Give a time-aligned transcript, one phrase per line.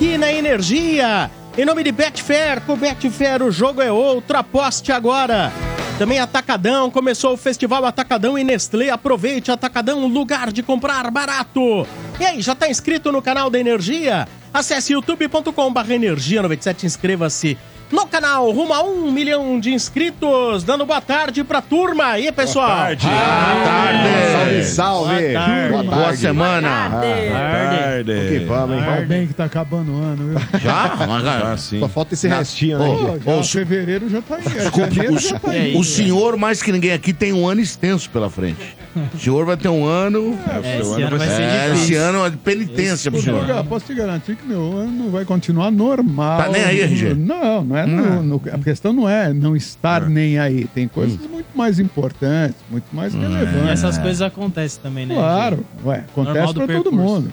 [0.00, 1.30] aqui na Energia.
[1.58, 5.52] Em nome de Betfair, com Betfair o jogo é outro, aposte agora.
[5.98, 8.88] Também Atacadão, começou o Festival Atacadão e Nestlé.
[8.88, 11.86] Aproveite Atacadão, lugar de comprar barato.
[12.18, 14.26] E aí, já está inscrito no canal da Energia?
[14.54, 17.58] Acesse youtube.com.br Energia 97, inscreva-se
[17.90, 20.64] no canal, rumo a um milhão de inscritos.
[20.64, 22.66] Dando boa tarde pra turma aí, pessoal.
[22.68, 23.06] Boa tarde.
[23.06, 24.64] Boa tarde.
[24.64, 25.20] Salve, salve.
[25.32, 25.70] Boa tarde.
[25.70, 26.18] Boa, Boa tarde.
[26.18, 26.88] semana.
[26.88, 28.12] Boa tarde.
[28.12, 29.06] O que vamos, hein?
[29.06, 30.60] Bem que tá acabando o ano, viu?
[30.60, 30.94] Já?
[31.06, 31.80] Mas, cara, Ah, sim.
[31.80, 33.20] Só falta esse restinho, né?
[33.24, 34.42] Já fevereiro já tá aí.
[34.42, 35.84] Desculpa, janeiro o, já tá o aí.
[35.84, 38.76] senhor, mais que ninguém aqui, tem um ano extenso pela frente.
[39.14, 40.36] O senhor vai ter um ano.
[40.64, 43.20] É, esse seu ano ano vai vai ser É, esse ano é de penitência pro
[43.22, 43.64] Posso te, senhor.
[43.64, 46.42] posso te garantir que meu ano vai continuar normal.
[46.42, 47.14] Tá nem aí, RG?
[47.14, 47.79] Não, não é.
[47.86, 50.64] No- no- a questão não é não estar nem aí.
[50.74, 53.68] Tem coisas muito mais importantes, muito mais E relevantes.
[53.70, 55.14] essas coisas acontecem também, né?
[55.14, 57.32] Claro, ué, acontece pra todo mundo.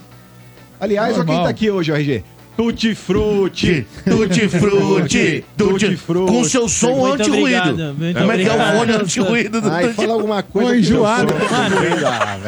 [0.80, 2.24] Aliás, olha quem tá aqui hoje, RG.
[2.68, 3.86] Tutti Frutti.
[4.04, 6.32] Tutti frutti, tutti frutti.
[6.34, 7.96] Com seu som anti-ruído.
[8.18, 10.72] Como é que é o fone anti-ruído do Tutti fala alguma coisa.
[10.74, 11.34] Que enjoado.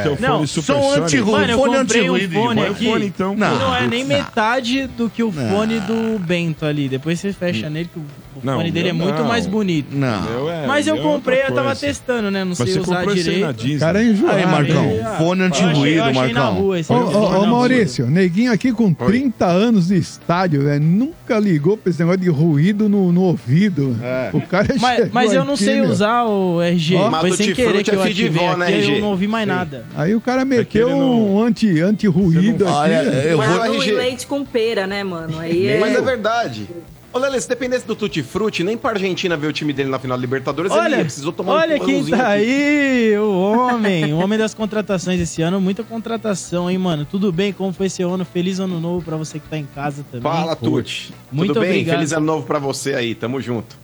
[0.02, 2.34] Seu Não, Som anti-ruído, Mano, eu fone comprei um anti-ruído.
[2.34, 2.86] fone aqui.
[2.86, 3.36] fone, então.
[3.36, 3.60] Não.
[3.60, 4.08] Não é nem Não.
[4.18, 6.90] metade do que o fone do Bento ali.
[6.90, 9.28] Depois você fecha nele, que o fone dele é muito não.
[9.28, 9.96] mais bonito.
[9.96, 10.22] Não.
[10.24, 12.44] Meu é- Mas eu é comprei, eu tava testando, né?
[12.44, 13.80] Não sei você usar direito.
[13.80, 14.38] Cara é enjoado.
[14.38, 16.68] Aí, Marcão, fone anti-ruído, Marcão.
[16.68, 17.48] Ô, foi.
[17.48, 22.30] Maurício, neguinho aqui com 30 anos de estádio, velho, nunca ligou pra esse negócio de
[22.30, 23.96] ruído no, no ouvido.
[24.34, 25.90] O cara Mas, mas eu não aqui, sei meu.
[25.90, 26.96] usar o RG.
[27.10, 28.96] Mas Foi sem querer que eu é ativei vó, né, aqui, RG?
[28.96, 29.86] eu não ouvi mais nada.
[29.96, 32.74] Aí o cara que meteu não- um anti, anti-ruído aqui.
[32.78, 33.84] Olha, eu Mas vou.
[33.84, 35.38] é leite com pera, né, mano?
[35.40, 35.80] Aí é...
[35.80, 36.68] Mas é verdade.
[37.12, 39.98] Ô, Lele, se dependesse do Tutti Frutti, nem pra Argentina ver o time dele na
[39.98, 41.02] final da Libertadores, ele Olha, ia.
[41.02, 42.44] Precisou tomar olha um quem pãozinho tá aqui.
[42.44, 47.06] aí, o homem, o homem das contratações esse ano, muita contratação, hein, mano?
[47.06, 47.52] Tudo bem?
[47.52, 48.24] Como foi esse ano?
[48.24, 50.22] Feliz ano novo pra você que tá em casa também.
[50.22, 51.12] Fala, Tutti.
[51.32, 51.70] Muito Tudo bem?
[51.72, 51.96] obrigado.
[51.96, 53.16] Feliz ano novo pra você aí.
[53.16, 53.76] Tamo junto.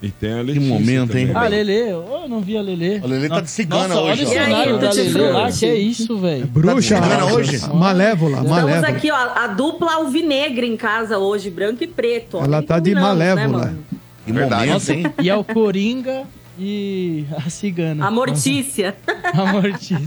[0.00, 1.32] E tem a Letícia momento, hein?
[1.34, 2.98] Ah, Lelê, eu não vi a Lelê.
[2.98, 5.50] A Lelê tá Nossa, de cigana nossa, hoje, Olha o cenário da Tutti Lelê lá,
[5.52, 6.46] que é isso, velho.
[6.46, 7.00] Bruxa.
[7.00, 7.58] Tá hoje?
[7.74, 8.88] Malévola, Estamos malévola.
[8.88, 12.36] aqui, ó, a dupla alvinegra em casa hoje, branco e preto.
[12.36, 12.44] Ó.
[12.44, 13.58] Ela tá de combinamos, né, malévola.
[13.64, 13.78] mano?
[14.24, 14.66] Que Verdade.
[14.66, 15.06] momento, hein?
[15.20, 16.22] E é o Coringa
[16.56, 18.06] e a cigana.
[18.06, 18.94] A Mortícia.
[19.34, 19.98] A Mortícia.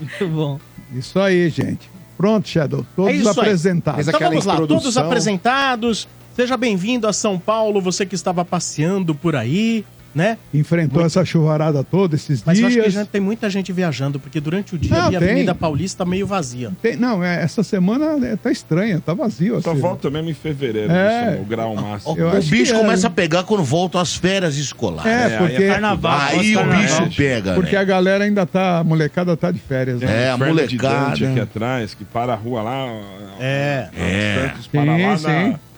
[0.00, 0.58] Muito bom.
[0.94, 1.90] Isso aí, gente.
[2.16, 2.86] Pronto, Shadow.
[2.96, 3.38] Todos É isso aí.
[3.38, 4.08] apresentados.
[4.08, 6.08] Então vamos lá, todos apresentados.
[6.34, 9.84] Seja bem-vindo a São Paulo, você que estava passeando por aí,
[10.14, 10.38] né?
[10.52, 12.94] Enfrentou essa chuvarada toda esses Mas eu acho que dias.
[12.94, 15.16] já tem muita gente viajando, porque durante o dia a tem.
[15.18, 16.70] Avenida Paulista meio vazia.
[16.80, 19.60] Tem- não, é, essa semana é, tá estranha, tá vazio.
[19.60, 19.80] Só assim.
[19.80, 21.32] volta mesmo em fevereiro, É.
[21.34, 22.18] isso, o grau máximo.
[22.18, 22.80] Eu o bicho que é.
[22.80, 25.10] começa a pegar quando voltam as férias escolares.
[25.12, 26.18] É, É, aí porque, é Carnaval.
[26.20, 27.80] Aí o bicho pega, porque né?
[27.82, 29.98] a galera ainda tá, a molecada tá de férias.
[30.00, 30.24] Tem Né?
[30.24, 31.08] É, a de molecada.
[31.10, 32.86] Dante aqui atrás, que para a rua lá.
[33.38, 33.88] É.
[33.98, 34.48] É.
[34.50, 35.26] Santos para lá Sim, na, sim.
[35.26, 35.71] lá na- é,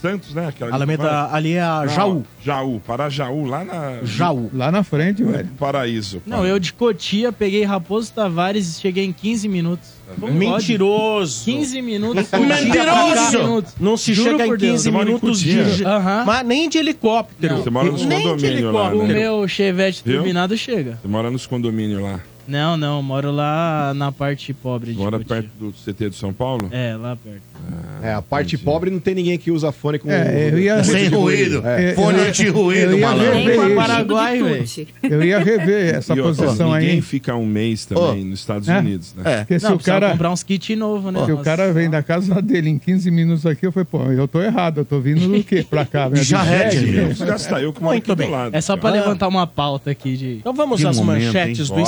[0.00, 0.46] Santos, né?
[0.48, 2.24] Aquela Alameda, ali é a Não, Jaú.
[2.42, 3.98] Jaú, para Jaú, lá na.
[4.02, 4.50] Jaú.
[4.52, 5.48] Lá na frente, no velho.
[5.58, 6.22] Paraíso.
[6.26, 9.98] Não, eu de Cotia peguei Raposo Tavares e cheguei em 15 minutos.
[10.18, 10.32] Pode?
[10.32, 11.44] Mentiroso.
[11.44, 12.30] 15 minutos.
[12.32, 13.14] Mentiroso!
[13.14, 13.74] 15 minutos.
[13.78, 15.84] Não se Juro chega em por Deus, 15 eu moro em minutos de.
[15.84, 16.24] Aham.
[16.24, 17.54] Mas nem de helicóptero.
[17.54, 17.62] Não.
[17.62, 18.98] Você mora nos condomínios lá, helicóptero.
[18.98, 19.14] O né?
[19.14, 20.98] meu Chevette turbinado chega.
[21.02, 22.20] Você mora nos condomínios lá.
[22.48, 25.36] Não, não, moro lá na parte pobre de Mora Cotia.
[25.42, 26.68] perto do CT de São Paulo?
[26.72, 27.42] É, lá perto.
[28.02, 30.10] É, a parte pobre não tem ninguém que usa fone com...
[30.10, 31.62] É, eu ia- Sem de ruído.
[31.66, 33.54] É, Fone eu- anti-ruído, eu ia malandro.
[33.68, 33.74] com.
[33.74, 34.64] Paraguai, velho.
[35.02, 37.00] Eu ia rever essa E, ó, posição ninguém aí.
[37.02, 38.78] fica um mês também nos Estados É?
[38.78, 39.22] Unidos, né?
[39.32, 39.36] É.
[39.40, 41.24] Porque se Não, o cara, comprar uns kits novos, né?
[41.24, 41.44] se o Nossa.
[41.44, 44.78] cara vem da casa dele em 15 minutos aqui, eu falei, pô, eu tô errado,
[44.78, 45.66] eu tô vindo do quê?
[45.68, 46.08] Pra cá?
[46.08, 47.00] Minha Já de é.
[47.02, 48.28] Vamos gastar eu que moro Muito bem.
[48.28, 48.54] do lado.
[48.56, 49.02] É só pra cara.
[49.02, 50.32] levantar uma pauta aqui de...
[50.36, 51.86] Então vamos às manchetes do Bora.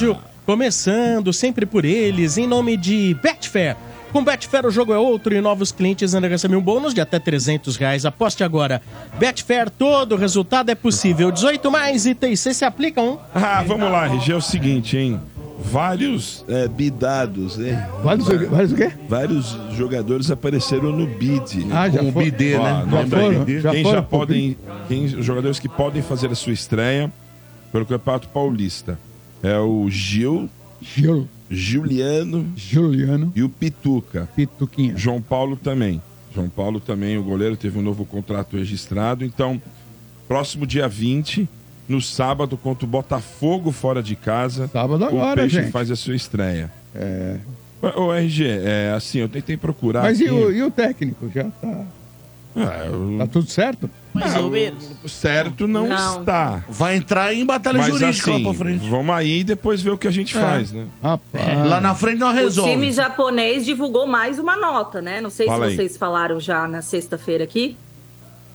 [0.00, 0.16] Estádio.
[0.46, 3.76] Começando sempre por eles, em nome de Betfair.
[4.10, 7.20] Com Betfair o jogo é outro e novos clientes ainda recebem um bônus de até
[7.20, 8.04] 300 reais.
[8.04, 8.82] Aposte agora.
[9.18, 11.30] Betfair, todo resultado é possível.
[11.30, 13.20] 18 mais e TIC se aplicam.
[13.32, 15.20] Ah, vamos lá, RG, é o seguinte, hein?
[15.62, 17.88] Vários é, bidados, né?
[18.02, 18.90] Vários, vários o quê?
[19.08, 21.66] Vários jogadores apareceram no bid.
[21.70, 22.24] Ah, já Com o foi.
[22.24, 22.84] bidê, Ó, né?
[22.88, 23.34] nome Já aí.
[23.34, 23.60] foram?
[23.60, 24.56] Já quem foram já podem.
[24.88, 27.12] Quem, os jogadores que podem fazer a sua estreia
[27.70, 28.98] pelo Campeonato Paulista.
[29.42, 30.48] É o Gil,
[30.82, 34.28] Gil, Juliano Juliano e o Pituca.
[34.36, 34.96] Pituquinha.
[34.96, 36.00] João Paulo também.
[36.34, 39.24] João Paulo também, o goleiro, teve um novo contrato registrado.
[39.24, 39.60] Então,
[40.28, 41.48] próximo dia 20,
[41.88, 44.68] no sábado, contra o Botafogo fora de casa.
[44.68, 45.72] Sábado o agora, Peixe gente.
[45.72, 46.70] faz a sua estreia.
[46.94, 47.36] É.
[47.96, 50.02] Ô, RG, é, assim, eu tentei procurar.
[50.02, 50.28] Mas aqui.
[50.28, 51.30] e o, e o técnico?
[51.34, 51.84] Já tá,
[52.54, 53.88] Ah, eu- tá tudo certo?
[54.12, 54.90] Mais ou menos.
[55.06, 56.20] Certo não, Não.
[56.20, 56.64] está.
[56.68, 58.88] Vai entrar em batalha Mas jurídica assim, lá pra frente.
[58.88, 60.86] vamos aí e depois ver o que a gente faz, né?
[61.02, 61.66] Rapaz.
[61.68, 62.70] Lá na frente nós O resolve.
[62.72, 65.20] time japonês divulgou mais uma nota, né?
[65.20, 65.76] Não sei Fala se aí.
[65.76, 67.76] vocês falaram já na sexta-feira aqui.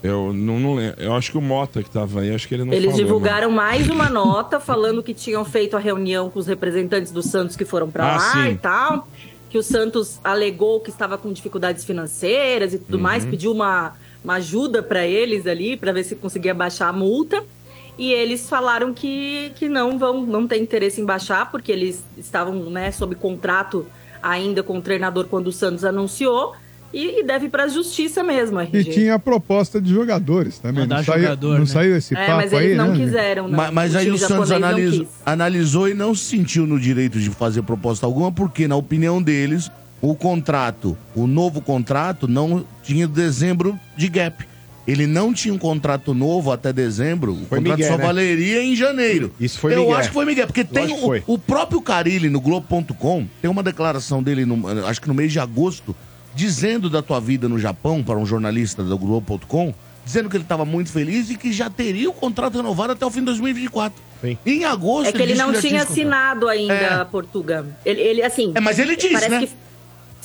[0.04, 1.02] Eu não, não lembro.
[1.02, 3.04] Eu acho que o Mota que tava aí, acho que ele não Eles falou, né?
[3.04, 7.56] divulgaram mais uma nota falando que tinham feito a reunião com os representantes do Santos
[7.56, 8.50] que foram pra Ah, lá sim.
[8.52, 9.08] e tal.
[9.50, 13.02] Que o Santos alegou que estava com dificuldades financeiras e tudo Uhum.
[13.02, 13.94] mais, pediu uma,
[14.26, 17.44] uma ajuda pra eles ali, pra ver se conseguia baixar a multa.
[17.98, 22.56] E eles falaram que, que não vão, não tem interesse em baixar, porque eles estavam
[22.70, 23.86] né, sob contrato
[24.22, 26.54] ainda com o treinador quando o Santos anunciou.
[26.94, 28.92] E, e deve ir pra justiça mesmo, E RG.
[28.92, 30.82] tinha a proposta de jogadores também.
[30.84, 31.66] Mandar Não saiu, jogador, não né?
[31.66, 32.98] saiu esse É, papo mas eles aí, não né?
[32.98, 33.58] quiseram, não.
[33.58, 35.08] Ma- Mas, aí time o Santos japonês não analis- quis.
[35.26, 39.70] analisou e não se sentiu no direito de fazer proposta alguma, porque, na opinião deles,
[40.10, 44.46] o contrato, o novo contrato, não tinha dezembro de gap.
[44.88, 48.06] Ele não tinha um contrato novo até dezembro, o Foi contrato Miguel, só né?
[48.06, 49.34] valeria em janeiro.
[49.40, 49.96] Isso foi Eu Miguel.
[49.98, 53.64] acho que foi Miguel, porque tem que o, o próprio Carilli no Globo.com, tem uma
[53.64, 55.96] declaração dele, no- acho que no mês de agosto,
[56.36, 59.74] dizendo da tua vida no Japão para um jornalista do Globo.com,
[60.06, 63.10] dizendo que ele estava muito feliz e que já teria o contrato renovado até o
[63.10, 64.00] fim de 2024.
[64.22, 64.38] Sim.
[64.46, 67.06] Em agosto É que ele disse não já tinha assinado ainda, É.
[67.06, 67.66] Portuga.
[67.84, 68.52] Ele, ele, assim.
[68.54, 69.40] É, mas ele disse, parece né?
[69.48, 69.54] que-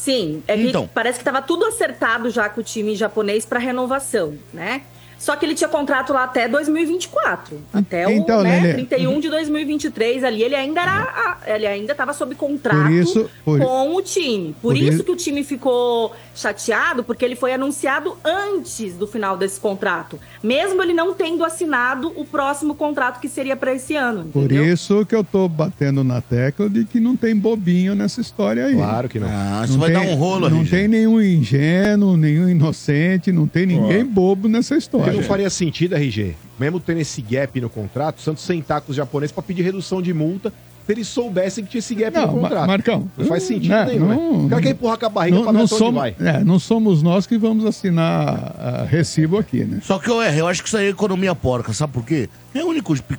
[0.00, 0.88] sim, é que Então.
[0.92, 4.82] parece que estava tudo acertado já com o time japonês para renovação, né?
[5.20, 7.60] Só que ele tinha contrato lá até 2024.
[7.74, 8.72] Até o Então, né, Lelê.
[8.72, 10.42] 31 de 2023 ali.
[10.42, 11.36] Ele ainda era.
[11.46, 14.54] Ele ainda estava sob contrato Por isso- por- com o time.
[14.62, 19.06] Por, por isso isso- que o time ficou chateado, porque ele foi anunciado antes do
[19.06, 20.18] final desse contrato.
[20.42, 24.24] Mesmo ele não tendo assinado o próximo contrato que seria para esse ano.
[24.32, 24.64] Por entendeu?
[24.72, 28.74] isso que eu tô batendo na tecla de que não tem bobinho nessa história aí.
[28.74, 29.28] Claro que não.
[29.30, 30.70] Ah, isso Não vai tem, dar um rolo, Não RG.
[30.70, 35.20] tem nenhum ingênuo, nenhum inocente, não tem ninguém bobo nessa Porque história.
[35.20, 38.96] não faria sentido, RG, mesmo tendo esse gap no contrato, o Santos sentar com os
[38.96, 40.52] japoneses pra pedir redução de multa
[40.86, 42.66] se eles soubessem que tinha esse gap Não, no contrato.
[42.66, 44.46] Marcão, Não faz sentido né, nenhum, não- né?
[44.46, 46.16] O cara quer empurrar com a barriga Não, pra não somos, vai.
[46.18, 49.78] é, não somos nós que vamos assinar ah, recibo aqui, né?
[49.82, 52.28] Só que eu eu acho que isso aí é economia porca, sabe por quê?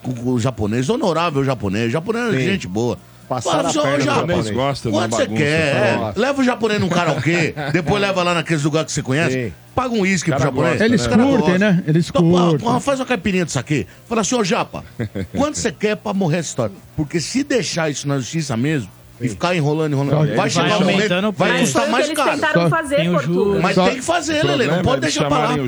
[0.02, 2.98] Com o japonês, honorável japonês, japonês é gente boa.
[3.36, 5.98] Passaram a "Ô, perna japonês gosta de uma você bagunça, quer?
[5.98, 6.20] nossa.
[6.20, 9.94] É, leva o japonês num karaokê, depois leva lá naqueles lugares que você conhece, paga
[9.96, 10.72] um uísque pro Cara japonês.
[10.74, 11.84] gosta, Eles Os cara curtem, né?
[11.88, 12.60] Eles Então, curtem.
[12.60, 13.88] porra, faz uma caipirinha disso aqui.
[14.08, 14.84] Fala assim, ô Japa,
[15.38, 16.76] quanto você quer pra morrer essa história?
[16.98, 18.90] Porque se deixar isso na justiça mesmo
[19.22, 22.06] e ficar enrolando, enrolando, vai vai chegar um aumentando momento, o vai custar o mais
[22.06, 22.32] eles caro.
[22.32, 23.34] tentaram fazer, tem o Portuga.
[23.34, 23.62] juros.
[23.62, 25.54] Mas Só- tem que fazer, O Lelê, não pode é deixar pra lá.
[25.56, 25.68] o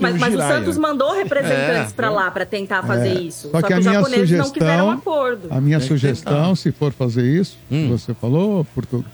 [0.00, 0.38] mas, o mas o.
[0.38, 1.94] Santos mandou representantes É.
[1.94, 3.50] pra lá pra tentar fazer isso.
[3.50, 5.48] Só Só, que a os minha japoneses não quiseram um sugestão, acordo.
[5.50, 7.88] a minha sugestão, se for fazer isso, Hum.
[7.90, 9.04] você falou, Portugal,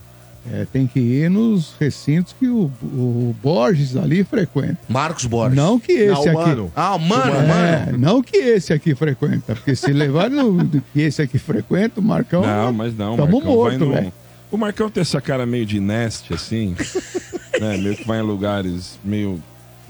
[0.52, 4.78] é, tem que ir nos recintos que o, o Borges ali frequenta.
[4.88, 5.56] Marcos Borges.
[5.56, 6.48] Não que esse Não, aqui.
[6.50, 6.72] mano.
[6.74, 7.98] Ah, mano, É, mano.
[7.98, 12.42] não que esse aqui frequenta, porque se levar no que esse aqui frequenta, o Marcão.
[12.42, 13.92] Não, mas não, Tamo Marcão vai morto, no...
[13.92, 14.12] velho.
[14.50, 16.74] O Marcão tem essa cara meio de nest, assim,
[17.60, 17.76] né?
[17.76, 19.40] Meio que vai em lugares meio...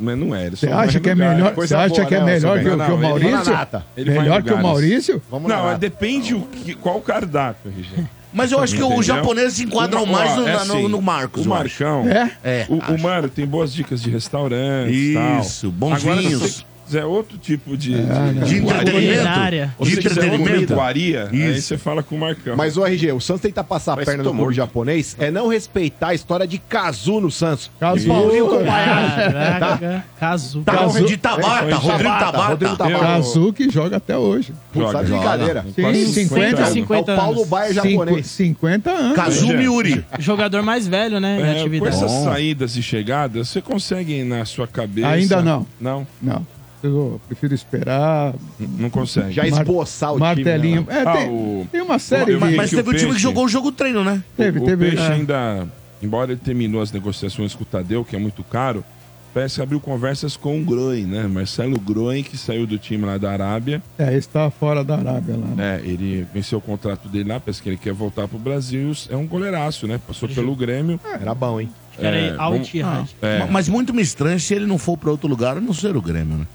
[0.02, 2.58] Mas não é, Você acha que é melhor, você acha boa, que é né, melhor
[2.60, 3.54] que, o- Não, que o não, ele- Maurício?
[3.98, 5.22] melhor que o Maurício?
[5.30, 8.06] Vamos Não, depende o que, qual o cardápio, RG.
[8.32, 10.88] Mas eu acho que os japoneses se enquadram Uma- mais no, é na- no- assim,
[10.88, 11.82] no Marcos, O eu acho.
[11.84, 12.08] Marcão...
[12.08, 12.30] É?
[12.44, 12.92] É, O, acho.
[12.94, 15.40] o Mano tem boas dicas de restaurantes e tal.
[15.40, 16.40] Isso, bons Agora, vinhos.
[16.40, 18.32] você quiser outro tipo de, né?
[18.44, 19.70] De entretenimento.
[19.78, 20.72] Se De você quiser outra entretenimento.
[20.72, 21.68] iguaria, aí Isso.
[21.68, 22.56] você fala com o Marcão.
[22.56, 25.30] Mas o RG, o Santos tentar passar a Parece perna que no clube japonês é
[25.30, 27.70] não respeitar a história de Kazu no Santos.
[27.78, 28.00] Kazu.
[28.00, 30.02] De Paulinho Kobayashi.
[30.18, 30.64] Cazu-
[31.06, 32.98] de Tabata, É, Rodrigo Tabata.
[32.98, 34.52] Kazu que joga até hoje.
[34.72, 35.64] Putz, Joga, tá de brincadeira.
[35.74, 37.48] Sim, Quase 50, 50 É o Paulo anos.
[37.48, 38.26] Baia japonês.
[38.26, 39.16] 50 anos.
[39.16, 40.04] Kazumi Yuri.
[40.18, 41.62] Jogador mais velho, né?
[41.64, 45.08] É, com essas saídas e chegadas, você consegue na sua cabeça.
[45.08, 45.66] Ainda não.
[45.80, 46.46] Não, Não,
[46.86, 48.34] eu prefiro esperar.
[48.78, 49.32] não consegue.
[49.32, 50.82] Já esboçar o Martelinho.
[50.84, 50.94] time.
[50.94, 51.02] né?
[51.02, 52.36] É, Ah, tem, o- tem uma série.
[52.36, 54.22] Mas que teve o o time que jogou o jogo treino, né?
[54.36, 54.90] Teve, o teve.
[54.90, 55.12] Peixe é.
[55.12, 55.66] ainda,
[56.02, 58.84] embora ele terminou as negociações com o Tadeu, que é muito caro,
[59.32, 61.22] parece que abriu conversas com o Groen, né?
[61.28, 63.82] Marcelo Groen, que saiu do time lá da Arábia.
[63.98, 65.46] É, esse tá fora da Arábia lá.
[65.48, 65.80] né?
[65.84, 68.90] É, ele venceu o contrato dele lá, parece que ele quer voltar pro Brasil.
[69.08, 70.00] É um goleiraço, né?
[70.06, 70.98] Passou pelo Grêmio.
[71.20, 71.70] Era bom, hein?
[71.98, 73.08] Era É, Al vamos- Ittihad.
[73.20, 73.46] É.
[73.50, 76.00] Mas muito me estranho se ele não for pra outro lugar, a não ser o
[76.02, 76.46] Grêmio, né?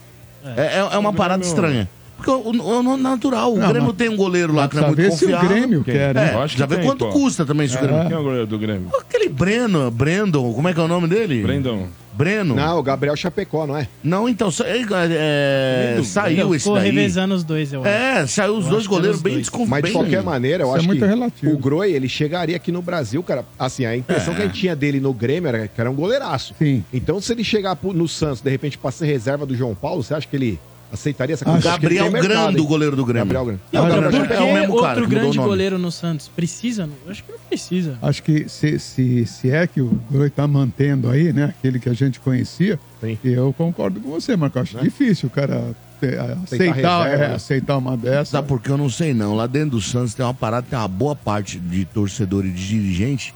[0.58, 1.90] É, é- é uma parada estranha.
[2.18, 4.84] Porque o, o- o natural, o Não, Grêmio mas- tem um goleiro lá que não
[4.84, 5.50] é muito se o confiável.
[5.50, 6.32] Grêmio quer, né?
[6.32, 7.12] É, Eu acho que já vê tem, quanto pô.
[7.12, 8.04] custa também se o Grêmio.
[8.08, 8.90] Quem é o goleiro do Grêmio?
[9.00, 11.42] Aquele Breno, Brandon, como é que é o nome dele?
[11.44, 11.88] Brandon.
[12.14, 12.56] Breno.
[12.56, 13.90] Não, o Gabriel Chapecó, não é?
[14.02, 16.90] Não, então, é, é, Lindo, saiu esse Ficou daí.
[16.90, 17.90] revezando os dois, eu acho.
[17.90, 19.70] É, saiu os Eu dois goleiros bem desconfiados.
[19.70, 21.52] Mas de qualquer maneira, eu Isso é acho muito que relativo.
[21.54, 23.44] o Groi, ele chegaria aqui no Brasil, cara.
[23.60, 26.56] Assim, a impressão que a gente tinha dele no Grêmio era que era um goleiraço.
[26.58, 26.86] Sim.
[26.94, 30.14] Então, se ele chegar no Santos, de repente, pra ser reserva do João Paulo, você
[30.14, 30.58] acha que ele
[30.92, 33.34] aceitaria essa ele Gabriel Grando, o goleiro do Grêmio.
[33.34, 33.62] Gabriel Grando.
[33.72, 36.28] Não, o Olha, Gabriel Por é o mesmo cara outro grande goleiro no Santos?
[36.28, 36.90] Precisa?
[37.08, 37.98] Acho que não precisa.
[38.02, 41.46] Acho que se, se, se é que o Groi tá mantendo aí, né?
[41.46, 43.18] Aquele que a gente conhecia, Sim.
[43.24, 44.60] eu concordo com você, Marco.
[44.60, 47.36] Acho difícil o cara ter- aceitar, reserva, é, né?
[47.36, 48.32] aceitar uma dessa.
[48.32, 49.36] Sabe por que eu não sei não?
[49.36, 52.68] Lá dentro do Santos tem uma parada, tem uma boa parte de torcedor e de
[52.68, 53.34] dirigente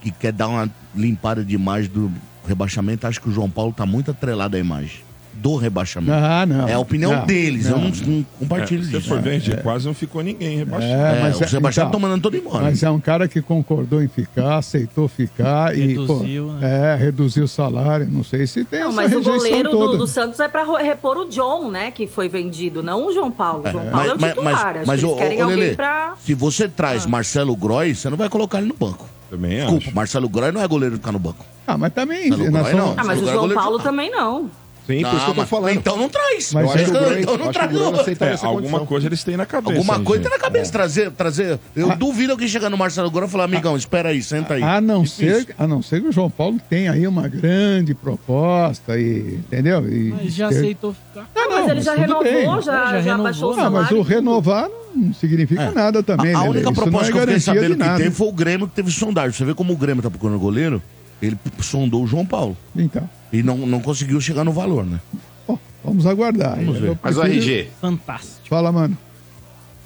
[0.00, 2.10] que quer dar uma limpada de imagem do
[2.46, 3.06] rebaixamento.
[3.06, 5.09] Acho que o João Paulo tá muito atrelado à imagem
[5.40, 6.12] do rebaixamento.
[6.12, 6.68] Ah, não.
[6.68, 7.88] é a opinião Não, deles, eu não.
[7.88, 9.08] não, não compartilho É, se disso.
[9.08, 10.92] for ver, gente, quase não ficou ninguém rebaixado.
[10.92, 12.64] É, É, mas o Sebastião então, tá mandando todo embora.
[12.64, 16.92] Mas é um cara que concordou em ficar, aceitou ficar Reduziu, e pô, né?
[16.92, 18.06] é, reduziu o salário.
[18.10, 20.76] Não sei se tem Não, essa mas o goleiro do, do Santos é pra ro-
[20.76, 21.90] repor o John, né?
[21.90, 23.62] Que foi vendido, não o João Paulo.
[23.66, 24.82] O João Paulo é o titular.
[24.86, 26.14] Mas eles querem ô, alguém Lelê, pra.
[26.24, 29.06] se você traz Marcelo Groy, você não vai colocar ele no banco.
[29.30, 29.94] Também Desculpa, acho.
[29.94, 31.44] Marcelo Groy não é goleiro de ficar no banco.
[31.66, 32.28] Ah, mas também.
[32.30, 32.94] Marcelo Groy não.
[32.96, 34.50] Ah, mas o é João Paulo também não.
[34.98, 35.76] Sim, por isso que eu tô falando.
[35.76, 36.52] Então não traz.
[36.52, 37.70] Mas eu acho que o então, Groi, então não acho que o traz.
[37.72, 38.00] Groi não não.
[38.00, 38.86] aceitaria É, alguma condição.
[38.86, 39.72] coisa eles têm na cabeça.
[39.78, 41.58] Alguma hein, coisa tem na cabeça, trazer, trazer.
[41.76, 41.94] Eu Ah.
[41.94, 44.62] duvido alguém chegar no Marcelo Groy e falar, amigão, espera aí, senta aí.
[44.62, 48.98] A não, ser, a não ser que o João Paulo tenha aí uma grande proposta,
[48.98, 49.86] e, entendeu?
[49.88, 51.28] E Mas já ter- aceitou ficar.
[51.34, 52.44] Ah, mas ele já renovou, bem.
[52.46, 53.24] já, Já já, renovou.
[53.24, 53.72] baixou o Ah, salário.
[53.72, 55.70] mas o renovar não significa É.
[55.72, 58.10] nada também, A, a né, única proposta que não eu é fiquei sabendo que teve
[58.10, 59.32] foi o Grêmio que teve sondagem.
[59.32, 60.82] Você vê como o Grêmio tá procurando goleiro?
[61.20, 62.56] Ele sondou o João Paulo.
[62.74, 65.00] Então, E não, não conseguiu chegar no valor, né?
[65.46, 66.56] bom, vamos aguardar.
[66.56, 66.98] Vamos Eu ver.
[67.02, 68.48] Mas o RG, Fantástico.
[68.48, 68.96] Fala, mano.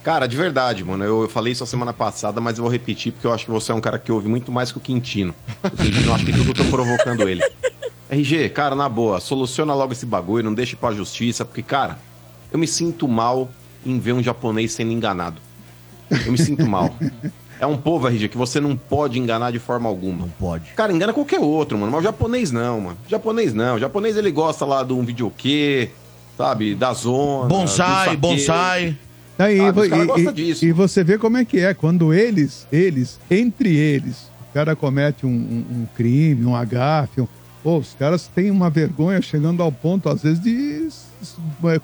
[0.02, 3.26] cara, de verdade, mano, eu falei isso a semana passada, mas eu vou repetir porque
[3.26, 5.34] eu acho que você é um cara que ouve muito mais que o Quintino.
[5.62, 7.42] O Quintino, eu acho que tudo eu tô provocando ele.
[8.10, 11.98] RG, cara, na boa, soluciona logo esse bagulho, não deixe pra justiça, porque, cara,
[12.52, 13.50] eu me sinto mal
[13.84, 15.40] em ver um japonês sendo enganado.
[16.24, 16.94] Eu me sinto mal.
[17.60, 20.20] É um povo, RG, que você não pode enganar de forma alguma.
[20.20, 20.72] Não pode.
[20.76, 21.92] Cara, engana qualquer outro, mano.
[21.92, 22.96] Mas o japonês não, mano.
[23.06, 23.76] O japonês não.
[23.76, 25.90] O japonês ele gosta lá de um videokê,
[26.36, 26.74] sabe?
[26.74, 27.48] Da zona.
[27.48, 28.96] Bonsai, bonsai.
[29.38, 30.64] Aí, os e, caras gostam e- disso.
[30.64, 35.26] e você vê como é que é, quando eles, eles, entre eles, o cara comete
[35.26, 37.26] um, um- um crime, um agafe, um-
[37.62, 40.50] pô, os caras têm uma vergonha chegando ao ponto, às vezes, de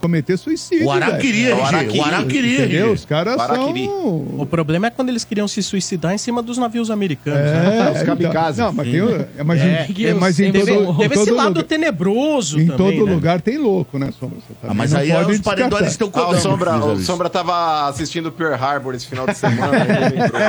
[0.01, 0.87] cometer suicídio.
[0.87, 1.51] O Araquiri, velho.
[1.51, 2.01] É o.
[2.01, 2.93] O Araquiri, Entendeu?
[2.93, 3.85] Os caras O Araquiri.
[3.87, 4.17] são...
[4.39, 7.41] O problema é quando eles queriam se suicidar em cima dos navios americanos.
[7.41, 7.89] né?
[7.89, 8.59] É, Os kamikazes.
[8.59, 10.99] Não, mas tem, é, mas, É, em- é, eu mas em sempre todo, vou- em
[10.99, 13.13] Teve esse todo lado lugar, tenebroso em também, todo né?
[13.13, 14.39] lugar tem louco, né, Sombra?
[14.39, 16.37] Você Ah, mas não aí é pode os paredões estão Ah, o.
[16.39, 16.99] Sombra, o.
[17.01, 19.73] Sombra tava assistindo Pearl Harbor esse final de semana.
[19.79, 20.41] lembrou.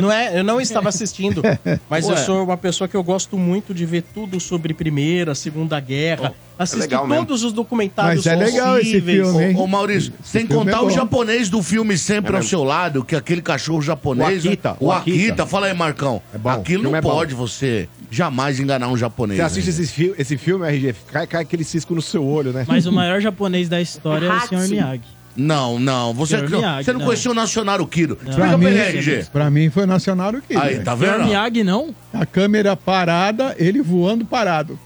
[0.00, 1.42] Não é, eu não estava assistindo,
[1.88, 2.20] mas eu Ué.
[2.20, 6.28] sou uma pessoa que eu gosto muito de ver tudo sobre Primeira, Segunda Guerra.
[6.28, 7.26] Assistir legal mesmo.
[7.26, 9.26] todos os documentários Mas é legal esse possíveis.
[9.28, 9.56] filme, hein?
[9.56, 12.62] Ô, ô, Maurício, sem filme contar é o japonês do filme Sempre É ao seu
[12.64, 14.44] lado, que é aquele cachorro japonês.
[14.44, 15.18] O Akita, O o Akita.
[15.32, 15.46] Akita.
[15.46, 16.22] Fala aí, Marcão.
[16.34, 17.10] É bom, Aquilo o não é bom.
[17.10, 19.38] pode você jamais enganar um japonês.
[19.38, 19.82] Você assiste né?
[19.82, 22.64] esse, fi esse filme, RG, cai, cai aquele cisco no seu olho, né?
[22.68, 24.68] Mas o maior japonês da história é o Sr.
[24.68, 25.02] Miyagi.
[25.34, 26.12] Não, não.
[26.12, 27.06] Você, não, Miyagi, você não, não.
[27.06, 28.18] conhecia o Nacionário Kiro.
[28.22, 28.34] Não.
[28.34, 29.26] Pra pra mim, ele, RG.
[29.32, 30.54] pra mim foi Nacional aqui.
[30.54, 31.24] Aí, tá vendo?
[31.24, 31.94] Miyagi não?
[32.12, 34.78] A câmera parada, ele voando parado.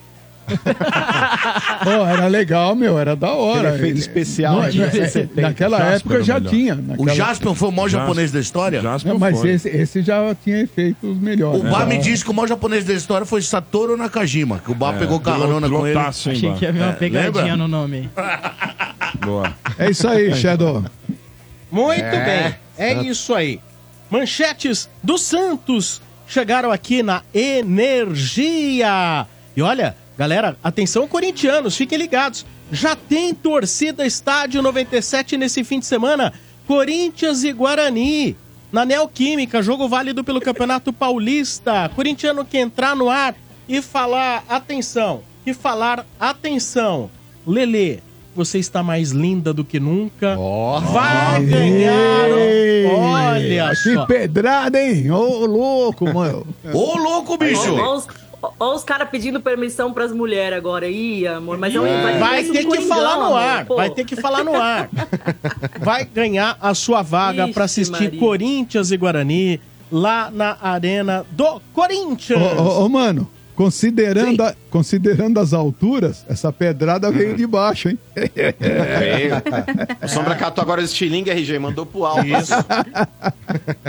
[1.85, 3.69] Pô, era legal, meu, era da hora.
[3.71, 5.41] Aquele efeito especial Não, é, 70.
[5.41, 6.51] naquela Jasper época era já melhor.
[6.51, 6.75] tinha.
[6.75, 8.81] O naquela- Jaspion foi o maior Jasper- japonês da história?
[8.81, 9.51] Jasper Não, mas foi.
[9.51, 11.61] esse, esse já tinha efeitos melhores.
[11.61, 11.87] O Bá É.
[11.87, 15.19] me disse que o maior japonês da história foi Satoru Nakajima, que o Bá pegou
[15.21, 15.99] carona com ele.
[15.99, 17.57] Achei que ia ver uma pegadinha lembra?
[17.57, 18.09] no nome.
[19.25, 19.53] Boa.
[19.79, 20.85] É isso aí, Shadow.
[21.71, 23.61] Muito É, bem, é isso aí.
[24.11, 29.27] Manchetes do Santos chegaram aqui na Energia.
[29.57, 32.45] E olha, galera, atenção corintianos, fiquem ligados.
[32.73, 36.33] Já tem torcida Estádio 97 nesse fim de semana.
[36.67, 38.37] Corinthians e Guarani.
[38.73, 41.89] Na Neoquímica, jogo válido pelo Campeonato Paulista.
[41.95, 43.35] Corintiano que entrar no ar
[43.69, 45.23] e falar atenção.
[45.47, 47.09] E falar atenção.
[47.47, 48.01] Lelê,
[48.35, 50.37] você está mais linda do que nunca.
[50.93, 52.29] Vai ganhar.
[52.33, 54.07] o- Olha Que só.
[54.07, 55.09] pedrada, hein?
[55.13, 56.45] Ô, louco, mano.
[56.75, 57.77] Ô, louco, bicho!
[58.43, 60.89] Olha os, ó os caras pedindo permissão pras mulheres agora.
[60.89, 63.67] Ih, amor, mas é um, vai, Vai ter que falar no amor, ar.
[63.67, 63.77] pô.
[63.77, 64.89] Vai ter que falar no ar.
[65.81, 68.21] Vai ganhar a sua vaga para assistir Maria.
[68.21, 72.41] Corinthians e Guarani lá na Arena do Ô, Corinthians.
[72.59, 77.99] ô, ô, mano, Considerando, a- considerando as alturas, essa pedrada veio de baixo, hein?
[78.15, 79.37] Veio.
[80.05, 82.25] O Sombra catou agora o estilingue, RG, mandou pro alto.
[82.27, 82.53] Isso.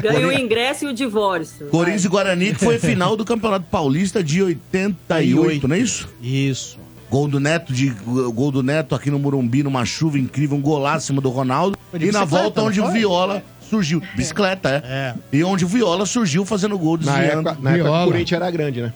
[0.02, 1.68] Ganha o ingresso e o divórcio.
[1.68, 6.08] Corinthians e Guarani, que foi final do Campeonato Paulista de 88, não é isso?
[6.22, 6.80] Isso.
[7.10, 7.90] Gol do Neto, de,
[8.34, 11.78] gol do Neto aqui no Morumbi, numa chuva incrível, um golaço em cima do Ronaldo.
[12.00, 12.92] E na volta onde o?
[12.92, 14.02] Viola surgiu.
[14.16, 14.88] Bicicleta, é.
[14.88, 15.14] É.
[15.32, 17.50] E onde o Viola surgiu fazendo gol, Na desviando.
[17.50, 18.04] época, na época que Viola.
[18.04, 18.94] o Corinthians era grande, né?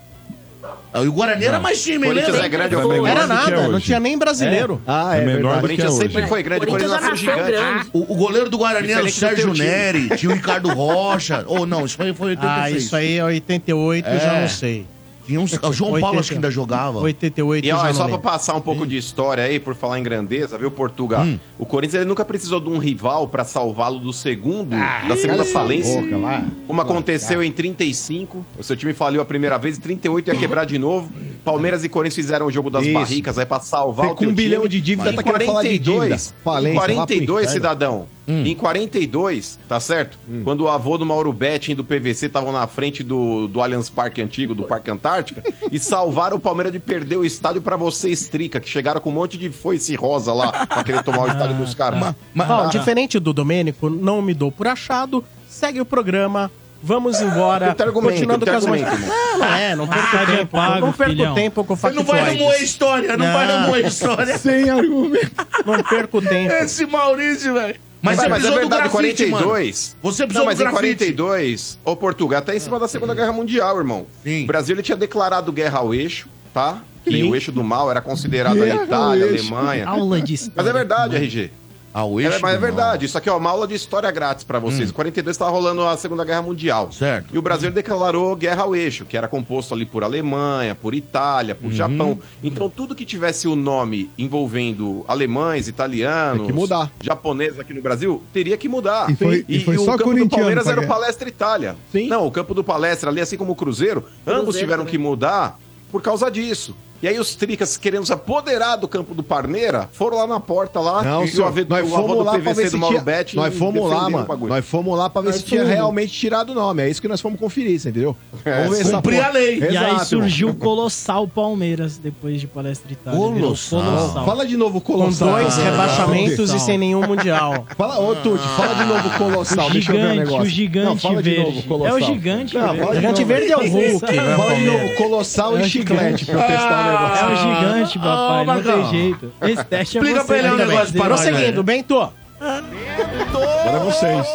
[0.93, 2.45] E o Guarani era mais time, hein, Corinthians lembra?
[2.45, 2.83] é grande, Foi.
[2.83, 4.81] eu menor Era que é nada, não tinha nem brasileiro.
[4.85, 5.45] Ah, É é, menor verdade.
[5.47, 6.27] O do que Corinthians é sempre hoje.
[6.29, 7.51] foi grande, o Corinthians Corinthians nasceu gigante.
[7.51, 7.89] grande.
[7.93, 9.67] O, o goleiro do Guarani era o Diferente do Sérgio teu time.
[9.67, 11.43] Neri, tinha o Ricardo Rocha.
[11.47, 12.51] Ou não, isso aí foi 86.
[12.65, 14.41] Ah, isso aí é 88, eu já É.
[14.41, 14.85] não sei.
[15.25, 16.99] Tinha uns, o João Paulo acho que ainda jogava.
[16.99, 18.19] 88 E ó, é não só pra lembro.
[18.21, 21.23] passar um pouco de história aí, por falar em grandeza, viu, Portugal?
[21.23, 21.37] Hum.
[21.59, 26.01] O Corinthians ele nunca precisou de um rival pra salvá-lo do segundo, da segunda falência.
[26.01, 26.43] boca lá.
[26.67, 30.65] Como aconteceu em 35, o seu time faliu a primeira vez, em 38 ia quebrar
[30.65, 31.11] de novo.
[31.43, 32.93] Palmeiras e Corinthians fizeram o jogo das Isso.
[32.93, 35.63] barricas aí pra salvar Você o com teu um bilhão de dívida tá querendo falar
[35.63, 35.95] de dívida.
[35.97, 37.51] 42, Falência, em lá pro 42, inferno.
[37.53, 38.05] cidadão.
[38.31, 38.45] Hum.
[38.45, 40.17] Em 42, tá certo?
[40.43, 44.21] Quando o avô do Mauro Betting do PVC estavam na frente do, do Allianz Parque
[44.21, 48.59] antigo, do Parque Antártica, e salvaram o Palmeiras de perder o estádio pra vocês, Trica,
[48.59, 51.73] que chegaram com um monte de foice rosa lá pra querer tomar o estádio dos
[51.73, 51.99] caras.
[52.33, 55.23] Mas- Bom, diferente do Domênico, não me dou por achado.
[55.49, 56.49] Segue o programa.
[56.83, 57.75] Vamos embora.
[57.79, 60.47] Argumento, Continuando não com as argumento, Não, não é, não perco é tempo.
[60.51, 61.35] pago, não perco filhão.
[61.35, 63.61] tempo com Você não vai remoer a história, não, vai Não.
[63.61, 64.37] remoer a história.
[64.39, 65.31] Sem argumento.
[65.63, 66.51] Não perco tempo.
[66.55, 67.75] Esse Maurício, velho.
[68.01, 69.31] Mas, Mas, você mas é precisou verdade, do grafite, 42.
[69.31, 70.01] mano.
[70.01, 70.95] Você Não, precisou mas do em grafite.
[70.97, 74.07] 42, ô Portugal, até em cima da Segunda Guerra Mundial, irmão.
[74.23, 74.43] Sim.
[74.43, 76.81] O Brasil ele tinha declarado guerra ao eixo, tá?
[77.03, 77.29] Que Sim.
[77.29, 79.29] o eixo do mal era considerado Guerra a Itália, a.
[79.29, 79.87] Alemanha.
[79.87, 80.53] Aula de história.
[80.57, 81.51] Mas é verdade, RG.
[81.93, 84.43] Ah, o É, eixo mas é verdade, isso aqui é uma aula de história grátis
[84.43, 84.89] pra vocês.
[84.89, 86.91] Em 42 estava rolando a Segunda Guerra Mundial.
[86.91, 87.33] Certo.
[87.33, 91.55] E o Brasil declarou guerra ao eixo, que era composto ali por Alemanha, por Itália,
[91.61, 91.69] Uhum.
[91.69, 92.19] por Japão.
[92.43, 96.91] Então tudo que tivesse o nome envolvendo alemães, italianos, Tem que mudar.
[97.01, 99.09] japoneses aqui no Brasil, teria que mudar.
[99.11, 100.87] E foi- e foi o só campo do Palmeiras era o.
[100.87, 101.75] Palestra Itália.
[101.91, 102.07] Sim.
[102.07, 104.91] Não, o campo do Palestra ali, assim como o Cruzeiro, ambos Cruzeiro tiveram também.
[104.91, 105.59] que mudar
[105.91, 106.75] por causa disso.
[107.01, 110.79] E aí os tricas querendo se apoderar do campo do Parneira, foram lá na porta
[110.79, 113.03] lá, Não, e senhor, o nós fomos lá PVC ver do se Mauro tinha...
[113.03, 114.27] Betti Nós fomos lá, mano.
[114.47, 116.83] Nós fomos lá pra ver Nós se tinha realmente tirado o nome.
[116.83, 118.15] É isso que nós fomos conferir, você entendeu?
[118.45, 119.59] É, Vamos ver cumprir a lei.
[119.59, 123.19] E aí Exato, surgiu o Colossal Palmeiras depois de Palestra Itália.
[123.19, 124.25] virou Colossal.
[124.25, 125.29] Fala de novo o Com Colossal.
[125.31, 127.65] dois Ah, rebaixamentos e sem nenhum mundial.
[127.77, 129.67] Fala, ô Tuti, fala de novo o Colossal.
[129.67, 130.41] O Deixa eu ver o gigante, negócio.
[130.41, 131.29] o gigante Não, fala verde.
[131.31, 131.97] de novo Colossal.
[131.97, 132.89] É o gigante Não, verde.
[132.91, 134.37] O gigante verde é o Hulk, né?
[134.37, 137.25] Fala de novo Colossal É e o chiclete pra eu Ah, testar o negócio.
[137.25, 138.41] É o gigante, papai.
[138.41, 139.33] Ah, não tem jeito.
[139.41, 140.27] Esse teste é Explica você.
[140.27, 140.73] pra ele um ainda bem.
[140.75, 142.11] negócio pra nós, Prosseguindo, Bento.
[142.39, 144.27] Agora é vocês.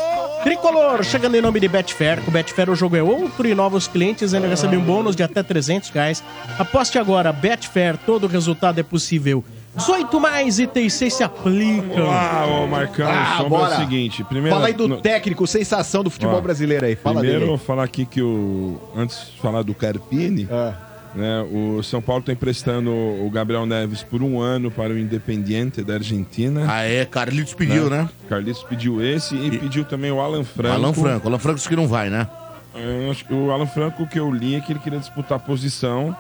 [0.45, 2.23] Tricolor, chegando em nome de Betfair.
[2.23, 5.43] Com Betfair o jogo é outro e novos clientes ainda recebem um bônus de até
[5.43, 6.23] 300 reais.
[6.57, 9.45] Aposte agora, Betfair, todo resultado é possível.
[9.75, 12.09] 18 mais itens 6 se aplicam.
[12.11, 13.75] Ah, ô Marcão, Ah, é bora.
[13.75, 14.23] o seguinte.
[14.25, 16.95] Primeiro, Fala aí do no- técnico, sensação do futebol Ó, brasileiro aí.
[16.97, 17.51] Fala Primeiro, dele.
[17.51, 18.81] vou falar aqui que o.
[18.97, 20.73] Antes de falar do Carpini, Ah,
[21.17, 25.83] né, o São Paulo está emprestando o Gabriel Neves por um ano para o Independiente
[25.83, 26.67] da Argentina.
[26.69, 28.09] Ah, é, Carlitos pediu, né?
[28.29, 30.75] Carlitos pediu esse e, pediu também o Alan Franco.
[30.75, 31.29] Alan Franco.
[31.29, 32.29] Alan Franco disse que não vai, né?
[32.75, 36.15] Eu que o Alan Franco, o que eu li é que ele queria disputar posição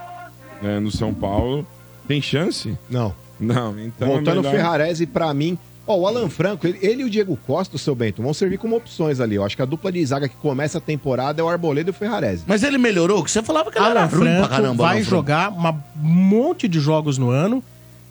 [0.63, 1.67] né, no São Paulo.
[2.09, 2.77] Tem chance?
[2.89, 3.15] não.
[3.39, 4.09] Não, então.
[4.09, 5.59] é Voltando ao melhor- Ferrarese, pra mim.
[5.87, 8.59] Ó, o Alan Franco, ele, ele e o Diego Costa, o seu Bento, vão servir
[8.59, 9.37] como opções ali.
[9.37, 11.93] Eu acho que a dupla de zaga que começa a temporada é o Arboleda e
[11.93, 12.43] o Ferrarese.
[12.47, 14.83] Mas ele melhorou, que você falava que ele era Alan ruim pra Franco caramba.
[14.85, 15.11] vai Alan Franco.
[15.11, 15.73] jogar um
[16.03, 17.63] monte de jogos no ano.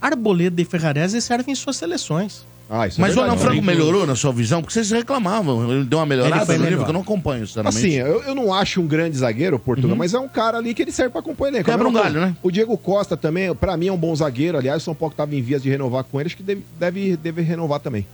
[0.02, 2.46] Arboleda e Ferrarese servem em suas seleções.
[2.70, 3.38] Ah, isso Mas é o Alan.
[3.38, 4.62] Franco melhorou na sua visão?
[4.62, 5.72] Porque vocês reclamavam.
[5.72, 7.78] Ele deu uma melhorada que eu não acompanho, sinceramente.
[7.78, 10.82] Assim, eu, eu não acho um grande zagueiro, Portugal, mas é um cara ali que
[10.82, 11.66] ele serve pra elenco.
[11.66, 12.36] Quebra um galho, né?
[12.42, 14.58] O Diego Costa também, pra mim, é um bom zagueiro.
[14.58, 16.64] Aliás, o São Paulo que tava em vias de renovar com ele, acho que deve,
[16.80, 18.06] deve, deve renovar também.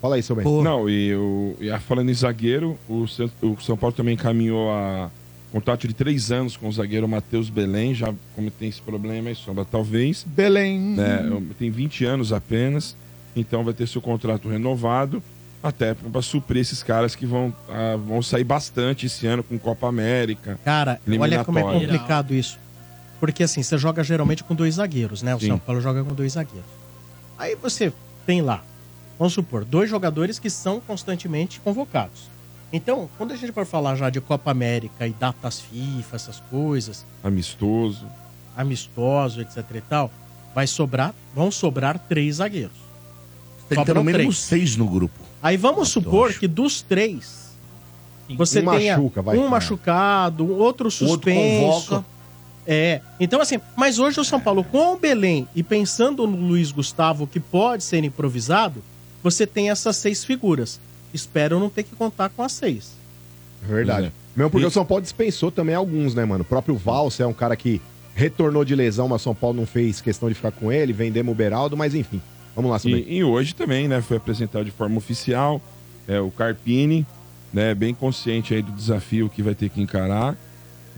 [0.00, 0.62] Fala aí, seu Bento.
[0.62, 3.04] Não, e, o, e a- falando em zagueiro, o,
[3.42, 5.10] o São Paulo também encaminhou a
[5.52, 9.34] contrato de três anos com o zagueiro Matheus Belém, já como tem esse problema aí,
[9.34, 10.24] sobra talvez.
[10.26, 10.78] Belém.
[10.78, 12.96] né, tem 20 anos apenas,
[13.34, 15.22] então vai ter seu contrato renovado,
[15.62, 19.88] até para suprir esses caras que vão, ah, vão sair bastante esse ano com Copa
[19.88, 20.58] América.
[20.64, 22.58] Cara, olha como é complicado isso.
[23.20, 25.34] Porque assim, você joga geralmente com dois zagueiros, né?
[25.34, 25.48] O Sim.
[25.48, 26.70] São Paulo joga com dois zagueiros.
[27.36, 27.92] Aí você
[28.24, 28.62] tem lá,
[29.18, 32.30] vamos supor, dois jogadores que são constantemente convocados.
[32.72, 37.04] Então, quando a gente for falar já de Copa América e datas FIFA, essas coisas,
[37.24, 38.06] Amistoso.
[38.56, 40.10] amistoso, etc e tal,
[40.54, 42.76] vai sobrar, vão sobrar três zagueiros.
[43.68, 44.38] Tem que ter Sobram no mínimo três.
[44.38, 45.14] seis no grupo.
[45.42, 46.40] Aí vamos supor acho.
[46.40, 47.52] que dos três,
[48.36, 49.36] você Um tenha machuca, vai.
[49.38, 51.88] um machucado, um outro O outro suspenso.
[51.90, 52.04] convoca.
[52.66, 56.70] É, então assim, mas hoje o São Paulo com o Belém e pensando no Luiz
[56.70, 58.82] Gustavo que pode ser improvisado,
[59.22, 60.78] você tem essas seis figuras.
[61.14, 62.92] Espero não ter que contar com as seis.
[63.62, 64.08] Verdade.
[64.08, 64.12] É.
[64.36, 66.42] Mesmo porque E- o São Paulo dispensou também alguns, né, mano?
[66.42, 67.80] O próprio Valsa é um cara que
[68.14, 71.32] retornou de lesão, mas o São Paulo não fez questão de ficar com ele, vendemos
[71.32, 72.20] o Beraldo, mas enfim.
[72.58, 72.90] Vamos lá.
[72.90, 74.02] E, e hoje também, né?
[74.02, 75.62] Foi apresentado de forma oficial
[76.08, 77.06] é, o Carpini,
[77.52, 77.72] né?
[77.72, 80.36] Bem consciente aí do desafio que vai ter que encarar.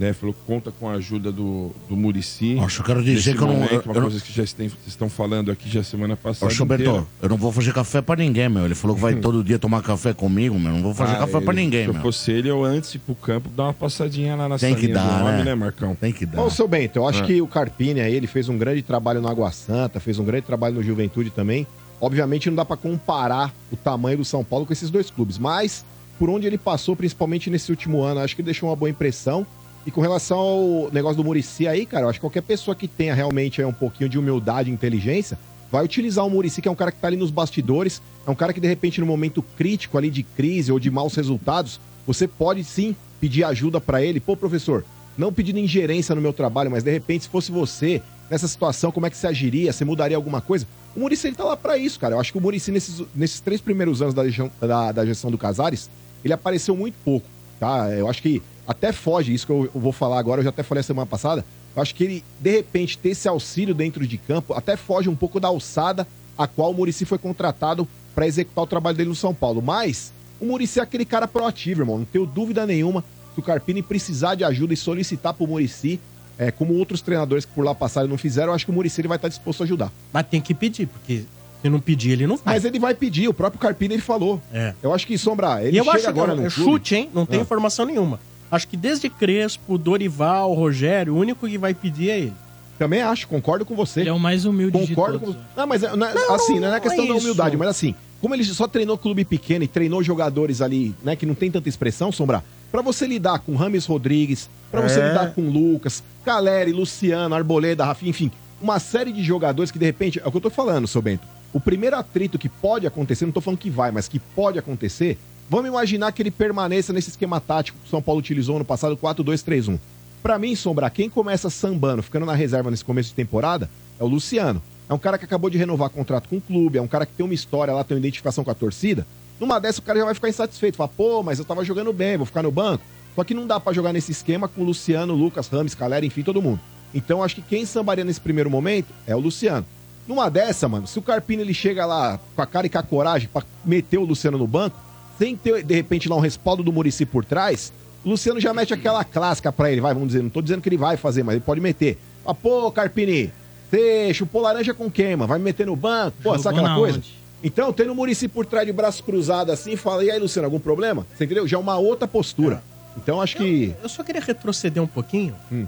[0.00, 2.54] Né, falou que conta com a ajuda do, do Murici.
[2.54, 4.86] Nossa, eu quero dizer que eu não- eu- uma eu coisa que já tem- vocês
[4.86, 6.50] estão falando aqui já semana Ô, passada.
[6.50, 7.06] Gilberto, inteira.
[7.20, 8.64] eu não vou fazer café pra ninguém, meu.
[8.64, 10.72] Ele falou que vai todo dia tomar café comigo, meu.
[10.72, 12.00] Não vou fazer Ah, café pra ele- ninguém, Se eu meu.
[12.02, 15.20] fosse ele, eu antes ir pro campo, dar uma passadinha lá na Tem que dar,
[15.22, 15.44] homem, né?
[15.44, 15.94] né, Marcão?
[15.94, 16.40] Tem que dar.
[16.42, 17.26] Ô, seu Bento, eu acho É.
[17.26, 20.46] que o Carpini aí, ele fez um grande trabalho no Água Santa, fez um grande
[20.46, 21.66] trabalho no Juventude também.
[22.00, 25.84] Obviamente não dá pra comparar o tamanho do São Paulo com esses dois clubes, mas
[26.18, 29.46] por onde ele passou, principalmente nesse último ano, acho que ele deixou uma boa impressão.
[29.86, 32.86] E com relação ao negócio do Murici aí, cara, eu acho que qualquer pessoa que
[32.86, 35.38] tenha realmente um pouquinho de humildade e inteligência
[35.72, 38.34] vai utilizar o Murici, que é um cara que tá ali nos bastidores, é um
[38.34, 42.26] cara que de repente no momento crítico ali de crise ou de maus resultados, você
[42.26, 44.20] pode sim pedir ajuda pra ele.
[44.20, 44.84] Pô, professor,
[45.16, 49.06] não pedindo ingerência no meu trabalho, mas de repente, se fosse você, nessa situação, como
[49.06, 49.72] é que você agiria?
[49.72, 50.66] Você mudaria alguma coisa?
[50.94, 52.14] O Murici ele tá lá pra isso, cara.
[52.14, 54.22] Eu acho que o Murici, nesses, nesses três primeiros anos da,
[54.66, 55.88] da, da gestão do Casares,
[56.24, 57.26] ele apareceu muito pouco,
[57.58, 57.90] tá?
[57.90, 60.62] Eu acho que até foge, isso que eu, eu vou falar agora, eu já até
[60.62, 61.44] falei a semana passada.
[61.74, 65.14] Eu acho que ele, de repente, ter esse auxílio dentro de campo, até foge um
[65.16, 69.14] pouco da alçada a qual o Murici foi contratado pra executar o trabalho dele no
[69.14, 69.60] São Paulo.
[69.62, 71.98] Mas o Murici é aquele cara proativo, irmão.
[71.98, 76.00] Não tenho dúvida nenhuma se o Carpini precisar de ajuda e solicitar pro Murici,
[76.38, 78.74] é, como outros treinadores que por lá passaram e não fizeram, eu acho que o
[78.74, 79.92] Murici vai estar disposto a ajudar.
[80.12, 81.24] Mas tem que pedir, porque
[81.62, 82.56] se não pedir, ele não faz.
[82.56, 84.40] Mas ele vai pedir, o próprio Carpini ele falou.
[84.52, 84.74] É.
[84.82, 86.94] Eu acho que, Sombra, ele e eu chega acho agora que no é clube- chute,
[86.96, 87.10] hein?
[87.14, 87.42] Não tem Ah.
[87.42, 88.18] informação nenhuma.
[88.50, 92.32] Acho que desde Crespo, Dorival, Rogério, o único que vai pedir é ele.
[92.78, 94.00] Também acho, concordo com você.
[94.00, 95.42] Ele é o mais humilde Concordo de com todos.
[95.56, 97.68] Não, mas é- não é- Não, assim, não é não questão é da humildade, mas
[97.68, 101.50] assim, como ele só treinou clube pequeno e treinou jogadores ali, né, que não tem
[101.50, 105.08] tanta expressão, Sombra, pra você lidar com Rames Rodrigues, pra você É.
[105.08, 108.30] lidar com Lucas, Caleri, Luciano, Arboleda, Rafinha, enfim,
[108.62, 111.26] uma série de jogadores que de repente, é o que eu tô falando, seu Bento.
[111.52, 115.18] O primeiro atrito que pode acontecer, não tô falando que vai, mas que pode acontecer,
[115.50, 118.96] vamos imaginar que ele permaneça nesse esquema tático que o São Paulo utilizou no passado
[118.96, 119.80] 4-2-3-1.
[120.22, 124.06] Pra mim, Sombra, quem começa sambando, ficando na reserva nesse começo de temporada, é o
[124.06, 124.62] Luciano.
[124.88, 127.12] É um cara que acabou de renovar contrato com o clube, é um cara que
[127.12, 129.04] tem uma história lá, tem uma identificação com a torcida.
[129.40, 130.76] Numa dessa, o cara já vai ficar insatisfeito.
[130.76, 132.84] Fala, pô, mas eu tava jogando bem, vou ficar no banco.
[133.16, 136.22] Só que não dá pra jogar nesse esquema com o Luciano, Lucas, Rames, Calera, enfim,
[136.22, 136.60] todo mundo.
[136.94, 139.66] Então, acho que quem sambaria nesse primeiro momento é o Luciano.
[140.06, 142.82] Numa dessa, mano, se o Carpini ele chega lá com a cara e com a
[142.82, 144.76] coragem pra meter o Luciano no banco,
[145.20, 147.70] sem ter, de repente, lá um respaldo do Murici por trás,
[148.02, 150.68] o Luciano já mete aquela clássica pra ele, vai, vamos dizer, não tô dizendo que
[150.70, 151.98] ele vai fazer, mas ele pode meter.
[152.24, 153.30] Ah, pô, Carpini,
[153.70, 156.96] você chupou laranja com queima, vai me meter no banco, pô, Jogou sabe aquela coisa?
[156.96, 157.20] onde?
[157.44, 160.58] Então, tendo o Murici por trás de braço cruzado assim, fala, e aí, Luciano, algum
[160.58, 161.06] problema?
[161.14, 161.46] Você entendeu?
[161.46, 162.62] Já é uma outra postura.
[162.96, 163.74] Então, acho que...
[163.82, 165.66] Eu só queria retroceder um pouquinho Hum.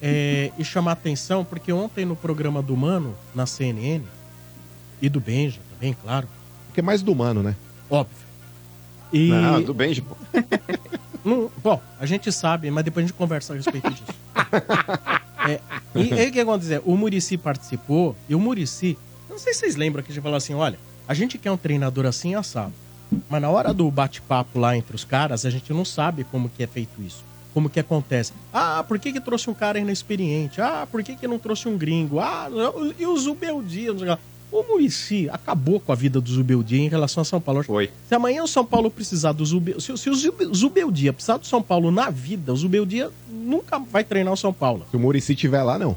[0.00, 4.02] é, e chamar atenção, porque ontem no programa do Mano, na CNN,
[5.02, 6.28] e do Benja também, claro,
[6.72, 7.56] que é mais do humano, né?
[7.90, 8.24] óbvio.
[9.14, 10.16] E, Não, do bem, pô.
[11.24, 14.02] Não- bom, a gente sabe, mas depois a gente conversa a respeito disso.
[15.46, 15.60] É,
[15.94, 16.80] e e o que acontece?
[16.86, 18.96] O Murici participou, e o Murici,
[19.28, 21.56] não sei se vocês lembram que a gente falou assim: olha, a gente quer um
[21.58, 22.72] treinador assim assado.
[23.28, 26.62] Mas na hora do bate-papo lá entre os caras, a gente não sabe como que
[26.62, 27.22] é feito isso.
[27.52, 28.32] Como que acontece.
[28.54, 30.62] Ah, por que, que trouxe um cara inexperiente?
[30.62, 32.18] Ah, por que, que não trouxe um gringo?
[32.20, 32.48] Ah,
[32.98, 33.92] e o Zubeldia?
[34.54, 37.62] Não sei o Murici acabou com a vida do Zubeldia em relação a São Paulo.
[37.64, 37.90] Foi.
[38.08, 39.80] Se amanhã o São Paulo precisar do Zubeldia...
[39.80, 44.04] Se, se o Zube- Zubeldia precisar do São Paulo na vida, o Zubeldia nunca vai
[44.04, 44.86] treinar o São Paulo.
[44.90, 45.96] Se o Murici tiver lá, não.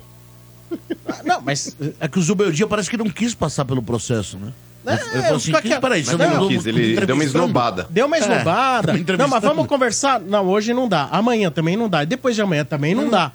[1.07, 1.75] Ah, Não, mas...
[1.99, 4.51] É que o Zubeldia parece que não quis passar pelo processo, né?
[4.85, 7.87] É, Ele assim, que, peraí, Mas mandou não quis, ele deu uma esnobada.
[7.89, 8.93] Deu uma É, esnobada.
[8.93, 10.19] me não, mas vamos conversar.
[10.19, 11.09] Não, hoje não dá.
[11.11, 12.05] Amanhã também não dá.
[12.05, 13.31] Depois de amanhã também não dá.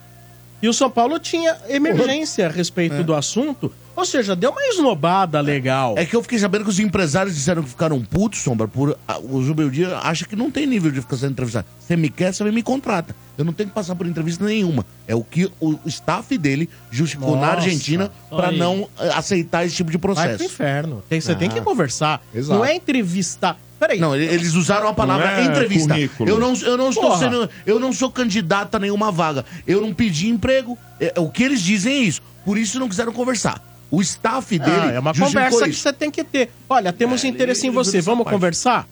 [0.63, 3.71] E o São Paulo tinha emergência a respeito do assunto.
[3.95, 5.95] Ou seja, deu uma esnobada legal.
[5.99, 9.19] É que eu fiquei sabendo que os empresários disseram que ficaram putos, Sombra, por ah,
[9.19, 11.67] o Zubeldia acha que não tem nível de ficar sendo entrevistado.
[11.79, 13.15] Você me quer, você me contrata.
[13.37, 14.85] Eu não tenho que passar por entrevista nenhuma.
[15.07, 18.59] É o que o staff dele justificou na Nossa, Argentina pra aí.
[18.59, 20.43] não eh, aceitar esse tipo de Vai pro processo.
[20.45, 21.03] inferno.
[21.09, 22.23] Tem- você tem que Ah, conversar.
[22.35, 22.59] exato.
[22.59, 23.59] Não é entrevistar.
[23.79, 23.99] Peraí.
[23.99, 25.89] Não, ele- eles usaram a palavra é entrevista.
[25.95, 26.31] currículo.
[26.31, 27.19] Eu não, eu não estou Porra.
[27.19, 29.45] sendo, eu não sou candidato a nenhuma vaga.
[29.67, 30.79] Eu não pedi emprego.
[31.01, 32.23] É, o que eles dizem é isso.
[32.45, 33.61] Por isso não quiseram conversar.
[33.93, 36.51] O staff dele Ah, é uma conversa que você tem que ter.
[36.69, 38.01] Olha, temos É, interesse ele- em ele você.
[38.01, 38.89] Vamos conversar?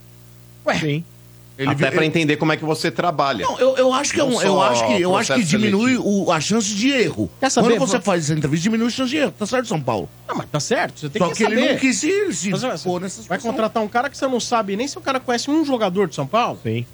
[0.66, 1.04] Ué, Sim.
[1.58, 3.44] Ele Até pra entender como é que você trabalha.
[3.44, 5.42] Não, eu, eu acho que, é um- Não eu só acho que, eu acho que
[5.44, 7.30] diminui o- a chance de erro.
[7.38, 9.34] Quer saber, Quando você vou- faz essa entrevista, diminui a chance de erro.
[9.38, 10.08] Tá certo, São Paulo?
[10.26, 11.72] Não, mas tá certo, você tem Só que, que ele saber.
[11.72, 13.40] não quis se, se Mas, nessa vai situação.
[13.50, 16.14] contratar um cara que você não sabe nem se o cara conhece um jogador de
[16.14, 16.58] São Paulo?
[16.62, 16.86] Sim.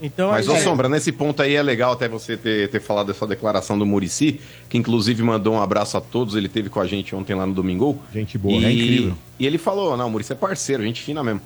[0.00, 3.06] Então, Mas, aí- ô Sombra, nesse ponto aí é legal até você ter, ter falado
[3.06, 6.86] dessa declaração do Murici, que inclusive mandou um abraço a todos, ele teve com a
[6.86, 7.98] gente ontem lá no Domingo.
[8.12, 9.14] Gente boa, e, é incrível.
[9.38, 11.40] E ele falou, não, o Murici é parceiro, gente fina mesmo.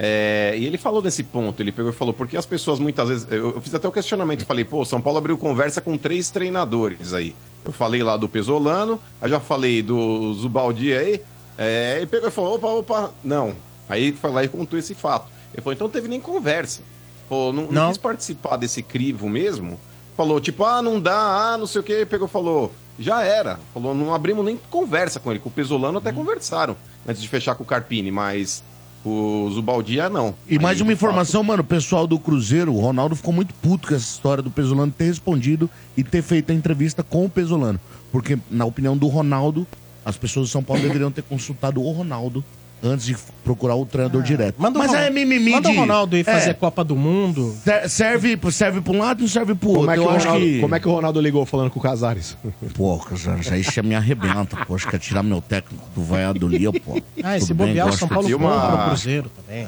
[0.00, 3.26] É, e ele falou desse ponto, ele pegou e falou, porque as pessoas muitas vezes.
[3.30, 7.12] Eu, eu fiz até o questionamento, falei, pô, São Paulo abriu conversa com três treinadores
[7.12, 7.34] aí.
[7.64, 11.20] Eu falei lá do Pesolano, aí já falei do Zubaldi aí,
[11.58, 13.54] é, ele pegou e falou, opa, opa, não.
[13.88, 15.26] Aí foi lá e contou esse fato.
[15.52, 16.82] Ele falou, então não teve nem conversa.
[17.28, 17.88] Pô, não, não Não.
[17.88, 19.78] quis participar desse crivo mesmo.
[20.16, 22.04] Falou, tipo, ah, não dá, ah, não sei o que.
[22.06, 23.60] Pegou falou, já era.
[23.72, 25.38] Falou, não abrimos nem conversa com ele.
[25.40, 28.62] Com o Pesolano até conversaram antes de fechar com o Carpini, mas
[29.04, 30.34] o Zubaldia não.
[30.48, 33.32] E mais Aí, uma de fato, informação, mano, o pessoal do Cruzeiro, o Ronaldo ficou
[33.32, 37.24] muito puto com essa história do Pesolano ter respondido e ter feito a entrevista com
[37.24, 37.78] o Pesolano.
[38.10, 39.66] Porque, na opinião do Ronaldo,
[40.04, 42.44] as pessoas de São Paulo deveriam ter consultado o Ronaldo
[42.82, 44.54] antes de procurar o treinador direto.
[44.58, 45.76] Ah, Manda o Mas Ron- é mimimi Manda de...
[45.76, 47.54] o Ronaldo ir fazer É, Copa do Mundo.
[47.64, 49.80] ser- serve, serve pra um lado e serve pro outro.
[49.86, 50.60] Como é, que Eu o acho Ronaldo, que...
[50.60, 52.36] como é que o Ronaldo ligou falando com o Casares?
[52.74, 54.74] Pô, cara, já isso me arrebenta, pô.
[54.74, 57.00] Acho que é tirar meu técnico do Valladolid, pô.
[57.22, 59.66] Ah, e se Tudo bem, bobear, o São Paulo uma- o Cruzeiro também.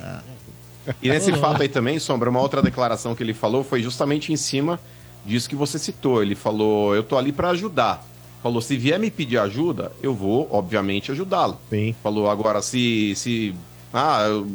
[1.03, 4.37] E nesse fato aí também, Sombra, uma outra declaração que ele falou foi justamente em
[4.37, 4.81] cima
[5.27, 6.23] disso que você citou.
[6.23, 8.05] Ele falou: eu tô ali pra ajudar.
[8.43, 11.59] Falou: se vier me pedir ajuda, eu vou, obviamente, ajudá-lo.
[11.69, 11.95] Sim.
[12.03, 13.15] Falou: agora, se.
[13.17, 13.55] se
[13.93, 14.47] ah, eu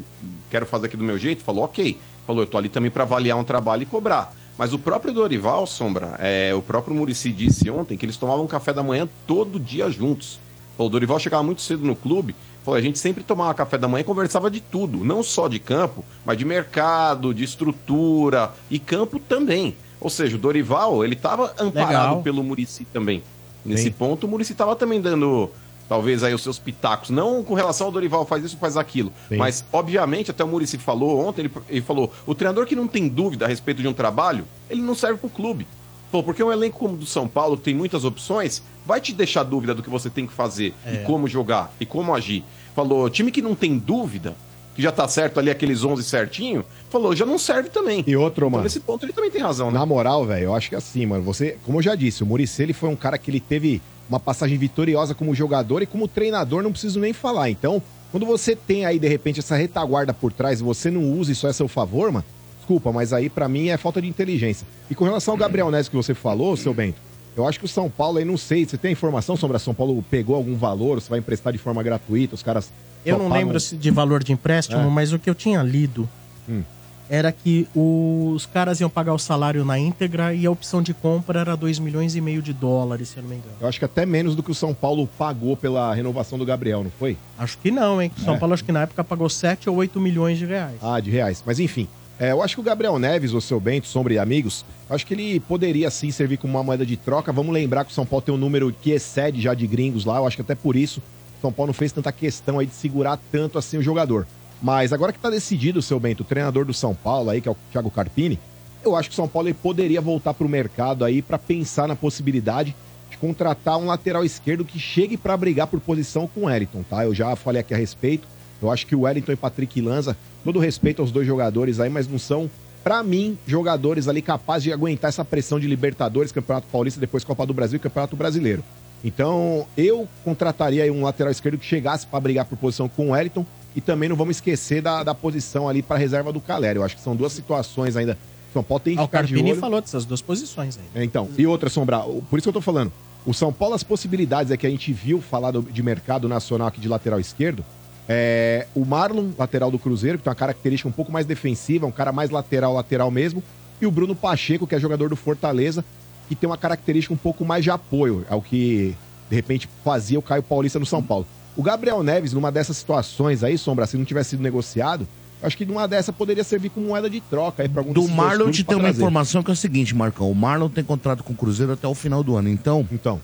[0.50, 1.98] quero fazer aqui do meu jeito, falou: ok.
[2.26, 4.34] Falou: eu tô ali também pra avaliar um trabalho e cobrar.
[4.58, 8.72] Mas o próprio Dorival, Sombra, é, o próprio Murici disse ontem que eles tomavam café
[8.72, 10.40] da manhã todo dia juntos.
[10.78, 13.88] Falou, o Dorival chegava muito cedo no clube, falou, a gente sempre tomava café da
[13.88, 18.80] manhã e conversava de tudo, não só de campo, mas de mercado, de estrutura e
[18.80, 19.76] campo também.
[20.00, 22.22] Ou seja, o Dorival, ele estava amparado Legal.
[22.22, 23.24] pelo Murici também.
[23.66, 23.92] Nesse Sim.
[23.92, 25.50] ponto, o Murici estava também dando,
[25.90, 27.10] talvez, aí os seus pitacos.
[27.10, 29.12] Não com relação ao Dorival, faz isso, faz aquilo.
[29.28, 29.38] Sim.
[29.38, 33.08] Mas, obviamente, até o Murici falou ontem, ele, ele falou, o treinador que não tem
[33.08, 35.68] dúvida a respeito de um trabalho, ele não serve pro clube.
[36.12, 39.12] Pô, porque um elenco como o do São Paulo, que tem muitas opções, vai te
[39.12, 42.44] deixar dúvida do que você tem que fazer e como jogar e como agir.
[42.76, 44.36] Falou, time que não tem dúvida,
[44.76, 48.04] que já tá certo ali aqueles 11 certinho, falou, já não serve também.
[48.06, 48.64] E outro, Então, mano.
[48.64, 49.80] nesse ponto ele também tem razão, né?
[49.80, 52.62] Na moral, velho, eu acho que assim, mano, você, como eu já disse, o Muricy
[52.64, 56.62] ele foi um cara que ele teve uma passagem vitoriosa como jogador e como treinador,
[56.62, 57.50] não preciso nem falar.
[57.50, 61.32] Então, quando você tem aí de repente essa retaguarda por trás e você não usa
[61.32, 62.26] isso a seu favor, mano,
[62.58, 64.68] desculpa, mas aí pra mim é falta de inteligência.
[64.90, 66.98] E com relação ao Gabriel Neves que você falou, seu Bento,
[67.36, 69.74] eu acho que o São Paulo aí não sei, você tem informação sobre a São
[69.74, 72.72] Paulo pegou algum valor, você vai emprestar de forma gratuita, os caras
[73.06, 74.86] Eu não lembro se de valor de empréstimo, É.
[74.90, 76.08] mas o que eu tinha lido
[76.50, 76.64] Hum.
[77.10, 81.40] era que os caras iam pagar o salário na íntegra e a opção de compra
[81.42, 83.54] era 2 milhões e meio de dólares, se eu não me engano.
[83.62, 86.84] Eu acho que até menos do que o São Paulo pagou pela renovação do Gabriel,
[86.84, 87.16] não foi?
[87.38, 88.12] Acho que não, hein?
[88.24, 88.38] São É.
[88.40, 90.78] Paulo acho que na época pagou 7 ou 8 milhões de reais.
[90.82, 91.44] Ah, de reais.
[91.46, 91.88] Mas enfim,
[92.20, 95.14] é, eu acho que o Gabriel Neves, o seu Bento, Sombra e amigos, acho que
[95.14, 97.32] ele poderia sim servir como uma moeda de troca.
[97.32, 100.18] Vamos lembrar que o São Paulo tem um número que excede já de gringos lá.
[100.18, 101.02] Eu acho que até por isso
[101.38, 104.26] o São Paulo não fez tanta questão aí de segurar tanto assim o jogador.
[104.62, 107.52] Mas agora que tá decidido, seu Bento, o treinador do São Paulo aí, que é
[107.52, 108.40] o Thiago Carpini,
[108.84, 111.96] eu acho que o São Paulo ele poderia voltar pro mercado aí para pensar na
[111.96, 112.74] possibilidade
[113.10, 117.04] de contratar um lateral esquerdo que chegue para brigar por posição com o Wellington, tá?
[117.04, 118.28] Eu já falei aqui a respeito.
[118.62, 122.08] Eu acho que o Wellington e Patrick Lanza, todo respeito aos dois jogadores aí, mas
[122.08, 122.50] não são,
[122.84, 127.46] pra mim, jogadores ali capazes de aguentar essa pressão de Libertadores, Campeonato Paulista, depois Copa
[127.46, 128.64] do Brasil e Campeonato Brasileiro.
[129.04, 133.46] Então, eu contrataria um lateral esquerdo que chegasse pra brigar por posição com o Wellington
[133.76, 136.78] e também não vamos esquecer da, da posição ali pra reserva do Caleri.
[136.80, 138.18] Eu acho que são duas situações ainda.
[138.54, 141.02] São Paulo tem que Ah, o ficar de Carpini falou dessas duas posições aí.
[141.02, 142.92] É, então, e outra, Sombra, o- por isso que eu tô falando.
[143.26, 146.68] O São Paulo, as possibilidades é que a gente viu falar do- de mercado nacional
[146.70, 147.64] aqui de lateral esquerdo.
[148.08, 151.92] É, o Marlon, lateral do Cruzeiro, que tem uma característica um pouco mais defensiva, um
[151.92, 153.44] cara mais lateral, lateral mesmo.
[153.82, 155.84] E o Bruno Pacheco, que é jogador do Fortaleza,
[156.28, 158.96] que tem uma característica um pouco mais de apoio, é o que,
[159.30, 161.26] de repente, fazia o Caio Paulista no São Paulo.
[161.56, 165.08] O Gabriel Neves, numa dessas situações aí, Sombra, se não tivesse sido negociado,
[165.42, 168.52] acho que numa dessa poderia servir como moeda de troca aí pra algum Do Marlon
[168.52, 168.98] te tem uma trazer.
[169.00, 170.30] informação que é o seguinte, Marcão.
[170.32, 172.50] O Marlon tem contrato com o Cruzeiro até o final do ano.
[172.50, 173.20] Então, Então,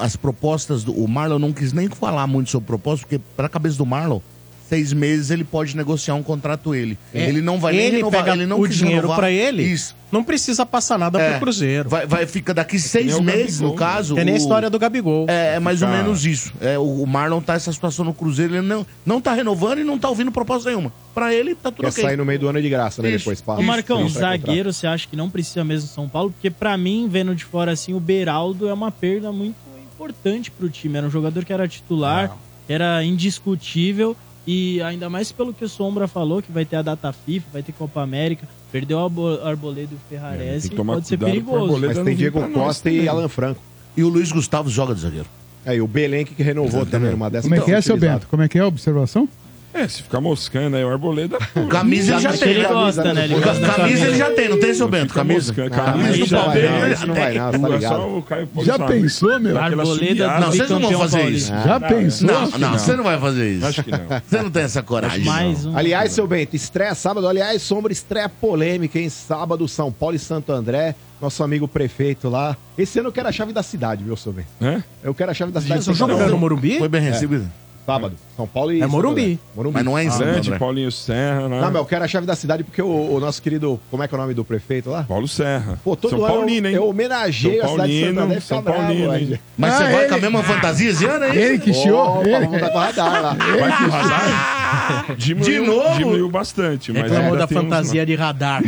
[0.00, 3.76] as propostas do o Marlon não quis nem falar muito sobre propostas, porque pra cabeça
[3.78, 4.20] do Marlon,
[4.68, 6.98] seis meses ele pode negociar um contrato ele.
[7.14, 9.94] É, ele não vai nem ele renovar, pega ele não o dinheiro pra ele, Isso.
[10.10, 11.30] não precisa passar nada É.
[11.32, 11.88] pro Cruzeiro.
[11.88, 14.14] Vai, vai fica daqui seis nem o meses, Gabigol, no caso.
[14.14, 14.22] né?
[14.22, 15.26] É nem a história do Gabigol.
[15.28, 16.52] É, é mais ou menos isso.
[16.60, 19.84] É, o o Marlon tá essa situação no Cruzeiro, ele não, não tá renovando e
[19.84, 20.92] não tá ouvindo proposta nenhuma.
[21.14, 22.04] Pra ele, tá tudo Quer ok.
[22.04, 23.10] sair no meio do ano de graça, né?
[23.10, 23.30] Isso.
[23.30, 23.58] Depois.
[23.58, 26.30] Ô, Marcão, Isso, zagueiro, você acha que não precisa mesmo do São Paulo?
[26.32, 29.54] Porque pra mim, vendo de fora assim, o Beraldo é uma perda muito
[29.94, 30.98] importante pro time.
[30.98, 34.16] Era um jogador que era titular, que era indiscutível.
[34.46, 37.62] E ainda mais pelo que o Sombra falou, que vai ter a data FIFA, vai
[37.62, 38.46] ter Copa América.
[38.70, 41.78] Perdeu o Arbo- Arboleda e o Ferrarese, que tomar pode ser perigoso.
[41.80, 43.08] Mas tem Diego Costa e.
[43.08, 43.60] Alan Franco.
[43.96, 45.26] E o Luiz Gustavo joga de zagueiro.
[45.64, 47.50] É, e o Belenque que renovou também numa dessas.
[47.50, 47.96] Como é que é, seu.
[47.96, 48.28] Bento?
[48.28, 49.28] Como é que é a observação?
[49.76, 51.36] É, se ficar moscando aí o Arboleda.
[51.68, 52.48] Camisa ele já tem.
[52.48, 53.24] ele gosta, né?
[53.24, 55.12] Ele gosta camisa ele já tem, não tem, seu Bento?
[55.12, 55.52] Camisa?
[55.52, 57.96] Camisa não vai tem, não, ele isso não vai não, tá ligado.
[57.96, 59.58] só o Caio Paulo Já pensou, meu?
[59.58, 60.40] Arboleda subiada.
[60.40, 61.52] Não, vocês não vão fazer isso.
[61.52, 62.26] Já pensou?
[62.26, 63.66] Não, não, você não vai fazer isso.
[63.66, 63.98] Acho que não.
[64.26, 65.24] Você não tem essa coragem.
[65.24, 65.76] Mais um.
[65.76, 67.28] Aliás, seu Bento, estreia sábado.
[67.28, 70.94] Aliás, Sombra estreia polêmica, em Sábado, São Paulo e Santo André.
[71.20, 72.56] Nosso amigo prefeito lá.
[72.78, 74.48] Esse ano eu quero a chave da cidade, viu, seu Bento?
[74.60, 74.82] É?
[75.02, 75.80] Eu quero a chave da cidade.
[75.80, 76.34] Mas o jogo Santo é André.
[76.34, 76.78] no Morumbi?
[76.78, 77.46] Foi bem recebido.
[77.84, 78.16] Sábado.
[78.36, 79.38] São Paulo e É Morumbi.
[79.54, 79.74] Morumbi.
[79.74, 80.58] Mas não é em Santo Grande André.
[80.58, 81.60] Paulinho Serra, né?
[81.60, 83.80] Não, mas eu quero a chave da cidade porque o, o nosso querido.
[83.90, 85.04] Como é que é o nome do prefeito lá?
[85.04, 85.78] Paulo Serra.
[85.82, 86.76] Pô, todo São ano Paulino, eu, hein?
[86.76, 89.40] eu homenageio São a cidade de André fica São Paulino, hein?
[89.56, 91.64] Mas Ah, você vai ele- com a mesma fantasia esse ano, é Ele isso?
[91.64, 92.18] que chiou?
[92.18, 93.32] Opa, ele- vamos dar com o radar lá.
[93.34, 95.94] Vai que o radar diminuiu, De novo?
[95.98, 96.92] diminuiu bastante.
[96.92, 98.62] Mas Reclamou ainda da tem uns- fantasia de radar.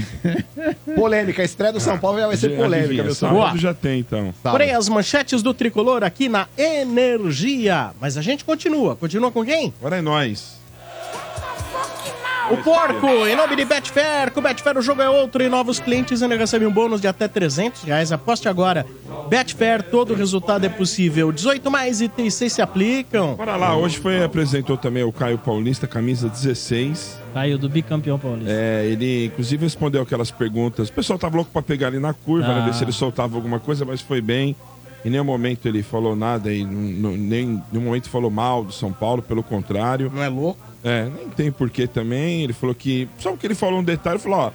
[0.95, 3.59] Polêmica, a estreia do São Paulo já vai ser polêmica, meu sábado senhor.
[3.59, 4.35] já tem, então.
[4.43, 7.91] Porém, as manchetes do Tricolor aqui na Energia.
[8.01, 8.97] Mas a gente continua.
[8.97, 9.58] Continua com quem?
[9.81, 10.57] Agora é nós.
[12.51, 14.33] O Porco, em nome de Betfair.
[14.33, 17.29] Com Betfair o jogo é outro e novos clientes ainda recebem um bônus de até
[17.29, 18.11] 300 reais.
[18.11, 18.87] Aposte agora.
[19.29, 21.31] Betfair, todo resultado é possível.
[21.31, 23.35] 18 mais e 36 se aplicam.
[23.35, 27.19] Bora lá, hoje foi apresentou também o Caio Paulista, camisa 16.
[27.35, 28.51] Caio do bicampeão paulista.
[28.51, 30.89] É, ele inclusive respondeu aquelas perguntas.
[30.89, 32.65] O pessoal tava louco pra pegar ele na curva, né, Ah.
[32.65, 34.57] ver se ele soltava alguma coisa, mas foi bem.
[35.05, 38.93] Em nenhum momento ele falou nada e nem em nenhum momento falou mal do São
[38.93, 40.11] Paulo, pelo contrário.
[40.15, 40.59] Não é louco?
[40.83, 42.43] É, nem tem porquê também.
[42.43, 43.09] Ele falou que.
[43.19, 44.51] Só que ele falou um detalhe, ele falou, ó.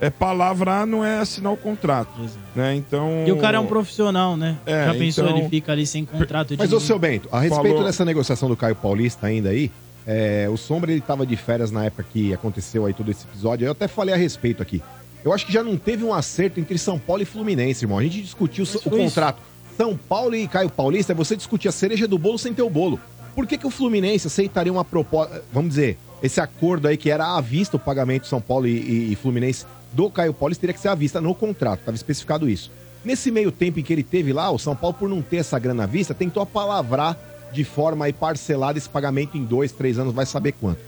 [0.00, 2.10] É palavra não é assinar o contrato.
[2.54, 2.74] Né?
[2.74, 3.24] Então.
[3.26, 4.58] E o cara é um profissional, né?
[4.66, 7.40] É, Já pensou, então- ele fica ali sem contrato de Mas, ô, seu Bento, a
[7.40, 9.70] respeito Falou- dessa negociação do Caio Paulista ainda aí,
[10.06, 13.64] é, o Sombra ele tava de férias na época que aconteceu aí todo esse episódio.
[13.66, 14.82] Eu até falei a respeito aqui.
[15.24, 17.98] Eu acho que já não teve um acerto entre São Paulo e Fluminense, irmão.
[17.98, 19.40] A gente discutiu o contrato.
[19.76, 22.70] São Paulo e Caio Paulista, é você discutir a cereja do bolo sem ter o
[22.70, 22.98] bolo.
[23.34, 27.36] Por que, que o Fluminense aceitaria uma proposta, vamos dizer, esse acordo aí que era
[27.36, 30.80] à vista o pagamento São Paulo e, e- e Fluminense do Caio Paulista teria que
[30.80, 32.70] ser à vista no contrato, estava especificado isso.
[33.04, 35.58] Nesse meio tempo em que ele teve lá, o São Paulo, por não ter essa
[35.58, 37.18] grana à vista, tentou apalavrar
[37.52, 40.78] de forma aí parcelada esse pagamento em dois, três anos, vai saber quanto.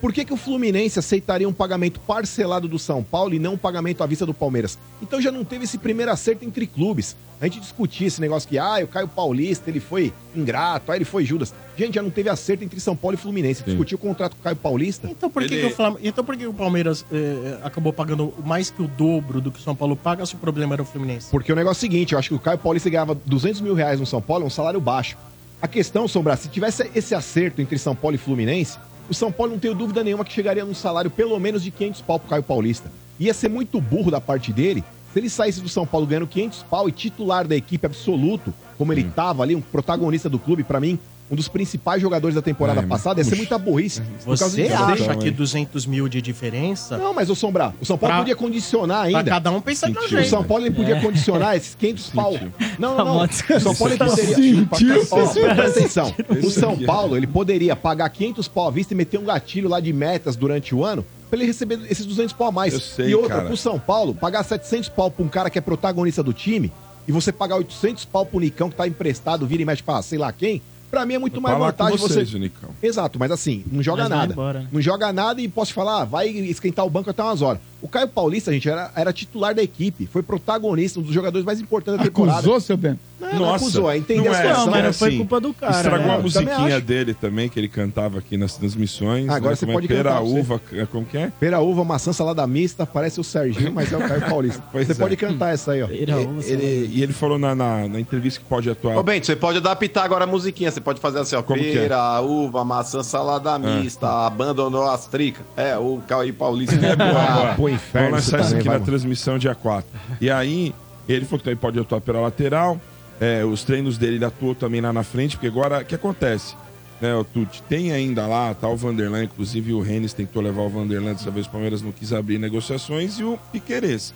[0.00, 3.58] Por que, que o Fluminense aceitaria um pagamento parcelado do São Paulo e não um
[3.58, 4.78] pagamento à vista do Palmeiras?
[5.02, 7.14] Então já não teve esse primeiro acerto entre clubes.
[7.38, 11.04] A gente discutia esse negócio que, ah, o Caio Paulista, ele foi ingrato, aí ele
[11.04, 11.54] foi Judas.
[11.76, 13.62] Gente, já não teve acerto entre São Paulo e Fluminense.
[13.62, 15.06] Discutiu o contrato com o Caio Paulista.
[15.10, 15.96] Então por que, Ele- que o Flam...
[16.02, 19.62] então por que o Palmeiras eh, acabou pagando mais que o dobro do que o
[19.62, 21.30] São Paulo paga se o problema era o Fluminense?
[21.30, 23.74] Porque o negócio é o seguinte, eu acho que o Caio Paulista ganhava 200 mil
[23.74, 25.16] reais no São Paulo, é um salário baixo.
[25.60, 28.78] A questão, Sombra, se tivesse esse acerto entre São Paulo e Fluminense,
[29.10, 32.00] o São Paulo não tenho dúvida nenhuma que chegaria num salário pelo menos de 500
[32.02, 32.90] pau pro Caio Paulista.
[33.18, 36.62] Ia ser muito burro da parte dele se ele saísse do São Paulo ganhando 500
[36.70, 40.80] pau e titular da equipe absoluto, como ele tava ali, um protagonista do clube, pra
[40.80, 40.98] mim,
[41.30, 44.02] um dos principais jogadores da temporada É, passada, ia ser muita burrice.
[44.24, 45.18] por causa Você acha hein?
[45.20, 46.98] que 200 mil de diferença?
[46.98, 49.30] Não, mas o Sombra, o São Paulo Pra- podia condicionar Pra ainda.
[49.30, 50.18] cada um pensar de um Sentiu.
[50.18, 50.30] O jeito.
[50.30, 52.32] São Paulo ele podia condicionar esses 500 pau.
[52.80, 53.06] Não, não, não.
[53.28, 54.34] Famosa O São Paulo ele poderia.
[54.34, 54.68] Sentiu.
[55.12, 56.14] Ó, presta atenção.
[56.42, 59.78] O São Paulo ele poderia pagar 500 pau à vista e meter um gatilho lá
[59.78, 62.74] de metas durante o ano pra ele receber esses 200 pau a mais.
[62.74, 63.46] Eu sei, e outra, cara.
[63.46, 66.72] pro São Paulo, pagar 700 pau pra um cara que é protagonista do time
[67.06, 70.18] e você pagar 800 pau pro Nicão que tá emprestado, vira e mexe pra sei
[70.18, 72.38] lá quem, pra mim é muito mais vantagem vocês, você.
[72.38, 72.70] Nicão.
[72.82, 74.32] Exato, mas assim, não joga Mas nada.
[74.32, 74.68] embora, né?
[74.72, 77.60] Não joga nada e posso te falar, ah, vai esquentar o banco até umas horas.
[77.82, 81.60] O Caio Paulista, gente, era, era titular da equipe, foi protagonista, um dos jogadores mais
[81.60, 82.38] importantes da temporada.
[82.38, 83.00] Acusou, seu Bento?
[83.20, 84.64] Não, não acusou, é entender não a situação.
[84.64, 86.14] Não, mas não foi assim, culpa do cara, Estragou né?
[86.14, 86.80] a musiquinha acho.
[86.80, 89.28] dele também, que ele cantava aqui nas transmissões.
[89.28, 89.56] Ah, agora né?
[89.56, 89.96] você Como pode é?
[89.96, 90.40] Pera, cantar, você.
[90.40, 91.32] uva, como que é?
[91.38, 94.62] Pera, uva, maçã, salada mista, parece o Serginho, mas é o Caio Paulista.
[94.72, 94.96] Pois Você é.
[94.96, 95.88] pode cantar essa aí, ó.
[95.88, 98.96] Pera, uva, Ele, e ele falou na, na, na entrevista que pode atuar.
[98.96, 100.70] Ô, Bento, você pode adaptar agora a musiquinha.
[100.70, 101.42] Você pode fazer assim, ó.
[101.42, 101.82] Como que é?
[101.82, 105.44] Pera, uva, maçã, salada mista, abandonou as tricas.
[105.56, 106.74] É, o Caio Paulista.
[106.80, 107.69] É Boa, boa.
[107.70, 108.92] Inferno Vamos lançar isso também, aqui vai, na mano.
[108.92, 109.90] transmissão dia 4.
[110.20, 110.74] E aí,
[111.08, 112.80] ele falou que também pode atuar pela lateral.
[113.20, 116.54] É, os treinos dele, ele atuou também lá na frente, porque agora, o que acontece?
[117.00, 120.68] né, o Tuti, tem ainda lá, tá o Vanderlan, inclusive o Rennes tentou levar o
[120.68, 124.12] Vanderlan, dessa vez o Palmeiras não quis abrir negociações, e o Piquerez.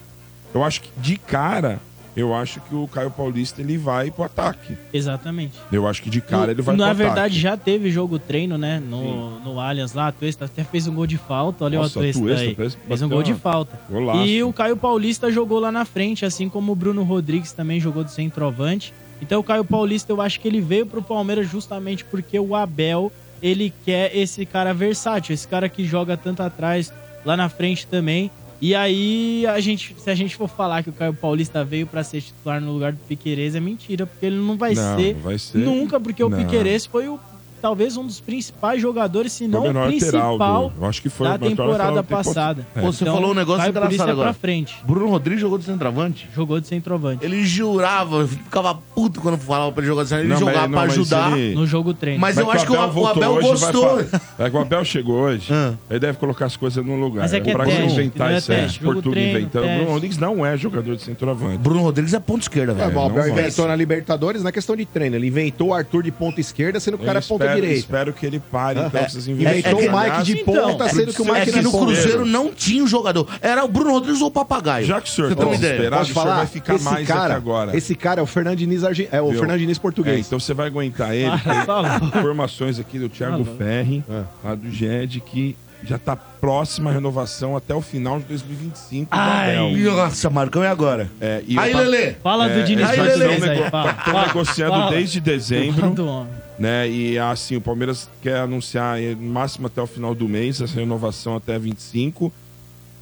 [0.53, 1.81] Eu acho que, de cara,
[2.17, 4.77] eu acho que o Caio Paulista ele vai pro ataque.
[4.93, 5.55] Exatamente.
[5.73, 7.39] Eu acho que de cara ele vai Na pro verdade, ataque.
[7.39, 8.81] já teve jogo treino, né?
[8.81, 10.09] No, no Allianz lá.
[10.09, 11.65] A Tuesta até fez um gol de falta.
[11.65, 12.55] Olha Nossa, o Tuesta Tuesta aí.
[12.55, 13.79] fez- Fez um gol de falta.
[13.91, 14.25] Golaço.
[14.27, 18.05] E o Caio Paulista jogou lá na frente, assim como o Bruno Rodrigues também jogou
[18.05, 18.93] de centroavante.
[19.21, 23.11] Então o Caio Paulista, eu acho que ele veio pro Palmeiras justamente porque o Abel,
[23.43, 26.93] ele quer esse cara versátil, esse cara que joga tanto atrás,
[27.25, 28.31] lá na frente também.
[28.65, 32.03] E aí, a gente, se a gente for falar que o Caio Paulista veio pra
[32.03, 35.21] ser titular no lugar do Piquerez, é mentira, porque ele não vai, Não, ser, não
[35.21, 35.59] vai ser.
[35.59, 36.39] nunca, porque o Não.
[36.39, 37.21] Piquerez foi o,
[37.65, 41.27] talvez um dos principais jogadores, se não o o principal do- eu acho que foi
[41.29, 42.67] da o temporada passada.
[42.77, 42.81] É.
[42.83, 44.29] Pô, Você Então, falou um negócio engraçado é agora.
[44.29, 44.77] pra frente.
[44.85, 46.29] Bruno Rodrigues jogou de centroavante?
[46.35, 47.25] Jogou de centroavante.
[47.25, 50.35] Ele jurava, ficava puto quando falava pra ele jogar de centroavante.
[50.35, 51.39] Ele Não, mas- jogava não, pra mas ajudar.
[51.39, 52.21] ele- No jogo treino.
[52.21, 54.01] Mas eu acho que o Abel, voltou Abel gostou.
[54.39, 55.51] É que o Abel chegou hoje,
[55.89, 57.23] ele deve colocar as coisas no lugar.
[57.23, 58.37] Mas é que é pra teste, inventar é
[58.67, 59.65] isso Portuga treino, inventando.
[59.65, 59.77] O.
[59.79, 61.57] Bruno Rodrigues não é jogador de centroavante.
[61.59, 62.99] Bruno Rodrigues é ponto esquerda, É, velho.
[62.99, 65.17] o Abel inventou na Libertadores na questão de treino.
[65.17, 67.81] Ele inventou o Arthur de ponta esquerda, sendo que o cara é ponta espero, direita.
[67.81, 69.05] espero que ele pare, então, É.
[69.05, 69.59] essas investidas.
[69.59, 71.73] inventou é que- o Mike de Então, ponta, sendo que o É Mike que não
[71.73, 71.81] no é.
[71.87, 73.29] Cruzeiro não tinha um jogador.
[73.41, 74.87] Era o Bruno Rodrigues ou o Papagaio.
[74.87, 75.91] Já que o senhor Você tá uma ideia?
[75.91, 76.37] Pode o falar?
[76.37, 77.77] vai ficar esse mais cara, aqui agora.
[77.77, 79.09] Esse cara é o Fernandinho, Argen...
[79.11, 79.39] é o Viu?
[79.41, 80.27] Fernandinho É, português.
[80.27, 81.31] então você vai aguentar ele.
[82.11, 84.23] Tem informações aqui do Thiago Ferri, É.
[84.43, 89.21] lá do GED, que já tá próxima a renovação até o final de 2025 do
[89.21, 89.75] Ai.
[89.77, 91.11] Nossa, Marcão, e agora?
[91.21, 92.13] É, e Aí, Lelê.
[92.15, 93.41] Fala do É, Diniz aí, Lelê, aí.
[93.41, 94.91] nego- Fala, Estão fala, negociando fala.
[94.91, 95.91] desde dezembro.
[95.91, 96.27] Do
[96.59, 96.89] né?
[96.89, 101.37] E assim, o Palmeiras quer anunciar no máximo até o final do mês essa renovação
[101.37, 102.33] até 25.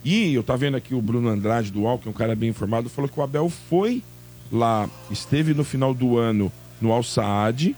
[0.05, 2.51] E eu tá vendo aqui o Bruno Andrade do UOL, que é um cara bem
[2.51, 4.03] informado, falou que o Abel foi
[4.51, 7.77] lá, esteve no final do ano no Al Saad,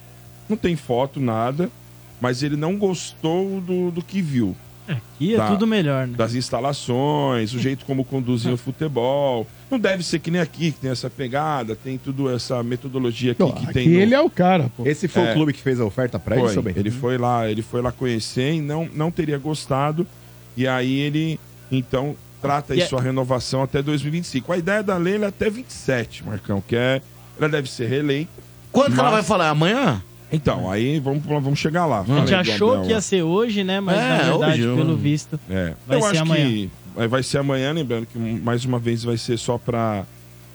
[0.48, 1.68] não tem foto, nada,
[2.20, 4.56] mas ele não gostou do, do que viu.
[4.86, 5.48] Aqui é Tá.
[5.48, 6.14] tudo melhor, né?
[6.16, 9.46] Das instalações, o jeito como conduzia o futebol.
[9.70, 13.38] Não deve ser que nem aqui, que tem essa pegada, tem tudo essa metodologia aqui
[13.42, 13.88] Pô, que aqui tem.
[13.88, 14.86] no- ele é o cara, pô.
[14.86, 15.30] Esse foi É.
[15.30, 16.74] o clube que fez a oferta pra ele, bem?
[16.76, 20.06] Ele foi lá, ele foi lá conhecer e não, não teria gostado.
[20.56, 21.40] E aí ele,
[21.72, 24.52] então, trata E aí é- sua renovação até 2025.
[24.52, 27.00] A ideia da Leila é até 27, Marcão, que é.
[27.38, 28.30] Ela deve ser reeleita.
[28.70, 29.48] Quando que ela Mas- vai falar?
[29.50, 30.02] Amanhã?
[30.34, 32.00] Então, aí vamos, vamos chegar lá.
[32.00, 33.80] A gente Falei achou Abel que ia ser hoje, né?
[33.80, 35.74] Mas É, na verdade, hoje, pelo visto, É.
[35.86, 36.46] vai Eu ser acho amanhã.
[36.46, 36.70] que
[37.08, 40.04] vai- ser amanhã, lembrando que mais uma vez vai ser só para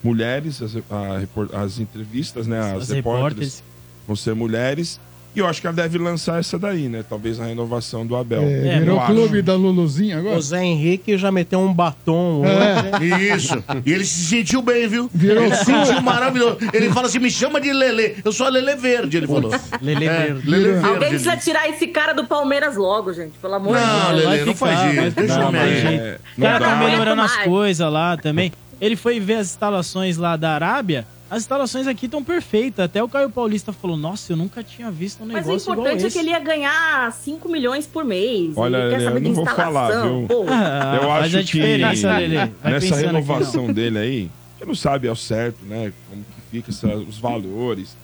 [0.04, 2.60] mulheres, as, a as entrevistas, né?
[2.60, 3.64] As, As repórteres repórteres.
[4.08, 5.00] vão ser mulheres.
[5.36, 7.06] E eu acho que ela deve lançar essa daí, né?
[7.08, 8.42] Talvez a renovação do Abel.
[8.42, 9.14] É, É, virou acho.
[9.14, 10.38] clube da Luluzinha agora?
[10.38, 12.98] O Zé Henrique já meteu um batom É.
[12.98, 13.36] hoje.
[13.36, 13.64] Isso.
[13.86, 15.10] E ele se sentiu bem, viu?
[15.14, 16.58] Virou ele se sentiu maravilhoso.
[16.74, 18.16] Ele fala assim: me chama de Lelê.
[18.26, 19.52] Eu sou a Lelê Verde, ele falou.
[19.82, 20.50] Lele É, Verde.
[20.50, 21.06] Lelê Alguém Verde.
[21.10, 23.34] precisa tirar esse cara do Palmeiras logo, gente.
[23.40, 24.12] Pelo amor de Não, Deus.
[24.26, 25.16] Lelê, vai não faz isso.
[25.16, 25.56] Deixa o.
[25.56, 28.52] É, O cara não tá melhorando as coisas lá também.
[28.82, 31.06] Ele foi ver as instalações lá da Arábia.
[31.30, 32.86] As instalações aqui estão perfeitas.
[32.86, 36.06] Até o Caio Paulista falou: Nossa, eu nunca tinha visto um Mas negócio o importante
[36.06, 38.54] é que ele ia ganhar 5 milhões por mês.
[38.56, 40.28] Olha, ele quer saber eu de não vou falar, viu?
[40.50, 42.50] Ah, Eu acho a diferença, que nessa
[42.80, 45.94] pensando aqui, renovação dele aí, você não sabe ao certo, né?
[46.10, 47.96] Como que fica essa- os valores.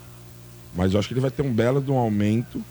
[0.76, 2.61] Mas eu acho que ele vai ter um belo de um aumento,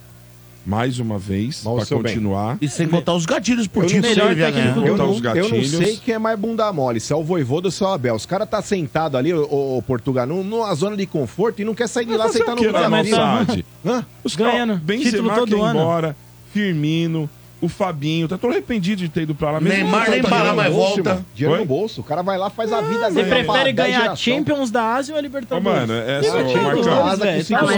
[0.66, 2.56] mais uma vez, para seu bem, continuar.
[2.60, 4.86] E sem contar os gatilhos por Eu time não que sei, ele ia técnico ganhar.
[4.86, 7.22] Eu Botar não, os eu não sei quem é mais bunda mole, se é o
[7.22, 8.14] Voivoda ou se é o Abel.
[8.14, 11.88] Os caras tá sentado ali, o, Portugal, num- numa zona de conforto e não quer
[11.88, 13.64] sair de lá sentar o no Al-Saad?
[13.84, 14.06] Hã?
[14.24, 15.80] Os Ganhando caras, título Benzema todo ano.
[15.80, 16.16] embora,
[16.52, 17.28] Firmino,
[17.64, 19.60] o Fabinho, tá todo arrependido de ter ido pra lá.
[19.60, 20.56] Mesmo Neymar nem para jogando.
[20.56, 21.24] mais volta.
[21.34, 21.60] Dinheiro Oi?
[21.60, 22.00] no bolso.
[22.00, 23.28] O cara vai lá, faz a vida Você dele.
[23.28, 24.16] prefere pra dez ganhar geração.
[24.16, 25.64] Champions da Ásia ou a Ô, Libertadores?
[25.80, 27.04] mano, é Fica só, Champions Marcão.
[27.06, 27.20] mas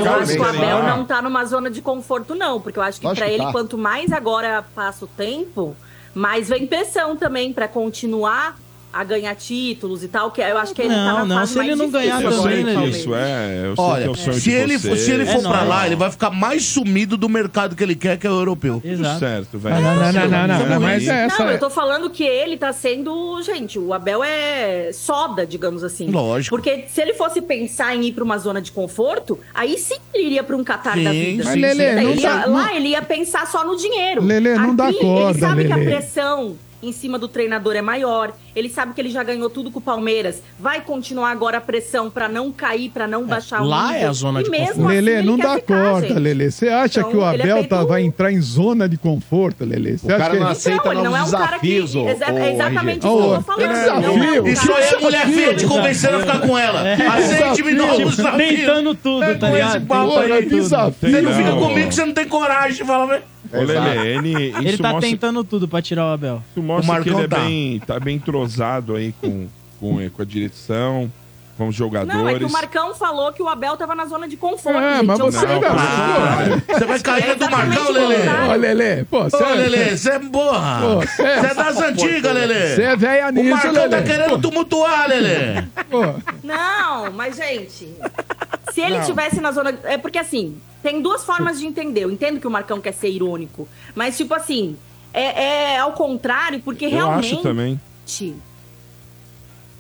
[0.07, 2.61] eu acho que o Abel não tá numa zona de conforto, não.
[2.61, 3.53] Porque eu acho que pra que ele, tá.
[3.53, 5.76] quanto mais agora passa o tempo,
[6.14, 8.57] mais vem pressão também pra continuar
[9.01, 10.30] a ganhar títulos e tal.
[10.30, 12.36] Que eu acho que ele tá Não, na não, fase se ele não ganhar difícil
[12.36, 13.61] Eu também, sei né, disso, é.
[13.66, 15.01] Eu sei Olha, que é o se de ele, for, vocês.
[15.01, 15.68] se ele É for pra nóis.
[15.68, 18.74] lá, ele vai ficar mais sumido do mercado que ele quer, que é o europeu.
[18.80, 19.18] Tudo Exato.
[19.20, 19.74] certo, velho.
[19.80, 21.44] Não, não, não, não, não, não, mas é essa.
[21.44, 23.40] Não, eu tô falando que ele tá sendo.
[23.42, 26.11] Gente, o Abel é soda, digamos assim.
[26.11, 26.55] Lógico.
[26.57, 30.24] Porque se ele fosse pensar em ir pra uma zona de conforto, aí sim ele
[30.26, 31.44] iria pra um Catar Sim, da vida.
[31.44, 34.22] Mas, Lelê, Daí não ele ia- tá- lá ele ia pensar só no dinheiro.
[34.24, 35.90] Lelê, não dá corda, Ele sabe que a Lelê.
[35.92, 38.33] pressão em cima do treinador é maior.
[38.55, 40.43] Ele sabe que ele já ganhou tudo com o Palmeiras.
[40.59, 44.03] Vai continuar agora a pressão pra não cair, pra não baixar o lá nível.
[44.03, 44.87] é a zona E de mesmo conforto.
[44.89, 46.18] assim, Lelê, ele não dá ficar, corda, gente.
[46.18, 46.51] Lelê.
[46.51, 49.64] Você acha Então, que o é Abel feito- tá, vai entrar em zona de conforto,
[49.64, 49.99] Lelê?
[49.99, 51.59] Você O acha cara que não ele- aceita Não, ele não é novos um cara
[51.59, 51.66] que...
[51.81, 53.09] desafios, Exa- é exatamente RG.
[53.09, 53.61] isso que eu tô falando.
[53.61, 54.43] que Não é um desafio.
[54.43, 56.83] cara- Isso aí é mulher feia te convencendo a ficar com ela.
[57.16, 58.37] Aceite me dar um desafio.
[58.39, 59.87] Tentando tudo, É tá com ligado?
[61.01, 63.22] Você não fica comigo, você não tem coragem de falar, né?
[63.59, 66.42] Ô, Lelê, ele, isso Ele tá mostra, tentando tudo pra tirar o Abel.
[66.50, 67.44] isso mostra O que ele é Marcão tá.
[67.44, 69.46] bem, tá bem entrosado aí com,
[69.80, 71.11] com, com a direção,
[71.59, 72.14] com os jogadores.
[72.20, 74.78] Não, é que o Marcão falou que o Abel tava na zona de conforto.
[74.78, 75.07] É, gente.
[75.07, 76.38] mas você não- Ah,
[76.68, 78.16] você vai cair do Exatamente Marcão, o Lelê?
[78.48, 80.80] Ô, Lelê, pô, Ô, você é, Lelê, você é borra.
[80.96, 82.74] Você cê- é das antigas, Lelê.
[82.74, 83.88] você é velha O nisso, Marcão Lelê.
[83.88, 85.62] tá querendo tumultuar, Lelê.
[85.90, 86.02] Pô,
[86.44, 87.88] Não, mas, gente,
[88.73, 89.79] se ele tivesse na zona.
[89.85, 92.05] É porque assim, tem duas formas de entender.
[92.05, 93.69] Eu entendo que o Marcão quer ser irônico.
[93.95, 94.77] Mas, tipo assim,
[95.12, 97.35] é, é ao contrário, porque Eu realmente.
[97.35, 97.81] acho também.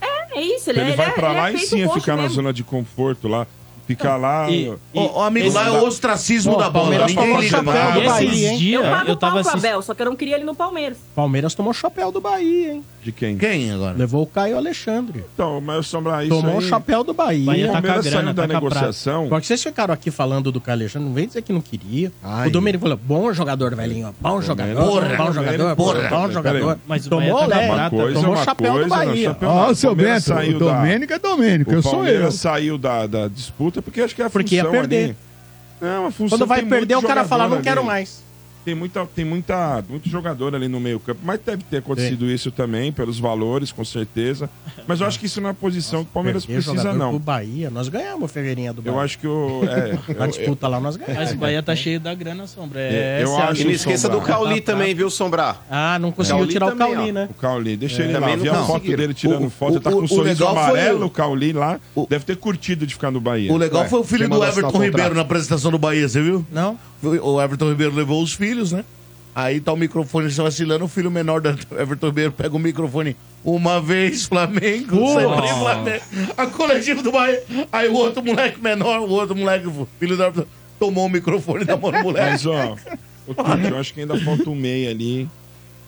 [0.00, 2.16] É, é isso, ele, Ele, é- vai pra ele lá é e sim é ficar
[2.16, 2.36] na mesmo.
[2.36, 3.46] zona de conforto lá.
[3.86, 4.50] Ficar lá.
[4.50, 6.84] E- Ô, ô, amigo, lá é o ostracismo Ó, da bola.
[6.86, 8.68] Palmeiras Ninguém tomou liga chapéu do E Bahia, esses hein?
[8.70, 9.66] Eu pago eu o pau tava pro assistindo.
[9.66, 10.98] Abel, só que eu não queria ele no Palmeiras.
[11.14, 12.84] Palmeiras tomou chapéu do Bahia, hein?
[13.02, 13.36] De quem?
[13.38, 13.96] Quem agora?
[13.96, 15.24] Levou o Caio Alexandre.
[15.32, 16.64] Então, mas Sombra, isso Tomou o aí...
[16.68, 17.44] chapéu do Bahia.
[17.46, 18.74] Bahia O tá com a Palmeiras grana, saiu da tá com a prata.
[18.74, 19.28] negociação.
[19.28, 22.10] Porque vocês ficaram aqui falando do Caio Alexandre, não vem dizer que não queria.
[22.24, 24.12] Ai, o Domênico falou, bom jogador, velhinho.
[24.20, 26.08] Bom jogador, Porra, bom jogador, porra.
[26.08, 26.78] bom jogador.
[26.88, 29.36] Mas o tomou tá com a tomou o chapéu do Bahia.
[29.42, 31.98] ó, o seu Bento, saiu o Domênico é Domênico, eu O sou eu.
[31.98, 35.04] Palmeiras saiu da, da disputa porque acho que é a Porque ia função perder.
[35.04, 35.16] ali.
[35.80, 37.86] Não, a função Quando vai perder, o cara fala, não quero ali.
[37.86, 38.22] mais.
[38.66, 42.50] Tem, muita, tem muita, muito jogador ali no meio campo, mas deve ter acontecido isso
[42.50, 44.50] também, pelos valores, com certeza.
[44.88, 47.10] Mas eu acho que isso não é a posição que o Palmeiras precisa, não.
[47.10, 48.96] pro Bahia, nós ganhamos o Ferreirinha do Bahia.
[48.96, 49.62] Eu acho que o.
[49.64, 51.16] É, Na eu- disputa lá nós ganhamos.
[51.16, 52.80] Mas o Bahia tá cheio da grana, Sombra.
[52.80, 54.32] É, É, eu é acho E não o esqueça do Sombra.
[54.32, 54.78] Cauli Tá, tá.
[54.78, 55.62] também, viu, Sombrar?
[55.70, 57.12] Ah, não conseguiu Cauli tirar o Cauli, ó.
[57.12, 57.28] né?
[57.30, 58.34] O Cauli, deixa ele lá.
[58.34, 60.54] Vi a foto dele tirando O- foto, ele tá com o- um o sorriso legal
[60.54, 61.78] foi amarelo, o- o Cauli lá.
[61.94, 63.52] o- Deve ter curtido de ficar no Bahia.
[63.52, 64.82] O legal foi o filho do Everton o?
[64.82, 66.44] Ribeiro na apresentação do Bahia, você viu?
[66.50, 66.76] Não?
[67.02, 68.84] O Everton Ribeiro levou os filhos, né?
[69.34, 73.14] Aí tá o microfone se vacilando, o filho menor do Everton Ribeiro pega o microfone
[73.44, 76.04] uma vez, Flamengo, sempre Flamengo.
[76.36, 77.42] A coletiva do Bahia.
[77.70, 81.64] Aí o outro moleque menor, o outro moleque, o filho do Everton, tomou o microfone
[81.64, 82.30] da mão do moleque.
[82.30, 82.76] Mas, ó,
[83.26, 85.28] o Tuti, eu acho que ainda falta um meio ali,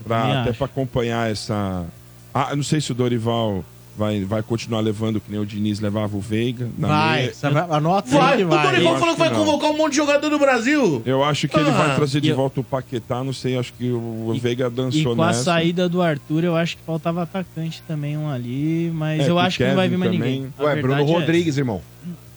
[0.05, 0.59] pra, até acho.
[0.59, 1.87] pra acompanhar essa.
[2.35, 3.65] Ah, não sei se o Dorival
[3.99, 6.69] vai, vai continuar levando, que nem o Diniz levava o Veiga.
[6.79, 7.35] na Vai, meia.
[7.35, 8.49] você vai, anota aí Vai, o.
[8.71, 11.03] Dorival falou que vai convocar um monte de jogador do Brasil.
[11.05, 13.59] Eu acho que ele Ah, vai trazer de e eu- volta o Paquetá, não sei,
[13.59, 15.43] acho que o Veiga E dançou com a nessa.
[15.45, 19.59] saída do Arthur, eu acho que faltava atacante também um ali, mas É, eu acho
[19.59, 20.53] que não vai vir mais Kevin ninguém.
[20.59, 21.03] A Ué, Bruno é.
[21.05, 21.83] Rodrigues, irmão.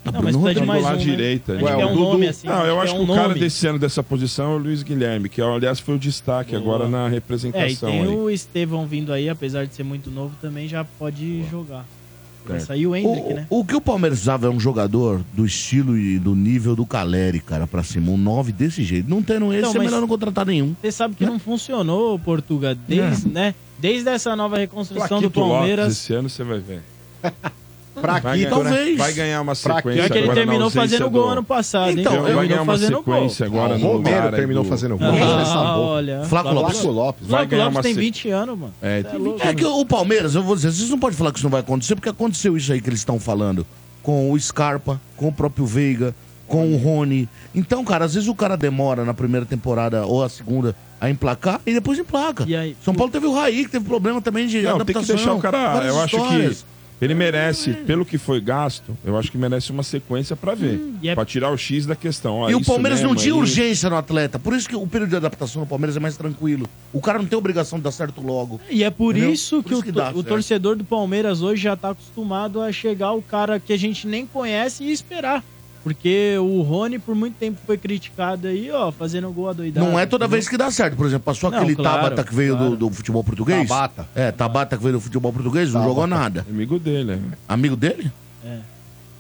[0.04, 1.00] Não, mas precisa de Rodrigo mais lá um, né?
[1.00, 2.48] direita, Ué, quer o um Dudu- nome assim.
[2.48, 5.30] Não, eu acho que um o cara desse ano dessa posição é o Luiz Guilherme,
[5.30, 7.90] que aliás foi o destaque agora na É, e representação.
[7.92, 8.08] tem aí.
[8.08, 11.86] o Estevão vindo aí, apesar de ser muito novo, também já pode jogar.
[12.44, 12.68] Vai Certo.
[12.70, 13.46] sair o Hendrick, né?
[13.52, 17.40] O, que o Palmeiras precisava é um jogador do estilo e do nível do Caleri,
[17.40, 18.10] cara, pra cima.
[18.12, 19.08] Um 9 desse jeito.
[19.08, 20.76] Não tendo esse, Então, é mas- melhor não contratar nenhum.
[20.82, 23.54] Você sabe que não funcionou, Portuga, desde, né?
[23.78, 25.92] Desde essa nova reconstrução do Plaquito Lopes, Palmeiras.
[25.94, 26.82] esse ano você vai ver.
[27.94, 28.50] Vai Fraquito, ganhar, né?
[28.50, 28.98] talvez.
[28.98, 31.96] vai ganhar uma sequência Pior que ele terminou fazendo gol do- ano passado, hein?
[32.00, 33.14] Então, Então, vai ganhar terminou uma fazendo gol.
[33.16, 35.08] sequência agora o no Romero lugar aí terminou do- fazendo gol.
[35.08, 36.24] Ah, olha.
[36.26, 36.80] Flaco Lopes.
[36.80, 37.28] Flaco Lopes.
[37.28, 38.74] Vai ganhar Lopes uma tem se- 20 anos, mano.
[38.82, 39.46] É, Cê tem louco.
[39.46, 41.60] É que o Palmeiras, eu vou dizer, vocês não podem falar que isso não vai
[41.60, 43.66] acontecer, porque aconteceu isso aí que eles estão falando.
[44.02, 46.16] Com o Scarpa, com o próprio Veiga,
[46.48, 47.30] com o Rony.
[47.54, 51.60] Então, cara, às vezes o cara demora na primeira temporada ou a segunda a emplacar
[51.66, 52.44] e depois emplaca.
[52.48, 55.02] E aí- São Paulo teve o Raí, que teve problema também de Não, tem adaptação.
[55.04, 55.86] que deixar o cara.
[55.86, 56.58] Eu acho histórias.
[56.64, 56.71] que
[57.02, 60.80] ele merece, pelo que foi gasto, eu acho que merece uma sequência pra ver.
[61.02, 62.36] E é- Pra tirar o X da questão.
[62.42, 63.40] Ó, E o isso Palmeiras não mesmo tinha aí.
[63.40, 64.38] urgência no atleta.
[64.38, 66.70] Por isso que o período de adaptação no Palmeiras é mais tranquilo.
[66.94, 68.62] O cara não tem obrigação de dar certo logo.
[68.70, 69.34] E é por Entendeu?
[69.34, 71.90] isso Por que, isso o, que dá to- o torcedor do Palmeiras hoje já tá
[71.90, 75.44] acostumado a chegar o cara que a gente nem conhece e esperar.
[75.84, 79.86] Porque o Rony, por muito tempo, foi criticado aí, ó, fazendo gol adoidado.
[79.86, 80.96] Não é toda vez que dá certo.
[80.96, 82.72] Por exemplo, passou Não, aquele claro, Tabata que veio claro.
[82.72, 83.68] do, do futebol português.
[83.68, 84.08] Tabata.
[84.14, 86.46] É, Tabata que veio do futebol português, não jogou nada.
[86.48, 87.20] Amigo dele, é.
[87.48, 88.12] Amigo dele?
[88.46, 88.60] É.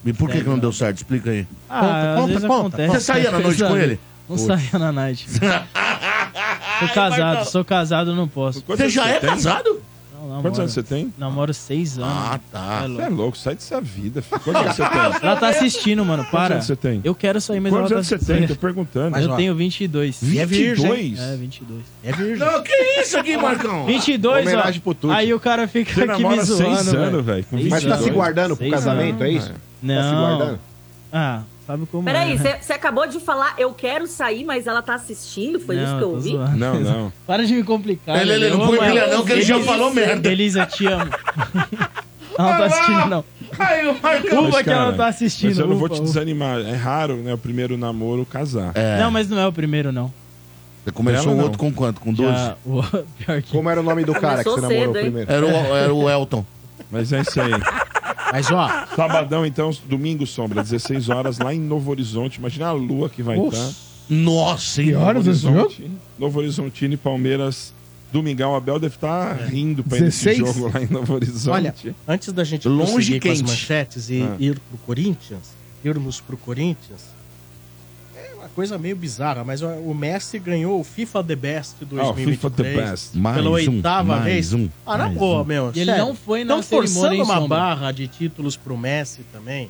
[0.06, 0.98] E por que, que não deu certo?
[0.98, 1.48] Explica aí.
[1.70, 2.60] Ah, Conta, às conta, vezes conta.
[2.60, 2.92] acontece.
[2.94, 4.00] Você saía na noite com ele?
[4.30, 5.28] Não saía na night.
[6.80, 8.64] sou casado, sou casado, não posso.
[8.68, 9.30] Você já é tem?
[9.30, 9.82] casado?
[10.22, 11.12] Não, namoro, Quantos anos você tem?
[11.18, 12.12] namoro seis anos.
[12.16, 12.60] Ah, tá.
[12.60, 13.16] É Você é louco.
[13.16, 14.40] louco, sai dessa vida, filho.
[14.42, 15.00] Quantos anos você tem?
[15.30, 16.54] Ela tá assistindo, mano, para.
[16.56, 17.02] anos você tem?
[17.04, 18.48] Eu quero sair, mas Quantos ela anos tá você tem?
[18.48, 19.18] Tô perguntando.
[19.18, 20.22] Eu tenho 22.
[20.22, 20.88] E é virgem.
[20.92, 21.20] 22?
[21.20, 21.82] É, 22.
[22.04, 22.38] É virgem.
[22.38, 23.86] Não, que isso aqui, Marcão?
[23.88, 24.84] 22, Homenagem ó.
[24.84, 25.12] pro.
[25.12, 27.46] Aí o cara fica Você aqui me namora zoando, seis anos, velho.
[27.52, 28.14] Mas tá se 22.
[28.14, 29.44] guardando pro casamento, é anos.
[29.44, 29.52] isso?
[29.54, 30.38] Tá se Não.
[30.38, 30.60] guardando?
[31.12, 31.42] Ah,
[31.72, 32.38] sabe como Peraí, é.
[32.38, 35.60] você você acabou de falar, eu quero sair, mas ela tá assistindo?
[35.60, 36.32] Foi isso Não, que eu ouvi?
[36.32, 36.58] zoando.
[36.58, 37.14] Não, não.
[37.26, 38.22] Para de me complicar.
[38.22, 38.58] Ele- ele Lelê.
[38.58, 40.30] não põe pilha não, que ele já falou merda.
[40.30, 41.10] Elisa, te amo.
[42.38, 43.26] Ela não tá assistindo, não.
[43.60, 44.50] Aí o Marcão.
[44.50, 45.50] Mas, que ela tá assistindo.
[45.50, 46.08] Mas eu não vou ufa, te ufa.
[46.08, 46.60] desanimar.
[46.62, 47.34] É raro, né?
[47.34, 48.72] O primeiro namoro casar.
[48.74, 48.98] É.
[49.00, 50.12] Não, mas não é o primeiro, não.
[50.84, 52.00] Você começou o outro com quanto?
[52.02, 52.32] Com 12?
[52.32, 52.82] Já, o,
[53.20, 53.52] pior que...
[53.52, 55.32] Como era o nome do cara que Começou você namorou cedo, primeiro?
[55.32, 56.46] Era o, era o Elton.
[56.90, 57.52] Mas é isso aí.
[58.32, 62.40] Mas, ó, Sabadão, então, domingo, Sombra, 16 horas, lá em Novo Horizonte.
[62.40, 63.58] Imagina a lua que vai Nossa.
[63.58, 63.74] estar.
[64.10, 64.88] Nossa, hein?
[64.90, 65.60] Que horas esse jogo?
[65.62, 67.74] Horizonte, Novo Horizontino e Palmeiras.
[68.12, 70.38] Domingão, Abel deve estar rindo pra ir nesse 16?
[70.56, 71.50] jogo lá em Novo Horizonte.
[71.56, 71.76] olha,
[72.06, 73.50] antes da gente Longe prosseguir com as quente.
[73.50, 74.36] manchetes e Ah.
[74.38, 75.54] ir pro Corinthians,
[75.84, 77.21] irmos pro Corinthians, é
[78.52, 82.36] coisa meio bizarra, mas o- Messi ganhou o FIFA The Best Ah, o 2023.
[82.38, 83.18] FIFA The Best.
[83.18, 84.54] Mais pela um, oitava mais vez.
[84.54, 85.46] um, ah, na boa, um.
[85.46, 85.72] meu.
[85.76, 87.48] E ele não foi na Estão forçando uma sombra.
[87.58, 89.70] barra de títulos pro Messi também.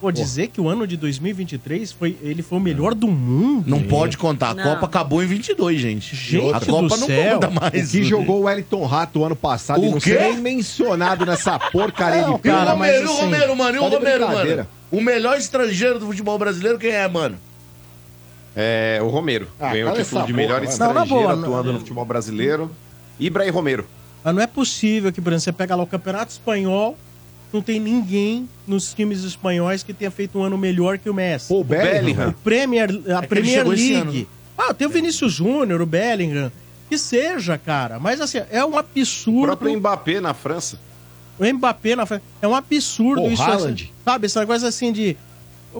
[0.00, 3.66] Pô, dizer que o ano de 2023 foi, ele foi o melhor do mundo.
[3.70, 4.50] Não pode contar.
[4.50, 4.62] A Não.
[4.62, 6.14] Copa acabou em 22, gente.
[6.14, 7.34] Gente a Copa do não céu.
[7.34, 7.88] conta mais.
[7.88, 10.14] O que jogou o Wellington Rato ano passado O e não quê?
[10.18, 13.76] nem mencionado nessa porcaria Não, de E o Cara, mas Romero, o assim, Romero, mano.
[13.76, 14.66] E o Romero, mano.
[14.90, 17.38] O melhor estrangeiro do futebol brasileiro, quem é, mano?
[18.56, 19.48] É, o Romero.
[19.58, 20.68] Ah, Ganhou o título de boca, melhor vai.
[20.68, 22.70] estrangeiro Não, boa, atuando não- no futebol brasileiro.
[23.18, 23.86] Ibrahim Romero.
[24.22, 26.96] Mas não é possível que, por exemplo, você pega lá o Campeonato Espanhol,
[27.52, 31.48] não tem ninguém nos times espanhóis que tenha feito um ano melhor que o Messi.
[31.48, 31.92] Pô, o Bellingham.
[31.94, 32.28] Bellingham.
[32.30, 34.28] O Premier, a É Premier League.
[34.56, 36.50] Ah, tem o Vinícius Júnior, o Bellingham.
[36.88, 37.98] Que seja, cara.
[37.98, 39.46] Mas assim, é um O absurdo.
[39.46, 40.78] próprio Mbappé na França.
[41.38, 42.22] O Mbappé na frente.
[42.40, 43.42] É um absurdo Pô, isso.
[43.42, 45.16] Assim, sabe, essa coisa assim de.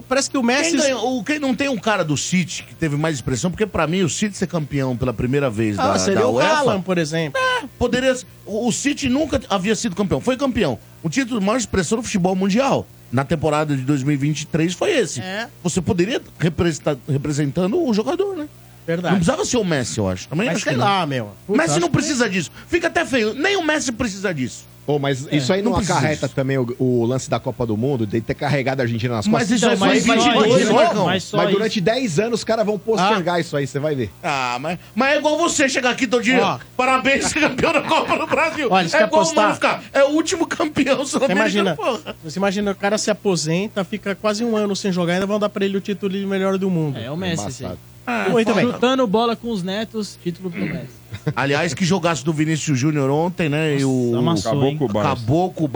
[0.07, 0.71] Parece que o Messi.
[0.71, 3.49] Quem, ganhou- quem não tem um cara do City que teve mais expressão?
[3.51, 6.33] Porque pra mim, o City ser campeão pela primeira vez Ah, da, seria da o
[6.35, 6.49] UEFA...
[6.49, 7.39] Haaland, por exemplo.
[7.77, 8.15] Poderia.
[8.45, 10.19] O o City nunca havia sido campeão.
[10.21, 10.77] Foi campeão.
[11.03, 12.85] O título de maior expressão no futebol mundial.
[13.11, 15.21] Na temporada de 2023 foi esse.
[15.21, 15.47] É.
[15.63, 18.47] Você poderia representar representando o jogador, né?
[18.87, 19.15] Não Verdade.
[19.15, 20.27] precisava ser o Messi, eu acho.
[20.27, 20.85] Também Mas acho sei que não.
[20.85, 21.31] lá, meu.
[21.47, 22.51] O Messi Puta, não acho que- precisa disso.
[22.67, 23.33] Fica até feio.
[23.33, 24.65] Nem o Messi precisa disso.
[24.85, 26.35] Pô, mas isso aí não não, precisa acarreta disso.
[26.35, 29.49] também o, o lance da Copa do Mundo, de ter carregado a Argentina nas Mas
[29.49, 29.57] costas.
[29.57, 31.05] isso Então, aí foi mas em só 22, isso, Marcão.
[31.05, 31.57] mas só Mas isso.
[31.57, 34.11] durante 10 anos os caras vão postergar isso aí, você vai ver.
[34.21, 36.39] Ah, mas, mas é igual você chegar aqui todo dia.
[36.45, 36.59] Ó.
[36.77, 38.67] Parabéns, ser campeão da Copa do Brasil.
[38.69, 39.37] Olha, é quer igual apostar?
[39.37, 39.83] o mano ficar.
[39.91, 42.15] É o último campeão Você sul-americano, imagina, porra.
[42.23, 45.49] você imagina, o cara se aposenta, fica quase um ano sem jogar, ainda vão dar
[45.49, 46.99] pra ele o título de melhor do mundo.
[46.99, 47.71] É o Messi, sim.
[48.07, 48.65] Ah, Muito bem.
[48.65, 50.87] Chutando bola com os netos, título pro Messi.
[51.35, 53.77] Aliás, que jogaço do Vinícius Júnior ontem, né?
[53.79, 54.77] e o amassou, Acabou hein?
[54.77, 55.11] com o Barça.
[55.11, 55.67] acabou com o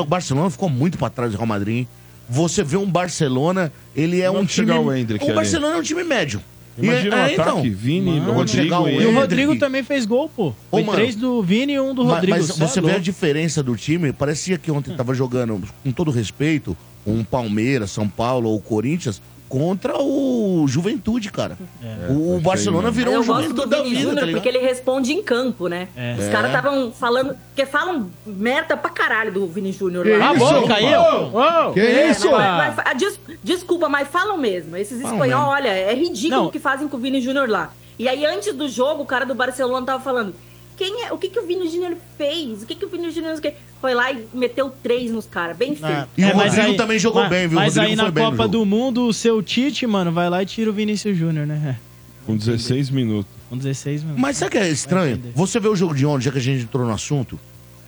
[0.00, 1.76] O Barcelona ficou muito pra trás do Real Madrid.
[1.76, 1.88] hein?
[2.28, 4.66] Você vê um Barcelona, ele é Vamos um time.
[4.72, 5.36] o o ali.
[5.36, 6.40] Barcelona é um time médio.
[6.78, 7.48] Imagina E- o é, então.
[7.52, 8.32] ataque, Vini, Mano.
[8.34, 9.14] Rodrigo, o E o.
[9.14, 10.52] Rodrigo também fez gol, pô.
[10.70, 10.98] Foi mano.
[10.98, 12.36] três do Vini e um do Rodrigo.
[12.36, 14.12] Mas Cê é você vê a diferença do time.
[14.12, 16.76] Parecia que ontem tava jogando, com todo respeito,
[17.06, 21.56] um Palmeiras, São Paulo ou Corinthians contra o Juventude, cara.
[22.10, 25.12] o Barcelona virou eu um Juventude do da Vini vida, Júnior tá porque ele responde
[25.12, 25.88] em campo, né?
[25.96, 26.16] É.
[26.18, 30.34] Os caras estavam falando, porque falam merda pra caralho do Vini Júnior Que lá.
[30.34, 30.44] isso?
[30.44, 30.68] Bom, Opa.
[30.68, 31.72] caiu?
[31.72, 32.26] Que É, isso?
[32.26, 34.76] não, mas- mas- ah, des- desculpa, mas falam mesmo.
[34.76, 36.46] Esses espanhóis, olha, é ridículo Não.
[36.48, 37.72] o que fazem com o Vini Júnior lá.
[37.98, 40.34] E aí, antes do jogo, o cara do Barcelona tava falando.
[40.76, 42.62] Quem é, o que, que o Vini Júnior fez?
[42.62, 43.54] O que, que o Vini Júnior fez?
[43.86, 45.84] Foi lá e meteu três nos caras, bem feito.
[45.86, 47.54] Ah, E o É, Rodrigo aí- também jogou mas- bem, viu?
[47.54, 50.46] Mas Rodrigo aí foi na Copa do Mundo, o seu Tite, mano, vai lá e
[50.46, 51.78] tira o Vinícius Júnior, né?
[52.26, 53.30] Com 16 minutos.
[53.48, 54.20] Com 16 minutos.
[54.20, 55.22] Mas sabe o que é estranho?
[55.36, 57.38] Você vê o jogo de ontem, já que a gente entrou no assunto.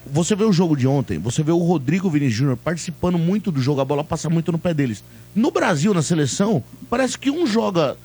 [0.06, 3.60] Você vê o jogo de ontem, você vê o Rodrigo Vini Júnior participando muito do
[3.60, 5.02] jogo, a bola passa muito no pé deles.
[5.34, 7.96] No Brasil, na seleção, parece que um joga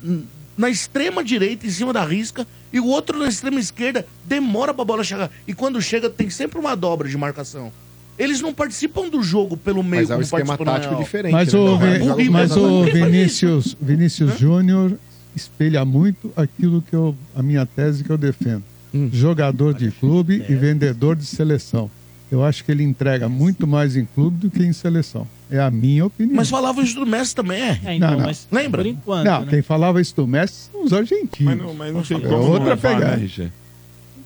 [0.56, 4.84] na extrema direita, em cima da risca, e o outro na extrema esquerda, demora pra
[4.84, 5.30] bola chegar.
[5.48, 7.72] E quando chega, tem sempre uma dobra de marcação.
[8.18, 11.32] Eles não participam do jogo pelo meio Mas é um esquema tático diferente.
[11.32, 11.58] Mas né?
[11.58, 14.92] o, é um mas o Vinícius, Vinícius Júnior
[15.34, 18.62] espelha muito aquilo que eu, a minha tese que eu defendo.
[18.94, 19.10] Hum.
[19.12, 21.90] Jogador de clube e vendedor de seleção.
[22.30, 25.26] Eu acho que ele entrega muito mais em clube do que em seleção.
[25.50, 26.36] É a minha opinião.
[26.36, 27.80] Mas falava isso do Messi também, é.
[27.84, 28.26] É, então, Não, não.
[28.26, 28.82] mas Lembra?
[28.82, 29.46] por enquanto, não, né?
[29.50, 31.54] quem falava isso do Messi são os argentinos.
[31.54, 33.16] Mas não, mas não tem É como não outra levar, pegada.
[33.16, 33.50] né,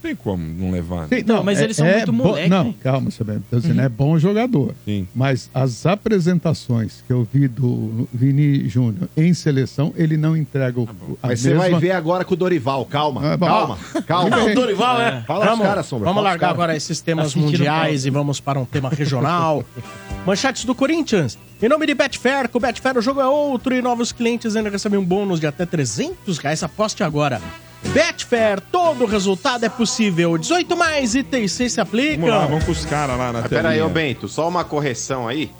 [0.03, 1.03] tem como não levar.
[1.03, 1.07] né?
[1.11, 2.75] Tem- Não, mas eles são muito bo- moleque, Não, né?
[2.83, 3.39] calma, você vai.
[3.51, 4.75] Tô dizendo, é bom jogador.
[4.85, 5.07] Sim.
[5.15, 10.89] Mas as apresentações que eu vi do Vini Júnior em seleção, ele não entrega o,
[11.23, 11.71] a Mas você mesma...
[11.71, 13.33] vai ver agora com o Dorival, calma.
[13.33, 13.47] Ah, bom.
[13.47, 14.45] calma, calma.
[14.45, 15.23] O Dorival, é.
[15.27, 16.09] Fala os Vamos, caras, Sombra.
[16.09, 16.55] vamos largar caras.
[16.55, 19.65] agora esses temas Tá sentindo mundiais e vamos para um tema regional.
[20.27, 21.39] Manchetes do Corinthians.
[21.61, 24.99] Em nome de Betfair, com Betfair o jogo é outro e novos clientes ainda recebem
[24.99, 26.63] um bônus de até 300 reais.
[26.63, 27.41] Aposte agora.
[27.83, 30.37] Betfair, todo resultado é possível.
[30.37, 31.23] 18 mais e
[31.53, 32.47] 6 se Vamos lá, aplica.
[32.49, 33.49] vamos com os caras lá na tela.
[33.49, 35.51] pera aí, ô Bento, só uma correção aí.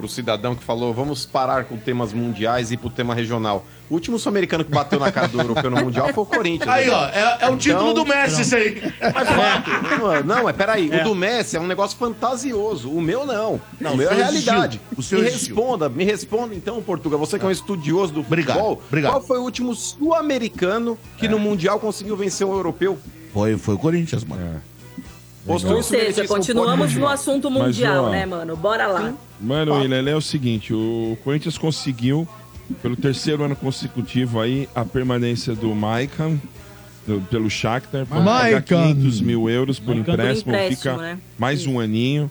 [0.00, 3.64] Pro cidadão que falou: vamos parar com temas mundiais e ir pro tema regional.
[3.90, 6.68] O último sul-americano que bateu na cara do europeu no Mundial foi o Corinthians.
[6.68, 6.92] Aí, né?
[6.92, 8.80] ó, é, é o título Então, do Messi, isso aí.
[9.12, 12.88] Mas, fato, não, não, mas peraí, o do Messi é um negócio fantasioso.
[12.88, 13.60] O meu não.
[13.80, 14.80] Não, o meu o é realidade.
[14.96, 17.18] O seu me responda, me responda então, Portugal.
[17.18, 18.82] Você que é um estudioso do Obrigado, futebol.
[18.86, 19.10] obrigado.
[19.12, 22.96] Qual foi o último sul-americano que no Mundial conseguiu vencer um europeu?
[23.32, 24.62] Foi, foi o Corinthians, mano.
[25.46, 27.08] Mostrou Ou isso seja, continuamos no mundial.
[27.12, 28.56] assunto Mas, mundial, ó, né, mano?
[28.56, 29.14] Bora lá.
[29.40, 32.28] Mano, e Lele é o seguinte, o Corinthians conseguiu,
[32.82, 36.38] pelo terceiro ano consecutivo aí, a permanência do Maicon
[37.30, 38.94] pelo Shakhtar, por pagar Maicon.
[38.94, 40.12] 500 mil euros por Maicon.
[40.12, 41.18] empréstimo, empréstimo, fica né?
[41.38, 42.30] mais um aninho.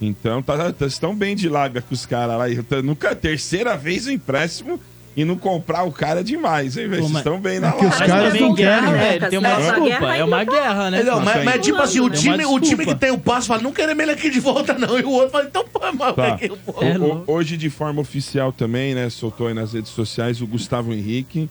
[0.00, 2.62] Então, tá, tá- estão bem de lábia com os caras lá.
[2.62, 4.78] Tá- Nunca, terceira vez o empréstimo
[5.16, 7.02] e não comprar o cara é demais, hein, velho?
[7.02, 9.20] Vocês estão bem na É que os caras não guerra, querem.
[9.20, 9.28] né?
[9.28, 9.84] Tem uma desculpa.
[9.98, 11.02] guerra É uma guerra, né?
[11.02, 11.44] Não, mas, tem.
[11.44, 13.72] mas tipo assim, o É uma time, o time que tem o passe fala, não
[13.72, 14.98] queremos ele aqui de volta, não.
[14.98, 16.38] E o outro fala, então, pô, mas Tá.
[16.40, 19.10] É O- hoje, de forma oficial também, né?
[19.10, 21.50] Soltou aí nas redes sociais o Gustavo Henrique,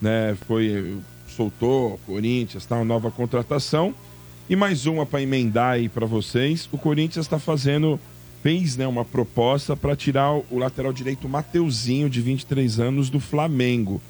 [0.00, 0.36] né?
[0.46, 0.96] Foi.
[1.36, 3.94] Soltou Corinthians, tal, nova contratação.
[4.48, 6.68] E mais uma para emendar aí para vocês.
[6.72, 7.98] O Corinthians está fazendo.
[8.42, 14.00] Fez né, uma proposta para tirar o, lateral direito Mateuzinho, de 23 anos, do Flamengo.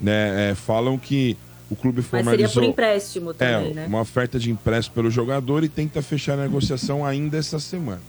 [0.00, 1.36] Né, é, falam que
[1.70, 2.62] o clube Mas seria formalizou.
[2.62, 3.86] por empréstimo também, É, né?
[3.88, 8.00] uma oferta de empréstimo pelo jogador e tenta fechar a negociação ainda essa semana.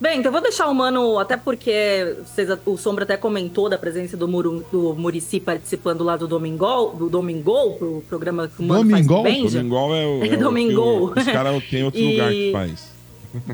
[0.00, 3.76] Bem, então eu vou deixar o Mano, até porque vocês- o Sombra até comentou da
[3.76, 8.66] presença do, Muru, do Murici participando lá do Domingol, do Domingol, pro programa que o
[8.66, 9.22] Mano Domingol?
[9.22, 9.58] faz com o Benja.
[9.58, 10.24] Domingol é o.
[10.24, 11.00] É Domingol.
[11.02, 12.89] o- Os caras têm outro E- lugar que faz.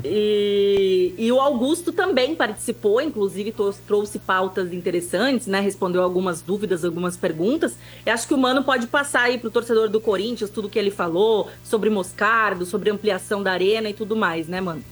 [0.03, 3.53] E, e o Augusto também participou, inclusive
[3.85, 5.59] trouxe pautas interessantes, né?
[5.59, 7.75] Respondeu algumas dúvidas, algumas perguntas.
[8.05, 10.91] Eu acho que o Mano pode passar aí pro torcedor do Corinthians tudo que ele
[10.91, 14.83] falou sobre Moscardo, sobre ampliação da arena e tudo mais, né, Mano?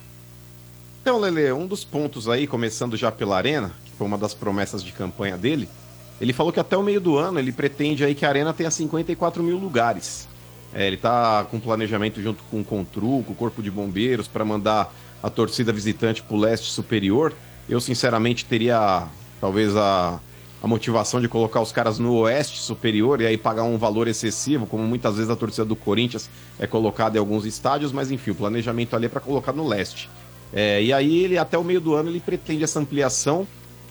[1.02, 4.84] Então, Lele, um dos pontos aí, começando já pela Arena, que foi uma das promessas
[4.84, 5.70] de campanha dele,
[6.20, 8.72] ele falou que até o meio do ano ele pretende aí que a Arena tenha
[8.72, 10.28] 54 mil lugares.
[10.76, 14.44] É, ele tá com planejamento junto com o Contru, com o Corpo de Bombeiros, para
[14.44, 17.34] mandar a torcida visitante pro leste superior.
[17.70, 19.08] Eu, sinceramente, teria
[19.40, 20.20] talvez a,
[20.62, 24.68] a motivação de colocar os caras no oeste superior e aí pagar um valor excessivo,
[24.68, 28.36] como muitas vezes a torcida do Corinthians é colocada em alguns estádios, mas enfim, o
[28.36, 30.10] planejamento ali é para colocar no leste.
[30.52, 33.48] É, e aí ele até o meio do ano ele pretende essa ampliação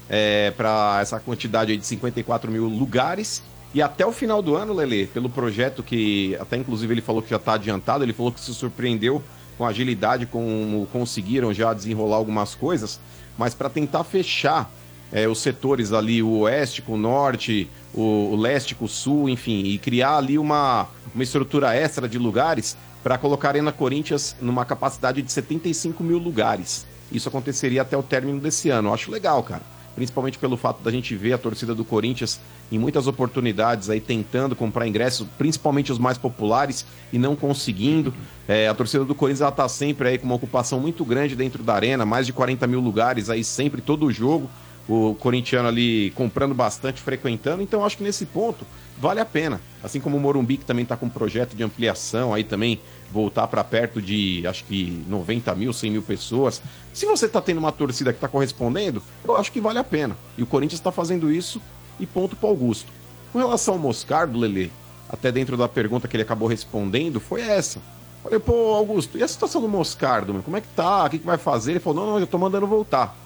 [0.09, 3.43] é, para essa quantidade de 54 mil lugares.
[3.75, 7.31] E até o final do ano, Lele, pelo projeto que até inclusive ele falou que
[7.31, 9.21] já está adiantado, ele falou que se surpreendeu
[9.59, 13.01] com a agilidade como conseguiram já desenrolar algumas coisas,
[13.37, 14.71] mas para tentar fechar
[15.13, 19.29] é, os setores ali, o oeste com o norte, o, o leste com o sul,
[19.29, 24.37] enfim, e criar ali uma, uma estrutura extra de lugares para colocar a Arena Corinthians
[24.41, 26.87] numa capacidade de 75 mil lugares.
[27.11, 28.89] Isso aconteceria até o término desse ano.
[28.89, 29.74] Eu acho legal, cara.
[29.95, 32.41] Principalmente pelo fato da gente ver a torcida do Corinthians
[32.71, 38.13] em muitas oportunidades aí tentando comprar ingressos, principalmente os mais populares, e não conseguindo.
[38.49, 41.63] É, a torcida do Corinthians ela tá sempre aí com uma ocupação muito grande dentro
[41.63, 44.51] da arena, mais de 40 mil lugares aí sempre, todo jogo.
[44.87, 47.63] O corintiano ali comprando bastante, frequentando.
[47.63, 48.67] Então acho que nesse ponto
[48.99, 49.59] vale a pena.
[49.83, 52.79] Assim como o Morumbi, que também está com um projeto de ampliação, aí também
[53.15, 56.61] voltar para perto de, acho que 90 mil, 100 mil pessoas.
[56.93, 60.17] Se você está tendo uma torcida que está correspondendo, eu acho que vale a pena.
[60.37, 61.63] E o Corinthians está fazendo isso
[62.01, 62.91] e ponto para Augusto.
[63.33, 64.73] Com relação ao Moscardo, Lele,
[65.09, 67.81] até dentro da pergunta que ele acabou respondendo, foi essa.
[68.25, 70.35] Falei, pô, Augusto, e a situação do Moscardo?
[70.35, 70.43] meu?
[70.43, 71.05] Como é que tá?
[71.05, 71.73] O que, que vai fazer?
[71.73, 73.17] Ele falou, não, não, eu tô mandando voltar.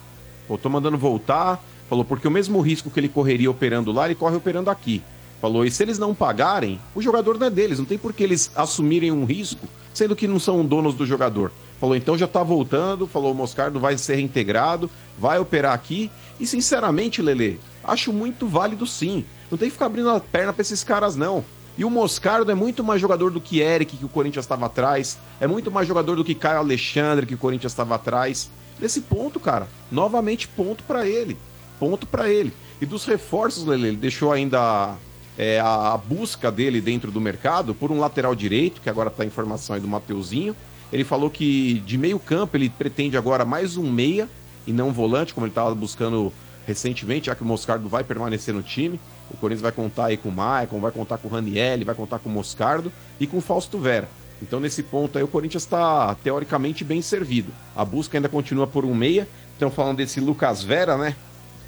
[0.47, 1.63] Pô, tô mandando voltar.
[1.89, 5.01] Falou, porque o mesmo risco que ele correria operando lá, ele corre operando aqui.
[5.41, 7.79] Falou, e se eles não pagarem, o jogador não é deles.
[7.79, 11.51] Não tem por que eles assumirem um risco, sendo que não são donos do jogador.
[11.79, 13.07] Falou, então já tá voltando.
[13.07, 16.11] Falou, o Moscardo vai ser reintegrado, vai operar aqui.
[16.39, 19.25] E sinceramente, Lele, acho muito válido sim.
[19.49, 21.43] Não tem que ficar abrindo a perna pra esses caras, não.
[21.77, 25.17] E o Moscardo é muito mais jogador do que Eric, que o Corinthians estava atrás.
[25.39, 28.51] É muito mais jogador do que Caio Alexandre, que o Corinthians estava atrás.
[28.77, 31.37] Nesse ponto, cara, novamente ponto pra ele.
[31.79, 32.51] Ponto pra ele.
[32.81, 34.97] E dos reforços, Lele, ele deixou ainda
[35.39, 39.23] é, a, a busca dele dentro do mercado por um lateral direito, que agora tá
[39.23, 40.53] a informação aí do Mateuzinho.
[40.91, 44.27] Ele falou que de meio campo ele pretende agora mais um meia
[44.67, 46.33] e não um volante, como ele estava buscando
[46.67, 48.99] recentemente, já que o Moscardo vai permanecer no time.
[49.31, 52.19] O Corinthians vai contar aí com o Maicon, vai contar com o Raniel, vai contar
[52.19, 54.09] com o Moscardo e com o Fausto Vera.
[54.41, 57.51] Então, nesse ponto aí, o Corinthians está teoricamente bem servido.
[57.73, 59.25] A busca ainda continua por um meia.
[59.53, 61.15] Estão falando desse Lucas Vera, né?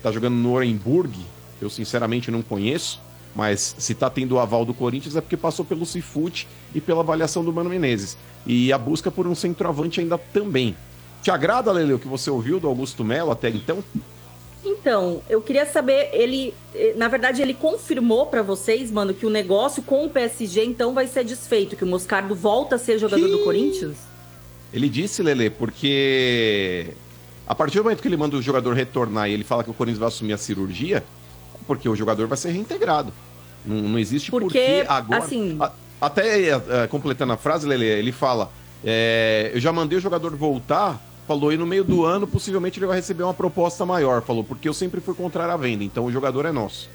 [0.04, 1.18] Tá jogando no Orenburg.
[1.62, 3.00] Eu, sinceramente, não conheço.
[3.36, 7.02] Mas se tá tendo o aval do Corinthians é porque passou pelo Cifute e pela
[7.02, 8.18] avaliação do Mano Menezes.
[8.46, 10.76] E a busca por um centroavante ainda também.
[11.22, 13.84] Te agrada, Lele, o que você ouviu do Augusto Melo até então?
[14.64, 19.30] Então, eu queria saber, ele, eh, na verdade, ele confirmou pra vocês, mano, que o
[19.30, 23.28] negócio com o PSG então vai ser desfeito, que o Moscardo volta a ser jogador
[23.28, 23.98] do Corinthians?
[24.74, 26.94] Ele disse, Lele, porque
[27.48, 29.74] a partir do momento que ele manda o jogador retornar e ele fala que o
[29.74, 31.04] Corinthians vai assumir a cirurgia,
[31.72, 33.14] porque o jogador vai ser reintegrado.
[33.66, 35.24] Não, não existe Porque, porquê agora.
[35.24, 38.52] assim- A- até é, completando a frase, Lele, ele fala:
[38.84, 42.88] é, Eu já mandei o jogador voltar, falou, e no meio do ano possivelmente ele
[42.88, 44.22] vai receber uma proposta maior.
[44.22, 46.90] Falou, porque eu sempre fui contrário à venda, então o jogador é nosso.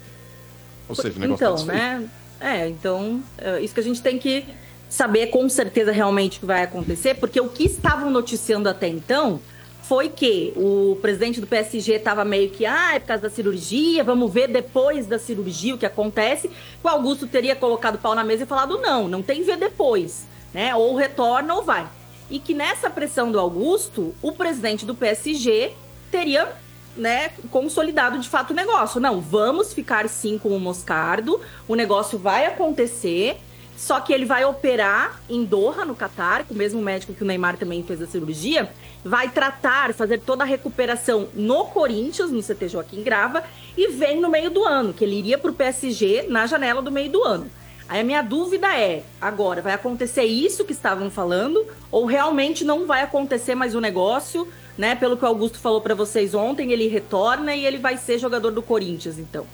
[0.87, 2.07] Ou seja, o negócio então, tá né?
[2.39, 3.19] É, então,
[3.63, 4.45] isso que a gente tem que
[4.87, 9.39] saber com certeza realmente o que vai acontecer, porque o que estavam noticiando até então
[9.87, 14.03] foi que o presidente do PSG estava meio que, ah, é por causa da cirurgia,
[14.03, 16.51] vamos ver depois da cirurgia o que acontece.
[16.83, 20.27] O Augusto teria colocado o pau na mesa e falado, não, não tem ver depois,
[20.53, 20.75] né?
[20.75, 21.87] Ou retorna ou vai.
[22.29, 25.71] E que nessa pressão do Augusto, o presidente do PSG
[26.11, 26.49] teria
[26.97, 28.99] né, consolidado de fato o negócio.
[28.99, 33.37] Não, vamos ficar sim com o Moscardo, o negócio vai acontecer,
[33.77, 37.25] só que ele vai operar em Doha, no Catar, com o mesmo médico que o
[37.25, 38.67] Neymar também fez a cirurgia,
[39.05, 43.43] vai tratar, fazer toda a recuperação no Corinthians, no CT Joaquim Grava,
[43.77, 47.11] e vem no meio do ano, que ele iria pro PSG na janela do meio
[47.11, 47.51] do ano.
[47.87, 52.87] Aí a minha dúvida é, agora, vai acontecer isso que estavam falando, ou realmente não
[52.87, 54.95] vai acontecer mais o negócio, né?
[54.95, 58.51] Pelo que o Augusto falou pra vocês ontem, ele retorna e ele vai ser jogador
[58.51, 59.45] do Corinthians, então.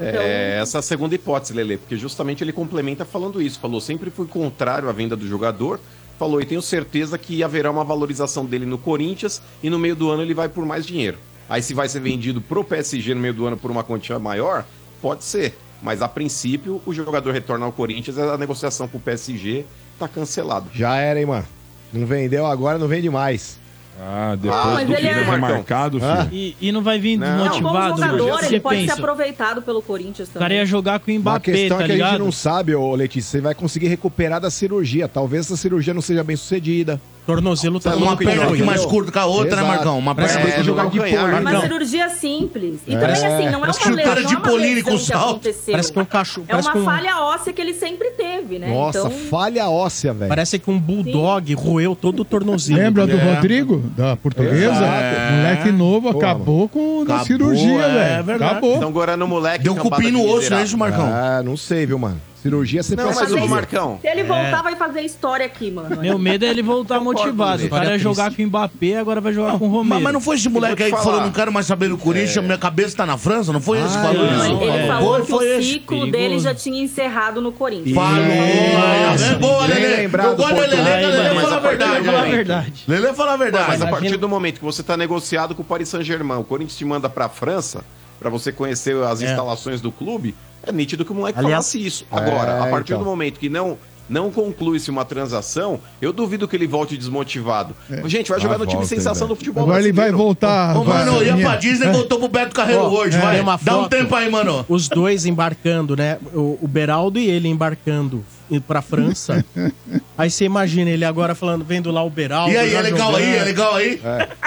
[0.00, 3.58] Então- É essa é a segunda hipótese, Lele, porque justamente ele complementa falando isso.
[3.58, 5.80] Falou, sempre fui contrário à venda do jogador.
[6.18, 10.10] Falou, e tenho certeza que haverá uma valorização dele no Corinthians e no meio do
[10.10, 11.16] ano ele vai por mais dinheiro.
[11.48, 14.64] Aí se vai ser vendido pro PSG no meio do ano por uma quantia maior,
[15.00, 15.56] pode ser.
[15.80, 19.64] Mas a princípio, o jogador retorna ao Corinthians, a negociação com o PSG
[19.98, 20.66] tá cancelada.
[20.74, 21.46] Já era, hein, mano?
[21.92, 23.58] Não vendeu agora, não vende mais.
[24.00, 26.10] Ah, depois Ah, mas do ele é- remarcado, filho.
[26.12, 26.28] Ah.
[26.30, 27.26] E, e não vai vir Não.
[27.38, 28.98] Como desmotivado, jogador, você ele pode ser pensa.
[29.00, 30.58] aproveitado pelo Corinthians O cara também.
[30.58, 32.10] ia jogar com o Mas a Mbappé, questão tá é que a ligado?
[32.12, 35.08] gente não sabe, ô Letícia, você vai conseguir recuperar da cirurgia.
[35.08, 37.00] Talvez essa cirurgia não seja bem sucedida.
[37.32, 39.66] Tornozelo tá Uma perna mais curta que a outra, né, Exato.
[39.68, 39.98] Marcão?
[39.98, 40.96] Uma Parece perna que mais jogar curta.
[40.96, 42.80] de Calcanhar, polo, É uma cirurgia simples.
[42.86, 42.98] E É.
[42.98, 45.50] também, assim, não é Parece uma lesão, de é lesão com salto.
[45.70, 46.46] Parece que um cachorro.
[46.48, 48.68] É uma um- falha óssea que ele sempre teve, né?
[48.72, 50.28] Nossa, então, falha óssea, velho.
[50.30, 52.78] Parece que um bulldog roeu todo o tornozelo.
[52.80, 53.34] Lembra do É.
[53.34, 54.56] Rodrigo, da portuguesa?
[54.72, 55.32] Exato.
[55.36, 58.24] Moleque novo, Pô, acabou com a cirurgia, é velho.
[58.24, 58.52] verdade.
[58.52, 58.76] acabou.
[58.76, 59.64] Então agora no moleque.
[59.64, 61.04] Deu cupim no osso, é isso, Marcão?
[61.06, 62.18] Ah, não sei, viu, mano?
[62.42, 63.48] Cirurgia você Não, mas fazer o isso.
[63.48, 63.98] Marcão.
[64.00, 65.96] se ele voltar, vai fazer história aqui, mano.
[66.00, 67.64] Meu medo é ele voltar motivado.
[67.66, 70.02] O cara ia Olha, jogar com o Mbappé, agora vai jogar com o Mas, Romero.
[70.02, 72.56] mas não foi esse moleque aí que falou, não quero mais saber do Corinthians, minha
[72.56, 73.52] cabeça tá na França?
[73.52, 74.44] Não foi esse que Ah, falou não, isso?
[74.62, 74.86] Ele, ele é.
[74.86, 75.68] falou Foi, que foi o esse.
[75.72, 76.12] ciclo Perigoso.
[76.12, 77.94] dele já tinha encerrado no Corinthians.
[77.94, 78.22] Falou!
[78.22, 79.96] É boa, Lelê.
[79.96, 81.98] lembrado, Eu gosto da Lelê, Lelê Mas fala a verdade.
[81.98, 82.36] do Fala a velho.
[82.36, 82.84] verdade.
[82.86, 83.64] Lelê fala a verdade.
[83.68, 86.78] Mas a partir do momento que você está negociado com o Paris Saint-Germain, o Corinthians
[86.78, 87.84] te manda para a França
[88.20, 90.34] para você conhecer as instalações do clube,
[90.66, 92.06] é nítido que o moleque Aliás- falasse isso.
[92.10, 93.04] Agora, É, a partir então.
[93.04, 93.76] do momento que não
[94.10, 97.76] não conclui-se uma transação, eu duvido que ele volte desmotivado.
[98.06, 99.28] Gente, vai jogar Ah, no time volta, sensação velho.
[99.28, 100.16] do futebol Agora ele vai brasileiro.
[100.16, 100.74] voltar.
[100.78, 103.20] Ô, vai- mano, ia minha- pra Disney e voltou pro Beto Carreiro Ó, hoje, é,
[103.20, 103.44] vai.
[103.62, 104.64] Dá um tempo aí, mano.
[104.66, 106.16] Os dois embarcando, né?
[106.32, 108.24] O, o Beraldo e ele embarcando
[108.66, 109.44] pra França.
[110.16, 112.52] aí você imagina ele agora falando, vendo lá o Beraldo.
[112.52, 113.16] E aí, é legal jogando.
[113.16, 114.00] aí, é legal aí?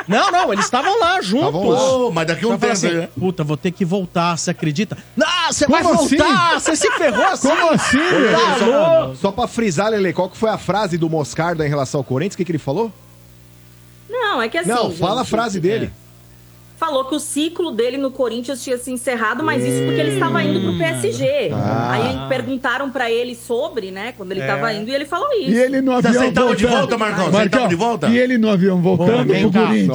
[0.07, 1.53] Não, não, eles estavam lá juntos.
[1.53, 2.11] Lá.
[2.11, 3.09] Mas daqui a um Só tempo, assim, né?
[3.17, 4.97] puta, vou ter que voltar, você acredita?
[5.15, 6.17] Não, você vai assim?
[6.17, 7.47] voltar, você se ferrou assim.
[7.49, 7.97] Como assim?
[7.99, 9.15] Tá louco?
[9.17, 12.33] Só pra frisar, Lele, qual que foi a frase do Moscardo em relação ao Corinthians?
[12.33, 12.91] O que, que ele falou?
[14.09, 14.69] Não, é que assim.
[14.69, 15.91] não, fala a gente, frase dele.
[16.81, 20.41] Falou que o ciclo dele no Corinthians tinha se encerrado, mas isso porque ele estava
[20.43, 21.51] indo pro PSG.
[21.53, 21.91] Ah.
[21.91, 24.47] Aí perguntaram pra ele sobre, né, quando ele É.
[24.47, 25.51] tava indo, e ele falou isso.
[25.51, 26.79] E ele no Você avião aceitava de voltando.
[26.79, 27.25] volta, Marcão?
[27.25, 28.07] Você Marcão, de volta?
[28.07, 29.51] E ele no avião voltando pro.
[29.51, 29.87] Corinthians.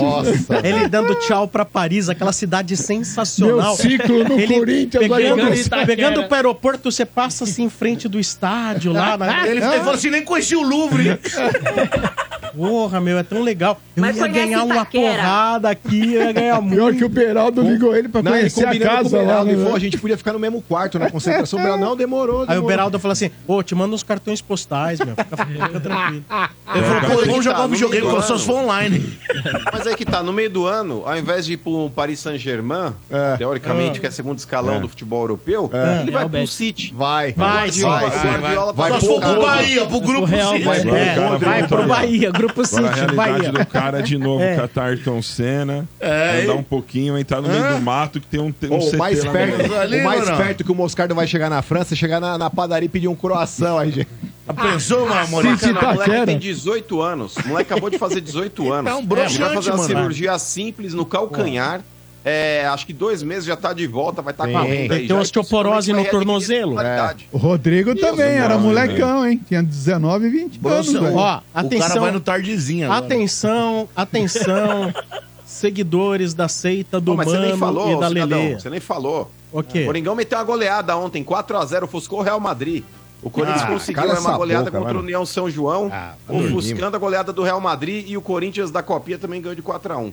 [0.49, 0.61] Nossa.
[0.65, 3.77] Ele dando tchau pra Paris, aquela cidade sensacional.
[3.77, 8.21] Meu ciclo no Ele Corinthians pegando, pegando pro aeroporto, você passa assim em frente do
[8.21, 9.17] estádio lá.
[9.17, 9.45] Na...
[9.45, 11.09] Ele, ele falou assim, nem conheci o Louvre.
[11.09, 11.19] hein?
[12.57, 13.79] Porra, meu, é tão legal.
[13.95, 15.17] Eu Mas ia ganhar uma Itaquera?
[15.23, 16.76] porrada aqui, eu ia ganhar muito.
[16.77, 19.41] Pior que o Beraldo ligou ele pra Não, ele conhecer a casa lá.
[19.43, 19.63] Ele né?
[19.63, 21.59] falou, a gente podia ficar no mesmo quarto na concentração.
[21.59, 24.99] O Beraldo, não, demorou, Aí o Beraldo falou assim: Ô, te manda uns cartões postais,
[25.01, 25.15] meu.
[25.17, 26.25] Fica, tranquilo.
[26.75, 29.17] Ele falou, pô, vamos jogar um videogame com se for online.
[29.73, 32.93] Mas aí que tá, no meio do ano, ao invés de ir pro Paris Saint-Germain,
[33.11, 33.37] É.
[33.37, 35.71] teoricamente, que é segundo escalão do futebol europeu,
[36.03, 36.47] ele vai pro.
[36.47, 36.93] City.
[36.95, 37.33] Vai.
[37.33, 38.11] Vai, vai,
[38.75, 38.91] vai.
[38.93, 39.43] Só se for pro.
[39.43, 40.65] Bahia, pro grupo Real City.
[40.65, 41.87] vai- É, pro.
[41.87, 43.53] Bahia, Grupo City, Bahia.
[43.53, 44.57] do cara de novo, É.
[44.57, 48.53] catar Ayrton Senna, É, andar um pouquinho, entrar no meio do mato que tem um,
[48.53, 49.75] tem um o CT mais perto.
[49.75, 50.37] Ali, o mais mano.
[50.37, 53.09] perto que o Moscardo vai chegar na França é chegar na, na padaria e pedir
[53.09, 54.09] um croissant aí, gente.
[54.63, 55.73] Pensou, Ah, Maurício?
[55.73, 56.27] não, o moleque Itaquera.
[56.27, 57.37] tem 18 anos.
[57.37, 58.91] O moleque acabou de fazer 18 anos.
[58.93, 59.89] É um broxante, vai fazer uma mano.
[59.89, 61.81] cirurgia simples no calcanhar.
[62.29, 64.53] É, acho que dois meses já tá de volta, vai estar Sim.
[64.53, 64.89] com a aí.
[64.89, 66.71] tem já, osteoporose no tornozelo.
[66.73, 67.29] titularidade.
[67.31, 69.41] O Rodrigo também era Deus, molecão, hein?
[69.47, 70.99] Tinha 19 e 20 anos, Broxante.
[71.05, 71.15] velho.
[71.17, 71.89] Ó, O atenção.
[71.89, 73.05] cara vai no tardezinha agora.
[73.07, 74.93] Atenção, atenção,
[75.47, 78.55] seguidores da seita do Pô, mas você Mano nem falou, e da cidadão, Lelê.
[78.61, 79.31] você nem falou.
[79.53, 79.83] O quê?
[79.83, 82.83] O Coringão meteu uma goleada ontem, 4x0, ofuscou o Real Madrid.
[83.23, 85.07] O Corinthians Ah, conseguiu é uma goleada boca, contra o mano.
[85.07, 88.83] União São João, Ah, dormir, ofuscando a goleada do Real Madrid e o Corinthians da
[88.83, 90.13] Copinha também ganhou de 4x1.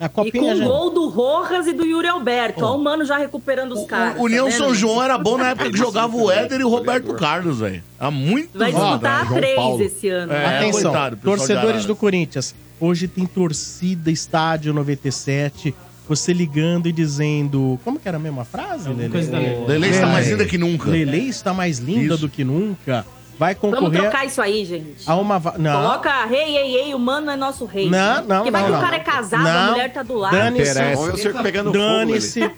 [0.00, 0.64] A E copinha com o já...
[0.64, 2.64] gol do Rojas e do Yuri Alberto.
[2.64, 4.18] Ó, o Mano já recuperando os caras.
[4.18, 4.58] O União tá vendo?
[4.58, 7.14] São João era bom na época que jogava o também, Éder e o Roberto.
[7.14, 7.82] Carlos, velho.
[7.98, 8.82] Há muito Vai tempo.
[8.82, 10.32] disputar a João três esse ano.
[10.32, 12.54] É, Atenção, coitado, torcedores do Corinthians.
[12.80, 15.74] Hoje tem torcida Estádio 97.
[16.08, 17.78] Você ligando e dizendo.
[17.84, 19.08] Como que era a mesma frase, Alguma Lelê?
[19.10, 19.78] coisa da Lelê.
[19.78, 20.90] Lele está mais linda que nunca.
[20.90, 22.18] Lelê está mais linda Isso.
[22.22, 23.06] do que nunca.
[23.38, 25.02] Vai Vamos concorrer trocar isso aí, gente.
[25.06, 25.38] a uma.
[25.38, 25.80] va- Não.
[25.80, 27.88] Coloca rei, ei, ei, o Mano é nosso rei.
[27.88, 28.78] Não, não, Porque vai não, que não.
[28.78, 29.50] o cara é casado, Não.
[29.50, 30.32] a mulher tá do lado.
[30.36, 30.74] Dane-se.
[30.94, 32.50] Vamos Dane-se.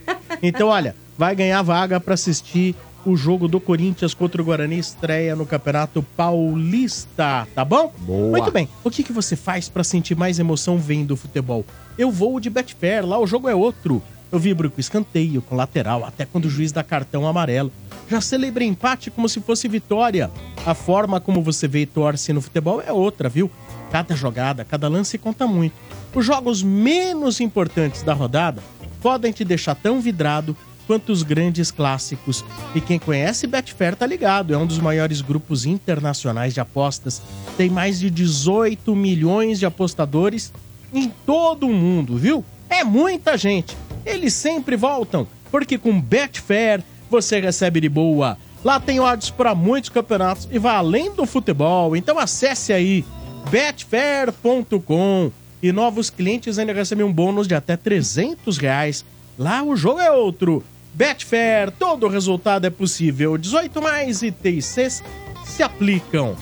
[0.43, 5.35] Então, olha, vai ganhar vaga pra assistir o jogo do Corinthians contra o Guarani estreia
[5.35, 7.93] no Campeonato Paulista, tá bom?
[7.99, 8.31] Boa.
[8.31, 8.69] Muito bem.
[8.85, 11.65] O que, que você faz pra sentir mais emoção vendo o futebol?
[11.99, 14.03] Eu vou de Betfair, lá o jogo é outro.
[14.31, 17.71] Eu vibro com escanteio, com lateral, até quando o juiz dá cartão amarelo.
[18.09, 20.31] Já celebra empate como se fosse vitória.
[20.65, 23.51] A forma como você vê e torce no futebol é outra, viu?
[23.91, 25.75] Cada jogada, cada lance conta muito.
[26.15, 28.63] Os jogos menos importantes da rodada
[29.03, 30.57] podem te deixar tão vidrado
[30.87, 32.45] quanto os grandes clássicos.
[32.75, 37.23] E quem conhece Betfair tá ligado, é um dos maiores grupos internacionais de apostas.
[37.57, 40.53] Tem mais de 18 milhões de apostadores
[40.93, 42.45] em todo o mundo, viu?
[42.69, 43.77] É muita gente.
[44.05, 48.39] Eles sempre voltam, porque com Betfair você recebe de boa.
[48.65, 51.97] Lá tem odds para muitos campeonatos e vai além do futebol.
[51.97, 53.05] Então acesse aí
[53.51, 55.31] betfair.com
[55.63, 59.05] e novos clientes ainda recebem um bônus de até 300 reais.
[59.39, 60.63] Lá o jogo é outro.
[60.95, 63.37] Betfair, todo resultado é possível.
[63.39, 65.03] 18 mais e TICs
[65.45, 66.37] se aplicam.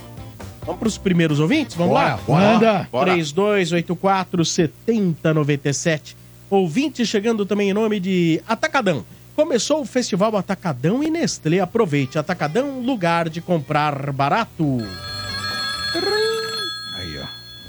[0.66, 1.74] Vamos para os primeiros ouvintes?
[1.76, 2.20] Vamos Bora, lá?
[2.26, 2.44] bora.
[2.52, 2.88] Manda.
[2.92, 3.12] Bora.
[3.12, 6.16] 3284 7097.
[6.50, 9.04] Ouvinte chegando também em nome de Atacadão.
[9.36, 11.60] Começou o Festival Atacadão e Nestlé.
[11.60, 12.18] Aproveite.
[12.18, 14.78] Atacadão, lugar de comprar barato.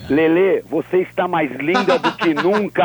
[0.09, 2.83] Lelê, você está mais linda do que nunca.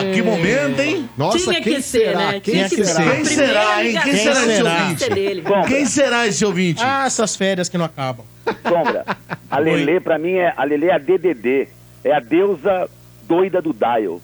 [0.00, 1.08] Ah, que momento, hein?
[1.16, 2.18] Nossa, Tinha quem que ser, será?
[2.32, 2.40] né?
[2.40, 3.02] Quem Tinha que será?
[3.02, 3.10] ser.
[3.14, 3.98] Quem será, hein?
[4.02, 5.68] Quem será esse ouvinte?
[5.68, 6.82] Quem será esse ouvinte?
[6.84, 8.24] Ah, essas férias que não acabam.
[8.66, 9.04] Sombra,
[9.50, 11.68] a Lelê pra mim é a Lelê é a DDD,
[12.04, 12.88] é a deusa
[13.28, 14.20] doida do Dial.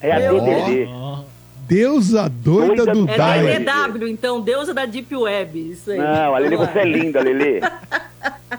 [0.00, 0.88] É a Meu DDD.
[1.68, 3.42] Deusa doida Doida do do É Dai.
[3.42, 3.58] Dai.
[3.64, 5.70] da DW, então, deusa da Deep Web.
[5.72, 5.98] Isso aí.
[5.98, 7.60] Não, a Lelê, você é linda, Lelê.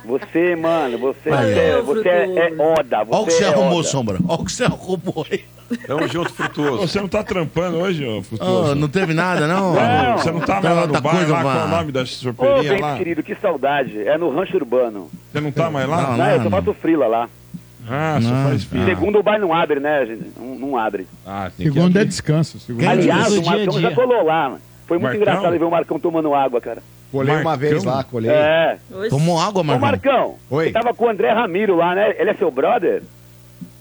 [0.05, 2.53] Você, mano, você, é, você é, é.
[2.61, 3.03] Oda.
[3.03, 3.87] Você Olha o que você é arrumou, Oda.
[3.87, 4.17] Sombra.
[4.27, 5.43] Olha o que você arrumou aí.
[5.87, 6.87] Tamo junto, frutuoso.
[6.87, 8.75] Você não tá trampando hoje, ô Oh, Frutuoso?
[8.75, 9.73] não teve nada, não?
[9.73, 10.17] Não.
[10.17, 12.01] Você não tá mais Tem lá outra no bar, lá, qual é o nome da
[12.01, 12.97] Ô, sorperia bem lá?
[12.97, 13.97] querido, que saudade.
[13.99, 15.09] É no Rancho Urbano.
[15.31, 16.01] Você não tá mais lá?
[16.11, 16.43] Não, Não, eu não.
[16.43, 17.29] só faço frila lá.
[17.89, 18.69] Ah, só Não, faz tá.
[18.71, 18.85] filho.
[18.85, 20.31] Segundo o bar não abre, né, gente?
[20.39, 21.05] Não, não abre.
[21.25, 22.59] Ah, tem que Segundo é descanso.
[22.59, 23.81] Segundo Aliás, do o Marcão dia.
[23.89, 24.49] já colou lá.
[24.49, 24.61] mano.
[24.87, 25.21] Foi muito Marcão?
[25.21, 26.81] engraçado ver o Marcão tomando água, cara.
[27.11, 27.69] Colei uma Marcão?
[27.69, 28.31] vez lá, colei.
[28.31, 28.77] É.
[29.09, 29.87] Tomou água, Ô, Marcão?
[29.87, 30.65] Marcão, Oi.
[30.65, 32.15] você tava com o André Ramiro lá, né?
[32.17, 33.03] Ele é seu brother?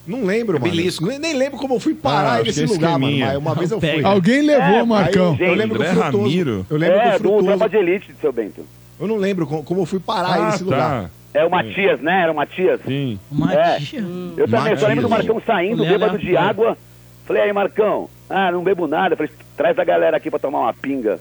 [0.07, 0.71] Não lembro, mano.
[0.71, 1.07] Belisco.
[1.07, 3.17] Nem, nem lembro como eu fui parar Ah, nesse é lugar, mano.
[3.19, 4.05] Mas uma vez eu fui.
[4.05, 5.37] Alguém levou É, o Marcão.
[5.41, 6.19] aí, Eu lembro André do Frutuoso.
[6.25, 6.67] Ramiro?
[6.69, 7.47] Eu lembro é, do do Frutuoso.
[7.47, 8.67] Tropa de Elite, seu Bento.
[9.01, 11.11] Eu não lembro como, como eu fui parar Ah, nesse lugar.
[11.35, 12.23] É o Matias, né?
[12.23, 12.81] Era o Matias.
[12.85, 13.19] Sim.
[13.31, 14.05] Matia.
[14.37, 15.35] Eu também, só lembro do Matias.
[15.35, 16.77] Marcão saindo, bêbado de água.
[17.25, 19.17] Falei, aí, Marcão, ah, não bebo nada.
[19.17, 21.21] Falei, traz a galera aqui pra tomar uma pinga.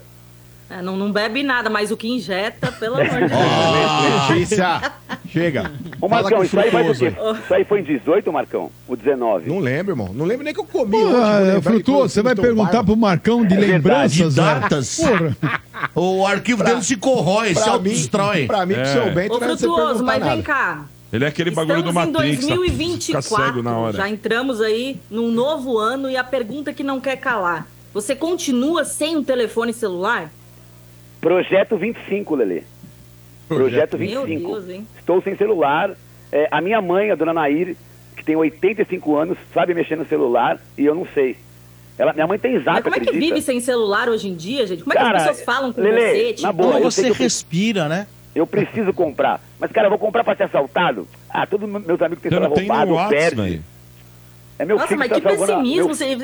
[0.72, 4.30] É, não, não bebe nada, mas o que injeta, pelo amor de Deus.
[4.30, 4.92] Letícia,
[5.30, 5.70] chega.
[6.00, 7.42] Ô, Marcão, isso aí faz o Frutuoso quê?
[7.44, 8.72] Isso aí foi em 18, Marcão?
[8.88, 9.50] O 19?
[9.50, 10.12] Não lembro, irmão.
[10.14, 11.58] Não lembro nem que eu comi Pô, hoje.
[11.58, 12.84] é, Frutuoso, você vai perguntar bar.
[12.86, 13.72] pro Marcão de É verdade.
[13.74, 14.36] lembranças, De velho?
[14.62, 14.98] datas?
[15.00, 15.38] Porra.
[15.96, 18.46] O arquivo dele se corrói, se autodestrói.
[18.46, 20.32] pra mim, pro seu Ô, é você Frutuoso, perguntar mas nada.
[20.36, 20.86] vem cá.
[21.12, 22.36] Ele é aquele bagulho do Estamos em Matrix.
[22.38, 22.42] tá?
[22.44, 23.98] Fica 2024, cego na hora.
[23.98, 27.68] já entramos aí num novo ano e a pergunta que não quer calar.
[27.94, 30.32] Você continua sem um telefone celular?
[31.22, 32.64] Projeto 25, Lelê.
[33.48, 34.52] Projeto Meu 25.
[34.52, 34.88] Deus, hein?
[34.98, 35.92] Estou sem celular.
[36.32, 37.76] É, a minha mãe, a dona Nair,
[38.18, 41.36] que tem 85 anos, sabe mexer no celular e eu não sei.
[41.98, 43.34] Ela, minha mãe tem zap, Mas como é que acredita?
[43.36, 44.82] vive sem celular hoje em dia, gente?
[44.82, 46.28] Como é que Cara, as pessoas falam com Lelê, você?
[46.30, 48.08] na Tipo, boa, Como você respira, né?
[48.34, 49.42] Eu preciso comprar.
[49.60, 51.06] Mas, cara, eu vou comprar pra ser assaltado?
[51.30, 53.36] Ah, todos meus amigos têm celular roubado, no WhatsApp, perde.
[53.42, 53.64] velho.
[54.62, 55.76] É meu Nossa, filho mas tá que a- pessimismo.
[55.76, 56.16] meu- Você,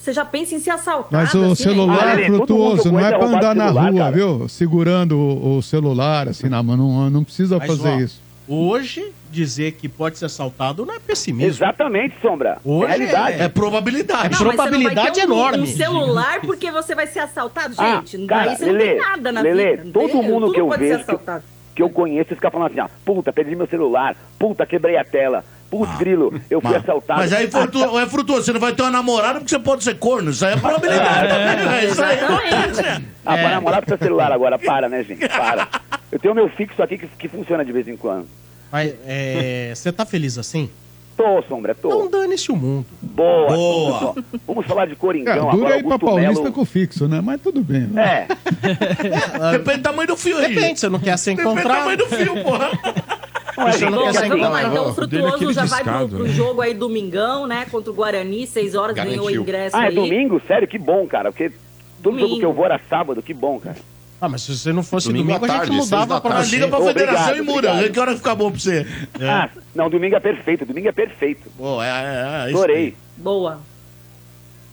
[0.00, 1.08] você já pensa em ser assaltado.
[1.12, 2.00] Mas o assim, celular né?
[2.12, 4.12] Ah, Lelê, todo frutuoso não é pra andar na celular, rua, cara.
[4.16, 4.48] viu?
[4.48, 6.76] Segurando o, o celular assim na mão.
[6.76, 8.20] Não, não precisa Mas, fazer ó, isso.
[8.48, 11.50] Hoje, dizer que pode ser assaltado não é pessimismo.
[11.50, 12.58] Exatamente, Sombra.
[12.64, 13.42] Hoje é realidade.
[13.42, 14.26] É probabilidade.
[14.26, 15.62] É Não, não probabilidade ter um, enorme.
[15.62, 18.26] Um celular porque você vai ser assaltado, Ah, gente.
[18.26, 19.84] cara, daí você não Lelê, tem nada na Lelê, vida.
[19.84, 20.22] não todo tem?
[20.22, 21.44] mundo que eu vejo que- assaltado.
[21.76, 25.44] que eu conheço fica falando assim, ó, puta, perdi meu celular, puta, quebrei a tela,
[25.70, 27.20] putz, grilo, eu fui assaltado.
[27.20, 27.98] Mas aí frutu...
[27.98, 30.30] é frutuoso, você não vai ter uma namorada porque você pode ser corno.
[30.30, 31.28] Isso aí é probabilidade.
[31.28, 32.18] É, isso aí.
[32.18, 33.08] Exatamente.
[33.24, 35.28] Ah, para namorar com seu celular agora, para, né, gente?
[35.28, 35.68] Para.
[36.10, 38.26] Eu tenho meu fixo aqui que, que funciona de vez em quando.
[38.72, 40.70] Mas é, você tá feliz assim?
[41.16, 41.88] Tô, Sombra, tô.
[41.88, 42.86] Então dane-se o mundo.
[43.02, 43.48] Boa.
[43.48, 44.14] Boa.
[44.46, 45.74] Vamos, falar de É, Coringão dura agora.
[45.74, 46.54] aí pra Augusto Paulista Melo.
[46.54, 47.20] com fixo, né?
[47.20, 47.88] Mas tudo bem.
[47.88, 48.28] né?
[48.28, 50.54] É, Depende do tamanho do fio aí.
[50.54, 52.70] Depende, você não quer ser Depende do tamanho do fio, porra.
[53.66, 54.68] é, gente, não quer mas vamos lá, enganado.
[54.68, 56.28] então o Frutuoso aquele já vai pro, pro né?
[56.30, 57.66] jogo aí domingão, né?
[57.70, 59.42] Contra o Guarani, seis horas, ganhou o Garantiu.
[59.42, 59.94] ingresso Ah, é aí.
[59.94, 60.40] domingo?
[60.46, 61.32] Sério, que bom, cara.
[61.32, 62.28] Porque todo Domingo.
[62.28, 63.76] jogo que eu vou era sábado, que bom, cara.
[64.20, 66.30] Ah, mas se você não fosse Domingo domingo, à a gente tarde, mudava da pra
[66.32, 66.50] tarde.
[66.50, 67.70] Liga pra Obrigado, federação e muda.
[67.72, 67.92] obrigado.
[67.92, 68.86] Que hora fica bom pra você?
[69.20, 71.48] Ah, não, domingo é perfeito, domingo é perfeito.
[71.56, 72.96] Pô, é, é, é, isso Adorei.
[73.16, 73.60] Boa.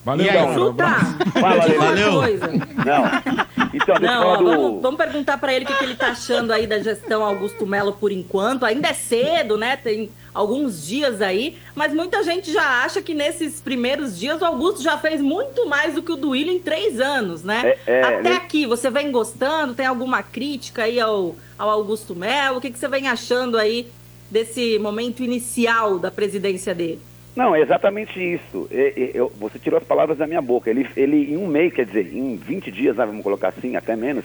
[0.05, 0.53] Valeu, E.
[0.53, 0.85] Fruta!
[1.41, 2.13] Fala, Valeu.
[2.13, 2.47] coisa.
[2.47, 3.65] Não.
[3.73, 4.45] Então, Não, ó, do...
[4.45, 7.65] vamos, vamos perguntar pra ele o que, que ele tá achando aí da gestão Augusto
[7.65, 8.65] Melo por enquanto.
[8.65, 9.75] Ainda é cedo, né?
[9.75, 14.83] Tem alguns dias aí, mas muita gente já acha que nesses primeiros dias o Augusto
[14.83, 17.75] já fez muito mais do que o do Willian em três anos, né?
[17.87, 18.35] É, é, Até né?
[18.35, 19.73] aqui, você vem gostando?
[19.73, 22.59] Tem alguma crítica aí ao, ao Augusto Melo?
[22.59, 23.87] O que, que você vem achando aí
[24.29, 27.01] desse momento inicial da presidência dele?
[27.35, 28.67] Não, é exatamente isso.
[28.71, 30.69] E- e- eu- você tirou as palavras da minha boca.
[30.69, 33.95] Ele, ele, em um mês, quer dizer, em 20 dias, né, vamos colocar assim, até
[33.95, 34.23] menos,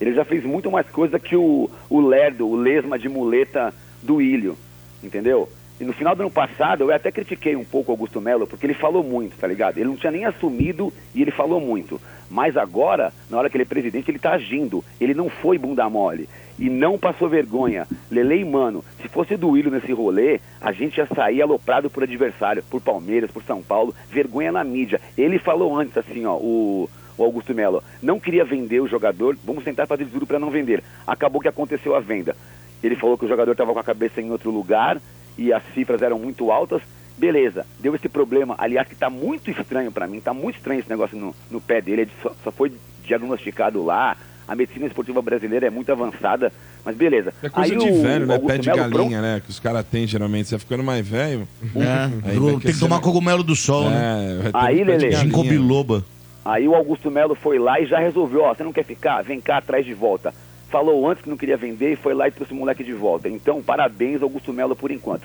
[0.00, 4.22] ele já fez muito mais coisa que o, o Lerdo, o lesma de muleta do
[4.22, 4.56] Ilho,
[5.02, 5.48] entendeu?
[5.80, 8.64] E no final do ano passado, eu até critiquei um pouco o Augusto Melo, porque
[8.66, 9.78] ele falou muito, tá ligado?
[9.78, 12.00] Ele não tinha nem assumido e ele falou muito.
[12.30, 14.84] Mas agora, na hora que ele é presidente, ele tá agindo.
[15.00, 16.28] Ele não foi bunda mole.
[16.58, 17.86] E não passou vergonha.
[18.10, 22.02] Lele e Mano, se fosse do Willian nesse rolê, a gente ia sair aloprado por
[22.02, 25.00] adversário, por Palmeiras, por São Paulo, vergonha na mídia.
[25.16, 29.64] Ele falou antes, assim, ó, o, o Augusto Melo, não queria vender o jogador, vamos
[29.64, 30.82] tentar fazer tudo para não vender.
[31.06, 32.36] Acabou que aconteceu a venda.
[32.82, 35.00] Ele falou que o jogador estava com a cabeça em outro lugar
[35.38, 36.82] e as cifras eram muito altas.
[37.16, 38.54] Beleza, deu esse problema.
[38.58, 41.80] Aliás, que está muito estranho para mim, está muito estranho esse negócio no, no pé
[41.80, 42.02] dele.
[42.02, 42.72] Ele só, só foi
[43.04, 44.16] diagnosticado lá.
[44.46, 46.52] A medicina esportiva brasileira é muito avançada,
[46.84, 47.32] mas beleza.
[47.42, 48.34] É coisa Aí de o velho, né?
[48.34, 49.42] Augusto Pé de Melo, galinha, né?
[49.44, 50.48] Que os caras têm geralmente.
[50.48, 51.46] Você vai ficando mais velho.
[51.76, 52.30] É,
[52.60, 54.40] tem que tomar cogumelo do sol, né?
[54.40, 55.12] É, ter Aí, galinha.
[55.12, 56.04] Ginkgo biloba.
[56.44, 59.22] Aí o Augusto Melo foi lá e já resolveu, ó, você não quer ficar?
[59.22, 60.34] Vem cá atrás de volta.
[60.70, 63.28] Falou antes que não queria vender e foi lá e trouxe o moleque de volta.
[63.28, 65.22] Então, parabéns, Augusto Melo, por enquanto.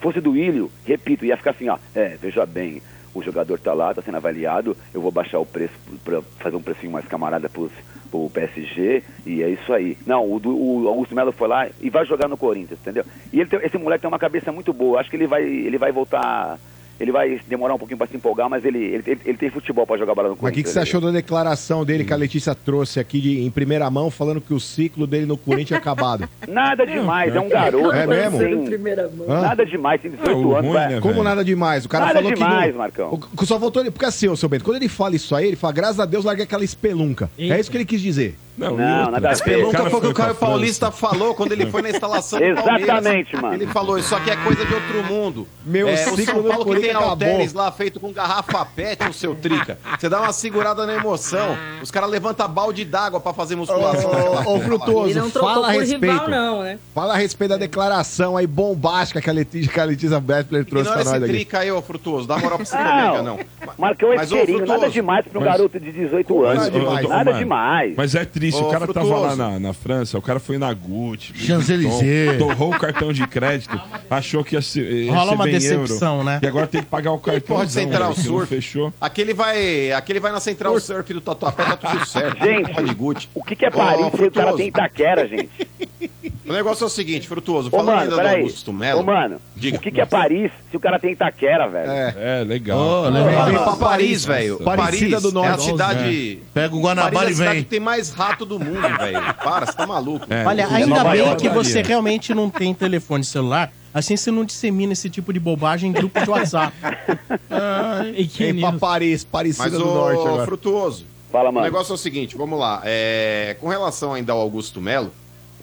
[0.00, 2.80] Fosse do Ilho, repito, ia ficar assim, ó, é, veja bem,
[3.12, 6.62] o jogador tá lá, tá sendo avaliado, eu vou baixar o preço para fazer um
[6.62, 7.72] precinho mais camarada pros,
[8.06, 9.96] pro PSG e é isso aí.
[10.06, 10.40] Não, o,
[10.84, 13.04] o Augusto Melo foi lá e vai jogar no Corinthians, entendeu?
[13.32, 15.78] E ele tem- esse moleque tem uma cabeça muito boa, acho que ele vai, ele
[15.78, 16.58] vai voltar...
[16.98, 19.86] Ele vai demorar um pouquinho para se empolgar, mas ele, ele, ele, ele tem futebol
[19.86, 20.66] para jogar bola no Mas o que, Corinthians.
[20.66, 24.10] que você achou da declaração dele que a Letícia trouxe aqui de- em primeira mão,
[24.10, 26.28] falando que o ciclo dele no Corinthians é acabado?
[26.48, 27.92] Nada demais, é um garoto.
[27.92, 28.38] É não mesmo?
[28.38, 29.26] tem- Primeira mão.
[29.30, 29.42] Hã?
[29.42, 30.70] Nada demais, tem 18 É, anos.
[30.70, 31.84] ruim, né, Como nada demais?
[31.84, 32.72] O cara Nada falou demais, que.
[32.72, 33.12] não- Marcão.
[33.12, 33.90] O- que só voltou ele.
[33.90, 36.24] Porque assim, ô seu Bento, quando ele fala isso aí, ele fala, graças a Deus,
[36.24, 37.30] larguei aquela espelunca.
[37.38, 37.54] Eita.
[37.54, 38.36] É isso que ele quis dizer.
[38.56, 39.58] Não, Não, nada a ver.
[39.58, 40.34] Nunca foi o que o Caio.
[40.34, 42.82] Paulista falou quando ele foi na instalação do Palmeiras.
[42.82, 43.54] Exatamente, mano.
[43.54, 45.46] Ele falou, isso aqui é coisa de outro mundo.
[45.64, 49.12] Meu é, o ciclo São Paulo que tem halteres lá feito com garrafa pet, o
[49.12, 49.78] seu trica.
[49.98, 51.56] Você dá uma segurada na emoção.
[51.82, 54.10] Os caras levantam balde d'água pra fazer musculação.
[54.46, 56.06] Ô, Ele não trocou fala a respeito.
[56.06, 56.78] rival, não, né?
[56.94, 60.22] Fala a respeito da declaração aí bombástica que a Letícia, que a Letícia
[60.68, 61.26] trouxe pra nós esse aqui.
[61.26, 62.26] trica aí, ô Frutuoso.
[62.26, 63.38] Dá moral pra esse Não, não.
[63.38, 66.64] É ô, cheirinho, nada demais pra um garoto de 18 Como anos.
[66.64, 67.08] nada demais?
[67.08, 67.94] Nada Mano, demais.
[67.96, 68.24] Mas é
[68.54, 69.22] Ô, o cara tava Frutuoso.
[69.22, 72.38] lá na, na França, o cara foi na Gucci, Champs-Élysées.
[72.38, 73.80] Torrou o cartão de crédito,
[74.10, 76.40] achou que ia se, ia Rola uma decepção, euro, né?
[76.42, 77.56] E agora tem que pagar o cartão.
[77.56, 78.48] Pode Central que não Surf.
[78.48, 78.92] fechou.
[79.00, 82.44] Aquele vai, aquele vai na Central Surf do Tatuapé, tá tudo certo.
[82.44, 83.28] Gente, de Gucci.
[83.34, 85.50] O que, que é Paris se o cara tem Itaquera, gente?
[86.48, 88.36] O negócio é o seguinte, Frutuoso, falando mano, ainda do.
[88.36, 89.00] Augusto Melo.
[89.00, 89.78] Ô, mano, Diga.
[89.78, 91.90] o que, que é Paris se o cara tem Itaquera, velho?
[91.90, 92.40] É.
[92.40, 93.10] É, legal.
[93.12, 93.64] Vem legal.
[93.64, 94.58] pra Paris, velho.
[94.58, 95.64] Paris do é a Norte.
[95.64, 96.38] cidade...
[96.54, 97.64] Pega o Paris é Guanabara a e cidade vem.
[97.64, 99.34] que tem mais rato do mundo, velho.
[99.42, 100.26] Para, você tá maluco.
[100.30, 104.44] É, Olha, ainda bem York, que você realmente não tem telefone celular, assim você não
[104.44, 106.72] dissemina esse tipo de bobagem em grupo de WhatsApp.
[108.38, 108.72] Vem pra.
[108.72, 110.44] Paris, Parecida Mas, do Norte agora.
[110.44, 111.64] Frutuoso, Fala, o mano.
[111.64, 112.82] negócio é o seguinte, vamos lá.
[112.84, 115.12] É, com relação ainda ao Augusto Melo,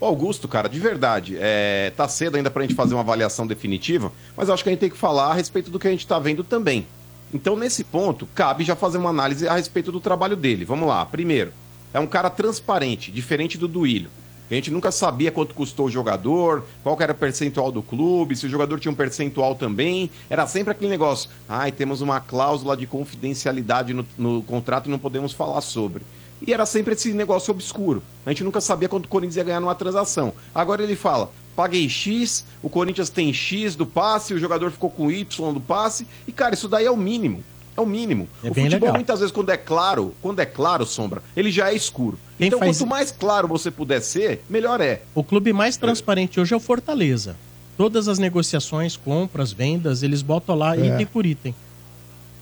[0.03, 4.11] Ô, Augusto, cara, de verdade, é, tá cedo ainda pra gente fazer uma avaliação definitiva,
[4.35, 6.19] mas acho que a gente tem que falar a respeito do que a gente tá
[6.19, 6.85] vendo também.
[7.33, 10.65] Então, nesse ponto, cabe já fazer uma análise a respeito do trabalho dele.
[10.65, 11.05] Vamos lá.
[11.05, 11.53] Primeiro,
[11.93, 14.09] é um cara transparente, diferente do Duílio.
[14.51, 18.45] A gente nunca sabia quanto custou o jogador, qual era o percentual do clube, se
[18.45, 20.11] o jogador tinha um percentual também.
[20.29, 21.29] Era sempre aquele negócio.
[21.47, 26.03] Ai, temos uma cláusula de confidencialidade no, no contrato e não podemos falar sobre.
[26.45, 28.03] E era sempre esse negócio obscuro.
[28.25, 30.33] A gente nunca sabia quanto o Corinthians ia ganhar numa transação.
[30.53, 35.09] Agora ele fala: paguei X, o Corinthians tem X do passe, o jogador ficou com
[35.09, 36.05] Y do passe.
[36.27, 37.43] E, cara, isso daí é o mínimo.
[37.75, 38.27] É o mínimo.
[38.43, 38.93] É o futebol, legal.
[38.93, 42.19] muitas vezes, quando é claro, quando é claro, Sombra, ele já é escuro.
[42.37, 45.01] Quem então, faz- quanto mais claro você puder ser, melhor é.
[45.15, 47.35] O clube mais transparente hoje é o Fortaleza.
[47.75, 50.85] Todas as negociações, compras, vendas, eles botam lá É.
[50.93, 51.55] item por item.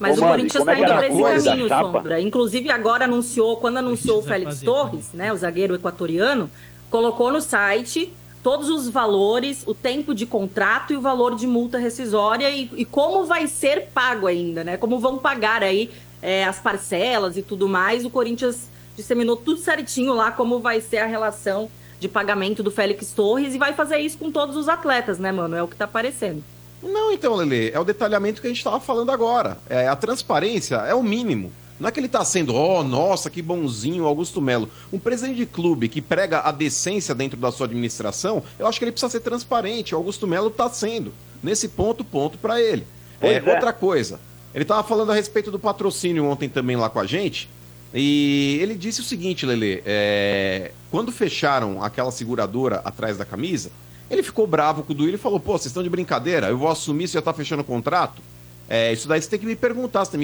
[0.02, 1.68] Mas Ô, o Corinthians como é está que indo para esse coisa caminho?
[1.68, 2.19] Sombra.
[2.19, 6.49] Inclusive, agora anunciou, quando anunciou o Félix fazer Torres, né, o zagueiro equatoriano,
[6.90, 8.11] colocou no site
[8.41, 12.84] todos os valores, o tempo de contrato e o valor de multa rescisória e, e
[12.84, 14.76] como vai ser pago ainda, né?
[14.76, 18.03] Como vão pagar aí é, as parcelas e tudo mais.
[18.03, 21.69] O Corinthians disseminou tudo certinho lá como vai ser a relação
[21.99, 25.56] de pagamento do Félix Torres e vai fazer isso com todos os atletas, né, mano?
[25.56, 26.44] É o que tá aparecendo.
[26.82, 29.58] Não, então, Lele, é o detalhamento que a gente estava falando agora.
[29.70, 31.52] É, a transparência é o mínimo.
[31.80, 34.70] Não é que ele está sendo, oh, nossa, que bonzinho, Augusto Melo.
[34.94, 38.86] Um presidente de clube que prega a decência dentro da sua administração, eu acho que
[38.86, 39.95] ele precisa ser transparente.
[39.95, 41.12] O Augusto Melo está sendo.
[41.41, 42.86] Nesse ponto, ponto para ele.
[43.20, 43.44] É, é.
[43.52, 44.20] Outra coisa,
[44.53, 47.49] ele estava falando a respeito do patrocínio ontem também lá com a gente.
[47.94, 53.72] E ele disse o seguinte, Lele, é, quando fecharam aquela seguradora atrás da camisa,
[54.12, 56.70] ele ficou bravo com o Duílio e falou: pô, vocês estão de brincadeira, eu vou
[56.70, 58.22] assumir se já tá fechando o contrato.
[58.70, 60.18] É, isso daí você tem que me perguntar, você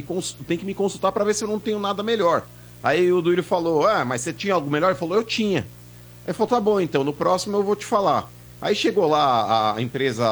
[0.48, 2.44] tem, que me consultar para ver se eu não tenho nada melhor.
[2.84, 4.90] Aí o Duílio falou: ah, mas você tinha algo melhor?
[4.90, 5.66] Ele falou: eu tinha.
[6.26, 8.30] Aí falou: tá bom, então, no próximo eu vou te falar.
[8.62, 10.26] Aí chegou lá a empresa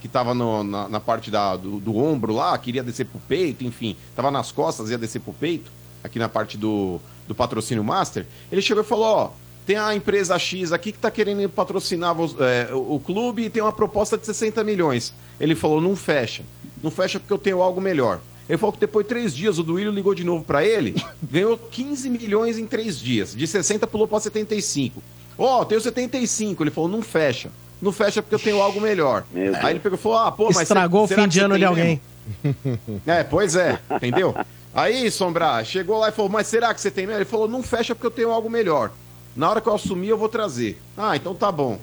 [0.00, 3.64] que tava no- na, na parte da- do, do ombro lá, queria descer pro peito,
[3.64, 5.68] enfim, tava nas costas, ia descer pro peito,
[6.04, 8.24] aqui na parte do, do patrocínio master.
[8.52, 9.30] Ele chegou e falou: ó,
[9.66, 13.62] tem a empresa X aqui que tá querendo patrocinar é, o, o clube e tem
[13.62, 15.12] uma proposta de 60 milhões.
[15.40, 16.42] Ele falou: não fecha.
[16.82, 18.20] Não fecha porque eu tenho algo melhor.
[18.48, 21.56] Ele falou que depois de três dias o Duílio ligou de novo pra ele, ganhou
[21.56, 23.34] 15 milhões em três dias.
[23.34, 25.02] De 60 pulou pra 75.
[25.38, 26.62] Ó, tenho 75.
[26.62, 27.50] Ele falou: não fecha.
[27.80, 29.24] Não fecha porque eu tenho algo melhor.
[29.62, 30.62] Aí ele pegou e falou: ah, pô, mas.
[30.62, 31.84] Estragou o fim de ano de alguém.
[31.84, 32.12] mesmo?
[33.04, 34.34] É, pois é, entendeu?
[34.74, 37.18] Aí, Sombra, chegou lá e falou, mas será que você tem mesmo?
[37.18, 38.90] Ele falou, não fecha porque eu tenho algo melhor.
[39.34, 40.80] Na hora que eu assumir, eu vou trazer.
[40.96, 41.78] Ah, então tá bom.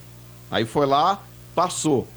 [0.51, 1.21] Aí foi lá,
[1.55, 2.07] passou.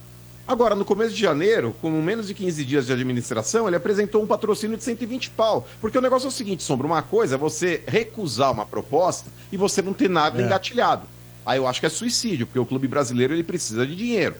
[0.46, 4.26] Agora, no começo de janeiro, com menos de 15 dias de administração, ele apresentou um
[4.26, 5.66] patrocínio de 120 pau.
[5.80, 9.56] Porque o negócio é o seguinte, Sombra, uma coisa é você recusar uma proposta e
[9.56, 10.44] você não ter nada É.
[10.44, 11.06] engatilhado.
[11.46, 14.34] Aí eu acho que é suicídio, porque o clube brasileiro ele precisa de dinheiro.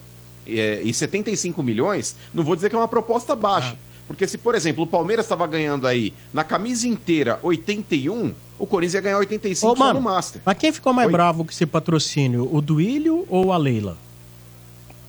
[0.45, 3.77] É, e 75 milhões, não vou dizer que é uma proposta baixa.
[4.05, 8.93] Porque se, por exemplo, o Palmeiras estava ganhando aí na camisa inteira 81, o Corinthians
[8.95, 10.41] ia ganhar 85 Ô, só mano, no Master.
[10.45, 11.11] mas quem ficou mais Oi?
[11.11, 12.49] bravo com esse patrocínio?
[12.53, 13.97] O Duílio ou a Leila?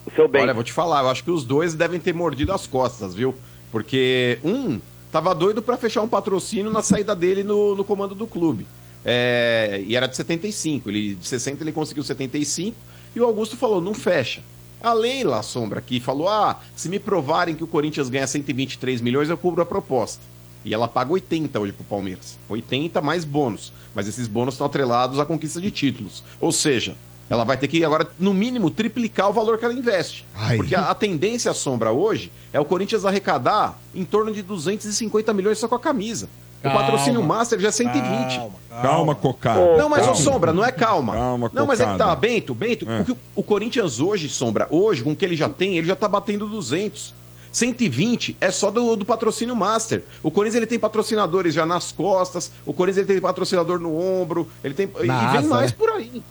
[0.06, 0.42] O seu bem.
[0.42, 3.34] Olha, vou te falar, eu acho que os dois devem ter mordido as costas, viu?
[3.70, 4.80] Porque um
[5.10, 8.66] tava doido pra fechar um patrocínio na saída dele no, no comando do clube.
[9.04, 10.90] É, e era de 75.
[10.90, 12.76] Ele, de 60 ele conseguiu 75.
[13.14, 14.42] E o Augusto falou: não fecha.
[14.82, 19.30] A Leila Sombra aqui falou: ah, se me provarem que o Corinthians ganha 123 milhões,
[19.30, 20.22] eu cubro a proposta.
[20.64, 22.38] E ela paga 80 hoje pro Palmeiras.
[22.48, 23.72] 80 mais bônus.
[23.94, 26.24] Mas esses bônus estão atrelados à conquista de títulos.
[26.40, 26.96] Ou seja,
[27.28, 30.24] ela vai ter que agora, no mínimo, triplicar o valor que ela investe.
[30.34, 30.56] Ai.
[30.56, 35.32] Porque a, a tendência à sombra hoje é o Corinthians arrecadar em torno de 250
[35.34, 36.28] milhões só com a camisa.
[36.62, 36.78] Calma.
[36.78, 38.40] O patrocínio Master já é 120.
[38.82, 39.60] Calma, Cocada.
[39.60, 40.20] Ô, Não, mas ô Calma.
[40.22, 41.12] Sombra, não é calma.
[41.12, 42.10] Calma, não, mas é que cocada.
[42.10, 43.00] tá, Bento, Bento, É.
[43.00, 45.86] o, que o- o Corinthians hoje, Sombra, hoje, com o que ele já tem, ele
[45.86, 47.12] já tá batendo 200.
[47.54, 50.02] 120 é só do, do patrocínio Master.
[50.22, 54.48] O Corinthians ele tem patrocinadores já nas costas, o Corinthians ele tem patrocínador no ombro,
[54.62, 55.76] ele tem e Na vem asa, mais né?
[55.78, 56.22] por aí.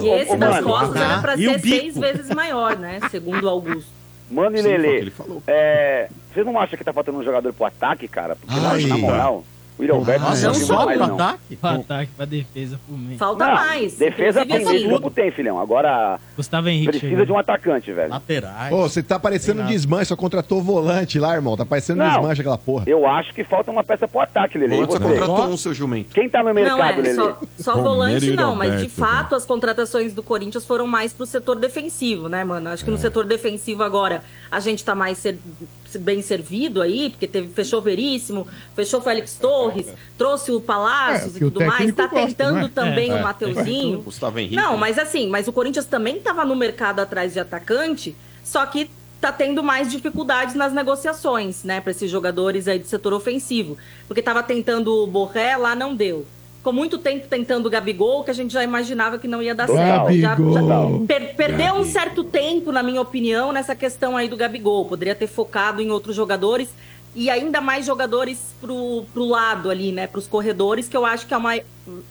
[0.00, 3.00] E esse das costas era pra E o ser seis vezes maior, né?
[3.10, 3.90] Segundo o Augusto.
[4.30, 5.42] Mano e Sim, foi o que Lelê, ele falou.
[5.46, 8.36] é, você não acha que tá faltando um jogador pro ataque, cara?
[8.36, 8.84] Porque, Ai.
[8.84, 9.44] na moral,
[9.78, 11.14] William Alberto Nossa, não não tem só mais, pro não.
[11.14, 11.56] ataque?
[11.56, 13.18] Pro ataque, pra defesa, pro meio.
[13.18, 13.96] Falta Não, mais.
[13.96, 15.60] Defesa tem, assim, meio campo tem, filhão.
[15.60, 17.26] Agora, Gustavo Henrique precisa chegou.
[17.26, 18.10] de um atacante, velho.
[18.10, 18.72] Laterais.
[18.72, 21.56] Ô, você tá parecendo um desmanche, só contratou volante lá, irmão.
[21.56, 22.12] Tá parecendo um Não.
[22.12, 22.84] desmanche aquela porra.
[22.86, 24.82] Eu acho que falta uma peça pro ataque, Lelê.
[24.82, 26.10] E Você contratou um, seu jumento.
[26.12, 27.14] Quem tá no Não, mercado, é, Lelê?
[27.14, 31.56] só, só volante não, mas de fato as contratações do Corinthians foram mais pro setor
[31.56, 32.68] defensivo, né, mano?
[32.70, 35.18] Acho que no setor defensivo agora a gente tá mais
[35.96, 39.86] bem servido aí, porque teve, fechou Veríssimo, fechou Félix Torres,
[40.18, 42.68] trouxe o Palácios É, e tudo mais, tá gosta, tentando não é?
[42.68, 43.22] também É, o é.
[43.22, 44.02] Mateuzinho.
[44.02, 44.56] Gustavo Henrique.
[44.56, 48.90] Não, mas assim, mas o Corinthians também estava no mercado atrás de atacante, só que
[49.20, 54.22] tá tendo mais dificuldades nas negociações, né, para esses jogadores aí do setor ofensivo, porque
[54.22, 56.26] tava tentando o Borré, lá não deu.
[56.58, 59.66] Ficou muito tempo tentando o Gabigol, que a gente já imaginava que não ia dar
[59.68, 60.12] certo.
[60.20, 60.52] Já- Gabigol.
[61.00, 64.84] já- per- perdeu um certo tempo, na minha opinião, nessa questão aí do Gabigol.
[64.84, 66.68] Poderia ter focado em outros jogadores
[67.14, 70.06] e ainda mais jogadores pro, pro lado ali, né?
[70.06, 71.62] Pros corredores, que eu acho que é o mais,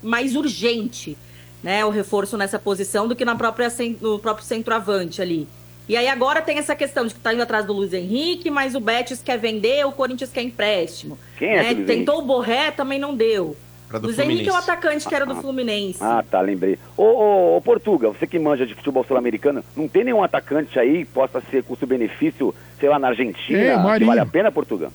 [0.02, 1.18] mais urgente,
[1.62, 1.84] né?
[1.86, 3.68] O reforço nessa posição do que na própria,
[4.02, 5.48] no próprio centroavante ali.
[5.90, 8.76] E aí agora tem essa questão de que tá indo atrás do Luiz Henrique, mas
[8.76, 11.18] o Betis quer vender, o Corinthians quer empréstimo.
[11.38, 13.56] Quem é Luiz Tentou o Borré, também não deu.
[13.88, 14.70] Pra do Luiz Henrique é o Fluminense.
[14.72, 16.00] atacante que era do Fluminense.
[16.02, 16.78] Ah, tá, lembrei.
[16.98, 21.06] Ô, ô, ô, Portuga, você que manja de futebol sul-americano, não tem nenhum atacante aí
[21.06, 23.58] que possa ser custo-benefício, sei lá, na Argentina?
[23.60, 24.90] É, que vale a pena, Portuga?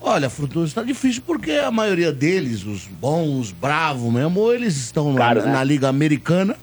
[0.00, 4.76] Olha, Frutuoso, tá difícil porque a maioria deles, os bons, os bravos mesmo, ou eles
[4.76, 5.52] estão lá Claro, na, né?
[5.54, 6.56] na Liga Americana,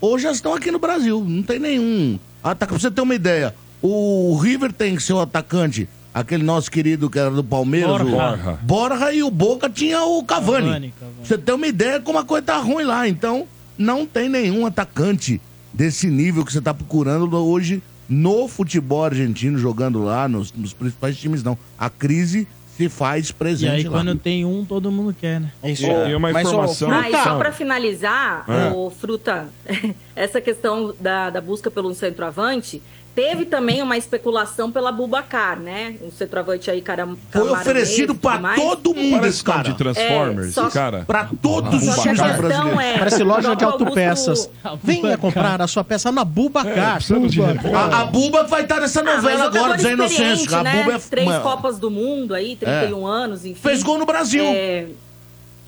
[0.00, 1.22] ou já estão aqui no Brasil.
[1.24, 2.18] Não tem nenhum.
[2.42, 2.72] Ataca...
[2.72, 7.30] Pra você ter uma ideia, o River tem seu atacante, aquele nosso querido que era
[7.30, 8.58] do Palmeiras, Borja.
[8.62, 9.12] o Borja.
[9.12, 10.66] E o Boca tinha o Cavani.
[10.66, 11.16] Cavani, Cavani.
[11.26, 13.08] Você ter uma ideia como a coisa tá ruim lá.
[13.08, 13.46] Então,
[13.78, 15.40] não tem nenhum atacante
[15.72, 21.16] desse nível que você tá procurando hoje no futebol argentino, jogando lá, nos, nos principais
[21.16, 21.56] times, não.
[21.78, 23.90] A crise se faz E presente aí, lá.
[23.90, 25.52] quando tem um, todo mundo quer, né?
[25.62, 26.10] É isso E- aí.
[26.10, 28.72] e uma Mas, informação- Ah, e só para finalizar, É.
[28.74, 29.46] o Fruta,
[30.16, 32.82] essa questão da, da busca pelo centroavante,
[33.14, 35.96] teve também uma especulação pela Bubacar, né?
[36.02, 37.08] Um centroavante aí, cara.
[37.30, 39.70] Foi oferecido pra todo mundo Parece esse carro cara.
[39.72, 41.04] de Transformers, É, só- esse cara.
[41.06, 42.80] Pra todos os a times do questão brasileiro.
[42.80, 42.98] é...
[42.98, 44.50] Parece loja de Augusto- autopeças.
[44.82, 46.98] Venha comprar a sua peça na Bubacar.
[47.00, 47.74] de rebote.
[47.74, 50.52] A, a Buba vai estar nessa Ah, novela jogador agora, dos experiente, inocentes.
[50.54, 50.82] A né?
[50.84, 50.98] Buba é.
[50.98, 53.60] Três uma- Copas do Mundo aí, 31 anos, enfim.
[53.60, 54.44] Fez gol no Brasil.
[54.46, 54.86] É,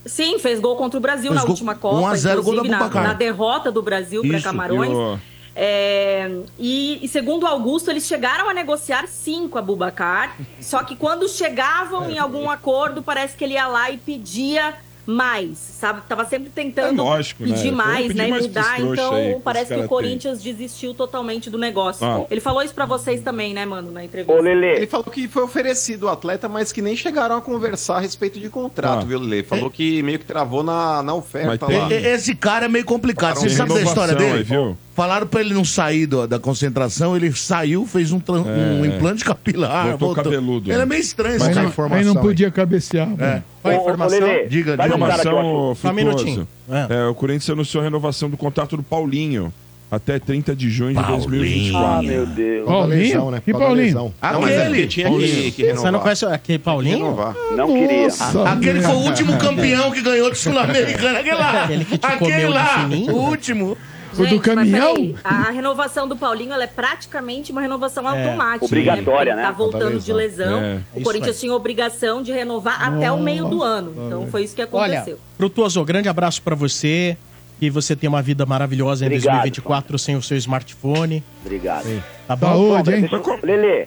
[0.07, 2.53] Sim, fez gol contra o Brasil Fez na gol- última Copa, 1 a 0 gol
[2.53, 3.03] da inclusive na, Bubacar.
[3.05, 4.91] na derrota do Brasil para Camarões.
[4.91, 5.19] E o-
[5.57, 10.83] É, e, e segundo o Augusto, eles chegaram a negociar sim com a Bubacar, só
[10.83, 14.75] que quando chegavam em algum acordo, parece que ele ia lá e pedia
[15.07, 16.01] mais, sabe?
[16.09, 17.53] Tava sempre tentando É lógico, né?
[17.55, 18.27] pedir Eu mais, pedi né?
[18.27, 22.07] E mais mudar, então aí parece que o Corinthians desistiu totalmente do negócio.
[22.07, 22.25] Ah.
[22.31, 24.33] Ele falou isso pra vocês também, né, mano, na entrevista.
[24.33, 27.97] Ô, Ele Lelê, falou que foi oferecido o atleta, mas que nem chegaram a conversar
[27.97, 29.05] a respeito de contrato, Ah.
[29.05, 29.43] viu, Lele?
[29.43, 33.35] Falou que meio que travou na, na oferta tem- E- Esse cara é meio complicado.
[33.37, 34.39] Você Tem sabe da história dele?
[34.39, 34.75] aí, viu?
[34.95, 39.25] Falaram pra ele não sair do- da concentração, ele saiu, fez um, tran- um implante
[39.25, 39.89] capilar.
[39.97, 40.83] Voltou cabeludo, Ele né?
[40.85, 43.09] é meio estranho, Mas informação Aí não podia cabecear.
[43.19, 43.27] É.
[43.27, 43.45] mano.
[43.61, 44.21] Qual a informação?
[44.21, 44.83] Lelê, Diga, diga.
[44.89, 46.49] que Informação, Só um minutinho.
[46.71, 46.95] É.
[46.95, 49.53] É, o Corinthians anunciou a renovação do contrato do Paulinho
[49.91, 51.29] até 30 de junho de Paulinho.
[51.29, 51.87] 2024.
[51.87, 52.67] Ah, meu Deus.
[52.67, 53.31] Paulinho?
[53.33, 53.43] né?
[53.45, 53.87] Que causa da Paulinho?
[53.87, 54.15] lesão.
[54.23, 54.87] Não, mas é porque Aquele.
[54.87, 55.83] tinha que, que renovar.
[55.85, 56.99] Você não conhece aquele Paulinho?
[56.99, 57.35] Renovar.
[57.57, 58.03] Não queria.
[58.05, 61.19] Nossa, Aquele foi o último campeão que ganhou de Sul-Americana.
[61.19, 61.65] Aquele lá.
[61.65, 62.89] Aquele que te Aquele comeu de lá.
[63.13, 63.77] O último.
[64.19, 64.95] O do caminhão?
[64.95, 68.65] peraí, a renovação do Paulinho ela é praticamente uma renovação automática.
[68.65, 69.43] Obrigatória, Porque né?
[69.43, 70.61] Tá voltando de lesão.
[70.61, 73.93] É, o Corinthians tinha obrigação de renovar até o meio do ano.
[74.07, 75.19] Então foi isso que Olha, aconteceu.
[75.37, 77.17] Frutuoso, grande abraço pra você.
[77.61, 81.23] Que você tenha uma vida maravilhosa em Obrigado, 2024 sem o seu smartphone.
[81.45, 82.03] Obrigado.
[82.27, 82.75] Tá bom?
[82.75, 83.09] Saúde, hein?
[83.45, 83.87] Lelê,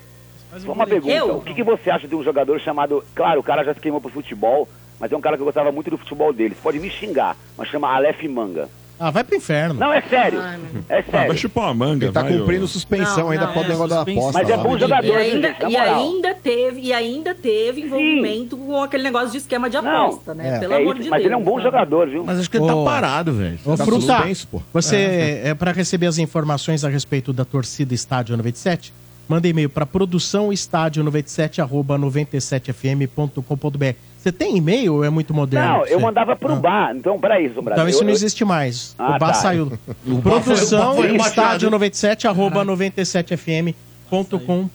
[0.65, 1.13] só uma pergunta.
[1.13, 1.37] Eu?
[1.37, 3.03] O que, que você acha de um jogador chamado...
[3.13, 4.67] Claro, o cara já se queimou pro futebol,
[4.99, 6.55] mas é um cara que eu gostava muito do futebol dele.
[6.55, 8.69] Você pode me xingar, mas chama Aleph Manga.
[8.99, 9.75] Ah, vai pro inferno.
[9.75, 10.39] Não, é sério.
[10.39, 11.37] É Ah, vai sério.
[11.37, 12.67] chupar uma manga, Ele tá vai, cumprindo ô.
[12.67, 14.31] suspensão Não, ainda não, pode é, negócio da aposta.
[14.33, 14.79] Mas é bom né?
[14.79, 19.37] jogador, E ainda, na e ainda teve, e ainda teve envolvimento com aquele negócio de
[19.37, 20.55] esquema de Não, aposta, né?
[20.55, 20.59] é.
[20.59, 21.25] Pelo É amor isso, de mas Deus.
[21.25, 21.63] ele é um bom né?
[21.63, 22.23] jogador, viu?
[22.25, 22.67] Mas acho que ele Ô.
[22.67, 23.59] tá parado, velho.
[23.65, 24.61] Ô, Tá Fruta, suspenso, pô.
[24.73, 28.91] você, é, para receber as informações a respeito da torcida Estádio 97,
[29.29, 33.95] manda e-mail para produção estádio 97 arroba 97fm.com.br.
[34.27, 35.77] Você tem e-mail ou é muito moderno?
[35.77, 36.93] Não, eu mandava pro bar.
[36.93, 37.75] Então, peraí, Sombra.
[37.75, 38.93] Então isso eu, não existe mais.
[38.99, 39.33] Ah, o bar tá.
[39.35, 39.71] saiu.
[40.05, 41.71] o Produção bar foi estádio rebaixado.
[41.71, 43.77] 97 arroba 97fm.com.br.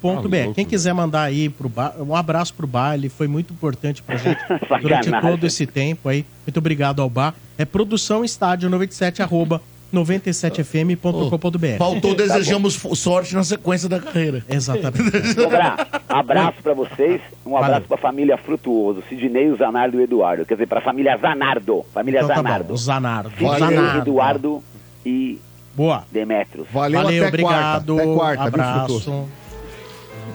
[0.03, 4.03] louco, Quem quiser mandar aí pro bar, um abraço pro bar, ele foi muito importante
[4.03, 4.41] pra gente
[4.81, 6.24] durante todo esse tempo aí.
[6.47, 7.35] Muito obrigado ao bar.
[7.59, 9.61] É produção estádio 97 arroba
[9.93, 11.77] 97fm.com.br.
[11.78, 14.43] Faltou, desejamos fo- sorte na sequência da carreira.
[14.48, 15.36] Exatamente.
[16.09, 17.20] Abraço pra vocês.
[17.44, 17.89] Um abraço Valeu.
[17.89, 19.02] pra família Frutuoso.
[19.09, 20.44] Sidnei, o Zanardo e o Eduardo.
[20.44, 21.85] Quer dizer, pra família Zanardo.
[21.93, 22.64] Família Então tá Zanardo.
[22.69, 22.74] bom.
[22.74, 23.31] O Zanardo.
[23.31, 23.98] Sidnei, Zanardo.
[23.98, 24.62] Eduardo
[25.05, 25.39] e
[25.74, 26.05] Boa.
[26.12, 26.66] Demetrios.
[26.70, 27.97] Valeu, Valeu, até obrigado.
[27.97, 28.02] quarta.
[28.02, 29.24] Até quarta, viu, abraço.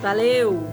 [0.01, 0.63] Valeu.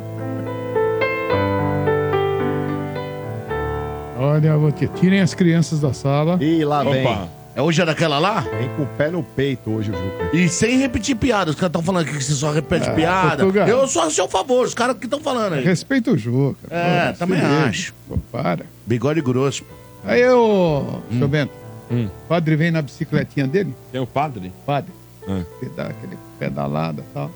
[4.18, 4.86] Olha, vou te...
[4.88, 6.38] tirem as crianças da sala.
[6.42, 7.04] Ih, lá vem.
[7.56, 8.40] É hoje é daquela lá?
[8.40, 10.36] Vem com o pé no peito hoje o Juca.
[10.36, 11.50] E sem repetir piada.
[11.50, 13.36] Os caras estão falando aqui que você só repete Ah, piada.
[13.44, 13.68] Portugal.
[13.68, 15.64] Eu sou a seu favor, os caras que estão falando aí.
[15.64, 16.58] Respeita o Juca.
[16.68, 17.64] É, Pô, também se liga.
[17.66, 17.94] acho.
[18.08, 18.66] Pô, para.
[18.84, 19.62] Bigode grosso.
[20.04, 21.18] Aí eu, Hum.
[21.18, 21.52] seu Bento,
[21.90, 24.52] o padre vem na bicicletinha dele, Tem o padre?
[24.66, 24.92] padre,
[25.28, 25.42] Ah.
[25.60, 27.30] que dá aquele pedalada e tal.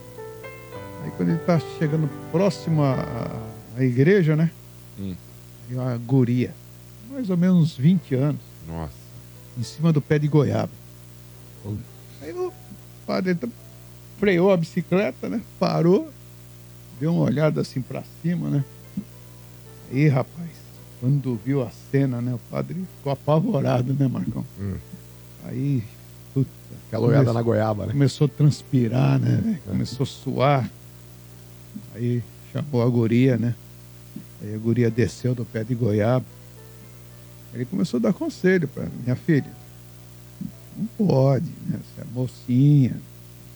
[1.05, 3.31] Aí quando ele tá chegando próximo à,
[3.79, 4.51] à igreja, né?
[4.99, 5.15] Hum.
[5.71, 6.53] E uma guria,
[7.11, 8.98] mais ou menos uns 20 anos, Nossa.
[9.59, 10.71] Em cima do pé de goiaba.
[12.23, 12.53] Aí o
[13.07, 13.51] padre então,
[14.19, 15.41] freou a bicicleta, né?
[15.59, 16.11] Parou,
[17.01, 18.65] deu uma olhada assim pra cima, né?
[19.91, 20.51] Aí, rapaz,
[21.01, 22.35] quando viu a cena, né?
[22.35, 24.45] O padre ficou apavorado, né, Marcão?
[25.45, 25.83] Aí,
[26.35, 26.51] puta,
[26.89, 27.93] Aquela olhada come- na goiaba, né?
[27.93, 29.41] Começou a transpirar, né?
[29.43, 29.59] velho?
[29.67, 30.71] Começou a suar.
[31.95, 32.23] Aí
[32.53, 33.55] chamou a guria, né?
[34.43, 36.25] Aí a guria desceu do pé de goiaba.
[37.55, 39.51] Ele começou a dar conselho para minha filha.
[40.77, 41.79] Não pode, né?
[41.95, 42.97] Você é mocinha.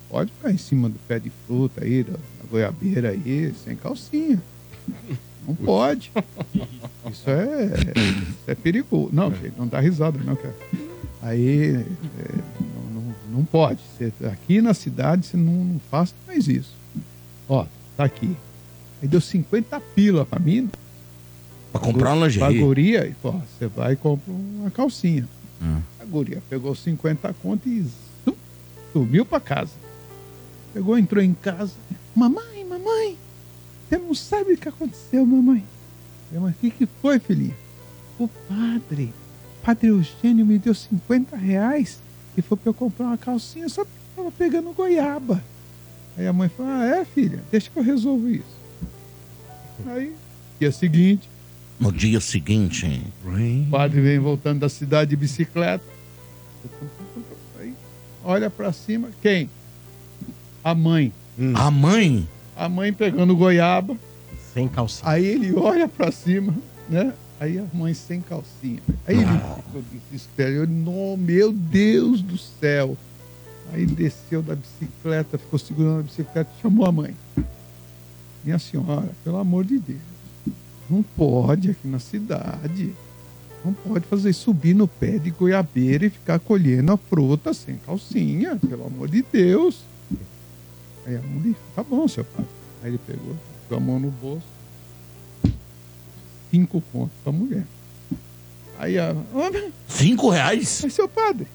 [0.08, 4.42] Pode ficar em cima do pé de fruta aí, da, da goiabeira aí, sem calcinha.
[5.46, 6.10] Não pode.
[7.10, 7.66] Isso é,
[8.30, 9.10] isso é perigoso.
[9.12, 10.54] Não, gente, não dá risada, não, cara.
[11.22, 11.84] Aí é,
[12.60, 13.80] não, não, não pode.
[13.98, 16.74] Você- aqui na cidade você não, não faça mais isso.
[17.48, 17.66] Ó,
[17.96, 18.36] tá aqui.
[19.00, 20.68] Aí deu 50 pila pra mim.
[21.72, 22.60] Pra comprar uma Pra lingerie.
[22.60, 25.26] guria, e, pô, você vai e compra uma calcinha.
[25.62, 25.80] Hum.
[25.98, 28.34] A guria pegou 50 conto e zum,
[28.92, 29.72] sumiu pra casa.
[30.74, 31.72] Pegou, entrou em casa.
[32.14, 33.16] Mamãe, mamãe,
[33.88, 35.64] você não sabe o que aconteceu, mamãe.
[36.30, 37.54] Mas o que, que foi, filhinha?
[38.18, 39.12] O padre,
[39.62, 41.98] padre Eugênio me deu 50 reais
[42.36, 45.42] e foi pra eu comprar uma calcinha só porque eu tava pegando goiaba.
[46.16, 47.40] Aí a mãe falou, ah, é, filha?
[47.50, 48.44] Deixa que eu resolvo isso.
[49.86, 50.12] Aí,
[50.60, 51.28] dia seguinte,
[51.82, 53.02] No dia seguinte.
[53.24, 55.84] o padre vem voltando da cidade de bicicleta.
[58.24, 59.08] Olha pra cima.
[59.20, 59.50] Quem?
[60.62, 61.12] A mãe.
[61.54, 62.28] A mãe?
[62.56, 63.96] A mãe pegando goiaba.
[64.54, 65.10] Sem calcinha.
[65.10, 66.54] Aí ele olha pra cima,
[66.88, 67.12] né?
[67.40, 68.80] Aí a mãe sem calcinha.
[69.04, 69.26] Aí ele
[69.56, 70.54] ficou desesperado.
[70.54, 72.96] Eu, "Nó, meu Deus do céu.
[73.72, 77.16] Aí desceu da bicicleta, ficou segurando a bicicleta e chamou a mãe.
[78.44, 79.98] Minha senhora, pelo amor de Deus,
[80.92, 82.94] não pode aqui na cidade.
[83.64, 88.56] Não pode fazer subir no pé de goiabeira e ficar colhendo a fruta sem calcinha,
[88.56, 89.80] pelo amor de Deus.
[91.06, 92.44] Aí a mãe, tá bom, seu pai.
[92.82, 93.34] Aí ele pegou,
[93.68, 94.44] com a mão no bolso,
[96.50, 97.64] cinco contos pra mulher.
[98.78, 99.14] Aí a.
[99.88, 100.80] Cinco reais?
[100.82, 101.46] Mas seu padre,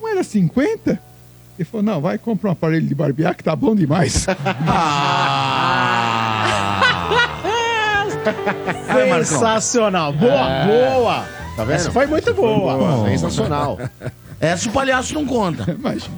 [0.00, 1.00] não era 50?
[1.58, 4.26] Ele falou, não, vai comprar um aparelho de barbear que tá bom demais.
[9.24, 10.12] Sensacional.
[10.12, 10.66] Boa, É.
[10.66, 11.24] boa.
[11.56, 11.74] Tá vendo?
[11.76, 13.08] Essa foi muito boa.
[13.08, 13.78] Sensacional.
[14.40, 15.64] Essa o palhaço não conta.
[15.76, 16.14] Imagina.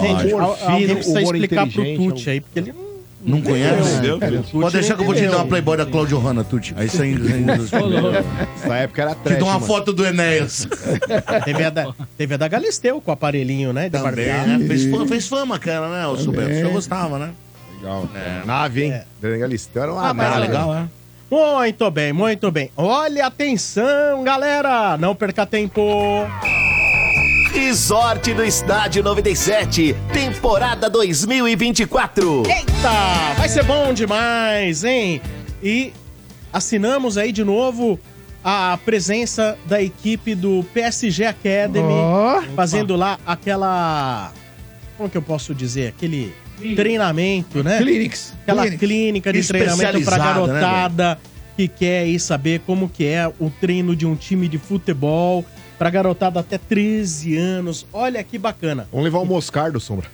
[0.00, 2.88] Gente, al- alguém precisa explicar pro Tuti aí, porque ele não...
[3.20, 3.94] Não conhece?
[3.96, 4.18] Entendeu?
[4.52, 6.72] Pode deixar que eu vou te dar uma Playboy da Claudio Hanna, Tuti.
[6.78, 7.24] Aí você ainda.
[7.28, 9.66] Nessa época era Te trash, dou uma mano.
[9.66, 10.68] foto do Enéas.
[11.44, 13.84] Teve a da, teve a da Galisteu com o aparelhinho, né?
[13.84, 14.46] De Também, barbear.
[14.46, 14.66] né?
[14.66, 16.24] Fez, fa- fez fama, cara, né, o Também.
[16.24, 16.54] Super?
[16.54, 17.30] Você gostava, né?
[17.80, 18.08] Legal.
[18.46, 18.92] Nave, hein?
[19.22, 19.36] É.
[19.36, 20.40] Galistão era uma Ah, mas nave.
[20.40, 20.84] legal, é?
[21.30, 22.70] Muito bem, muito bem.
[22.76, 24.96] Olha, atenção, galera!
[24.96, 25.82] Não perca tempo!
[27.52, 32.44] Resort do Estádio 97, temporada 2024.
[32.46, 35.20] Eita, vai ser bom demais, hein?
[35.62, 35.92] E
[36.52, 37.98] assinamos aí de novo
[38.42, 42.42] a presença da equipe do PSG Academy, Ó.
[42.54, 44.32] fazendo lá aquela.
[44.96, 45.88] Como que eu posso dizer?
[45.88, 46.32] Aquele
[46.76, 47.78] treinamento, né?
[47.78, 48.34] Clinics.
[48.42, 48.80] Aquela Clinics.
[48.80, 51.18] clínica de treinamento pra né, garotada
[51.56, 55.44] que quer ir saber como que é o treino de um time de futebol
[55.78, 57.86] pra garotada até 13 anos.
[57.92, 58.86] Olha que bacana.
[58.90, 60.06] Vamos levar o Moscardo, Sombra.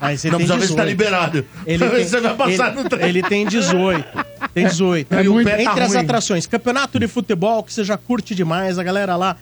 [0.00, 0.88] Aí você Não tem precisa ver se tá 18.
[0.88, 1.44] liberado.
[1.66, 3.06] Ele tem, se você vai passar ele, no treino.
[3.08, 4.06] ele tem 18.
[4.54, 5.12] Tem 18.
[5.14, 5.98] É muito- Entre tá as ruim.
[5.98, 9.36] atrações, campeonato de futebol, que você já curte demais, a galera lá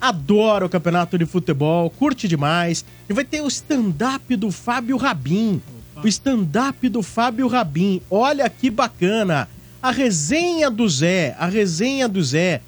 [0.00, 2.84] adora o campeonato de futebol, curte demais.
[3.08, 5.60] E vai ter o stand-up do Fábio Rabin.
[6.02, 8.00] O stand-up do Fábio Rabin.
[8.10, 9.48] Olha que bacana.
[9.82, 12.62] A resenha do Zé, a resenha do Zé.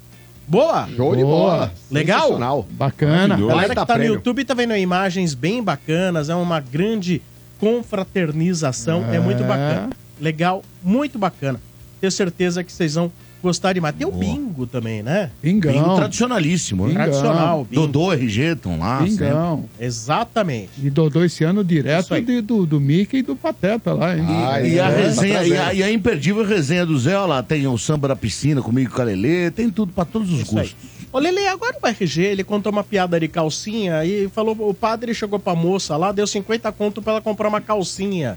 [0.46, 0.88] Boa?
[0.94, 1.40] Show de Boa.
[1.40, 1.72] bola.
[1.90, 2.66] Legal?
[2.70, 3.18] Bacana.
[3.28, 3.48] Maravilhoso.
[3.48, 4.04] Galera que tá no.
[4.04, 7.22] YouTube tá vendo imagens bem bacanas, é uma grande
[7.58, 9.20] confraternização, é, É.
[9.20, 9.90] muito bacana.
[10.20, 11.60] Legal, muito bacana.
[12.00, 13.10] Tenho certeza que vocês vão
[13.44, 13.94] gostar demais.
[13.94, 15.30] Tem o bingo também, né?
[15.42, 15.96] Bingo Pingão.
[15.96, 16.88] tradicionalíssimo, né?
[16.88, 17.04] Bingão.
[17.04, 17.86] Tradicional, bingo.
[17.86, 18.98] Dodô, RG, estão lá.
[19.06, 19.26] sempre.
[19.26, 19.64] Pingão.
[19.78, 20.70] Exatamente.
[20.82, 22.22] E Dodô esse ano direto aí.
[22.24, 24.24] de- do, do Mickey e do Pateta lá, hein?
[24.28, 25.76] Ah, E a, É, resenha, tá e, a, trazendo.
[25.78, 29.00] e a imperdível resenha do Zé, ó lá, tem o samba da piscina comigo com
[29.00, 30.64] a Lelê, tem tudo pra todos os Isso aí.
[30.66, 30.94] gostos.
[31.12, 35.14] Ô, Lele, agora o RG, ele contou uma piada de calcinha e falou, o padre
[35.14, 38.36] chegou pra moça lá, deu 50 conto pra ela comprar uma calcinha.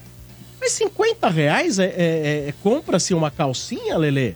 [0.61, 4.35] Mas 50 reais é, é- é- compra-se uma calcinha, Lele?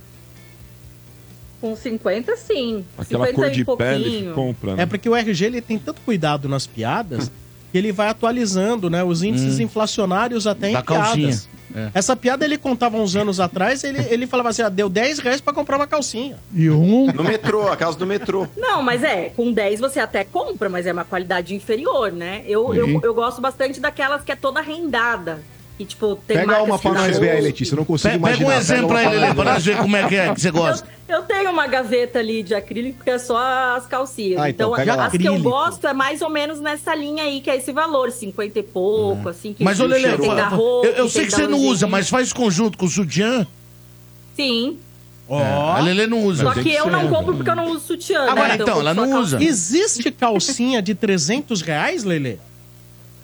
[1.61, 2.83] Com 50, sim.
[2.97, 4.83] Aquela 50 cor e de pele compra, né?
[4.83, 7.31] É porque o RG ele tem tanto cuidado nas piadas
[7.71, 9.03] que ele vai atualizando, né?
[9.03, 11.27] Os índices inflacionários até em Da calcinha.
[11.27, 11.49] piadas.
[11.73, 11.89] É.
[11.93, 15.39] Essa piada ele contava uns anos atrás, ele, ele falava assim, ah, deu 10 reais
[15.39, 16.38] pra comprar uma calcinha.
[16.53, 17.05] E um.
[17.13, 18.45] No metrô, a casa do metrô.
[18.57, 22.43] Não, mas é, com 10 você até compra, mas é uma qualidade inferior, né?
[22.45, 25.41] Eu, eu, eu gosto bastante daquelas que é toda rendada.
[25.77, 27.73] Que, tipo, tem Pega uma que pra nós ver aí, Letícia.
[27.73, 28.49] Eu não consigo Pe- Pega imaginar.
[28.49, 29.49] um exemplo aí, pra Lelê, nós pra ver.
[29.52, 30.88] nós ver como é que é que você gosta.
[31.10, 33.38] Eu tenho uma gaveta ali de acrílico que é só
[33.76, 34.39] as calcinhas.
[34.41, 35.49] Ah, então então, as que eu Acrílico.
[35.49, 39.27] gosto é mais ou menos nessa linha aí, que é esse valor, 50 e pouco,
[39.27, 39.53] assim.
[39.53, 42.77] Que Mas, ô Lelê, roupa, eu, eu sei que você não usa, mas faz conjunto
[42.77, 43.48] com o sutiã.
[44.35, 44.77] Sim.
[45.27, 45.39] Ó.
[45.41, 46.43] A Lelê não usa.
[46.43, 46.91] Só Tem que eu ser.
[46.91, 48.53] não compro porque eu não uso sutiã, Agora, né?
[48.56, 49.41] então, eu compro ela não usa.
[49.41, 52.39] Existe calcinha de 300 reais, Lele?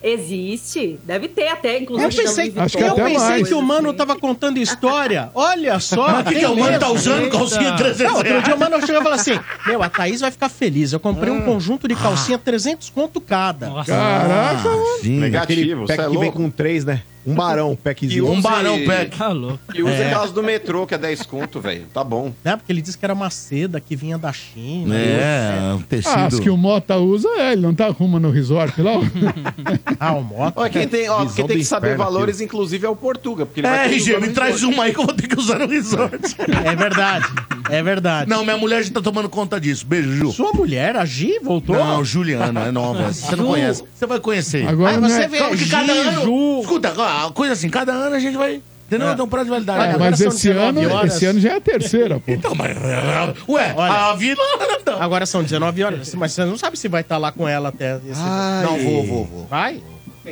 [0.02, 1.00] Existe.
[1.04, 2.16] Deve ter até, inclusive.
[2.16, 3.48] Eu pensei, Acho que eu pensei mais.
[3.48, 3.98] que o mano assim.
[3.98, 5.32] tava contando história.
[5.34, 6.08] Olha só.
[6.12, 6.50] Mas o que que é?
[6.50, 7.38] O mano tá usando Eita.
[7.38, 10.22] calcinha de 300 Não, outro dia o mano chegou e falou assim: Meu, a Thaís
[10.22, 10.94] vai ficar feliz.
[10.94, 13.68] Eu comprei um conjunto de calcinha 300 conto cada.
[13.68, 13.92] Nossa.
[13.92, 14.70] Caraca,
[15.02, 15.20] Sim.
[15.20, 17.02] Negativo, é que vem com três, né?
[17.28, 18.18] Um barão, packzinho.
[18.18, 19.18] E Um barão pack.
[19.18, 19.60] Tá louco.
[19.76, 20.08] E usa É.
[20.08, 21.86] aquelas do metrô, que é 10 conto, velho.
[21.94, 22.32] Tá bom.
[22.44, 22.56] Né?
[22.56, 24.96] Porque ele disse que era uma seda que vinha da China.
[24.96, 26.54] É, um Ah, as que tecido.
[26.54, 28.94] o Mota usa, é, ele não tá arrumando no resort lá?
[30.00, 30.54] Ah, o moto.
[30.58, 33.46] Ó, quem tem, ó, quem tem que saber inferno, valores, inclusive, é o Portuga.
[33.46, 35.68] Porque ele É, RG, me traz uma aí que eu vou ter que usar no
[35.68, 36.36] resort.
[36.66, 37.26] É verdade.
[37.70, 38.30] É verdade.
[38.30, 39.86] Não, minha mulher já tá tomando conta disso.
[39.86, 40.32] Beijo, Ju.
[40.32, 41.76] Sua mulher, a Gi, voltou?
[41.76, 43.12] Não, Juliana, é nova.
[43.12, 43.84] Você não conhece.
[43.94, 44.68] Você vai conhecer.
[44.68, 46.22] Agora Aí você é- vê, que cada ano.
[46.24, 46.60] Ju.
[46.62, 46.90] Escuta,
[47.26, 48.62] a coisa assim, cada ano a gente vai.
[48.88, 49.10] Entendeu?
[49.10, 49.16] É.
[49.16, 49.80] Tem um prazo de validade.
[49.82, 51.16] Olha, Mas esse ano, 19 horas.
[51.16, 52.32] esse ano já é a terceira, pô.
[52.32, 52.78] Então, mas.
[53.50, 53.94] Ué, Olha.
[53.94, 54.42] a vila.
[54.86, 57.68] Não, Agora são 19 horas, mas você não sabe se vai estar lá com ela
[57.70, 58.22] até esse...
[58.64, 59.46] não vou, vou, vou.
[59.48, 59.84] Vai?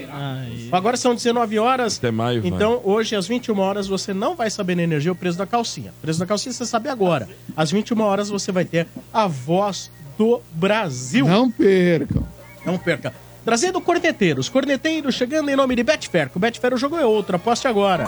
[0.10, 1.98] Ai, Agora são 19 horas.
[1.98, 2.52] Até maio, vai.
[2.52, 5.92] Então, hoje, às 21 horas, você não vai saber na energia o preço da calcinha.
[6.00, 7.28] O preço da calcinha você sabe agora.
[7.56, 11.26] Às 21 horas, você vai ter a voz do Brasil.
[11.28, 12.28] Não percam.
[12.66, 13.14] Não perca.
[13.46, 14.50] Trazendo corneteiros.
[14.50, 16.32] Corneteiros chegando em nome de Betfair.
[16.32, 17.36] Que o Betfair o jogo é outro.
[17.36, 18.08] Aposte agora.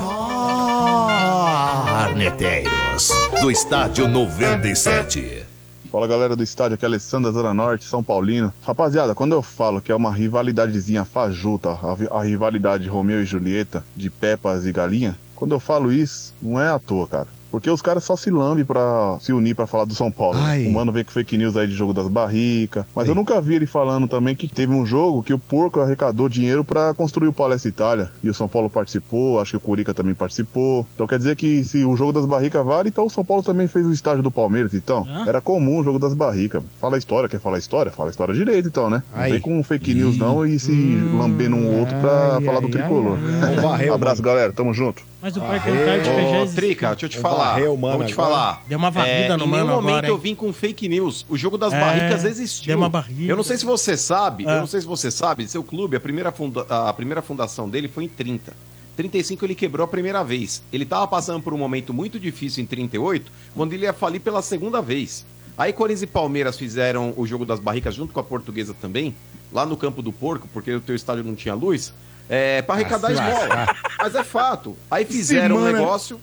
[1.96, 5.46] Arneteiros, do estádio 97.
[5.92, 8.52] Fala galera do estádio, aqui é Alessandro da Zona Norte, São Paulino.
[8.62, 13.86] Rapaziada, quando eu falo que é uma rivalidadezinha fajuta, a, a rivalidade Romeu e Julieta,
[13.96, 17.28] de Pepas e Galinha, quando eu falo isso, não é à toa, cara.
[17.52, 20.38] Porque os caras só se lambem pra se unir pra falar do São Paulo.
[20.42, 20.66] Ai.
[20.68, 22.86] O mano vem com fake news aí de jogo das barricas.
[22.96, 26.28] Mas eu nunca vi ele falando também que teve um jogo que o porco arrecadou
[26.30, 28.12] dinheiro pra construir o Palestra Itália.
[28.24, 30.86] E o São Paulo participou, acho que o Curica também participou.
[30.94, 33.68] Então quer dizer que se o jogo das barricas vale, então o São Paulo também
[33.68, 35.06] fez o estádio do Palmeiras, então.
[35.08, 35.26] Hã?
[35.28, 36.62] Era comum o jogo das barricas.
[36.80, 37.92] Fala a história, quer falar a história?
[37.92, 39.02] Fala a história direito, então, né?
[39.16, 39.32] Não Aí.
[39.34, 40.72] vem com fake news não e se
[41.18, 43.18] lambendo um outro pra Ai, falar ai, do tricolor.
[43.42, 43.90] ai, ai.
[43.98, 44.52] Abraço, galera.
[44.52, 45.02] Tamo junto.
[45.22, 46.56] Mas o Parque Antártica já Ô, existe.
[46.56, 47.54] Trica, deixa eu te falar.
[47.54, 48.30] varreu, mano, Vou te agora.
[48.30, 48.64] falar.
[48.68, 50.12] Deu uma varrida no em nenhum mano momento agora, hein?
[50.14, 51.26] eu vim com fake news.
[51.28, 52.68] O jogo das É, barricas existiu.
[52.68, 53.32] deu uma barriga.
[53.32, 54.50] Eu não sei se você sabe, É.
[54.58, 57.88] eu não sei se você sabe, seu clube, a primeira, funda- a primeira fundação dele
[57.88, 58.54] foi em 30.
[58.96, 60.62] 35 ele quebrou a primeira vez.
[60.72, 64.42] Ele tava passando por um momento muito difícil em 38, quando ele ia falir pela
[64.44, 65.26] segunda vez.
[65.58, 69.16] Aí Corinthians e Palmeiras fizeram o jogo das barricas junto com a portuguesa também,
[69.52, 71.92] lá no campo do porco, porque o teu estádio não tinha luz,
[72.30, 73.76] é, pra arrecadar se esmola.
[74.00, 74.76] Mas é fato.
[74.90, 76.20] Aí fizeram um negócio,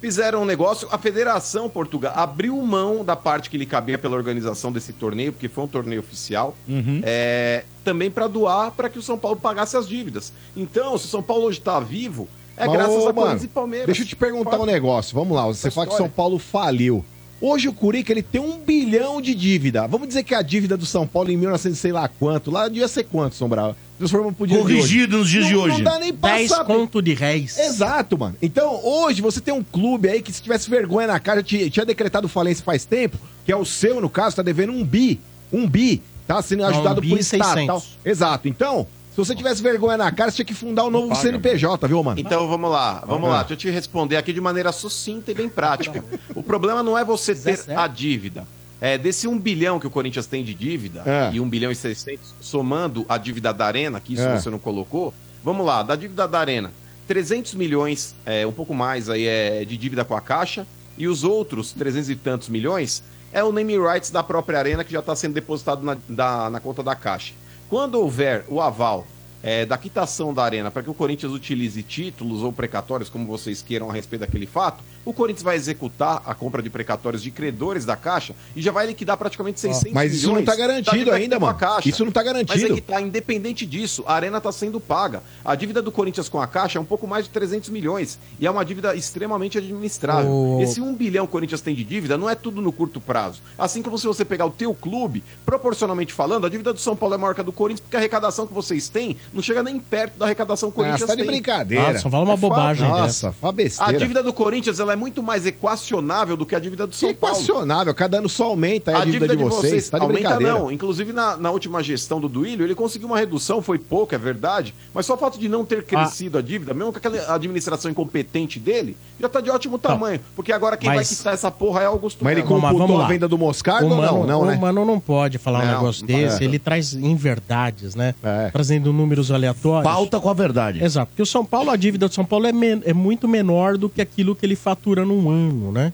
[0.00, 0.88] fizeram um negócio.
[0.90, 5.48] A Federação Portugal abriu mão da parte que lhe cabia pela organização desse torneio, porque
[5.48, 7.00] foi um torneio oficial, Uhum.
[7.02, 10.32] é, também para doar para que o São Paulo pagasse as dívidas.
[10.56, 13.44] Então, se o São Paulo hoje está vivo, é Mas, graças ô, a mano, Corinthians
[13.44, 13.86] e Palmeiras.
[13.86, 15.14] Deixa eu te perguntar um negócio.
[15.14, 16.10] Vamos lá, você Essa fala que história.
[16.10, 17.04] São Paulo faliu.
[17.40, 19.86] Hoje o Curica ele tem um bilhão de dívida.
[19.86, 22.88] Vamos dizer que a dívida do São Paulo em 1900 sei lá quanto, lá devia
[22.88, 23.76] ser quanto, Sombra?
[23.98, 25.22] Pro dia de Corrigido hoje.
[25.22, 25.76] nos dias de hoje.
[25.76, 26.74] Não dá nem pra 10 saber.
[26.74, 27.56] conto de réis.
[27.58, 28.36] Exato, mano.
[28.42, 31.86] Então, hoje você tem um clube aí que se tivesse vergonha na cara, tinha, tinha
[31.86, 35.20] decretado falência faz tempo, que é o seu, no caso, tá devendo um bi.
[35.52, 36.02] Um bi.
[36.26, 37.80] Tá sendo Não, ajudado um bi por e estatal.
[37.80, 37.98] 600.
[38.04, 38.48] Exato.
[38.48, 42.02] Então, se você tivesse vergonha na cara, você tinha que fundar um novo CNPJ, viu,
[42.02, 42.18] mano?
[42.18, 43.38] Então vamos lá, vamos lá.
[43.40, 46.04] Deixa eu te responder aqui de maneira sucinta e bem prática.
[46.34, 48.44] O problema não é você ter a dívida.
[48.86, 51.30] É, desse 1 bilhão que o Corinthians tem de dívida, É.
[51.32, 54.38] e 1 bilhão e 600, somando a dívida da Arena, que isso É.
[54.38, 56.70] você não colocou, vamos lá, da dívida da Arena,
[57.08, 60.66] 300 milhões, é, um pouco mais aí é de dívida com a Caixa,
[60.98, 63.02] e os outros 300 e tantos milhões
[63.32, 66.60] é o name rights da própria Arena que já está sendo depositado na, da- na
[66.60, 67.32] conta da Caixa.
[67.70, 69.06] Quando houver o aval
[69.42, 73.62] é, da quitação da Arena para que o Corinthians utilize títulos ou precatórios, como vocês
[73.62, 77.84] queiram a respeito daquele fato, o Corinthians vai executar a compra de precatórios de credores
[77.84, 80.90] da Caixa e já vai liquidar praticamente 600 Mas isso não milhões tá da garantido
[80.92, 81.58] dívida que ainda, tá com a mano.
[81.58, 81.88] Caixa.
[81.88, 82.74] Isso não tá Mas é garantido.
[82.74, 85.22] que tá independente disso, a Arena tá sendo paga.
[85.44, 88.46] A dívida do Corinthians com a Caixa é um pouco mais de 300 milhões e
[88.46, 90.30] é uma dívida extremamente administrável.
[90.30, 93.00] O- Esse 1 bilhão que o Corinthians tem de dívida não é tudo no curto
[93.00, 93.40] prazo.
[93.58, 97.14] Assim como se você pegar o teu clube, proporcionalmente falando, a dívida do São Paulo
[97.14, 99.78] é maior que a do Corinthians porque a arrecadação que vocês têm não chega nem
[99.78, 101.30] perto da arrecadação que o Ah, Corinthians você tá de tem.
[101.30, 101.88] brincadeira.
[101.90, 103.32] Ah, só fala uma É bobagem Nossa, dessa.
[103.32, 103.98] fala A besteira.
[103.98, 107.14] dívida do Corinthians ela é muito mais equacionável do que a dívida do Que São
[107.14, 107.36] Paulo.
[107.36, 107.94] equacionável.
[107.94, 109.90] Cada ano só aumenta aí a, dívida, de vocês.
[109.90, 110.52] Tá de aumenta brincadeira.
[110.58, 110.70] não.
[110.72, 114.74] Inclusive na, na última gestão do Duílio, ele conseguiu uma redução, foi pouco, é verdade,
[114.94, 115.66] mas só o fato de não Ah.
[115.66, 120.20] ter crescido a dívida, mesmo com aquela administração incompetente dele, já tá de ótimo tamanho.
[120.36, 123.26] Porque agora quem mas- vai quitar essa porra é Augusto Mas ele computou a venda
[123.28, 124.26] do Moscardo ou não?
[124.26, 124.56] Não, o né?
[124.56, 126.22] mano não pode falar um Não, negócio não pode.
[126.28, 126.44] desse.
[126.44, 128.14] Ele traz inverdades, né?
[128.22, 128.50] É.
[128.50, 129.90] Trazendo números aleatórios.
[129.90, 130.82] Pauta com a verdade.
[130.84, 133.76] Exato, porque o São Paulo, a dívida do São Paulo é, men- é muito menor
[133.76, 135.92] do que aquilo que ele fatura num ano, né?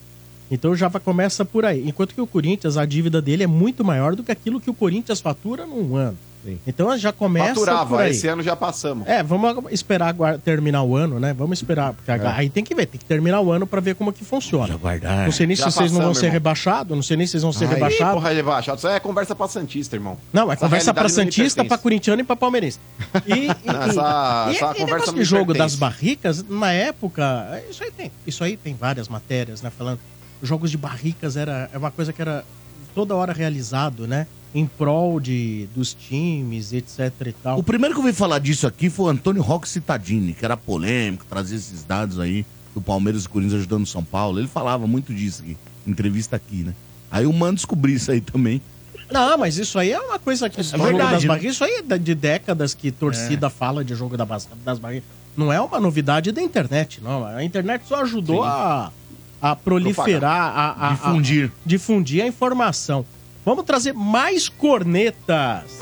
[0.50, 1.86] Então já começa por aí.
[1.88, 4.74] Enquanto que o Corinthians, a dívida dele é muito maior do que aquilo que o
[4.74, 6.16] Corinthians fatura num ano.
[6.42, 6.58] Sim.
[6.66, 8.12] Então já começa por Faturava, aí.
[8.12, 9.06] esse ano já passamos.
[9.06, 11.34] É, vamos esperar terminar o ano, né?
[11.34, 11.92] Vamos esperar.
[11.92, 12.18] Porque É.
[12.26, 14.72] aí tem que ver, tem que terminar o ano pra ver como que funciona.
[14.72, 15.26] Aguardar.
[15.26, 16.32] Não sei nem se Já vocês não vão passamos, ser irmão.
[16.32, 18.14] rebaixados, não sei nem se vocês vão ser rebaixados.
[18.14, 18.78] porra, rebaixado.
[18.78, 20.16] Isso é conversa pra Santista, irmão.
[20.32, 22.78] Não, é Essa conversa pra Santista, pra Corintiano e pra Palmeirense.
[23.26, 25.58] E, e, Não, essa- e- essa e- e conversa me jogo pertence.
[25.58, 30.00] das barricas, na época, isso aí tem, isso aí tem várias matérias, né, falando.
[30.42, 32.44] Jogos de barricas era é uma coisa que era
[32.94, 37.58] toda hora realizado, né, em prol de dos times, etc e tal.
[37.58, 40.56] O primeiro que eu ouvi falar disso aqui foi o Antônio Roque Cittadini, que era
[40.56, 42.44] polêmico, trazia esses dados aí
[42.74, 44.38] do Palmeiras e Corinthians ajudando o São Paulo.
[44.38, 45.56] Ele falava muito disso aqui,
[45.86, 46.74] entrevista aqui, né?
[47.10, 48.60] Aí o Mano descobriu isso aí também.
[49.10, 51.28] Não, mas isso aí é uma coisa que jogo verdade, das né?
[51.28, 55.08] barricas, isso aí é de décadas que torcida fala de jogo da bas- das barricas.
[55.36, 57.24] Não é uma novidade da internet, não.
[57.24, 58.92] A internet só ajudou a,
[59.40, 61.52] a proliferar, a, a- a- Difundir.
[61.64, 63.04] difundir a informação.
[63.44, 65.80] Vamos trazer mais cornetas.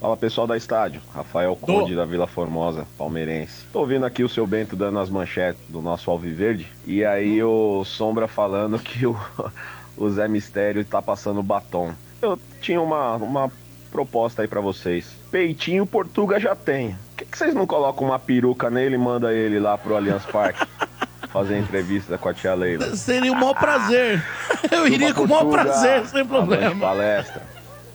[0.00, 3.64] Fala pessoal da estádio, Rafael Conde da Vila Formosa, palmeirense.
[3.72, 7.82] Tô ouvindo aqui o seu Bento dando as manchetes do nosso Alviverde e aí o
[7.84, 9.16] Sombra falando que o,
[9.96, 11.92] o Zé Mistério tá passando batom.
[12.20, 13.50] Eu tinha uma, uma
[13.90, 15.06] proposta aí pra vocês.
[15.30, 16.90] Peitinho Portuga já tem.
[16.90, 20.24] Por que, que vocês não colocam uma peruca nele e manda ele lá pro Allianz
[20.26, 20.64] Parque
[21.36, 22.96] fazer entrevista com a tia Leila?
[22.96, 24.24] Seria o maior prazer.
[24.72, 26.74] Eu iria com o maior prazer, sem problema.
[26.74, 27.42] palestra.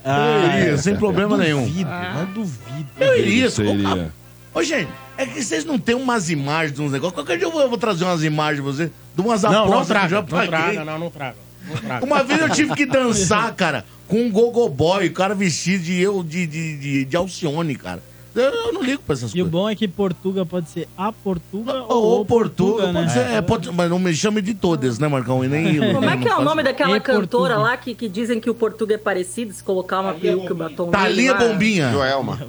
[0.05, 1.63] Eu iria, sem problema nenhum.
[1.65, 2.89] Duvido, mas duvido.
[2.99, 3.49] Eu iria.
[3.49, 4.11] Seria.
[4.53, 7.15] Ô, gente, é que vocês não têm umas imagens de uns negócios.
[7.15, 9.73] Qualquer dia eu vou, eu vou trazer umas imagens de você, de umas Não, apostas
[9.73, 10.49] não que traga, eu não já paguei.
[10.49, 11.35] traga, não, não traga.
[11.67, 12.05] Não traga.
[12.05, 15.99] Uma vez eu tive que dançar, cara, com um gogo boy, o cara vestido de
[15.99, 18.03] eu, de, de, de, de Alcione, cara.
[18.33, 19.51] Eu, eu não ligo pra essas E o coisas.
[19.51, 23.01] bom é que Portuga pode ser a Portuga Ou, ou, ou Portuga, né?
[23.01, 25.43] pode ser, é, pode- mas não me chame de todas, né, Marcão?
[25.43, 27.57] E nem Como é que é o nome daquela E cantora Portuga.
[27.57, 30.55] lá que, que dizem que o português é parecido, se colocar uma peruca e o
[30.55, 31.91] batom Thalia vai- Bombinha.
[31.91, 32.39] Joelma.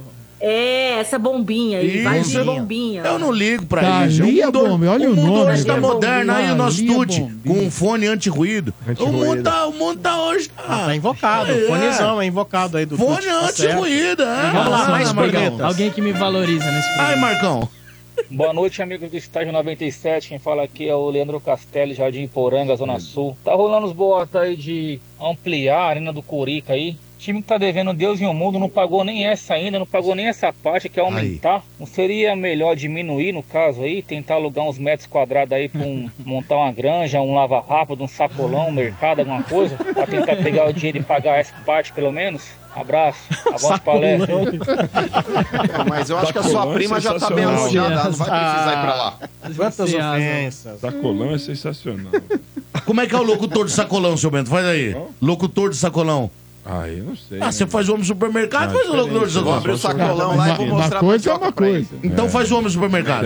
[0.45, 3.01] É, essa bombinha aí, vai de bombinha.
[3.03, 4.23] Eu não ligo pra Thalia isso.
[4.23, 5.51] O mundo, olha o mundo nome.
[5.53, 6.33] hoje tá Thalia moderno.
[6.33, 8.73] Aí o nosso Tuti, com um fone anti-ruído.
[8.85, 9.25] O Anti-ruído.
[9.25, 10.51] mundo tá, o mundo tá hoje...
[10.57, 11.65] Ah, tá invocado, É.
[11.65, 14.51] fonezão, é invocado aí do Fone tá anti-ruído, é.
[14.51, 15.61] Vamos lá, mais cornetas.
[15.61, 17.21] Alguém que me valoriza nesse Ai, programa.
[17.21, 17.69] Marcão.
[18.29, 20.27] Boa noite, amigos do Estágio 97.
[20.27, 23.37] Quem fala aqui é o Leandro Castelli, Jardim Poranga, Zona Sul.
[23.45, 26.97] Tá rolando os boatos aí de ampliar a Arena do Curica aí.
[27.23, 30.13] Time que tá devendo Deus e o mundo não pagou nem essa ainda, não pagou
[30.13, 31.63] nem essa parte, quer aumentar.
[31.79, 36.09] Não seria melhor diminuir no caso aí, tentar alugar uns metros quadrados aí pra um-
[36.25, 40.73] montar uma granja, um lava-rápido, um sacolão, um mercado, alguma coisa, pra tentar pegar o
[40.73, 42.43] dinheiro e pagar essa parte pelo menos?
[42.75, 43.19] Abraço,
[43.53, 44.33] avante palestra.
[44.33, 48.29] É, mas eu acho que a sua prima já tá bem alojada, ela não vai
[48.29, 49.19] precisar ir pra lá.
[49.55, 50.79] Quantas ofensas.
[50.81, 52.11] Sacolão é sensacional.
[52.85, 54.49] Como é que é o locutor de sacolão, seu Bento?
[54.49, 54.95] Faz aí.
[55.21, 56.31] Locutor de sacolão.
[56.65, 57.39] Ah, eu não sei.
[57.41, 59.33] Ah, você faz o homem no supermercado, faz o locutor de diferente.
[59.33, 59.57] sacolão.
[59.57, 61.89] Abre o sacolão lá e vou Uma mostrar coisa é uma coisa.
[62.03, 63.25] Então faz o homem no supermercado.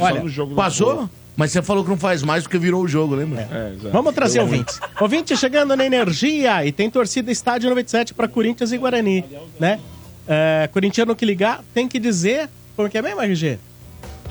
[0.00, 1.08] Olha, do Passou?
[1.36, 3.48] Mas você falou que não faz mais porque virou o jogo, lembra?
[3.50, 3.90] É, exato.
[3.90, 4.78] Vamos trazer Eu- ouvintes.
[5.00, 9.24] Ouvinte chegando na energia e tem torcida estádio 97 para Corinthians e Guarani,
[9.58, 9.80] né?
[10.28, 13.58] É, corintiano que ligar tem que dizer como que é mesmo, RG?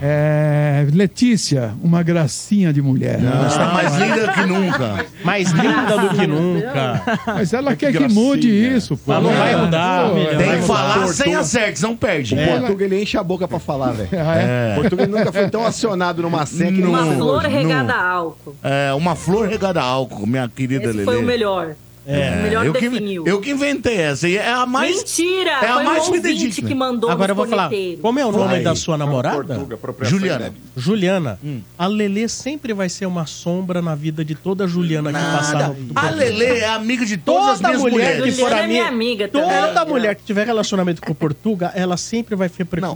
[0.06, 3.20] É, Letícia, uma gracinha de mulher.
[3.48, 5.06] Está mais linda que nunca.
[5.24, 7.02] Mais linda do que nunca.
[7.26, 8.22] Mas ela quer que gracinha.
[8.22, 9.14] mude isso, pô.
[9.14, 10.10] Mas não vai mudar.
[10.10, 10.62] Pô, Tem Vai que mudar.
[10.68, 11.14] falar Portuga.
[11.14, 12.36] sem acertos, não perde.
[12.36, 14.10] O Portuga ele enche a boca pra falar, velho.
[14.12, 14.74] É.
[14.78, 18.06] O Portuga ele nunca foi tão acionado numa senha que ele Uma flor regada a
[18.10, 18.56] álcool.
[18.62, 21.06] É, uma flor regada a álcool, minha querida Esse Lelê.
[21.06, 21.76] foi o melhor.
[22.06, 23.26] É, o melhor eu que, definiu.
[23.26, 24.28] eu que inventei essa.
[24.28, 24.98] E é a mais.
[24.98, 25.52] Mentira!
[25.52, 26.68] é a foi mais fidedigna.
[26.68, 27.70] que mandou Agora eu vou falar.
[28.02, 28.62] Como é o nome Vai.
[28.62, 29.56] da sua namorada?
[29.56, 30.54] Portuga, Juliana.
[30.76, 31.40] Juliana.
[31.78, 35.76] A Lelê sempre vai ser uma sombra na vida de toda Juliana que passar no,
[35.96, 38.36] A Lelê é amiga de todas Toda as minhas mulher mulheres.
[38.36, 39.50] que for é minha amiga, amiga também.
[39.68, 42.50] toda mulher que tiver relacionamento com o Portuga, ela sempre vai,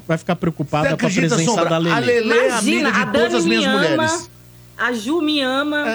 [0.07, 1.65] vai ficar preocupada com a presença Sombra?
[1.65, 1.95] da Lelê.
[1.95, 4.29] A Lelê é Imagina, amiga a de todas as minhas me mulheres.
[4.77, 5.85] A Ju me ama.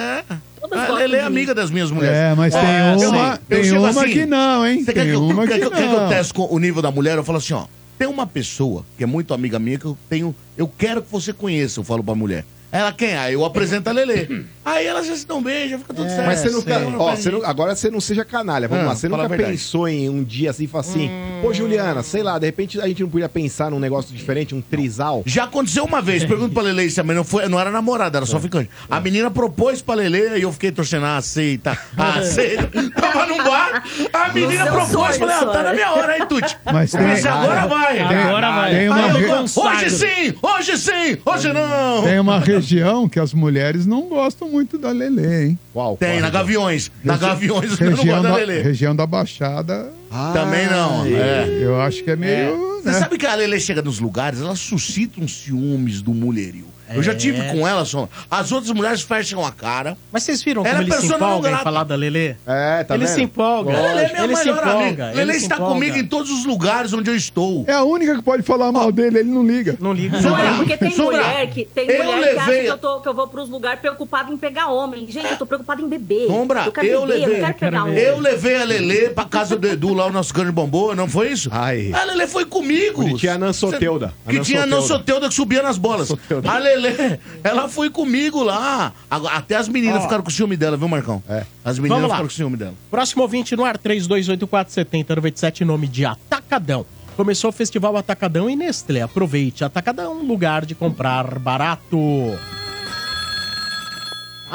[0.59, 1.35] Todas A gostam Lelê é de mim.
[1.37, 2.15] amiga das minhas mulheres.
[2.17, 4.79] É, mas tem É, uma, tem chego uma assim, que não, hein?
[4.83, 6.09] Você quer Tem que, eu- uma quer que que, eu- quer que eu não.
[6.09, 7.17] teste com o nível da mulher?
[7.17, 7.65] Eu falo assim, ó.
[7.97, 10.35] Tem uma pessoa que é muito amiga minha que eu tenho.
[10.57, 12.43] Eu quero que você conheça, eu falo pra mulher.
[12.73, 13.15] Ela quem?
[13.15, 14.27] Aí eu apresento a Lelê.
[14.65, 16.25] Aí elas já se dão bem, já fica tudo certo.
[16.25, 16.79] Mas você nunca.
[16.79, 16.95] Sei.
[16.97, 18.65] Ó, você não- agora você não seja canalha.
[18.67, 18.95] Vamos Ah, lá.
[18.95, 22.39] Você nunca a pensou em um dia assim e falar assim, pô, Juliana, sei lá,
[22.39, 25.21] de repente a gente não podia pensar num negócio diferente, um trisal.
[25.25, 28.25] Já aconteceu uma vez, pergunto pra Lele isso também, não, foi, não era namorada, era
[28.25, 28.69] só ficante.
[28.89, 32.69] A menina propôs pra Lele e eu fiquei torcendo, ah, aceita, ah, aceita.
[32.91, 33.83] Tava num bar,
[34.13, 36.57] a menina propôs, sonho, falei, ah, tá na minha hora aí, Tuti.
[36.71, 37.99] Mas Eu tem- agora vai.
[37.99, 38.69] Agora vai.
[38.71, 42.03] tem Aí uma eu re- falei, hoje sim, hoje sim, hoje não.
[42.03, 45.59] Tem uma região que as mulheres não gostam muito da Lelê, hein?
[45.71, 45.97] Qual?
[45.97, 46.89] Tem, na Gaviões.
[47.03, 48.61] Na Gaviões eu não Região gosto da Lele.
[48.61, 49.91] região da Baixada,
[50.33, 51.05] Também não.
[51.05, 51.47] É.
[51.61, 52.81] eu acho que é meio.
[52.83, 52.99] Você né?
[52.99, 56.65] sabe que a Lele chega nos lugares, ela suscita uns ciúmes do mulherio.
[56.93, 58.07] Eu já tive com ela, só.
[58.29, 59.97] As outras mulheres fecham a cara.
[60.11, 61.63] Mas vocês viram Ela como é ele se persona não empolga em grata.
[61.63, 62.35] falar da Lelê?
[62.45, 63.15] É, tá ele vendo?
[63.15, 63.71] se empolga.
[63.71, 64.79] Lele é minha ele se melhor empolga.
[64.85, 65.07] amiga.
[65.11, 65.73] ele Lele se está empolga.
[65.73, 67.65] comigo em todos os lugares onde eu estou.
[67.67, 69.77] É a única que pode falar mal dele, ele não liga.
[69.79, 70.19] Não liga.
[70.21, 72.77] Não é, porque tem Sombra, mulher que, tem eu mulher que acha levei- que eu,
[72.77, 75.07] tô, que eu vou pros lugares preocupada em pegar homem.
[75.09, 76.27] Gente, eu tô preocupada em beber.
[76.27, 77.35] Sombra, eu quero eu beber, eu levei.
[77.37, 77.97] não quero pegar homem.
[77.97, 81.07] Eu levei a Lele pra casa do Edu, lá o nosso cano de bombom, não
[81.07, 81.49] foi isso?
[81.51, 81.91] Ai.
[81.93, 83.03] A Lele foi comigo.
[83.03, 84.13] Onde tinha a Nan Soteuda.
[84.25, 84.93] A Que tinha a Nan Soteuda.
[84.93, 86.11] Soteuda que subia nas bolas.
[86.49, 88.93] A Lele, ela foi comigo lá.
[89.09, 90.01] Agora, Até as meninas Ó.
[90.03, 91.23] ficaram com ciúme dela, viu, Marcão?
[91.27, 91.43] É.
[91.63, 92.15] As meninas Vamos lá.
[92.15, 92.73] ficaram com ciúme dela.
[92.91, 96.85] Próximo ouvinte no ar, 32847097, nome de Atacadão.
[97.15, 99.01] Começou o Festival Atacadão e Nestlé.
[99.01, 101.97] Aproveite, Atacadão, lugar de comprar barato.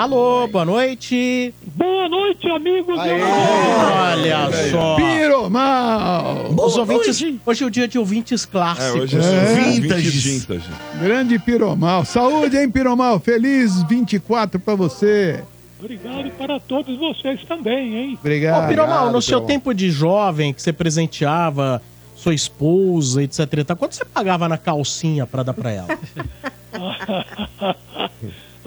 [0.03, 1.53] Alô, boa noite.
[1.75, 2.97] Boa noite, amigos.
[2.97, 4.95] Olha só.
[4.95, 6.55] Piromal!
[6.57, 9.13] Os ouvintes, hoje é o dia de ouvintes É, clássicos.
[9.13, 9.55] hoje é, É.
[9.73, 10.11] vintage.
[10.39, 10.69] Vintage.
[11.03, 12.05] Grande Piromal.
[12.05, 13.19] Saúde, hein, Piromal?
[13.19, 15.43] Feliz 24 pra você.
[15.81, 18.19] Obrigado para todos vocês também, hein?
[18.21, 18.67] Obrigado.
[18.67, 19.49] Ô, Piromal, no obrigado, seu Piromal.
[19.49, 21.83] tempo de jovem, que você presenteava
[22.15, 23.53] sua esposa, etc.
[23.53, 25.89] e Quanto você pagava na calcinha pra dar pra ela?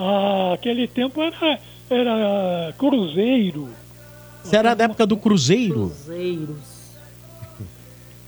[0.04, 1.60] Ah, aquele tempo era,
[1.90, 3.70] era cruzeiro.
[4.44, 5.92] Você era da época do Cruzeiro?
[5.92, 6.58] Cruzeiros.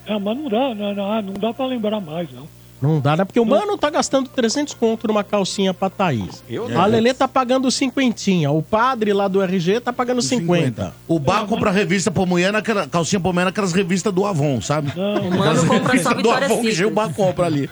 [0.05, 2.47] É, mas não dá, não, não, não dá para lembrar mais, não.
[2.83, 3.23] Não dá, né?
[3.23, 6.43] Porque o mano tá gastando 300 conto numa calcinha pra Thaís.
[6.49, 8.51] Eu A Lelê tá pagando cinquentinha.
[8.51, 10.93] O padre lá do RG tá pagando 50.
[11.07, 14.91] O bar compra revista pra mulher, naquela, calcinha pra mulher naquelas revistas do Avon, sabe?
[14.95, 16.85] Não, O mano compra só do Vitória Avon que Secret.
[16.85, 17.69] o bar compra ali.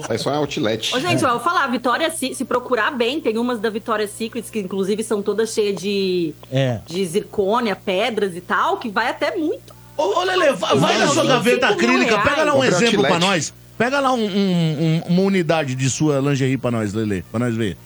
[0.00, 0.94] Isso aí só é outlet.
[0.94, 4.06] Ô, gente, ó, eu vou falar, Vitória, se, se procurar bem, tem umas da Vitória
[4.06, 6.78] Secrets que inclusive são todas cheias de, É.
[6.86, 9.76] de zircônia, pedras e tal, que vai até muito.
[9.96, 12.28] Ô, ô Lele, va- vai na sua 25 gaveta acrílica, reais.
[12.28, 13.20] pega lá um Compre exemplo pra outlet.
[13.30, 13.54] nós.
[13.78, 17.54] Pega lá um- um- um- uma unidade de sua lingerie pra nós, Lele, pra nós
[17.54, 17.76] ver.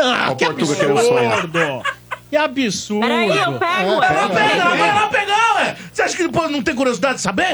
[0.00, 1.82] Ah, que absurdo!
[2.30, 3.00] Que absurdo!
[3.06, 4.94] Peraí, eu pego, Vai lá eu pegar, vai pego.
[4.94, 5.08] lá
[5.54, 7.48] Ué, você acha que depois não tem curiosidade de saber?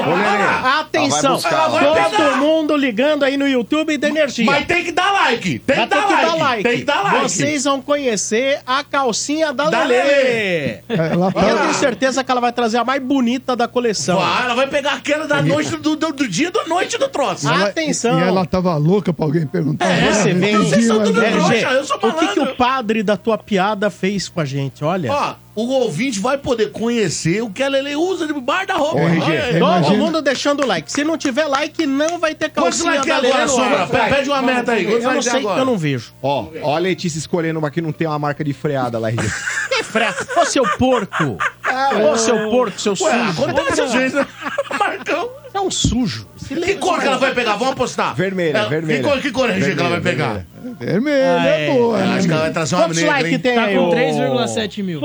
[0.79, 2.37] Atenção, Ela vai todo pegar.
[2.37, 4.45] mundo ligando aí no YouTube da Energia.
[4.45, 7.21] Mas tem que dar like, tem que dar like, tem que dar like.
[7.29, 10.03] Vocês vão conhecer a calcinha da, Da Lelê.
[10.03, 10.79] Lelê.
[10.89, 14.17] Ela E eu tenho certeza que ela vai trazer a mais bonita da coleção.
[14.19, 17.47] Vai, ela vai pegar aquela da noite do, do, do dia da noite do troço.
[17.47, 18.19] Ela- Atenção.
[18.19, 19.85] E ela tava louca pra alguém perguntar.
[19.85, 20.57] É, você vem.
[20.57, 24.27] Vocês são tudo trouxa, eu sou o que, que o padre da tua piada fez
[24.27, 24.83] com a gente?
[24.83, 25.11] Olha.
[25.11, 28.97] Ó, o ouvinte vai poder conhecer o que a Lele usa de bar da roupa.
[29.01, 30.91] Ô, RG, Olha é, Todo imagina- mundo deixando o like.
[30.91, 33.47] Se não tiver like, não vai ter Quantos calcinha likes da é Lelê agora.
[33.47, 33.87] Sombra?
[33.87, 34.85] Pe- Pede uma meta aí.
[34.85, 35.59] Quantos Eu não é sei, agora?
[35.61, 36.13] eu não vejo.
[36.21, 39.21] Ó, ó a Letícia escolhendo uma que não tem uma marca de freada lá, RG.
[39.71, 40.13] Que freia.
[40.37, 41.37] Ô, seu porco.
[42.13, 43.09] Ô, seu porco, seu sujo.
[43.09, 44.27] Ué, acontece às vezes, né?
[44.77, 45.29] Marcão.
[45.53, 46.27] É um sujo.
[46.47, 47.55] Que cor que ela vai pegar?
[47.55, 48.15] Vamos apostar.
[48.15, 49.03] Vermelha, Ela- vermelha.
[49.03, 50.75] Que cor, que cor RG, que ela vai Vermelha, pegar?
[50.79, 51.73] Vermelha, Ah, é é.
[51.73, 52.17] boa, Eu né?
[52.17, 53.39] acho que ela vai trazer uma Quantos negra, likes hein?
[53.39, 53.75] tem Tá aí?
[53.75, 53.89] com ô?
[53.91, 55.01] 3,7 mil.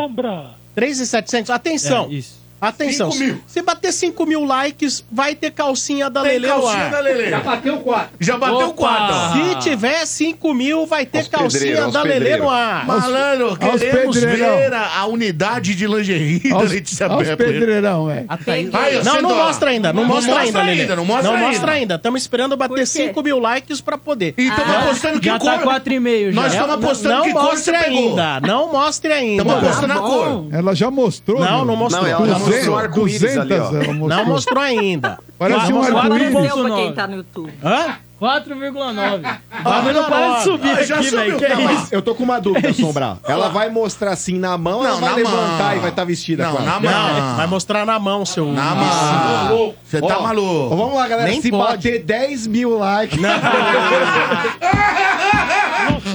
[0.74, 1.50] 3,700.
[1.50, 2.06] Atenção.
[2.10, 2.45] É, isso.
[2.60, 3.10] Atenção.
[3.10, 3.40] 5 mil.
[3.46, 6.90] Se bater 5 mil likes, vai ter calcinha da Tem Lelê no calcinha ar.
[6.90, 7.30] da Lelê.
[7.30, 8.08] Já bateu 4.
[8.20, 9.16] Já bateu 4.
[9.32, 12.44] Se tiver 5 mil, vai ter Aos calcinha pedreiros, aos da Lelê pedreiros.
[12.44, 12.86] no ar.
[12.86, 17.46] Malandro, queremos ver a, a unidade de lingerie da Aos, Letícia aos Pepper.
[17.46, 18.24] pedreirão, é.
[18.28, 21.46] Ai, não, não mostra ainda, não, Não mostra, mostra ainda, ainda, não mostra ainda.
[21.48, 21.94] mostra ainda.
[21.96, 22.86] Estamos esperando bater quê?
[22.86, 24.34] 5 mil likes pra poder.
[24.36, 25.74] E estamos Ah, apostando que Já tá cor...
[25.74, 26.40] 4,5 já.
[26.40, 28.08] Nós estamos apostando não que cor mostre você pegou.
[28.10, 29.42] ainda, não mostre ainda.
[29.42, 30.46] Estamos apostando Tá a cor.
[30.52, 31.40] Ela já mostrou.
[31.40, 32.06] Não, não mostrou.
[32.50, 33.58] Não, ela mostrou o 200, arco-íris ali, ó.
[33.68, 34.08] 200 ela mostrou.
[34.08, 35.18] Não mostrou ainda.
[35.38, 36.30] Parece um arco-íris.
[36.32, 36.94] pra quem 4,9.
[36.94, 37.52] tá no YouTube.
[37.64, 37.96] Hã?
[38.18, 39.20] 4,9.
[39.50, 40.36] Ah, Bagulho não para nove.
[40.38, 41.32] de subir Ah, já aqui, velho.
[41.34, 41.36] subiu.
[41.38, 41.88] Que é Não, isso?
[41.92, 43.18] Eu tô com uma dúvida, Sombra.
[43.28, 45.76] Ela vai mostrar assim na mão ou Não, ela vai na levantar mão.
[45.76, 46.66] e vai estar vestida Não, com ela?
[46.72, 46.90] na mão.
[47.20, 48.46] Não, vai mostrar na mão, seu...
[48.46, 49.74] Na mão.
[49.84, 50.74] Você tá Ó, maluco.
[50.76, 51.28] Vamos lá, galera.
[51.28, 51.72] Nem Se pode.
[51.76, 53.18] bater 10 mil likes.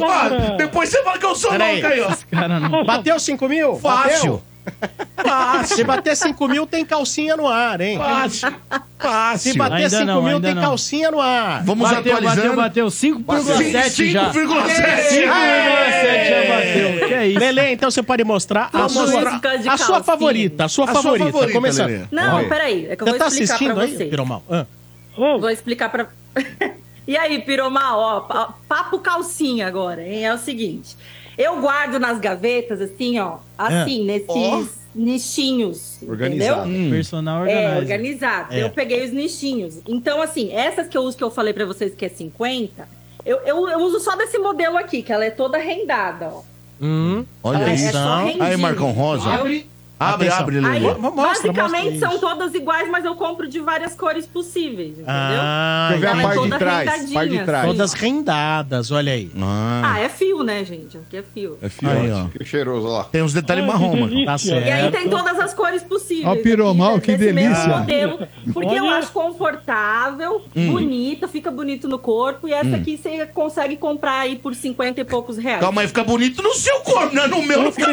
[0.02, 1.82] Ó, depois você fala que eu sou Peraí.
[1.82, 2.48] louco aí, ó.
[2.48, 2.84] Não.
[2.84, 3.76] Bateu 5 mil?
[3.76, 4.42] Fácil.
[5.16, 5.76] Fácil.
[5.78, 7.98] Se bater 5 mil, tem calcinha no ar, hein?
[7.98, 8.54] Fácil.
[9.00, 9.52] Fácil.
[9.54, 10.62] Se bater Ainda 5 não, mil, tem não.
[10.62, 11.64] calcinha no ar.
[11.64, 12.56] Vamos Bateu, atualizando.
[12.56, 12.88] bateu, bateu.
[12.88, 14.32] 5,7 já.
[14.32, 14.34] 5,7.
[14.34, 17.08] 5,7 já bateu.
[17.08, 17.40] Que é isso?
[17.40, 19.40] Lelê, então você pode mostrar a sua,
[19.72, 20.66] a sua favorita.
[20.66, 21.26] A sua A sua favorita.
[21.32, 21.88] favorita, Começando.
[21.90, 22.06] Lelê.
[22.12, 22.88] Não, peraí.
[22.90, 24.06] É que eu Você vou tá explicar assistindo pra aí, você.
[24.06, 24.44] Piromal?
[24.50, 24.66] Ah.
[25.16, 26.08] Vou explicar pra.
[27.08, 30.26] e aí, Piromar, ó, pa- papo calcinha agora, hein?
[30.26, 30.96] É o seguinte.
[31.42, 35.98] Eu guardo nas gavetas, assim, ó, assim, nesses nichinhos.
[36.08, 36.70] Organizado.
[36.70, 36.92] Entendeu?
[36.92, 37.78] Personal É, organizer.
[37.82, 38.54] organizado.
[38.54, 38.64] É.
[38.64, 39.80] Eu peguei os nichinhos.
[39.88, 42.88] Então, assim, essas que eu uso, que eu falei pra vocês que é 50,
[43.26, 46.42] eu, eu, eu uso só desse modelo aqui, que ela é toda rendada, ó.
[46.82, 47.92] Hum, Olha é isso.
[47.92, 48.44] só rendinha.
[48.44, 49.30] Aí, Marcão Rosa.
[50.02, 50.44] Abre, Atenção.
[50.44, 50.80] abre, Lelê.
[50.80, 52.00] Mostra, mostra basicamente, isso.
[52.00, 55.06] são todas iguais, mas eu compro de várias cores possíveis, entendeu?
[55.08, 57.12] Ah, Deixa eu ver a parte de toda trás.
[57.14, 57.64] Parte de trás.
[57.66, 57.68] assim.
[57.78, 59.32] todas rendadas, olha aí.
[59.84, 60.98] Ah, é fio, né, gente?
[60.98, 61.58] Aqui é fio.
[61.62, 61.90] É fio.
[61.90, 62.26] Aí, ó.
[62.30, 63.04] Que cheiroso, ó lá.
[63.06, 64.26] Tem uns detalhes marrom, mano.
[64.26, 64.68] Tá certo.
[64.68, 66.26] E aí tem todas as cores possíveis.
[66.28, 67.68] Ó, Piromal, aqui, que delícia.
[67.68, 70.72] modelo, porque eu acho confortável, Hum.
[70.72, 72.48] bonita, fica bonito no corpo.
[72.48, 75.60] E essa aqui você consegue comprar aí por 50 e poucos reais.
[75.60, 77.92] Calma aí, fica bonito no seu corpo, não é no meu, não fica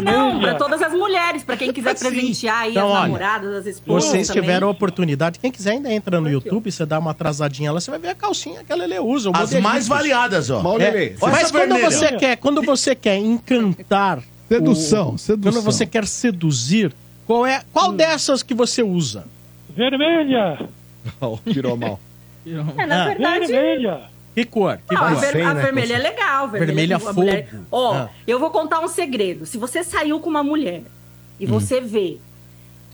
[0.00, 0.34] não.
[0.34, 3.66] Não, pra todas as mulheres, pra quem quiser presentear aí Então, as olha, namoradas, as
[3.66, 4.04] esposas.
[4.10, 4.42] Vocês também.
[4.42, 5.38] tiveram a oportunidade.
[5.38, 8.14] Quem quiser ainda entra no YouTube, você dá uma atrasadinha lá, você vai ver a
[8.14, 9.30] calcinha que a Lelê usa.
[9.34, 10.60] As mais variadas, ó.
[10.78, 11.90] É, mas quando vermelha.
[11.90, 15.52] você quer, quando você quer encantar, Sedução, o- sedução.
[15.52, 16.92] quando você quer seduzir,
[17.26, 19.24] qual é, qual dessas que você usa?
[19.74, 20.68] Vermelha!
[21.20, 21.98] Ó, Tirou mal.
[22.46, 23.08] É, na Ah.
[23.08, 23.46] verdade.
[23.46, 24.00] Vermelha!
[24.34, 24.78] Que cor?
[24.88, 25.20] Que Não, a, cor?
[25.20, 26.48] ver- Sem, a né, vermelha é legal.
[26.48, 27.20] Vermelha a fogo.
[27.20, 28.08] mulher- Ó, Ah.
[28.26, 29.46] eu vou contar um segredo.
[29.46, 30.82] Se você saiu com uma mulher
[31.34, 31.36] Hum.
[31.40, 32.18] e você vê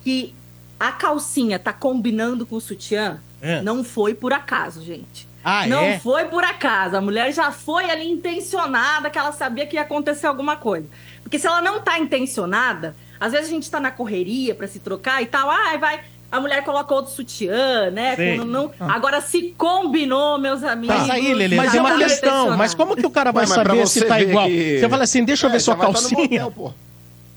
[0.02, 0.34] que
[0.78, 3.60] a calcinha tá combinando com o sutiã, É.
[3.62, 5.28] não foi por acaso, gente.
[5.42, 5.98] Ah, não é?
[5.98, 6.96] foi por acaso.
[6.96, 10.86] A mulher já foi ali intencionada, que ela sabia que ia acontecer alguma coisa.
[11.22, 14.78] Porque se ela não tá intencionada, às vezes a gente tá na correria pra se
[14.78, 16.00] trocar e tal, ai, vai.
[16.32, 18.14] A mulher coloca outro sutiã, né?
[18.36, 20.94] Quando não- Agora, se combinou, meus amigos.
[20.96, 22.56] Mas aí, Lelê, já mas é uma tá questão.
[22.56, 24.46] Mas como que o cara vai Ué, saber se você tá ver igual?
[24.46, 26.20] que- Você fala assim, deixa eu ver É, sua já vai tá calcinha.
[26.22, 26.72] motel, pô.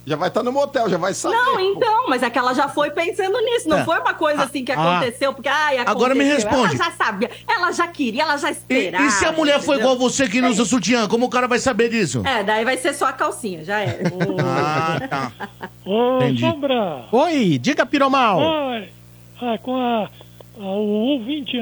[0.06, 1.36] Já vai estar no motel, já vai saber.
[1.38, 1.60] Não, pô.
[1.62, 3.70] então, mas é que ela já foi pensando nisso.
[3.70, 3.86] Não É.
[3.86, 4.98] foi uma coisa assim que Ah.
[4.98, 5.92] aconteceu, porque, ai, aconteceu.
[5.96, 6.76] Agora me responde.
[6.76, 9.06] Ela já sabia, ela já queria, ela já E, esperava.
[9.06, 9.80] e se a mulher entendeu?
[9.80, 12.22] igual você que não usa sutiã, como o cara vai saber disso?
[12.26, 14.00] É, daí vai ser só a calcinha, já é.
[14.46, 15.32] Ah, tá.
[15.86, 16.42] Ô, Entendi.
[16.42, 17.06] Sombra!
[17.12, 18.42] Oi, diga Piromal.
[18.42, 18.90] Ai,
[19.42, 20.10] ah, com a,
[20.60, 21.58] a- o ouvinte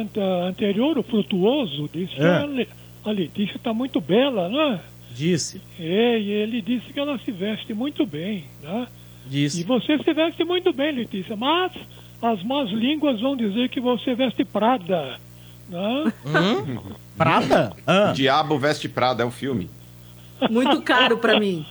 [0.49, 2.37] anterior, o Frutuoso, disse que É.
[2.37, 2.67] a, Le-
[3.05, 4.79] a Letícia está muito bela, né?
[5.21, 8.87] Disse, É, e ele disse que ela se veste muito bem, né?
[9.27, 9.63] E disse.
[9.63, 11.71] você se veste muito bem, Letícia, mas
[12.19, 15.19] as más línguas vão dizer que você veste Prada,
[15.69, 16.11] né?
[16.25, 16.79] Hum?
[17.15, 17.71] Prata?
[17.85, 18.13] Ah.
[18.15, 19.69] Diabo Veste Prada é o filme.
[20.49, 21.63] Muito caro pra mim.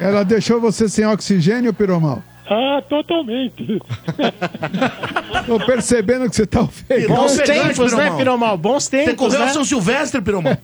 [0.00, 2.24] Ela deixou você sem oxigênio, Piromal?
[2.44, 3.78] Ah, totalmente.
[5.46, 7.08] Tô percebendo que você tá ofegante.
[7.08, 8.56] Bons tempos, né, Piromal?
[8.56, 9.48] Bons tempos, Você correu né?
[9.52, 10.56] São Silvestre, Piromal?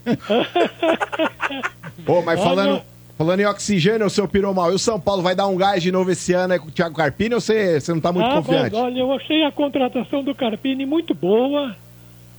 [2.06, 2.82] Ô, mas Olha- falando,
[3.16, 6.10] falando em oxigênio, seu Piromal, e o São Paulo vai dar um gás de novo
[6.10, 8.72] esse ano aí com o Thiago Carpini ou você, você não tá muito Ah, confiante?
[8.74, 11.74] mas olha, eu achei a contratação do Carpini muito boa.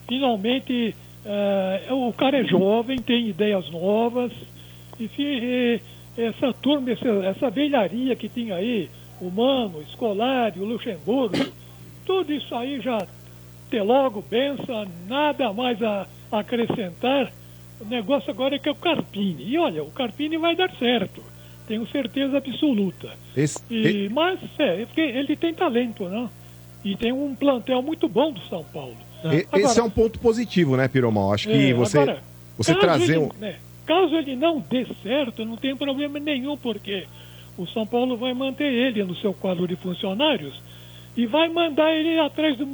[0.08, 0.96] Finalmente,
[1.26, 4.32] eh, o cara é jovem, tem ideias novas.
[5.00, 5.80] Enfim, eh,
[6.18, 8.90] essa turma, essa, essa velharia que tinha aí,
[9.22, 11.38] o Mano, o Scolari, o Luxemburgo,
[12.10, 13.06] tudo isso aí já
[13.70, 17.32] ter logo benção, nada mais a acrescentar.
[17.80, 19.44] O negócio agora é que é o Carpini.
[19.48, 21.24] E olha, o Carpini vai dar certo.
[21.68, 23.12] Tenho certeza absoluta.
[23.38, 24.88] Esse- E, mas é, é
[25.20, 26.28] ele tem talento, né?
[26.84, 28.98] E tem um plantel muito bom do São Paulo.
[29.26, 31.32] E- esse é um ponto positivo, né, Piromal?
[31.32, 32.24] Acho que É, você, agora,
[32.58, 33.30] você trazer ele, um...
[33.40, 37.06] né, caso ele não dê certo, não tem problema nenhum, porque
[37.56, 40.60] o São Paulo vai manter ele no seu quadro de funcionários
[41.16, 42.66] e vai mandar ele atrás do,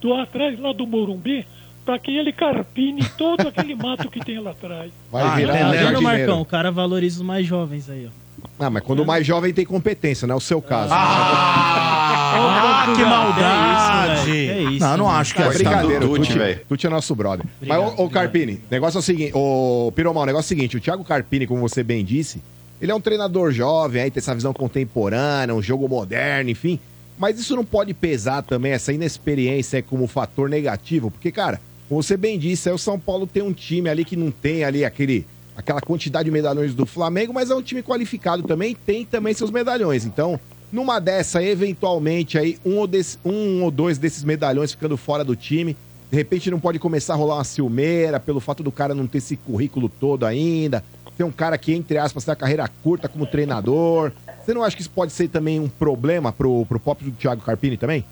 [0.00, 1.46] do atrás lá do Morumbi
[1.84, 4.90] para que ele carpine todo aquele mato que tem lá atrás.
[5.12, 6.02] Vai virar Tá vendo.
[6.02, 6.40] Marcão?
[6.40, 8.10] O cara valoriza os mais jovens aí, ó.
[8.58, 10.92] Ah, mas quando o mais jovem tem competência, não é o seu caso.
[10.94, 14.30] Ah, que maldade!
[14.48, 15.18] É isso, Não, eu não mano.
[15.18, 16.60] acho que é É brincadeira, velho.
[16.68, 17.44] Tuti é nosso brother.
[17.56, 18.10] Obrigado, Mas, ô, ô.
[18.10, 21.46] Carpini, negócio é o seguinte, ô Piromal, o negócio é o seguinte, o Thiago Carpini,
[21.46, 22.42] como você bem disse,
[22.80, 26.78] ele é um treinador jovem, aí tem essa visão contemporânea, um jogo moderno, enfim.
[27.18, 32.16] Mas isso não pode pesar também, essa inexperiência como fator negativo, porque, cara, como você
[32.16, 35.26] bem disse, aí o São Paulo tem um time ali que não tem ali aquele,
[35.56, 39.50] aquela quantidade de medalhões do Flamengo, mas é um time qualificado também, tem também seus
[39.50, 40.04] medalhões.
[40.04, 40.40] Então,
[40.72, 45.36] numa dessa, eventualmente, aí, um ou, desse- um ou dois desses medalhões ficando fora do
[45.36, 45.76] time,
[46.10, 49.18] de repente não pode começar a rolar uma ciumeira pelo fato do cara não ter
[49.18, 50.82] esse currículo todo ainda.
[51.16, 54.12] Tem um cara que, entre aspas, tem a carreira curta como treinador.
[54.44, 57.76] Você não acha que isso pode ser também um problema pro, pro próprio Thiago Carpini
[57.76, 58.04] também?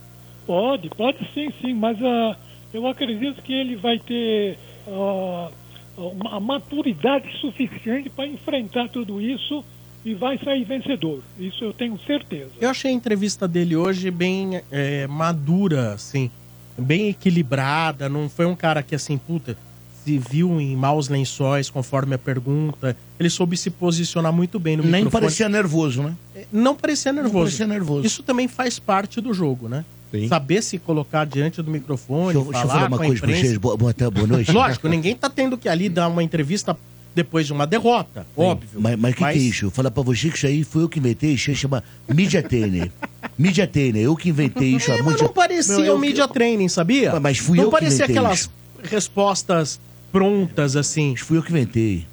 [0.47, 2.37] Pode, pode sim, sim, mas ah,
[2.73, 9.65] eu acredito que ele vai ter uma- a maturidade suficiente para enfrentar tudo isso
[10.05, 11.21] e vai sair vencedor.
[11.39, 12.51] Isso eu tenho certeza.
[12.61, 16.31] Eu achei a entrevista dele hoje bem é, madura, assim,
[16.77, 18.09] bem equilibrada.
[18.09, 19.57] Não foi um cara que, assim, puta,
[20.05, 22.97] se viu em maus lençóis, conforme a pergunta.
[23.19, 25.23] Ele soube se posicionar muito bem no Nem microfone.
[25.23, 26.15] parecia nervoso, né?
[26.53, 27.35] Não parecia nervoso.
[27.35, 28.07] Não parecia nervoso.
[28.07, 29.85] Isso também faz parte do jogo, né?
[30.11, 30.29] Sim.
[30.29, 33.07] Saber se colocar diante do microfone, Deixa eu, deixa eu falar falar uma com a
[33.07, 33.47] coisa pra imprensa.
[33.49, 33.59] vocês.
[33.59, 34.53] Boa, boa, tarde, boa noite.
[34.53, 36.77] Lógico, ninguém tá tendo que ali dar uma entrevista
[37.15, 38.81] depois de uma derrota, óbvio.
[38.81, 39.71] Mas o que, que é isso?
[39.71, 42.91] Falar pra você que isso aí foi eu que inventei, isso aí chama Media Trainer.
[43.39, 45.99] Media Trainer, eu que inventei isso há É, mas muito não parecia Meu, eu- um
[45.99, 47.21] media training, sabia?
[47.21, 48.51] Mas fui não eu que parecia inventei aquelas isso.
[48.85, 49.79] respostas
[50.13, 51.17] prontas, assim.
[51.17, 52.07] Fui eu que inventei.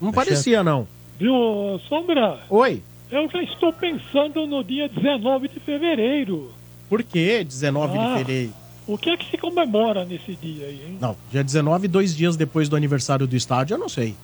[0.00, 0.86] Não Tá parecia, não.
[1.18, 2.40] Viu, Sombra?
[2.48, 2.82] Oi?
[3.10, 6.52] Eu já estou pensando no dia 19 de fevereiro.
[6.88, 7.42] Por quê?
[7.42, 8.02] 19 Ah.
[8.02, 8.52] de fevereiro.
[8.86, 10.98] O que é que se comemora nesse dia aí, hein?
[11.00, 14.14] Não, dia 19, dois dias depois do aniversário do estádio, eu não sei.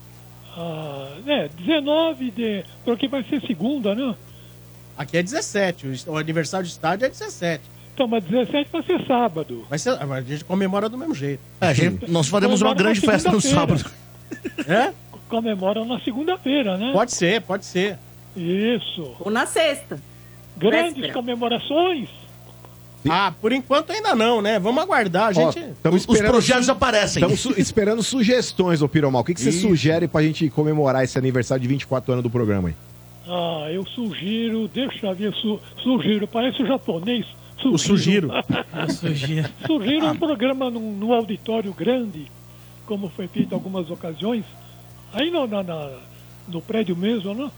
[0.57, 2.63] Ah, é, 19 de.
[2.83, 4.15] Porque vai ser segunda, né?
[4.97, 7.63] Aqui é 17, o- o aniversário do estádio é 17.
[7.95, 9.65] Então, mas 17 vai ser sábado.
[9.77, 11.39] Ser, a gente comemora do mesmo jeito.
[11.61, 13.83] É, a gente- nós faremos uma grande festa no sábado.
[14.67, 14.91] É?
[15.29, 16.91] Comemora na segunda-feira, né?
[16.93, 17.97] Pode ser, pode ser.
[18.35, 19.15] Isso.
[19.19, 19.97] Ou na sexta.
[20.57, 21.13] Grandes Véspera.
[21.13, 22.09] comemorações.
[23.09, 24.59] Ah, por enquanto ainda não, né?
[24.59, 25.27] Vamos aguardar.
[25.29, 25.63] A gente.
[25.91, 27.23] Os- os projetos aparecem.
[27.23, 29.21] Estamos esperando sugestões, ô Piromal.
[29.21, 32.69] O que, que você sugere pra gente comemorar esse aniversário de 24 anos do programa
[32.69, 32.75] aí?
[33.27, 37.25] Ah, eu sugiro, deixa eu ver, su, sugiro, parece o japonês.
[37.63, 38.29] O sugiro.
[38.73, 39.49] Eu sugiro.
[39.65, 42.27] Sugiro um programa num, num auditório grande,
[42.85, 44.43] como foi feito em algumas ocasiões,
[45.13, 45.91] aí no, na, na-
[46.47, 47.49] no prédio mesmo, né?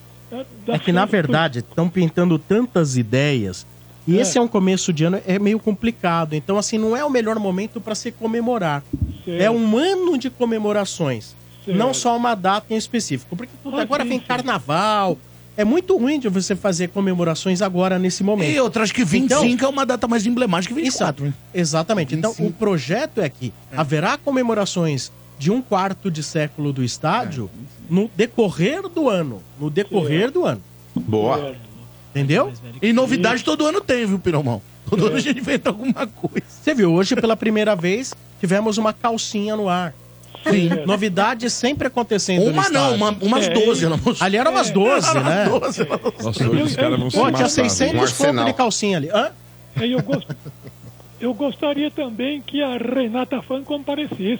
[0.68, 3.65] É que, na verdade, estão pintando tantas ideias.
[4.06, 4.22] E É.
[4.22, 6.34] esse é um começo de ano, é meio complicado.
[6.34, 8.84] Então, assim, não é o melhor momento para se comemorar.
[9.26, 9.41] Certo.
[9.41, 11.36] É um ano de comemorações.
[11.65, 11.78] Certo.
[11.78, 13.36] Não só uma data em específico.
[13.36, 14.26] Porque puta, Ah, agora sim, vem sim.
[14.26, 15.18] carnaval.
[15.57, 18.51] É muito ruim de você fazer comemorações agora, nesse momento.
[18.51, 21.25] E outra, acho que 25 é uma data mais emblemática que 24.
[21.25, 21.34] né?
[21.53, 22.13] Exatamente.
[22.15, 27.49] Então, o projeto é que haverá comemorações de um quarto de século do estádio
[27.89, 29.41] no decorrer do ano.
[29.59, 30.61] No decorrer do ano.
[30.95, 31.55] Boa.
[32.11, 32.53] Entendeu?
[32.81, 34.61] E novidade todo ano tem, viu, Piromão?
[34.89, 35.07] Todo É.
[35.09, 36.45] ano a gente inventa alguma coisa.
[36.47, 39.93] Você viu, hoje pela primeira vez tivemos uma calcinha no ar.
[40.49, 40.69] Sim.
[40.85, 42.45] Novidade sempre acontecendo.
[42.45, 43.85] no Uma não, uma- umas É, 12.
[43.85, 45.47] Ela Ali eram umas 12, Era né?
[45.47, 47.34] umas 12, ela- Nossa, hoje os caras vão se matar.
[47.34, 47.69] tinha viu?
[47.69, 49.09] 600 Um conto de calcinha ali.
[49.09, 49.31] Hã?
[49.81, 50.27] E eu, gost...
[51.19, 54.39] eu gostaria também que a Renata Fan comparecesse.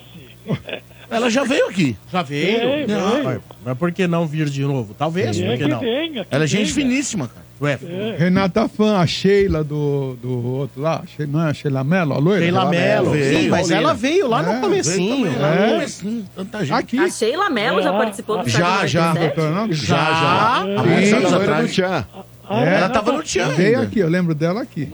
[1.10, 1.96] Ela já veio aqui.
[2.12, 2.60] Já veio.
[2.60, 3.44] Veio, Não, veio.
[3.66, 4.94] Mas por que não vir de novo?
[4.94, 5.80] Talvez, É por que que não?
[5.80, 6.88] venha, que Ela é gente venha.
[6.90, 7.47] finíssima, cara.
[7.60, 7.80] Ué,
[8.20, 12.42] Renata Fã, a Sheila do, do outro lá, não é a Sheila Mello, a loira?
[12.44, 15.24] Sheila Mello, sim, mas ela veio lá no É, comecinho.
[15.24, 15.70] veio também, lá no é.
[15.74, 16.74] comecinho, tanta gente.
[16.74, 17.00] Aqui.
[17.00, 19.08] A Sheila Mello já participou do Já, já.
[19.08, 19.36] 97?
[19.36, 19.74] Doutor, não?
[19.74, 20.58] Já, já.
[20.78, 21.72] Há muitos anos atrás.
[21.72, 22.06] Tchan.
[22.50, 24.92] É, Ela tava no Tchan Veio aqui, eu lembro dela aqui.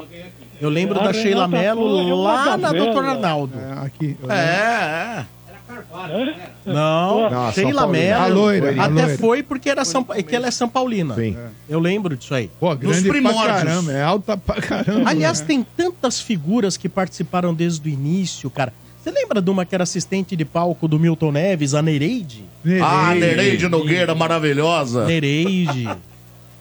[0.61, 2.71] Eu lembro A da Sheila Renata Mello é lá na.
[2.71, 3.53] Doutor Arnaldo.
[3.59, 4.15] É, aqui.
[4.23, 5.25] eu É,
[5.75, 6.31] lembro.
[6.31, 6.49] é.
[6.73, 7.87] Não, Sheila Paulina.
[7.87, 8.21] Mello.
[8.23, 9.17] A loira, a Até loira.
[9.17, 11.15] foi porque era São, Pa- que ela é São Paulina.
[11.15, 11.35] Sim.
[11.69, 12.49] Eu lembro disso aí.
[12.59, 13.45] Pô, grande pra primórdios.
[13.63, 15.09] caramba, é alta pra caramba.
[15.09, 15.45] Aliás, né?
[15.47, 18.73] tem tantas figuras que participaram desde o início, cara.
[19.01, 22.45] Você lembra de uma que era assistente de palco do Milton Neves, a Nereide?
[22.81, 25.05] Ah, Nereide Nogueira, maravilhosa.
[25.05, 25.89] Nereide.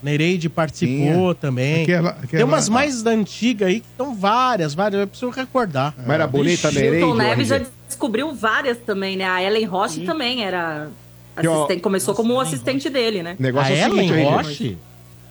[0.02, 1.82] Nereide participou também.
[1.84, 5.00] Aquela- Tem aquela- umas mais da antiga aí que estão várias, várias.
[5.00, 5.94] Eu preciso recordar.
[5.98, 9.24] Mas era bonita a Nereide, Milton Neves já descobriu várias também, né?
[9.24, 10.88] A Ellen Roche também era
[11.36, 13.36] assistente, começou como assistente dele, né?
[13.38, 14.24] O negócio A é o seguinte, Ellen.
[14.30, 14.78] Roche?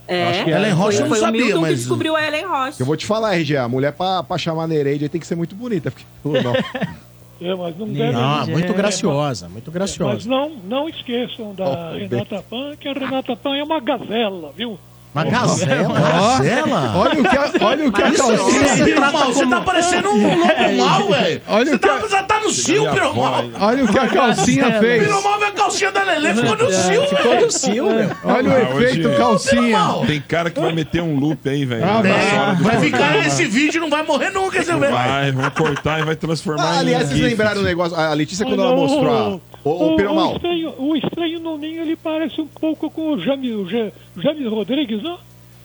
[0.07, 2.15] É, Acho que Ellen Roche foi, eu não foi sabia, o Milton que mas- descobriu
[2.15, 2.79] a Ellen Roche.
[2.79, 5.55] Eu vou te falar, RG, a mulher pra, pra chamar Nereide tem que ser muito
[5.55, 5.91] bonita.
[5.91, 6.05] Porque.
[7.41, 8.11] É, mas não deve...
[8.11, 10.29] Não, muito é- graciosa, muito Mas graciosa.
[10.29, 14.77] não, não esqueçam da Renata Pan, que a Renata Pan é uma gazela, viu?
[15.13, 15.89] Uma gazela?
[15.89, 16.93] Ó, Gazela?
[16.95, 18.41] Olha o que a, olha o que a é calcinha...
[18.41, 18.85] ótimo.
[18.85, 21.41] Piromal, você tá parecendo um lobo mal, velho.
[21.49, 23.43] Olha Você o que tá, a- já tá no cio, Piromal.
[23.59, 25.03] Olha o que a calcinha fez.
[25.03, 27.45] Piromal vê a calcinha da Lelê, ficou no cio, Ficou velho.
[27.45, 28.11] no cio, meu.
[28.23, 29.79] Olha o Ah, efeito hoje- calcinha.
[30.07, 31.83] Tem cara que vai meter um loop aí, velho.
[31.83, 32.55] Ah, vai.
[32.71, 34.87] Vai ficar esse vídeo, não vai morrer nunca, você vê.
[34.87, 37.97] Vai, vão cortar e vai transformar Ah, em aliás, vocês lembraram do negócio?
[37.97, 39.50] A Letícia, quando ela mostrou a...
[39.63, 40.33] Ô, o, Piromal.
[40.35, 45.01] estranho, o estranho Nuninho, ele parece um pouco com o James, o Ja- James Rodrigues,
[45.03, 45.17] não?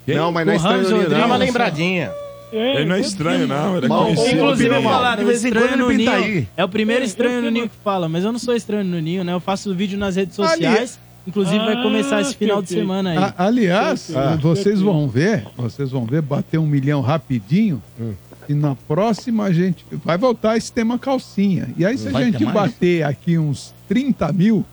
[0.06, 1.10] Não, mas não é O estranho não, Rodrigues.
[1.18, 1.46] Dá uma não.
[1.46, 2.12] lembradinha.
[2.52, 3.76] É, Ele não é estranho, não.
[3.76, 4.10] Ele é Mal-.
[4.10, 6.24] Inclusive, Piromal, falaram, de o vez em quando estranho ele no pinta ninho.
[6.38, 6.48] aí.
[6.56, 8.84] É o primeiro É, estranho eu no ninho que fala, mas eu não sou estranho
[8.84, 9.32] no ninho, né?
[9.32, 11.00] Eu faço vídeo nas redes Ali- sociais.
[11.26, 13.16] Inclusive, vai Ah, começar esse final de semana aí.
[13.18, 14.38] A- aliás, Ah.
[14.40, 17.82] vocês vão ver, vocês vão ver bater um milhão rapidinho.
[18.48, 21.68] E na próxima a gente vai voltar esse tema calcinha.
[21.76, 24.64] E aí, se a gente bater aqui uns 30 mil,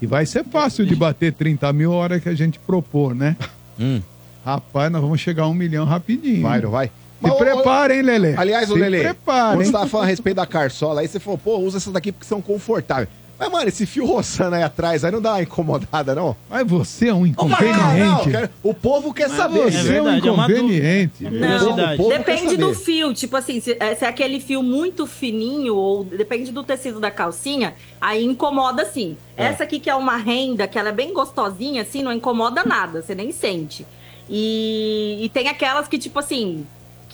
[0.00, 3.36] e vai ser fácil de bater 30 mil a hora que a gente propor, né?
[3.80, 4.02] Hum.
[4.44, 6.42] Rapaz, nós vamos chegar a um milhão rapidinho.
[6.42, 6.90] Vai, não vai?
[7.22, 8.34] Se preparem, Lelê.
[8.36, 9.56] Aliás, o Se Lelê, preparem.
[9.56, 12.10] quando você tava falando a respeito da carçola, aí você falou, pô, usa essas daqui
[12.10, 13.08] porque são confortáveis.
[13.38, 16.36] Mas, mano, esse fio roçando aí atrás, aí não dá uma incomodada, não?
[16.50, 18.30] Mas você é um Não, inconveniente.
[18.30, 19.68] quero- o povo quer saber.
[19.68, 21.24] É Você é um verdade, é uma inconveniente.
[21.24, 21.58] dúvida.
[21.58, 22.56] Não, povo quer depende saber.
[22.56, 23.14] do fio.
[23.14, 27.10] Tipo assim, se é, se é aquele fio muito fininho, ou depende do tecido da
[27.10, 29.16] calcinha, aí incomoda sim.
[29.36, 33.02] Essa aqui que é uma renda, que ela é bem gostosinha, assim, não incomoda nada,
[33.02, 33.86] você nem sente.
[34.28, 36.66] E, e tem aquelas que, tipo assim,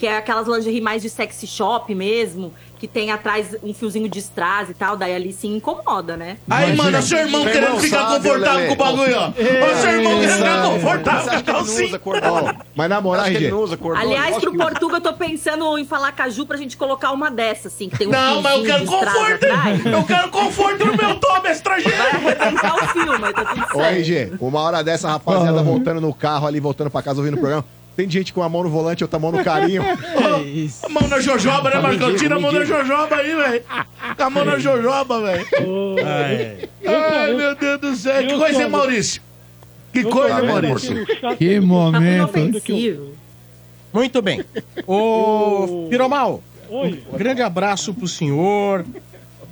[0.05, 4.19] que é aquelas lingerie mais de sexy shop mesmo, que tem atrás um fiozinho de
[4.19, 6.37] strass e tal, daí ali sim incomoda, né?
[6.47, 9.29] Aí, mano, seu irmão querendo irmão ficar sabe, confortável com o bagulho, ó.
[9.29, 11.99] Ô, seu irmão querendo ficar confortável com a calcinha.
[12.75, 13.99] Mas na moral, RG, não usa cordão.
[13.99, 17.89] Aliás, pro Portuga, eu tô pensando em falar caju pra gente colocar uma dessa, assim,
[17.89, 19.45] que tem um Não, mas eu quero conforto.
[19.91, 21.97] Eu quero conforto no meu tome estrangeiro.
[21.97, 23.81] Vai arrebentar o fio, mas tá tudo Ô.
[23.81, 27.39] RG, uma hora dessa, a rapaziada voltando no carro ali, voltando pra casa ouvindo o
[27.39, 27.65] programa.
[27.95, 29.81] Tem gente com a mão no volante, outra mão no carinho.
[30.35, 30.89] É isso.
[30.89, 32.15] Mão na jojoba, né, Marcão?
[32.15, 33.63] Tira a mão da jojoba aí, velho.
[34.17, 35.45] Com a mão na jojoba, velho.
[36.85, 38.27] Ai, meu Deus do céu.
[38.27, 39.21] Que coisa, hein, Maurício?
[39.93, 41.05] Que coisa, Maurício?
[41.37, 42.33] Que Tá momento.
[43.93, 44.43] Muito bem.
[44.85, 47.01] Ô, Piromal, Oi.
[47.13, 48.85] um grande abraço pro senhor.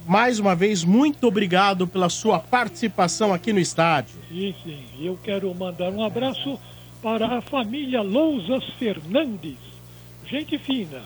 [0.06, 4.16] Mais uma vez, muito obrigado pela sua participação aqui no estádio.
[4.30, 4.84] Sim, sim.
[5.00, 6.60] Eu quero mandar um abraço
[7.04, 9.58] para a família Lousas Fernandes.
[10.26, 11.02] Gente fina.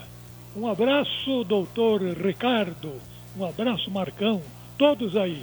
[0.55, 2.93] Um abraço, doutor Ricardo.
[3.37, 4.41] Um abraço, Marcão.
[4.77, 5.41] Todos aí.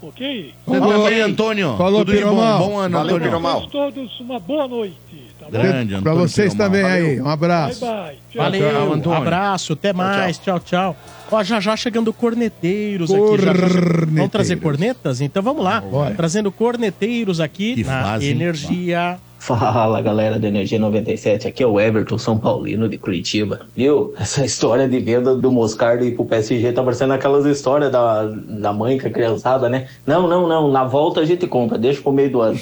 [0.00, 0.52] Ok?
[0.66, 1.76] Você também, Antônio.
[1.76, 2.30] Falou, Tudo de bom.
[2.30, 2.58] Piromal.
[2.58, 3.30] Bom ano, Valeu, Antônio.
[3.30, 3.66] Piromal.
[3.68, 4.96] Todos, uma boa noite.
[5.38, 5.50] Tá bom?
[5.52, 6.66] Grande, Pra Antônio vocês Piromal.
[6.66, 7.06] também Valeu.
[7.06, 7.20] aí.
[7.20, 7.80] Um Bye, abraço.
[7.80, 8.16] bye.
[8.30, 8.42] Tchau.
[8.42, 9.18] Valeu, Tchau, Antônio.
[9.18, 10.96] abraço, até mais, tchau, tchau.
[11.30, 13.38] Ó, já já chegando corneteiros aqui.
[13.42, 15.20] Já, já- Vamos trazer cornetas?
[15.20, 15.80] Então vamos lá.
[15.82, 16.14] Bora.
[16.14, 18.28] Trazendo corneteiros aqui Que na hein?
[18.30, 19.18] Energia.
[19.42, 23.66] Fala galera da Energia 97, aqui é o Everton São Paulino de Curitiba.
[23.74, 24.14] Viu?
[24.16, 28.72] Essa história de venda do Moscardo ir pro PSG tá parecendo aquelas histórias da, da
[28.72, 29.88] mãe com a criançada, né?
[30.06, 32.60] Não, não, não, na volta a gente compra, deixa pro meio do ano.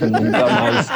[0.00, 0.86] Nunca mais.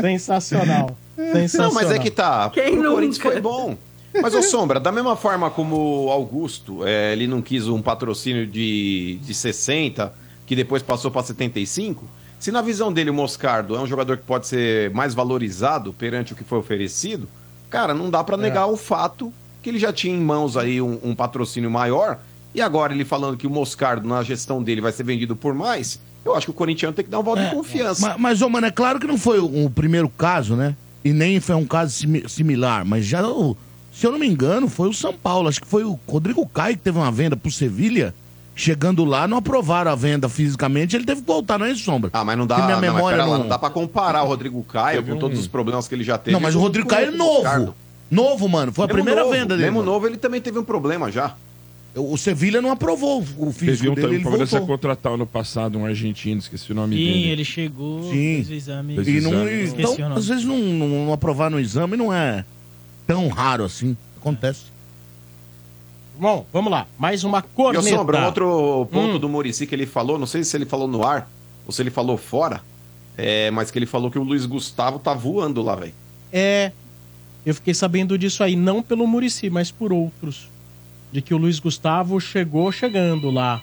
[0.00, 0.96] Sensacional.
[1.14, 1.68] Sensacional.
[1.68, 2.48] Não, mas é que tá.
[2.54, 3.32] Quem Pro Corinthians nunca?
[3.32, 3.76] foi bom.
[4.14, 8.46] Mas, ô Sombra, da mesma forma como o Augusto, é, ele não quis um patrocínio
[8.46, 10.10] de, de 60,
[10.46, 12.06] que depois passou para 75,
[12.44, 16.34] se na visão dele o Moscardo é um jogador que pode ser mais valorizado perante
[16.34, 17.26] o que foi oferecido,
[17.70, 20.98] cara, não dá para negar o fato que ele já tinha em mãos aí um,
[21.02, 22.18] um patrocínio maior
[22.54, 25.98] E agora ele falando que o Moscardo, na gestão dele, vai ser vendido por mais,
[26.22, 28.06] eu acho que o corintiano tem que dar um voto de confiança.
[28.10, 30.76] Mas, mas, ô, mano, é claro que não foi o, o primeiro caso, né?
[31.02, 33.22] E nem foi um caso simi- similar, mas já,
[33.90, 35.48] se eu não me engano, foi o São Paulo.
[35.48, 38.14] Acho que foi o Rodrigo Caio que teve uma venda pro Sevilha.
[38.56, 42.10] Chegando lá, não aprovaram a venda fisicamente, ele teve que voltar, não é isso, Sombra?
[42.12, 43.42] Ah, mas não dá, Que minha não, memória pera lá, não...
[43.44, 46.32] não dá pra comparar o Rodrigo Caio com todos os problemas que ele já teve.
[46.32, 47.34] Não, mas o Rodrigo Caio é novo.
[47.34, 47.74] Moscardo.
[48.10, 48.72] Novo, mano.
[48.72, 49.62] Foi a Mesmo primeira novo, venda dele.
[49.62, 49.90] Mesmo mano.
[49.92, 51.34] novo, ele também teve um problema já.
[51.96, 54.66] O Sevilha não aprovou o Teve físico um dele, ele voltou.
[54.66, 57.28] contratar ano passado um argentino, esqueci o nome Sim, dele.
[57.30, 58.10] ele chegou, Sim.
[58.10, 58.94] fez o exame.
[58.96, 59.82] Fez E não, exame.
[59.82, 62.44] então, às vezes não, não, não aprovar no exame não é
[63.06, 63.96] tão raro assim.
[64.16, 64.73] Acontece.
[66.18, 66.86] Bom, vamos lá.
[66.98, 67.88] Mais uma E corneta.
[67.96, 69.18] Sombra, um outro ponto Hum.
[69.18, 71.28] do Murici que ele falou, não sei se ele falou no ar
[71.66, 72.60] ou se ele falou fora,
[73.16, 75.94] é, mas que ele falou que o Luiz Gustavo tá voando lá, velho.
[76.32, 76.72] É.
[77.44, 80.48] Eu fiquei sabendo disso aí, não pelo Murici, mas por outros.
[81.12, 83.60] De que o Luiz Gustavo chegou chegando lá.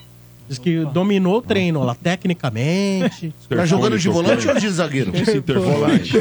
[0.52, 3.34] Diz que dominou o treino lá, tecnicamente.
[3.48, 5.10] Tá jogando de volante ou de zagueiro?
[5.16, 6.12] Esse intervolante.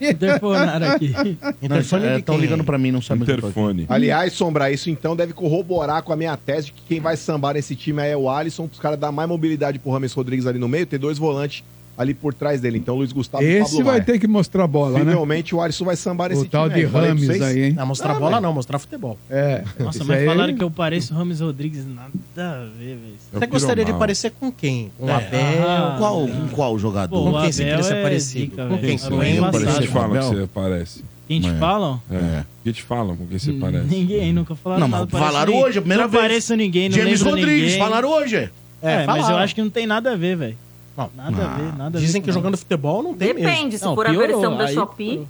[0.00, 1.14] Interfonaram aqui.
[1.62, 2.42] Interfone de Estão quem?
[2.42, 3.60] ligando pra mim, não sabe o que eu tô aqui.
[3.60, 3.86] Interfone.
[3.88, 7.54] Aliás, Sombra, isso então deve corroborar com a minha tese de que quem vai sambar
[7.54, 10.58] nesse time aí é o Alisson, os caras dar mais mobilidade pro Rames Rodrigues ali
[10.58, 11.62] no meio, ter dois volantes
[12.02, 12.78] ali por trás dele.
[12.78, 14.04] Então, Luiz Gustavo e Esse Pablo vai Maia.
[14.04, 15.04] ter que mostrar bola, né?
[15.04, 17.42] Possivelmente o Alisson vai sambar nesse O tal time de Falei pra Rames vocês.
[17.42, 17.72] aí, hein?
[17.72, 18.42] Não, mostrar Ah, bola velho.
[18.42, 19.18] não, mostrar futebol.
[19.30, 19.62] É.
[19.78, 23.14] Nossa, esse mas aí- falaram que eu pareço o Rames Rodrigues, nada a ver, velho.
[23.34, 24.90] É Você gostaria de parecer com quem?
[24.98, 25.14] Com o É.
[25.14, 25.68] Abel?
[25.68, 27.16] Ah, Qual, com qual jogador?
[27.16, 28.40] Pô, Com quem você Abel queria ser é parecido?
[28.50, 28.80] zica, Com velho.
[28.80, 28.88] quem?
[28.90, 29.38] É ele?
[29.38, 29.64] embaçado.
[29.64, 31.04] Quem te fala que você parece?
[31.28, 31.54] Quem te É.
[31.54, 32.02] falam?
[32.10, 32.44] É.
[32.64, 33.86] Quem te falam com quem você parece?
[33.86, 35.08] Ninguém, nunca falaram Não, nada.
[35.10, 35.64] mas falaram ninguém.
[35.66, 36.22] hoje, a primeira não vez.
[36.22, 37.78] pareço ninguém, não James lembro Rodrigues, ninguém.
[37.78, 38.36] falaram hoje.
[38.82, 39.44] É, mas eu falaram.
[39.44, 40.56] acho que não tem nada a ver, velho.
[40.96, 41.10] Não.
[41.14, 42.06] Nada a ver, nada a ver.
[42.06, 43.48] Dizem que jogando futebol não tem mesmo.
[43.48, 45.26] Depende, se Não, for a piorou, versão da aí Shopee.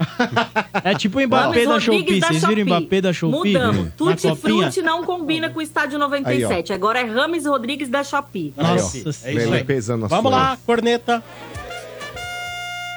[0.82, 2.20] É tipo o Mbappé da Shopee.
[2.20, 2.64] da Vocês viram o.
[2.66, 3.52] Mbappé da Shopee?
[3.52, 3.88] Mudamos.
[3.96, 4.34] Tutti?
[4.36, 6.72] Frutti não combina com o Estádio 97.
[6.72, 8.54] Agora é Rames Rodrigues da Shopee.
[8.56, 8.98] Nossa
[9.28, 9.64] É isso aí.
[9.64, 11.22] pesando Vamos lá, corneta.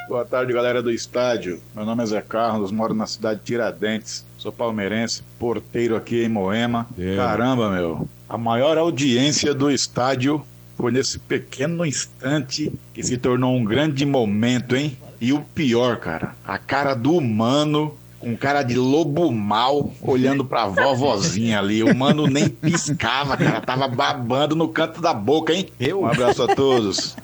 [0.08, 1.62] Boa tarde, galera do estádio.
[1.76, 4.26] Meu nome é Zé Carlos, moro na cidade de Tiradentes.
[4.38, 6.88] Sou palmeirense, porteiro aqui em Moema.
[7.00, 7.16] É.
[7.16, 8.08] Caramba, meu.
[8.30, 10.46] A maior audiência do estádio
[10.78, 14.98] foi nesse pequeno instante que se tornou um grande momento, hein?
[15.20, 20.66] E o pior, cara, a cara do humano com cara de lobo mal olhando pra
[20.66, 21.84] vovozinha ali.
[21.84, 23.60] O mano nem piscava, cara.
[23.60, 25.68] Tava babando no canto da boca, hein?
[25.94, 27.18] Um abraço a todos.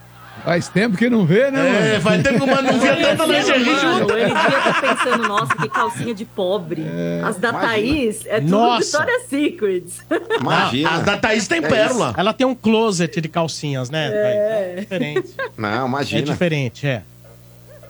[0.43, 3.25] Faz tempo que não vê, né, É, faz tempo que o mano não via tanta
[3.25, 4.13] lingerie junto.
[4.13, 6.85] ele devia estar pensando, nossa, que calcinha de pobre.
[7.23, 7.71] As da imagina.
[7.73, 8.79] Thaís é tudo Nossa.
[8.99, 10.01] Victoria's Secrets.
[10.39, 10.89] Imagina.
[10.89, 12.13] A da Thaís tem É pérola.
[12.17, 14.09] Ela tem um closet de calcinhas, né?
[14.13, 15.33] É diferente.
[15.57, 16.21] Não, É imagina.
[16.23, 17.01] diferente, é.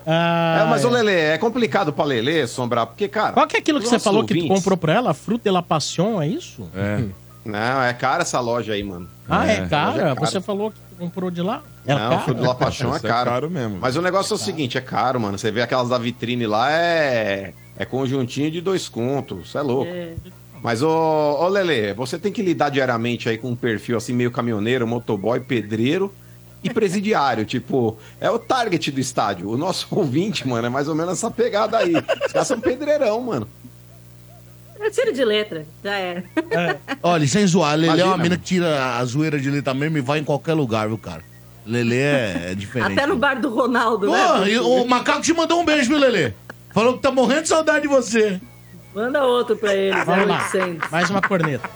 [0.08, 3.34] Ah, É, mas o Lelê, é complicado pra Lelê, Sombrar, porque, cara...
[3.34, 5.14] Qual que é aquilo que você falou que tu ouvintes- comprou pra ela?
[5.14, 6.68] Fruta de la Passion, é isso?
[6.76, 7.04] É.
[7.46, 9.08] Não, é cara essa loja aí, mano.
[9.30, 9.96] Ah, é, É, cara?
[9.98, 10.16] é cara.
[10.20, 11.62] Você falou que comprou de lá?
[11.90, 12.22] É não, caro?
[12.24, 13.30] Fruto do La Paixão é Isso é caro.
[13.32, 13.80] caro mesmo.
[13.82, 15.38] Mas o negócio é o seguinte, é caro, mano.
[15.38, 17.54] Você vê aquelas da vitrine lá, é...
[17.76, 19.48] É conjuntinho de dois contos.
[19.48, 19.92] Isso é louco.
[20.62, 24.30] Mas, ô, ô Lele, você tem que lidar diariamente aí com um perfil assim, meio
[24.30, 26.14] caminhoneiro, motoboy, pedreiro
[26.62, 27.46] e presidiário.
[27.48, 29.50] tipo, é o target do estádio.
[29.50, 31.94] O nosso ouvinte, mano, é mais ou menos essa pegada aí.
[31.96, 33.48] Os caras são pedreirão, mano.
[34.82, 36.24] É tiro de letra, já é.
[37.04, 40.02] Olha, sem zoar, Lelê é uma mina que tira a zoeira de letra mesmo e
[40.02, 41.22] vai em qualquer lugar, viu, cara?
[41.66, 42.94] Lelê é, é diferente.
[42.94, 44.50] Até no bar do Ronaldo, Pô, né?
[44.52, 46.34] e o macaco te mandou um beijo, viu, Lelê?
[46.72, 48.40] Falou que tá morrendo de saudade de você.
[48.94, 50.50] Manda outro pra ele, Vamos lá.
[50.54, 50.90] 0800.
[50.90, 51.70] Mais uma corneta.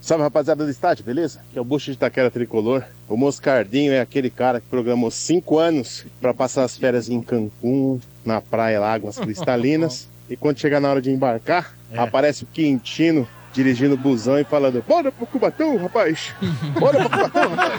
[0.00, 1.40] Salve rapaziada do estádio, beleza?
[1.52, 2.82] Que é o Bucho de Itaquera Tricolor.
[3.06, 8.00] O Moscardinho é aquele cara que programou cinco anos para passar as férias em Cancún,
[8.24, 10.08] na praia lá, águas cristalinas.
[10.30, 11.98] e quando chegar na hora de embarcar, É.
[11.98, 16.34] aparece o Quintino dirigindo o busão e falando: Bora pro Cubatão, rapaz!
[16.78, 17.78] Bora pro Cubatão, rapaz!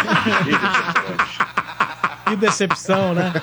[2.30, 3.34] Que decepção, né?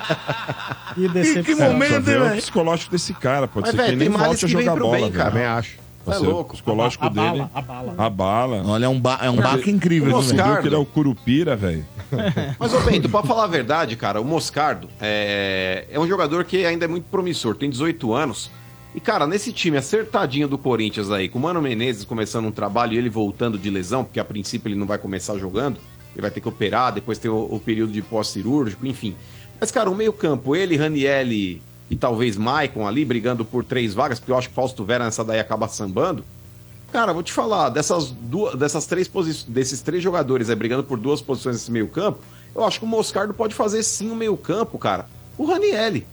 [0.95, 1.57] Que decepção.
[1.57, 3.49] Cara, só vê o psicológico desse cara.
[3.49, 4.97] Pode Mas, ser velho, que tem nem volte a que jogar bola.
[4.97, 5.31] bem, cara.
[5.31, 5.33] velho.
[5.33, 5.79] Também acho.
[6.07, 6.51] É louco.
[6.51, 7.47] O psicológico A bala, dele.
[7.53, 7.95] a bala.
[7.99, 8.63] A bala.
[8.65, 10.17] Olha, é um, ba é um baque incrível, O?
[10.19, 10.63] Moscardo.
[10.63, 11.85] Que ele é o Curupira, velho.
[12.61, 16.65] Mas, ô Bento, pra falar a verdade, cara, o Moscardo é, é um jogador que
[16.65, 18.53] ainda é muito promissor, tem 18 anos.
[18.97, 22.95] E, cara, nesse time acertadinho do Corinthians aí, com o Mano Menezes começando um trabalho
[22.95, 25.79] e ele voltando de lesão, porque a princípio ele não vai começar jogando,
[26.15, 29.15] ele vai ter que operar, depois tem o, o período de pós-cirúrgico, enfim.
[29.61, 31.61] Mas, cara, o meio-campo, ele, Ranielli
[31.91, 35.23] e talvez Maicon ali brigando por três vagas, porque eu acho que Fausto Vera nessa
[35.23, 36.25] daí acaba sambando.
[36.91, 40.99] Cara, vou te falar, dessas duas, dessas três posições, desses três jogadores aí brigando por
[40.99, 42.19] duas posições nesse meio-campo,
[42.55, 45.07] eu acho que o Moscardo pode fazer sim o meio-campo, cara.
[45.37, 46.07] O Ranielli.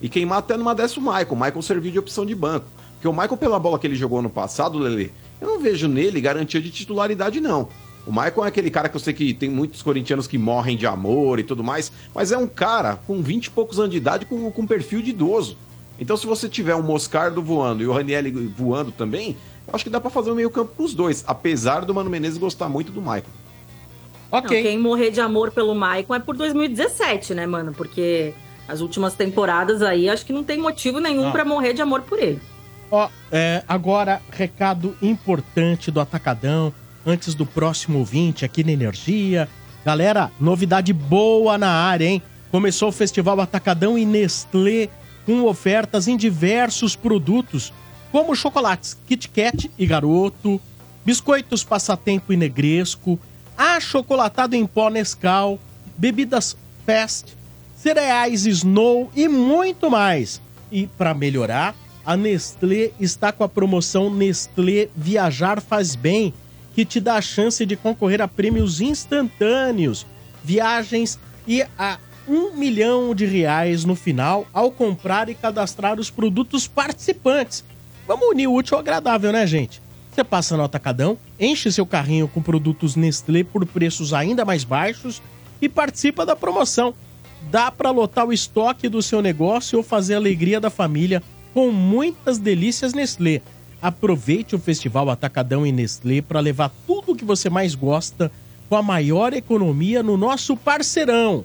[0.00, 1.28] E queimar até numa dessa o Michael.
[1.30, 2.66] O Michael serviu de opção de banco.
[2.94, 6.20] Porque o Michael, pela bola que ele jogou no passado, Lele, eu não vejo nele
[6.20, 7.68] garantia de titularidade, não.
[8.06, 10.86] O Maicon é aquele cara que eu sei que tem muitos corintianos que morrem de
[10.86, 14.26] amor e tudo mais, mas é um cara com 20 e poucos anos de idade
[14.26, 15.56] com, com perfil de idoso.
[15.98, 19.36] Então, se você tiver um Moscardo voando e o Ranielli voando também,
[19.68, 22.38] eu acho que dá pra fazer um meio campo pros dois, apesar do Mano Menezes
[22.38, 23.28] gostar muito do Maicon.
[24.32, 27.74] Não, quem morrer de amor pelo Maicon é por 2017, né, mano?
[27.74, 28.32] Porque
[28.70, 31.32] as últimas temporadas aí, acho que não tem motivo nenhum Não.
[31.32, 32.40] pra morrer de amor por ele.
[32.88, 36.72] Ó, é, agora, recado importante do Atacadão,
[37.04, 39.48] antes do próximo ouvinte aqui na Energia.
[39.84, 42.22] Galera, novidade boa na área, hein?
[42.52, 44.88] Começou o Festival Atacadão e Nestlé
[45.26, 47.72] com ofertas em diversos produtos,
[48.12, 50.60] como chocolates Kit Kat e Garoto,
[51.04, 53.18] biscoitos Passatempo e Negresco,
[53.56, 55.58] achocolatado em pó Nescau,
[55.96, 56.56] bebidas
[56.86, 57.36] Fast,
[57.82, 60.40] cereais Snow e muito mais.
[60.70, 61.74] E para melhorar,
[62.04, 66.34] a Nestlé está com a promoção Nestlé Viajar Faz Bem,
[66.74, 70.06] que te dá a chance de concorrer a prêmios instantâneos,
[70.44, 71.98] viagens e a
[72.28, 77.64] um milhão de reais no final ao comprar e cadastrar os produtos participantes.
[78.06, 79.80] Vamos unir o útil ao agradável, né, gente?
[80.12, 85.22] Você passa no Atacadão, enche seu carrinho com produtos Nestlé por preços ainda mais baixos
[85.62, 86.94] e participa da promoção.
[87.50, 91.22] Dá para lotar o estoque do seu negócio ou fazer a alegria da família
[91.54, 93.42] com muitas delícias Nestlé.
[93.82, 98.30] Aproveite o Festival Atacadão e Nestlé para levar tudo o que você mais gosta
[98.68, 101.44] com a maior economia no nosso parceirão.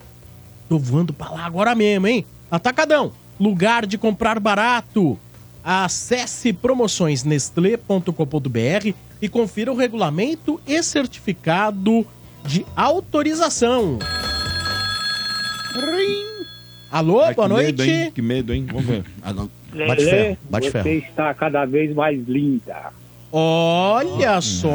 [0.68, 2.26] Tô voando pra lá agora mesmo, hein?
[2.52, 5.18] Atacadão, lugar de comprar barato.
[5.64, 12.06] Acesse promoçõesnestlé.com.br e confira o regulamento e certificado
[12.44, 13.98] de autorização.
[16.92, 17.66] Alô, Ai, boa que noite.
[17.68, 18.12] medo, hein?
[18.14, 18.66] Que medo, hein?
[18.68, 19.04] Vamos ver.
[19.74, 22.94] Lelê, você está cada vez mais linda.
[23.32, 24.70] Olha só.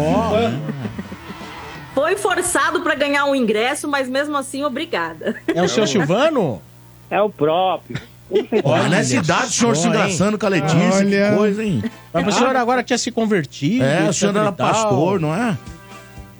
[1.95, 5.37] Foi forçado pra ganhar um ingresso, mas mesmo assim, obrigada.
[5.55, 6.61] É o seu Silvano?
[7.11, 7.99] É o próprio.
[8.63, 11.31] Olha, nessa idade, o senhor se engraçando com a Letícia, Olha.
[11.31, 11.83] que coisa, hein?
[12.13, 13.83] Mas o senhor agora tinha se convertido.
[13.83, 15.59] É, o senhor era pastor, não é?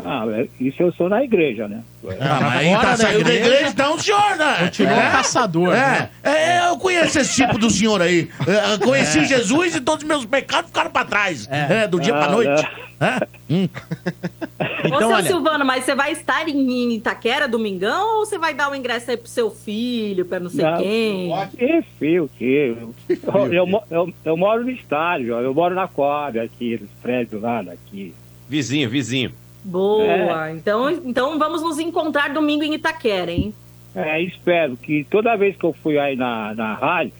[0.05, 1.82] Ah, é- isso eu sou na igreja, né?
[2.20, 4.55] Ah, mas aí tá saindo da igreja, então o senhor, né?
[4.64, 5.10] Continua É.
[5.10, 6.10] caçador, É, né?
[6.22, 8.28] é, eu conheço esse tipo do senhor aí.
[8.47, 9.24] É, eu conheci É.
[9.24, 11.47] Jesus e todos os meus pecados ficaram pra trás.
[11.51, 12.68] É, do dia Ah, pra noite.
[13.01, 13.27] É?
[13.51, 13.68] Hum.
[14.93, 18.74] Ô, seu Silvano, mas você vai estar em Itaquera domingão ou você vai dar o
[18.74, 21.32] ingresso aí pro seu filho, pra não sei Não, quem?
[21.56, 22.77] Que filho, que.
[23.09, 27.40] Eu, eu, eu, eu moro no estádio, ó, eu moro na quadra aqui, nos prédios
[27.40, 28.14] lá daqui.
[28.48, 29.32] Vizinho, vizinho.
[29.65, 30.53] Boa.
[30.53, 33.55] Então, então vamos nos encontrar domingo em Itaquera, hein?
[33.95, 37.12] É, espero que toda vez que eu fui aí na, na rádio,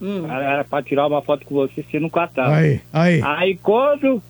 [0.00, 2.56] era pra tirar uma foto com você, você nunca tava.
[2.56, 3.20] Aí, aí.
[3.22, 4.22] Aí quando,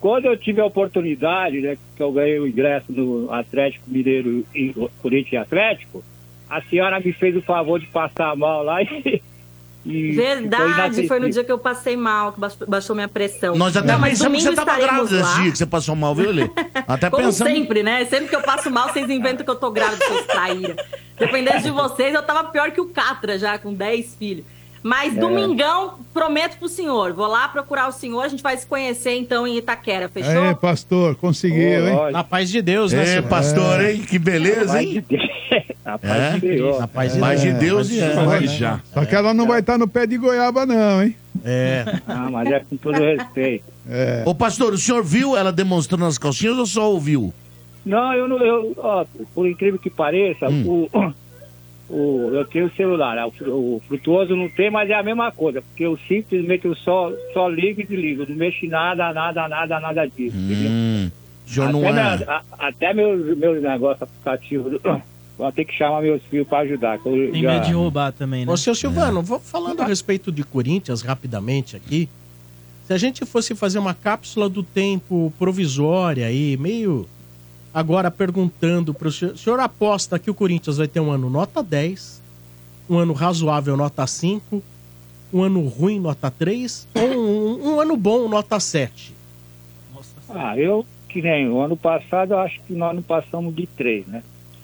[0.00, 4.74] quando eu tive a oportunidade, né, que eu ganhei o ingresso no Atlético Mineiro e
[5.00, 6.04] Corinthians Atlético,
[6.48, 9.22] a senhora me fez o favor de passar mal lá e.
[9.84, 11.28] e Verdade, foi no inacessível.
[11.30, 13.54] dia que eu passei mal, que baixou- baixou minha pressão.
[13.56, 15.66] Nós até Não, mas pensamos que domingo você tava estaremos grávida esse dia que você
[15.66, 16.50] passou mal, viu, Lê?
[16.88, 17.52] Até Como pensamos.
[17.52, 18.04] sempre, né?
[18.06, 20.76] Sempre que eu passo mal, vocês inventam que eu tô grávida, seus traíra.
[21.18, 24.44] Dependendo de vocês, eu tava pior que o Catra já, com 10 filhos.
[24.86, 25.18] Mas É.
[25.18, 27.14] domingão, prometo pro senhor.
[27.14, 30.42] Vou lá procurar o senhor, a gente vai se conhecer então em Itaquera, fechou?
[30.42, 32.12] Aí, pastor, conseguiu, hein?
[32.12, 33.22] Na paz de Deus, né, É, senhor?
[33.28, 34.02] pastor, hein?
[34.02, 35.02] Que beleza, hein?
[35.82, 36.78] Na paz de Deus.
[36.78, 37.88] Na paz de Paz de Deus.
[37.88, 38.14] Deus e é.
[38.26, 38.80] Mas- Já.
[38.92, 41.16] Só que ela não vai estar no pé de goiaba, não, hein?
[41.44, 41.84] É.
[42.06, 43.64] Ah, mas é com todo respeito.
[43.88, 44.22] É.
[44.26, 47.32] Ô, pastor, o senhor viu ela demonstrando as calcinhas ou só ouviu?
[47.86, 48.38] Não, eu não.
[48.38, 49.04] Eu, ó,
[49.34, 50.88] por incrível que pareça, Hum.
[50.92, 51.12] o,
[51.94, 53.16] o, eu tenho o celular.
[53.26, 55.62] O, o frutuoso não tem, mas é a mesma coisa.
[55.62, 58.22] Porque eu simplesmente eu só, só ligo e desligo.
[58.22, 60.36] Eu Não mexo em nada, nada, nada, nada disso.
[60.36, 61.10] Hum,
[61.58, 61.92] até, é.
[61.92, 64.80] minha- a- até meus, meus negócios aplicativos.
[65.36, 66.96] Vou ter que chamar meus filhos para ajudar.
[67.04, 68.52] eu Tem já- medo de roubar também, né?
[68.52, 72.08] Ô, seu Silvano, vou falando a respeito de Corinthians rapidamente aqui.
[72.86, 77.08] Se a gente fosse fazer uma cápsula do tempo provisória aí, meio
[77.74, 81.28] agora perguntando para o senhor, o senhor aposta que o Corinthians vai ter um ano
[81.28, 82.22] nota 10,
[82.88, 84.62] um ano razoável nota 5,
[85.32, 89.12] um ano ruim nota 3 ou um, um ano bom nota 7?
[90.30, 94.06] Ah, eu, que nem o ano passado, eu acho que nós não passamos de três,
[94.06, 94.22] né?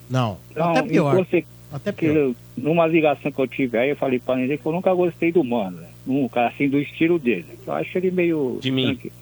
[0.08, 1.16] Não, Então, até pior.
[1.16, 2.16] conse- Até pior.
[2.16, 5.30] eu- numa ligação que eu tive aí, eu falei pra ele que eu nunca gostei
[5.30, 5.88] do Mano, né?
[6.04, 7.46] Nunca, assim, do estilo dele.
[7.66, 8.58] Eu acho ele meio...
[8.60, 8.86] De mim.
[8.86, 9.12] tranqui-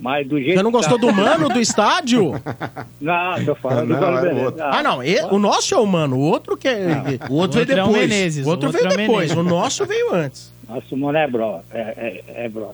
[0.00, 2.32] Mas do jeito Você não que gostou tá- do Mano do estádio?
[3.00, 4.44] Não, tô falando Não, do Mano é Menezes.
[4.46, 4.62] outro.
[4.64, 5.02] Ah, não.
[5.04, 6.16] e- o nosso é o Mano.
[6.16, 6.86] O outro que é.
[7.28, 8.08] O outro veio é o depois.
[8.08, 8.46] Menezes.
[8.46, 9.30] O outro o veio é o depois.
[9.32, 10.52] O nosso veio antes.
[10.68, 12.70] Nosso Mano é bro, é, é, é bro.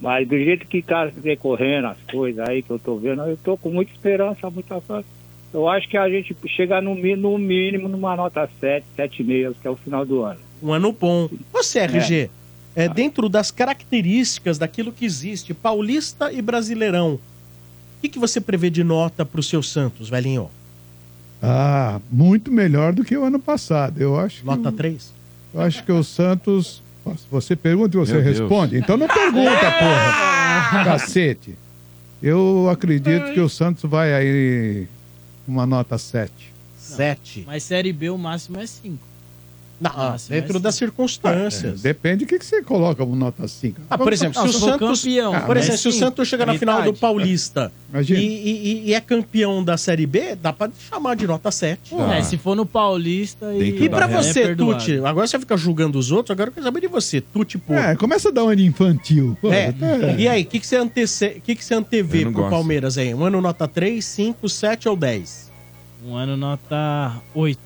[0.00, 3.56] Mas do jeito que tá decorrendo as coisas aí que eu tô vendo, eu tô
[3.56, 5.02] com muita esperança, muita fé.
[5.52, 9.70] Eu acho que a gente chega no, no mínimo numa nota 7, 7,5, que é
[9.70, 10.38] o final do ano.
[10.62, 11.28] Um ano bom.
[11.52, 12.30] Você, RG, é.
[12.94, 17.20] Dentro das características daquilo que existe, paulista e brasileirão, o
[18.00, 20.50] que, que você prevê de nota pro seu Santos, velhinho?
[21.42, 24.00] Ah, muito melhor do que o ano passado.
[24.00, 24.44] Eu acho.
[24.44, 25.12] Nota 3?
[25.54, 26.82] Eu acho que o Santos.
[27.30, 28.38] Você pergunta e você Meu Deus.
[28.38, 28.76] responde.
[28.76, 30.84] Então não pergunta, porra.
[30.84, 31.56] Cacete.
[32.22, 34.86] Eu acredito que o Santos vai aí
[35.48, 36.32] uma nota 7.
[36.78, 37.44] 7.
[37.46, 38.98] Mas Série B o máximo é 5.
[39.80, 39.90] Não,
[40.28, 41.80] dentro das circunstâncias.
[41.80, 43.80] É, depende do que, que você coloca como nota 5.
[43.88, 45.04] Ah, por exemplo, se o Santos,
[45.34, 46.92] Ah, por exemplo, se o Santos chegar na final do.
[46.92, 47.72] Paulista
[48.08, 51.94] e, e- e é campeão da Série B, dá pra chamar de nota 7.
[52.16, 53.84] É, se for no Paulista e.
[53.84, 54.54] E pra você, é.
[54.54, 57.72] Tuti, agora você fica julgando os outros, agora eu quero saber de você, Tuti, pô.
[57.72, 59.36] É, começa a dar uma de infantil.
[59.40, 59.72] Pô, É.
[59.72, 59.86] tá-
[60.18, 61.40] E aí, o que, que você, antece...
[61.42, 62.50] que, que você antevê pro gosto.
[62.50, 63.14] Palmeiras aí?
[63.14, 65.50] Um ano nota 3, 5, 7 ou 10?
[66.04, 67.58] Um ano nota 8.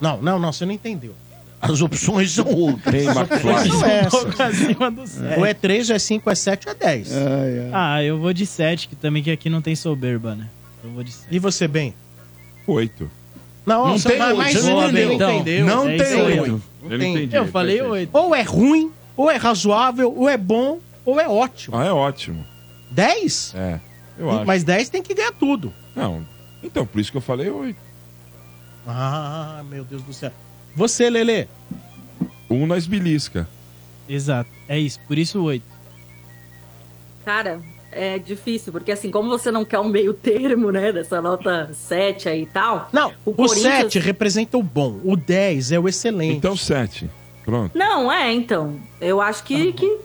[0.00, 1.14] Não, não, não, você não entendeu.
[1.60, 3.06] As opções são outras.
[3.08, 3.70] As opções McFly.
[3.80, 4.40] são essas.
[4.40, 5.38] acima do sete.
[5.38, 7.08] Ou é 3, ou é 5, ou é 7, ou é 10.
[7.72, 10.46] Ah, eu vou de 7, que também que aqui não tem soberba, né?
[10.84, 11.26] Eu vou de 7.
[11.34, 11.94] E você, bem?
[12.66, 13.10] Oito.
[13.66, 15.12] Não, Não você tem mas, oito, mas você não entendeu.
[15.30, 15.66] entendeu.
[15.66, 16.62] Não É tem oito.
[16.84, 16.98] Eu tem.
[16.98, 17.92] não entendi, Eu falei perfeito.
[17.92, 18.10] 8.
[18.16, 21.76] Ou é ruim, ou é razoável, ou é bom, ou é ótimo.
[21.76, 22.46] Ah, é ótimo.
[22.90, 23.52] 10?
[23.56, 23.80] É,
[24.18, 24.46] eu acho.
[24.46, 25.72] Mas 10 tem que ganhar tudo.
[25.94, 26.24] Não,
[26.62, 27.78] então, por isso que eu falei oito.
[28.86, 30.32] Ah, meu Deus do céu.
[30.74, 31.46] Você, Lelê.
[32.50, 33.48] Um nós belisca.
[34.08, 34.50] Exato.
[34.68, 35.62] É isso, por isso 8.
[37.24, 37.60] Cara,
[37.92, 42.28] é difícil, porque assim, como você não quer um meio termo, né, dessa nota 7
[42.28, 42.88] aí e tal.
[42.92, 46.36] Não, o, Corinthians- 7 representa o bom, o 10 é o excelente.
[46.36, 47.10] Então, sete.
[47.44, 47.76] Pronto.
[47.76, 48.78] Não, é, então.
[49.00, 49.98] Eu acho que, que.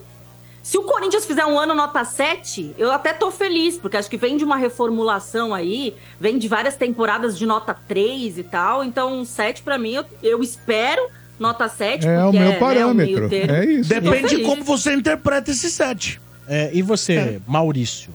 [0.64, 4.16] Se o Corinthians fizer um ano nota 7, eu até tô feliz, porque acho que
[4.16, 8.82] vem de uma reformulação aí, vem de várias temporadas de nota 3 e tal.
[8.82, 11.06] Então, 7 pra mim, eu, eu espero
[11.38, 12.08] nota 7.
[12.08, 13.54] É o porque meu né, parâmetro, meio termo.
[13.54, 13.90] é isso.
[13.90, 16.18] Depende de como você interpreta esse 7.
[16.48, 18.10] É, e você, Maurício?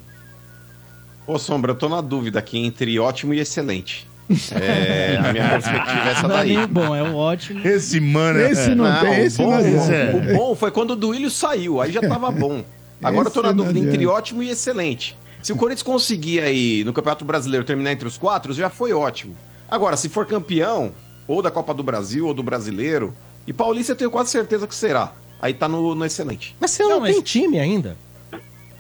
[1.28, 4.09] Ô, Sombra, eu tô na dúvida aqui entre ótimo e excelente.
[4.60, 6.50] É, a minha perspectiva é essa Não é daí.
[6.56, 7.68] nem o bom, é o ótimo.
[7.68, 8.40] Esse, mano.
[8.40, 9.92] é- Esse não, Não, tem, o esse bom, não é bom.
[9.92, 12.64] é- O bom foi quando o Duílio saiu, aí já tava bom.
[13.02, 15.18] Agora eu tô na Esse não dúvida entre ótimo e excelente.
[15.42, 19.36] Se o Corinthians conseguir aí no Campeonato Brasileiro terminar entre os quatro, já foi ótimo.
[19.72, 20.92] Agora, se for campeão,
[21.28, 23.14] ou da Copa do Brasil, ou do Brasileiro,
[23.48, 25.14] e Paulista eu tenho quase certeza que será.
[25.42, 26.56] Aí tá no, no excelente.
[26.60, 27.96] Mas você não, tem time ainda.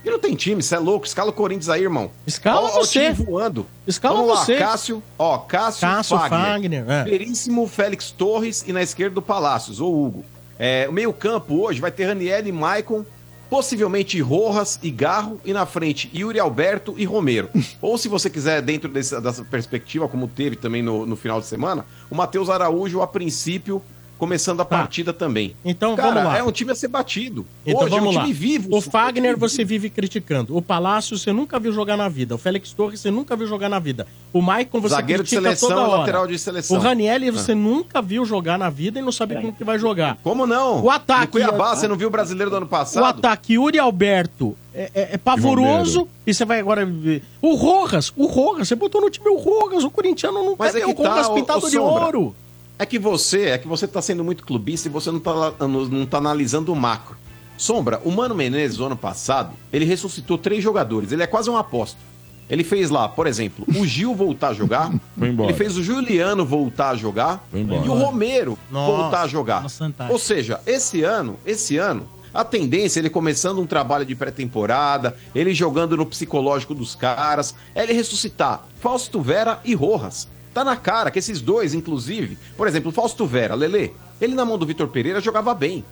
[0.04, 1.06] E não tem time, você é louco.
[1.06, 2.10] Escala o Corinthians aí, irmão.
[2.26, 3.12] Escala Ó, ó o você.
[3.14, 3.66] time voando.
[3.86, 4.58] Escala Vamos lá, você.
[4.58, 6.40] Cássio, ó, Cássio, Cássio, Fagner.
[6.40, 7.04] Fagner, é.
[7.04, 10.24] Veríssimo Félix Torres e na esquerda do Palácios, ou Hugo.
[10.58, 13.06] É, o meio campo hoje vai ter Raniel e Maicon,
[13.50, 17.50] possivelmente Rojas e Garro, e na frente Yuri Alberto e Romero.
[17.82, 21.48] ou se você quiser, dentro desse- dessa perspectiva, como teve também no, no final de
[21.48, 23.82] semana, o Matheus Araújo, a princípio,
[24.20, 25.56] começando a partida também.
[25.66, 26.38] Então Cara, vamos lá.
[26.38, 27.46] é um time a ser batido.
[27.66, 28.22] Então hoje vamos é um lá.
[28.24, 28.76] time vivo.
[28.76, 30.56] o Fagner você vive criticando.
[30.56, 32.36] O Palácio você nunca viu jogar na vida.
[32.36, 34.06] O Félix Torres você nunca viu jogar na vida.
[34.34, 35.98] O Maicon você Zagueiro de critica seleção toda hora.
[36.02, 36.78] lateral de seleção.
[36.78, 37.32] O Raniel Ah.
[37.32, 40.18] você nunca viu jogar na vida e não sabe como que vai jogar.
[40.22, 40.84] Como não?
[40.84, 43.04] O ataque- No Cuiabá, você não viu o brasileiro do ano O passado?
[43.06, 47.24] ataque Yuri Alberto é, é- é pavoroso e você vai agora ver.
[47.41, 50.82] O Rojas, o Rojas, você botou no time o Rojas, o corintiano não Mas quer
[50.82, 52.06] é o Rojas tá, pintado ô, de Sombra.
[52.06, 52.36] ouro.
[52.80, 55.68] É que você, é que você tá sendo muito clubista e você não tá, não,
[55.86, 57.18] não tá analisando o macro.
[57.58, 61.12] Sombra, o Mano Menezes, no ano passado, ele ressuscitou três jogadores.
[61.12, 62.02] Ele é quase um apóstolo.
[62.50, 64.92] Ele fez lá, por exemplo, o Gil voltar a jogar.
[65.22, 67.48] Ele fez o Juliano voltar a jogar.
[67.54, 69.62] E o Romero Nossa, voltar a jogar.
[70.10, 75.54] Ou seja, esse ano, esse ano, a tendência, ele começando um trabalho de pré-temporada, ele
[75.54, 80.28] jogando no psicológico dos caras, é ele ressuscitar Fausto Vera e Rojas.
[80.60, 84.44] Tá na cara que esses dois, inclusive, por exemplo, o Fausto Vera, Lele, ele na
[84.44, 85.86] mão do Vitor Pereira jogava bem.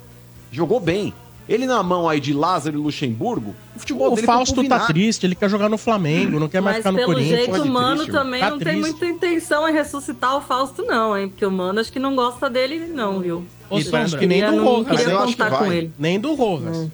[0.52, 1.14] Jogou bem.
[1.48, 5.26] Ele na mão aí de Lázaro e Luxemburgo, o futebol O dele Fausto tá triste,
[5.26, 7.38] ele quer jogar no Flamengo, não quer mais Mas ficar no pelo Corinthians.
[7.38, 8.82] jeito, Pode o Mano triste, também Tá não tem triste.
[8.82, 11.30] muita intenção em ressuscitar o Fausto, não, hein?
[11.30, 13.46] Porque o Mano acho que não gosta dele, não, viu?
[13.70, 14.88] Ô, parece Sombra, que nem do não Rojas.
[14.90, 15.78] Mas queria eu acho que vai.
[15.78, 15.94] ele.
[15.98, 16.90] Nem do Rojas.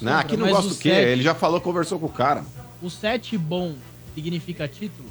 [0.00, 0.88] Não, aqui não Mas gosta o do quê?
[0.90, 2.44] sete- Ele já falou, conversou com o cara.
[2.80, 3.74] O 7 bom
[4.14, 5.08] significa título?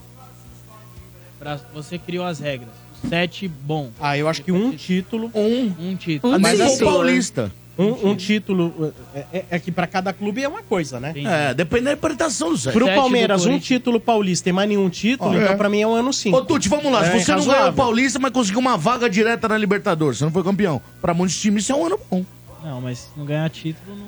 [1.39, 2.69] Pra, você criou as regras.
[3.09, 3.91] 7 bom.
[3.99, 5.29] Ah, eu acho que um título.
[5.35, 5.73] Um.
[5.79, 6.33] Um título.
[6.35, 6.91] Um Mas título, assim, né?
[6.91, 7.51] Paulista.
[7.77, 8.93] Um, um título.
[9.13, 11.11] É, é- é que pra cada clube é uma coisa, né?
[11.11, 11.27] Entendi.
[11.27, 12.73] É, depende da interpretação do 7.
[12.73, 15.55] Pro Sete Palmeiras, um título paulista e mais nenhum título, Ó, então é.
[15.55, 16.33] pra mim é um ano sim.
[16.33, 17.05] Ô, Tuti, vamos lá.
[17.05, 20.23] É, Se você não ganhou o Paulista, mas conseguiu uma vaga direta na Libertadores, você
[20.25, 20.81] não foi campeão.
[20.99, 22.25] Pra muitos times, isso é um ano bom.
[22.63, 24.07] Não, mas se não ganhar título, não.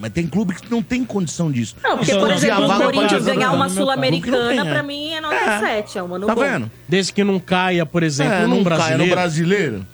[0.00, 1.76] Mas tem clube que não tem condição disso.
[1.82, 4.72] Não, porque, por exemplo, a o Corinthians ganhar uma Sul-Americana, é.
[4.72, 5.98] pra mim, é nota 7.
[5.98, 6.40] É um ano Tá bom.
[6.40, 6.70] vendo?
[6.88, 9.04] Desde que não caia, por exemplo, É, num brasileiro.
[9.04, 9.86] no brasileiro.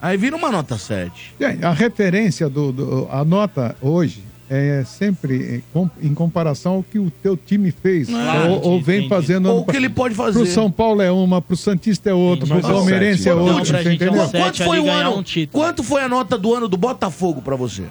[0.00, 1.34] Aí vira uma nota 7.
[1.38, 6.82] Bem, a referência do, do- a nota hoje é sempre em com- em comparação ao
[6.82, 9.08] que o teu time fez Claro, ou, ou vem entendi.
[9.08, 10.46] fazendo Ou o que ele pode Pro fazer.
[10.46, 14.28] São Paulo é uma, pro Santista é outra, pro é Palmeirense é outra, é um.
[14.28, 15.24] Quanto foi o ano?
[15.50, 17.84] Quanto foi a nota do ano do Botafogo pra você?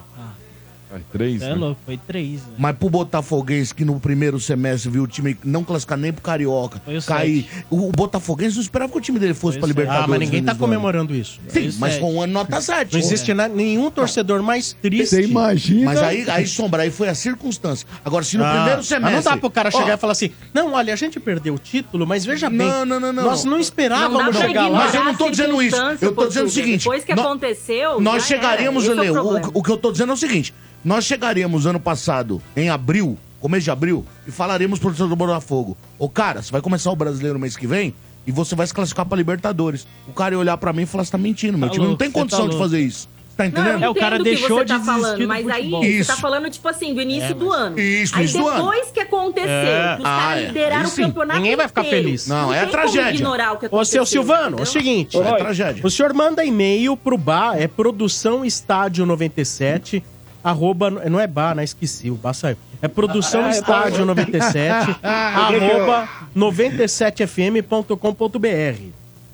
[1.12, 2.40] Três, É louco, foi três.
[2.40, 2.54] né?
[2.58, 6.80] Mas pro Botafoguense, que no primeiro semestre viu o time não classificar nem pro Carioca,
[6.84, 7.46] Foi o cair.
[7.70, 10.04] O, o Botafoguense não esperava que o time dele fosse pra Libertadores.
[10.04, 11.40] Ah, mas ninguém tá comemorando isso.
[11.48, 12.00] Sim, Foi mas sete.
[12.00, 12.92] foi um ano nota 7.
[12.92, 15.06] Não existe na- nenhum torcedor mais triste.
[15.08, 15.84] Você imagina.
[15.86, 17.86] Mas aí, aí Sombra, aí foi a circunstância.
[18.04, 19.14] Agora, se no Ah, primeiro mas semestre.
[19.16, 21.58] não dá pro cara Ó, chegar e falar assim: não, olha, a gente perdeu o
[21.58, 22.58] título, mas veja bem.
[22.58, 23.24] Não, não, não, não.
[23.24, 24.78] Nós não esperávamos Não chegar lá.
[24.78, 25.76] Mas eu não tô dizendo isso.
[26.00, 26.80] Eu tô dizendo o seguinte.
[26.84, 28.94] Depois que aconteceu, Nós chegaríamos, é o
[29.30, 30.54] Lele, o que eu tô dizendo é o seguinte:
[30.86, 35.76] nós chegaríamos ano passado, em abril, começo de abril, e falaremos pro torcedor do Botafogo:
[35.98, 37.92] Ô cara, você vai começar o brasileiro mês que vem
[38.24, 39.86] e você vai se classificar pra Libertadores.
[40.06, 41.90] O cara ia olhar pra mim e falar: você tá mentindo, meu Tá time não
[41.90, 43.08] louco, tem você tá condição de fazer isso.
[43.36, 43.82] Tá Não, entendendo?
[43.84, 46.10] eu entendo o que você tá falando, mas aí você Isso.
[46.10, 47.78] tá falando, tipo assim, do início É, do ano.
[47.78, 48.56] Isso, aí início do ano.
[48.56, 49.96] depois que aconteceu, É.
[49.98, 50.46] os Ah, caras é.
[50.46, 52.04] lideraram Aí o campeonato Ninguém vai ficar inteiro.
[52.04, 52.26] feliz.
[52.26, 53.10] Não, é tem como tragédia.
[53.18, 55.18] ignorar o que Ô, seu Silvano, é o seguinte.
[55.18, 55.84] É tragédia.
[55.86, 60.02] O senhor manda e-mail pro bar, é produção estádio 97,
[60.50, 61.64] arroba, não é bar, né?
[61.64, 62.56] Esqueci, o bar saiu.
[62.80, 64.04] É produção Ah, é, estádio pô.
[64.06, 68.82] 97, arroba 97fm.com.br.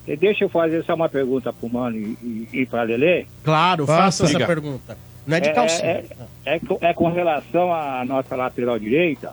[0.06, 3.26] E Deixa eu fazer só uma pergunta pro Mano e, e, e pra Lelê.
[3.44, 4.46] Claro, faça essa Diga.
[4.46, 4.96] pergunta.
[5.26, 5.88] Não é de calcinha.
[5.88, 6.04] É,
[6.44, 9.32] é, é com- é com relação à nossa lateral direita.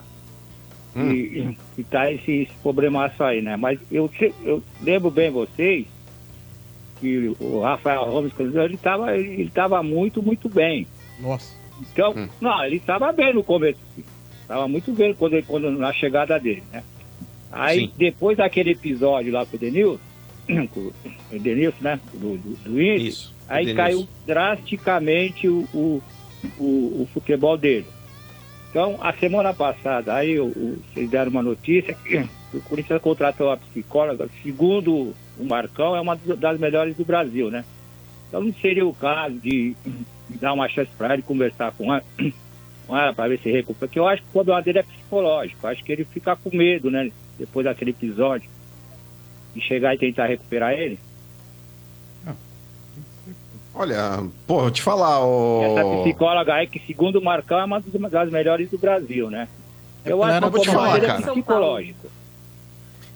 [0.95, 3.56] E, e tá esse, esse problemaço aí, né?
[3.56, 4.10] Mas eu,
[4.43, 5.85] eu lembro bem vocês
[6.99, 10.85] que o Rafael Gomes, ele tava, ele tava muito, muito bem.
[11.19, 11.53] Nossa.
[11.81, 13.80] Então, não, ele estava bem no começo.
[14.41, 16.84] Estava muito bem quando, ele- quando, na chegada dele, né?
[17.51, 17.91] Aí, Sim.
[17.97, 19.99] depois daquele episódio lá com o Denilson,
[20.73, 20.80] com
[21.31, 21.99] o Denilson, né?
[22.14, 23.84] Do, do, do Inter, Isso, aí Denilson.
[23.84, 26.01] caiu drasticamente o, o,
[26.60, 26.64] o,
[27.03, 27.85] o futebol dele.
[28.69, 32.18] Então, a semana passada, aí o, o- vocês deram uma notícia que
[32.53, 37.64] o Corinthians contratou uma psicóloga, segundo o Marcão, é uma das melhores do Brasil, né?
[38.30, 39.76] Então não seria o caso de
[40.39, 42.03] dar uma chance para ele conversar com ela,
[42.88, 43.88] com ela para ver se recupera.
[43.88, 45.65] Porque eu acho que o problema dele é psicológico.
[45.65, 47.11] Eu acho que ele fica com medo, né?
[47.38, 48.49] Depois daquele episódio,
[49.56, 50.99] de chegar e tentar recuperar ele.
[53.73, 55.64] Olha, pô, eu te falar, ô.
[55.64, 59.47] Essa psicóloga aí, que segundo o Marcão, é uma das melhores do Brasil, né?
[60.03, 61.31] Eu acho que o vou problema falar, dele é cara.
[61.31, 62.07] psicológico.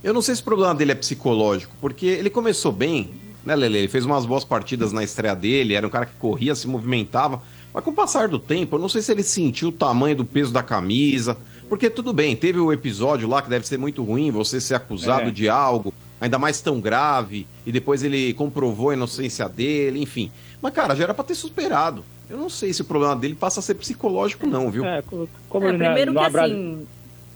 [0.03, 3.09] Eu não sei se o problema dele é psicológico, porque ele começou bem,
[3.45, 3.77] né, Lele?
[3.79, 7.41] Ele fez umas boas partidas na estreia dele, era um cara que corria, se movimentava.
[7.73, 10.25] Mas com o passar do tempo, eu não sei se ele sentiu o tamanho do
[10.25, 11.35] peso da camisa.
[11.67, 15.29] Porque tudo bem, teve o episódio lá que deve ser muito ruim, você ser acusado
[15.29, 15.31] É.
[15.31, 15.91] de algo,
[16.21, 20.31] ainda mais tão grave, e depois ele comprovou a inocência dele, enfim.
[20.61, 22.03] Mas, cara, já era pra ter superado.
[22.29, 24.85] Eu não sei se o problema dele passa a ser psicológico, não, viu?
[24.85, 26.87] É, co- como É, ele não é- primeiro não que é assim,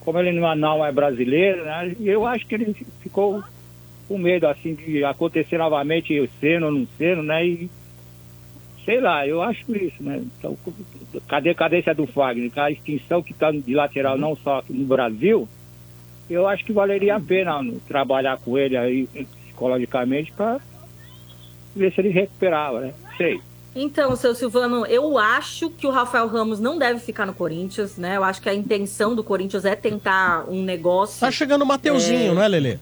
[0.01, 1.95] como ele não é- não é brasileiro, né?
[1.99, 3.43] Eu acho que ele ficou
[4.07, 7.45] com medo, assim, de acontecer novamente sendo ou não sendo, né?
[7.45, 7.69] E
[8.85, 10.21] sei lá, eu acho isso, né?
[10.39, 10.57] Então,
[11.27, 12.51] cadê a cadência do Fagner?
[12.55, 15.47] A extinção que está de lateral não só aqui no Brasil,
[16.29, 19.07] eu acho que valeria a pena trabalhar com ele aí
[19.45, 20.59] psicologicamente para
[21.75, 22.93] ver se ele recuperava, né?
[23.17, 23.39] Sei.
[23.75, 28.17] Então, seu Silvano, eu acho que o Rafael Ramos não deve ficar no Corinthians, né?
[28.17, 31.19] Eu acho que a intenção do Corinthians é tentar um negócio.
[31.19, 32.33] Tá chegando o Mateuzinho, É.
[32.33, 32.79] não é, Lelê?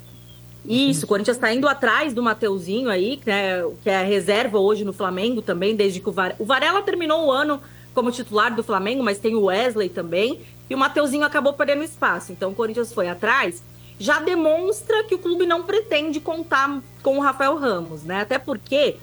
[0.68, 4.94] Isso, o Corinthians tá indo atrás do Mateuzinho aí, né, que é reserva hoje no
[4.94, 6.36] Flamengo também, desde que o Varela...
[6.40, 7.62] O Varela terminou o ano
[7.94, 12.32] como titular do Flamengo, mas tem o Wesley também, e o Mateuzinho acabou perdendo espaço.
[12.32, 13.64] Então o Corinthians foi atrás,
[13.98, 18.22] já demonstra que o clube não pretende contar com o Rafael Ramos, né?
[18.22, 18.98] Até porque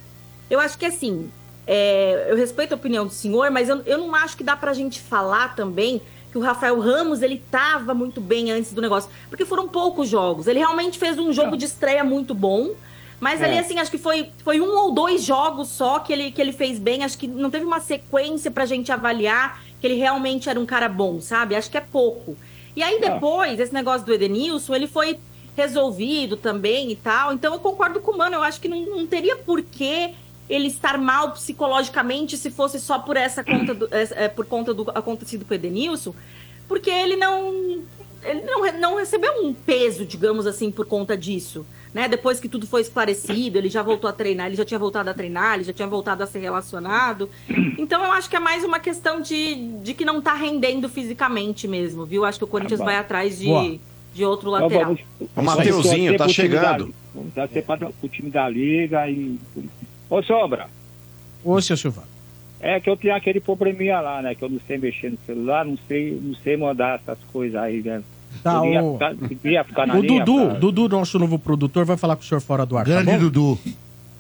[0.51, 1.30] eu acho que assim,
[1.66, 4.74] é, eu respeito a opinião do senhor, mas eu, eu não acho que dá pra
[4.74, 6.02] gente falar também
[6.33, 9.11] que o Rafael Ramos, ele tava muito bem antes do negócio.
[9.29, 10.47] Porque foram poucos jogos.
[10.47, 12.71] Ele realmente fez um jogo de estreia muito bom.
[13.21, 13.45] Mas É.
[13.45, 16.53] ali, assim, acho que foi, foi um ou dois jogos só que ele, que ele
[16.53, 17.05] fez bem.
[17.05, 20.89] Acho que não teve uma sequência pra gente avaliar que ele realmente era um cara
[20.89, 21.55] bom, sabe?
[21.55, 22.37] Acho que é pouco.
[22.75, 25.19] E aí depois, esse negócio do Edenilson, ele foi
[25.55, 27.33] resolvido também e tal.
[27.33, 28.37] Então eu concordo com o Mano.
[28.37, 30.15] Eu acho que não, não teria porquê
[30.55, 34.91] ele estar mal psicologicamente se fosse só por essa conta do, é, por conta do
[34.95, 36.15] acontecido com o Edenilson,
[36.69, 37.81] porque ele não
[38.24, 41.66] ele não, não recebeu um peso, digamos assim, por conta disso.
[41.93, 42.07] né?
[42.07, 45.15] Depois que tudo foi esclarecido, ele já voltou a treinar, ele já tinha voltado a
[45.15, 47.29] treinar, ele já tinha voltado a ser relacionado.
[47.77, 51.66] Então eu acho que é mais uma questão de, de que não tá rendendo fisicamente
[51.66, 52.24] mesmo, viu?
[52.24, 53.77] Acho que o Corinthians Tá vai atrás de, Boa.
[54.15, 54.85] de outro Então lateral.
[54.85, 55.01] vamos-
[55.37, 56.95] O Mateuzinho tá chegando.
[57.12, 59.37] Vamos torcer para o time da Liga e.
[60.14, 60.66] Ô, Sombra,
[61.43, 62.06] Ô, seu Silvano.
[62.60, 64.34] é que eu tenho aquele probleminha lá, né?
[64.34, 67.80] Que eu não sei mexer no celular, não sei, não sei mandar essas coisas aí,
[67.82, 68.02] né?
[68.43, 70.22] Tá, eu ia o- ficar, ficar na O linha.
[70.24, 72.84] Dudu, pra- Dudu, nosso novo produtor, vai falar com o senhor fora do ar.
[72.84, 73.18] Grande tá bom?
[73.18, 73.59] Dudu.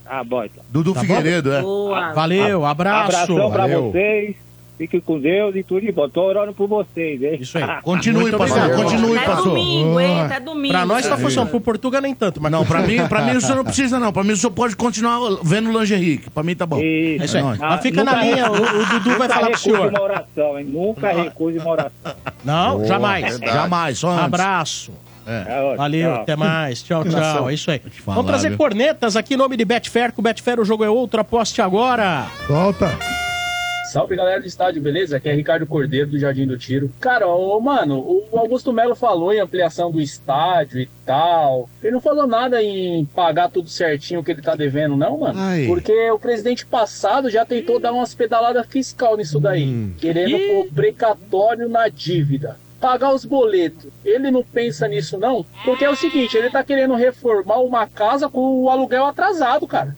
[0.06, 0.64] Ah, bom, então.
[0.70, 1.56] Dudu Tá Figueiredo, bom?
[1.56, 1.60] é.
[1.62, 2.12] Boa.
[2.14, 3.14] Valeu, abraço.
[3.16, 3.90] Abração pra Valeu.
[3.92, 4.36] vocês.
[4.82, 6.08] Fiquem com Deus e tudo de bom.
[6.08, 7.38] Tô orando por vocês, hein?
[7.40, 7.62] Isso aí.
[7.82, 8.82] Continue, Muito pastor, obrigado.
[8.82, 9.44] continue, Até pastor.
[9.50, 10.20] domingo, hein?
[10.22, 10.74] Até domingo.
[10.74, 12.40] Pra nós tá funcionando, pro Portuga nem tanto.
[12.42, 14.12] Mas Não, pra mim, pra mim o senhor não precisa, não.
[14.12, 16.78] Pra mim o senhor pode continuar vendo lingerie, que pra mim tá bom.
[16.80, 17.22] Isso.
[17.22, 17.42] É isso aí.
[17.44, 17.58] nóis.
[17.60, 19.88] Mas fica na linha, o, o Dudu vai Nunca falar com o recuse senhor.
[19.90, 20.66] uma oração, hein?
[20.68, 22.14] Nunca recuse uma oração.
[22.44, 23.38] Não, Boa, jamais.
[23.38, 23.52] verdade.
[23.52, 24.24] Jamais, só antes.
[24.24, 24.92] Abraço.
[25.24, 25.44] É.
[25.72, 26.22] É, Valeu, tchau.
[26.22, 26.82] até mais.
[26.82, 27.48] Tchau, tchau.
[27.48, 27.78] É isso aí.
[27.78, 28.58] falar, Vamos trazer viu?
[28.58, 30.12] cornetas aqui em nome de Betfair.
[30.12, 31.20] Com o Betfair o jogo é outro.
[31.20, 32.26] Aposte agora.
[32.48, 33.21] Solta.
[33.92, 35.18] Salve galera do estádio, beleza?
[35.18, 36.90] Aqui é Ricardo Cordeiro do Jardim do Tiro.
[36.98, 41.68] Cara, ô, mano, o Augusto Melo falou em ampliação do estádio e tal.
[41.82, 45.38] Ele não falou nada em pagar tudo certinho que ele tá devendo, não, mano.
[45.38, 45.66] Ai.
[45.66, 51.68] Porque o presidente passado já tentou dar umas pedaladas fiscal nisso daí, querendo pôr precatório
[51.68, 52.56] na dívida.
[52.80, 53.92] Pagar os boletos.
[54.02, 58.26] Ele não pensa nisso, não, porque é o seguinte: ele tá querendo reformar uma casa
[58.26, 59.94] com o aluguel atrasado, cara.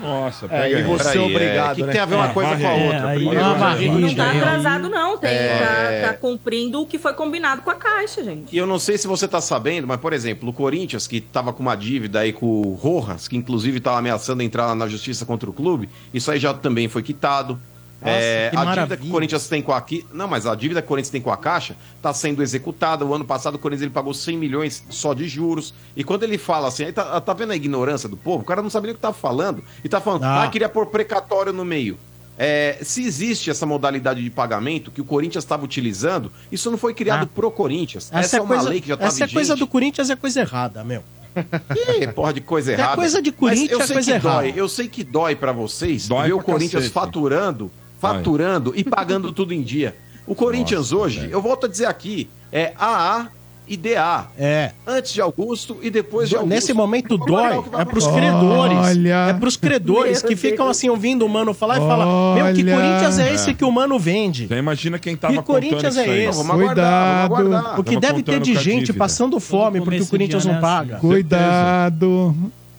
[0.00, 0.82] Nossa, É, pega e aí.
[0.84, 1.92] você Peraí, obrigado, é, que né?
[1.92, 3.08] tem a ver uma É, coisa com a outra.
[3.08, 3.98] aí Primeiro, é varrida.
[3.98, 5.18] Não tá atrasado, não.
[5.18, 6.00] Tem, É.
[6.02, 8.54] tá, tá cumprindo o que foi combinado com a Caixa, gente.
[8.54, 11.52] E eu não sei se você tá sabendo, mas, por exemplo, o Corinthians, que tava
[11.52, 15.48] com uma dívida aí com o Rojas, que inclusive tava ameaçando entrar na justiça contra
[15.50, 17.58] o clube, isso aí já também foi quitado.
[18.00, 19.84] Nossa, É, a dívida que o Corinthians tem com a
[20.14, 23.04] não, mas a dívida que o Corinthians tem com a Caixa está sendo executada.
[23.04, 25.74] O ano passado o Corinthians ele pagou 100 milhões só de juros.
[25.96, 28.42] E quando ele fala assim, aí tá, tá vendo a ignorância do povo?
[28.42, 30.44] O cara não sabe nem o que tá falando e tá falando, Ah.
[30.44, 31.98] ah, queria pôr precatório no meio.
[32.40, 36.94] É, se existe essa modalidade de pagamento que o Corinthians estava utilizando, isso não foi
[36.94, 37.28] criado Ah.
[37.34, 38.08] pro Corinthians.
[38.12, 39.34] Essa, é uma coisa, lei que já tá essa é vigente.
[39.34, 41.02] coisa do Corinthians, é coisa errada, meu.
[41.98, 42.94] Que porra de coisa É errada.
[42.96, 44.36] coisa de Mas Corinthians, eu é sei coisa que errada.
[44.42, 44.52] dói.
[44.56, 46.92] Eu sei que dói pra vocês Dói ver o Corinthians cacete.
[46.92, 49.96] faturando, faturando e pagando tudo em dia.
[50.26, 53.28] O Corinthians hoje, eu volto a dizer aqui, é AA
[53.66, 54.26] e DA.
[54.38, 54.72] É.
[54.86, 56.54] Antes de Augusto e depois de Augusto.
[56.54, 58.78] Nesse momento Vamos dói, que é pros credores.
[58.78, 59.26] Olha.
[59.28, 62.74] É pros credores que ficam assim ouvindo o mano falar e falam: Meu, que Olha.
[62.74, 64.44] Corinthians é esse que o mano vende?
[64.44, 66.24] Então imagina quem Que tava Corinthians contando isso é aí.
[66.24, 66.38] esse?
[66.38, 67.56] Vamos aguardar, vamos Cuidado.
[67.56, 67.80] aguardar.
[67.80, 70.96] O que Tava deve ter de gente passando fome porque o Corinthians não paga.
[70.96, 71.06] assim.
[71.06, 72.34] Cuidado.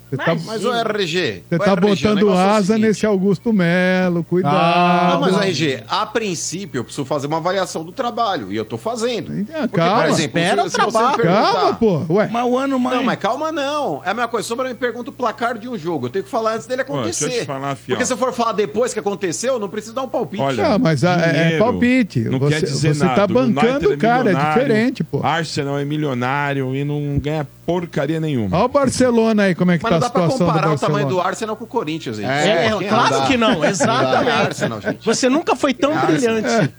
[0.10, 1.44] Você tá, Mas o RG.
[1.48, 2.88] você o tá RG, botando é o asa seguinte.
[2.88, 4.24] nesse Augusto Melo.
[4.24, 5.12] Cuidado.
[5.14, 8.78] Não, mas RG, a princípio eu preciso fazer uma avaliação do trabalho e eu tô
[8.78, 9.32] fazendo.
[9.54, 10.02] Ah, Porque, calma.
[10.02, 11.24] por exemplo, Espera se, você trabalho.
[11.24, 12.02] Calma, pô.
[12.10, 12.30] Ué.
[12.32, 12.98] Mas o ano mais.
[12.98, 14.02] Não, mas calma não.
[14.06, 14.48] É a mesma coisa.
[14.48, 16.08] Sobre me pergunta o placar de um jogo.
[16.08, 17.42] Eu tenho que falar antes dele Ó, deixa eu acontecer.
[17.42, 17.96] te falar, fiel.
[17.98, 20.42] Porque se eu for falar depois que aconteceu, eu não preciso dar um palpite.
[20.42, 22.20] Olha, Ah, mas é- é dinheiro palpite.
[22.22, 23.16] Não Você- quer dizer você nada.
[23.16, 25.20] tá bancando o cara, é milionário, diferente, pô.
[25.24, 28.58] Arsenal é milionário e não ganha porcaria nenhuma.
[28.58, 30.54] Olha o Barcelona aí, como é que Mas tá não a dá pra situação do
[30.54, 32.28] comparar o tamanho do Arsenal com o Corinthians, gente.
[32.28, 33.26] É, Quem claro dá?
[33.28, 33.68] que não, Não dá.
[33.68, 34.32] É exatamente.
[34.32, 35.06] Arsenal, gente.
[35.06, 36.74] Você nunca foi tão brilhante.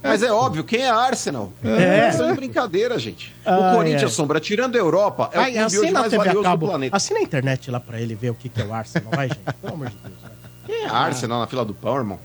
[0.00, 1.52] Mas é óbvio, quem é Arsenal?
[1.64, 2.10] É.
[2.10, 3.34] Isso é brincadeira, gente.
[3.44, 4.08] Ai, o Corinthians, ai.
[4.10, 6.58] Sombra, tirando a Europa, é o Ai, clube hoje assina a mais TV valioso do
[6.58, 6.96] planeta.
[6.96, 9.40] Assina a internet lá pra ele ver o que, que é o Arsenal, vai, gente.
[9.60, 10.14] Pelo amor de Deus.
[10.22, 10.30] né?
[10.66, 12.18] Quem é Arsenal na fila do pão, irmão?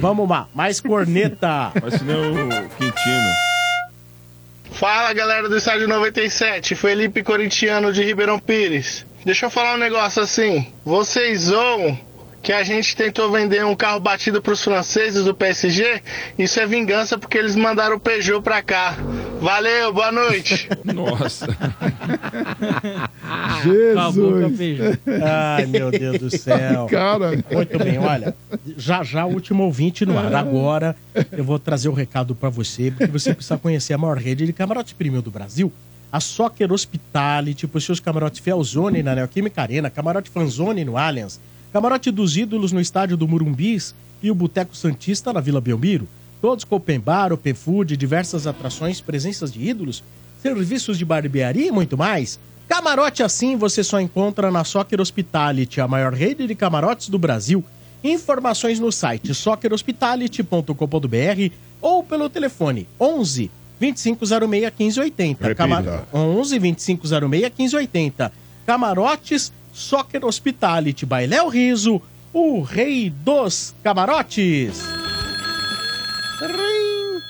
[0.00, 1.72] Vamos lá, mais corneta.
[1.80, 3.30] Vai ser o Quintino.
[4.72, 9.04] Fala galera do estádio 97, Felipe Corintiano de Ribeirão Pires.
[9.24, 10.66] Deixa eu falar um negócio assim.
[10.84, 11.98] Vocês zoam
[12.42, 16.02] que a gente tentou vender um carro batido pros franceses do PSG?
[16.36, 18.96] Isso é vingança porque eles mandaram o Peugeot pra cá.
[19.40, 20.68] Valeu, boa noite.
[20.84, 21.46] Nossa.
[23.62, 24.98] Jesus.
[25.22, 26.86] Ai, meu Deus do céu.
[26.90, 27.42] Cara.
[27.50, 28.34] Muito bem, olha.
[28.76, 30.34] Já já o último ouvinte no ar.
[30.34, 30.96] Agora
[31.30, 34.52] eu vou trazer o recado pra você, porque você precisa conhecer a maior rede de
[34.52, 35.72] camarote premium do Brasil.
[36.10, 41.40] A Soccer Hospitality, possui os camarotes Felzone na Neoquímica Arena, camarote Fanzone no Allianz,
[41.72, 46.06] camarote dos ídolos no estádio do Murumbis e o Boteco Santista na Vila Belmiro.
[46.40, 50.04] Todos com open bar, open food, diversas atrações, presenças de ídolos,
[50.40, 52.38] serviços de barbearia e muito mais.
[52.68, 57.64] Camarote assim você só encontra na Soccer Hospitality, a maior rede de camarotes do Brasil.
[58.02, 65.42] Informações no site soccerhospitality.com.br ou pelo telefone 11 2506 1580.
[65.42, 65.54] Repita.
[65.54, 65.84] Camar...
[66.12, 68.32] 11 2506 1580.
[68.66, 72.00] Camarotes Soccer Hospitality, Bailéu Riso,
[72.32, 74.82] o rei dos camarotes.
[76.40, 77.20] Rim.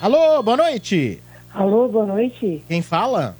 [0.00, 1.22] Alô, boa noite.
[1.54, 2.62] Alô, boa noite.
[2.66, 3.36] Quem fala?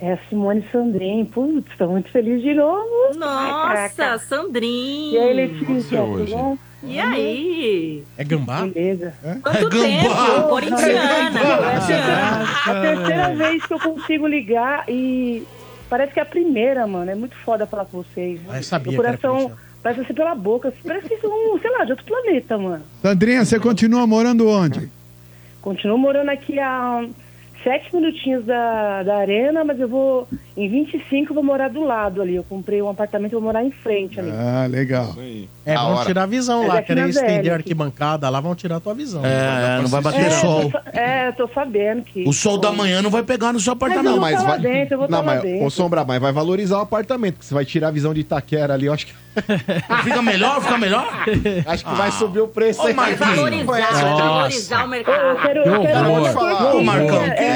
[0.00, 1.24] É a Simone Sandrin.
[1.24, 2.84] Putz, tô muito feliz de novo.
[3.12, 4.14] Ai, Nossa, caraca.
[4.16, 5.20] E Sandrinho.
[5.22, 6.32] aí, Letícia, tudo hoje?
[6.32, 6.58] bom?
[6.82, 8.04] E aí?
[8.16, 8.62] É gambá?
[8.66, 9.12] Beleza.
[9.42, 10.08] Quanto tempo?
[10.48, 11.40] Corintiana.
[11.40, 12.44] corintiana.
[12.66, 15.42] A terceira vez que eu consigo ligar e
[15.90, 17.10] parece que é a primeira, mano.
[17.10, 18.40] É muito foda falar com vocês.
[18.48, 19.52] Ah, eu sabia era coração
[19.82, 20.72] parece assim pela boca.
[20.86, 22.82] Parece que são, sei lá, de outro planeta, mano.
[23.02, 24.90] Sandrinha, você continua morando onde?
[25.60, 27.06] Continuo morando aqui a
[27.62, 32.20] sete minutinhos da, da arena, mas eu vou, em 25, eu vou morar do lado
[32.22, 32.36] ali.
[32.36, 34.30] Eu comprei um apartamento, eu vou morar em frente ali.
[34.32, 35.14] Ah, legal.
[35.64, 36.06] É, vão hora.
[36.06, 36.82] tirar a visão Mas lá.
[36.82, 39.22] Querer na estender a arquibancada lá, vão tirar a tua visão.
[39.24, 40.62] É, não vai bater É, sol.
[40.62, 42.26] eu tô, é, eu tô sabendo que.
[42.26, 44.20] O sol da manhã não vai pegar no seu apartamento.
[44.20, 45.64] Mas eu vou tá lá dentro, eu vou não, mas, dentro.
[45.64, 48.74] ô Sombra, mas vai valorizar o apartamento, que você vai tirar a visão de Itaquera
[48.74, 49.14] ali, eu acho que.
[50.02, 50.60] Fica melhor?
[50.60, 51.06] Fica melhor?
[51.66, 52.82] Acho que vai subir o preço.
[52.82, 52.94] Ô, aí.
[52.94, 53.36] Marquinhos.
[53.36, 55.20] Valorizar, valorizar o mercado.
[55.20, 56.66] Eu quero, eu quero Marcão, é, que é, coisa, é, Marcão.
[56.66, 57.20] horror, Marcão.
[57.20, 57.49] Arena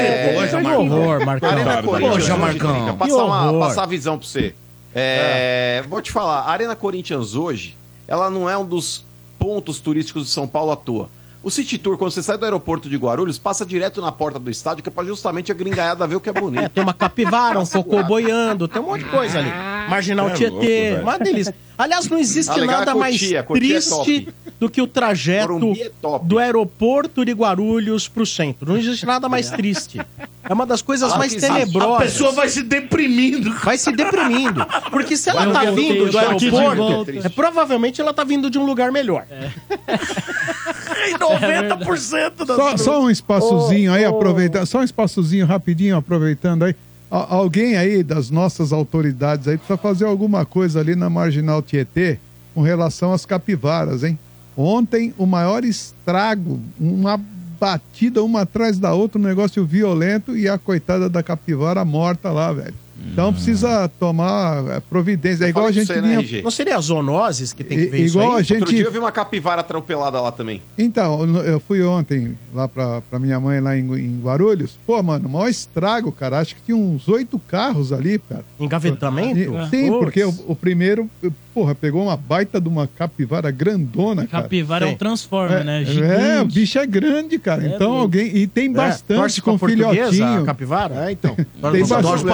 [1.82, 2.10] Corinthians.
[2.10, 2.72] Poxa, hoje, Marcão.
[2.74, 3.60] Trinca, Que Passar, uma, horror.
[3.60, 4.54] passar a visão pra você.
[4.94, 9.04] É, Vou te falar, a Arena Corinthians hoje, ela não é um dos
[9.38, 11.08] pontos turísticos de São Paulo à toa.
[11.44, 14.50] O City Tour, quando você sai do aeroporto de Guarulhos, passa direto na porta do
[14.50, 16.70] estádio, que é pra justamente a gringaiada ver o que é bonito.
[16.70, 19.50] Tem uma capivara, um cocô boiando, tem um monte de coisa ali.
[19.90, 21.54] Marginal É Tietê, louco, uma delícia.
[21.76, 24.28] Aliás, não existe Ah, legal é nada mais Cotia, Cotia é triste
[24.60, 25.90] do que o trajeto é
[26.24, 28.66] do aeroporto de Guarulhos pro centro.
[28.70, 30.00] Não existe nada mais triste.
[30.48, 31.96] É uma das coisas Ah, mais tenebrosas.
[31.96, 33.52] A pessoa vai se deprimindo.
[33.64, 34.64] Vai se deprimindo.
[34.90, 38.64] Porque se ela Vai tá vindo do aeroporto, é, provavelmente ela tá vindo de um
[38.64, 39.26] lugar melhor.
[41.08, 44.66] E 90% das Só, só um espaçozinho aí, aproveitando.
[44.66, 46.74] Só um espaçozinho rapidinho, aproveitando aí.
[47.10, 52.18] A- alguém aí das nossas autoridades aí precisa fazer alguma coisa ali na Marginal Tietê
[52.54, 54.18] com relação às capivaras, hein?
[54.56, 57.20] Ontem, o maior estrago, uma
[57.60, 62.52] batida uma atrás da outra, um negócio violento e a coitada da capivara morta lá,
[62.52, 62.74] velho.
[63.12, 65.44] Então precisa tomar é, providência.
[65.44, 66.42] É igual a gente né, vinha...
[66.42, 68.38] Não seria as zoonoses que tem que ver isso igual aí?
[68.40, 70.62] a gente- Outro dia eu vi uma capivara atropelada lá também.
[70.78, 74.78] Então, eu fui ontem lá pra, pra minha mãe lá em, em Guarulhos.
[74.86, 76.38] Pô, mano, o maior estrago, cara.
[76.38, 78.44] Acho que tinha uns oito carros ali, cara.
[78.58, 79.38] Engavetamento?
[79.38, 81.08] E- Sim, porque o, o primeiro,
[81.52, 84.42] porra, pegou uma baita de uma capivara grandona, cara.
[84.44, 85.82] Capivara é um transformer, É, né?
[85.82, 86.40] É, Gigante.
[86.42, 87.64] o bicho é grande, cara.
[87.64, 88.36] É então alguém.
[88.36, 90.42] E tem É, bastante torce com com filhotinho.
[90.42, 91.08] a capivara?
[91.08, 91.34] É, então.
[91.36, 92.24] Tem bastante.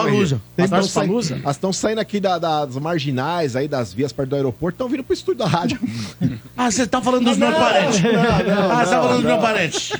[0.60, 4.88] Elas estão saindo, saindo aqui da- das marginais, aí das vias perto do aeroporto, estão
[4.88, 5.78] vindo pro estúdio da rádio.
[6.56, 8.02] Ah, você tá falando dos meus parentes.
[8.02, 9.92] não, não, ah, você tá falando dos meus parentes.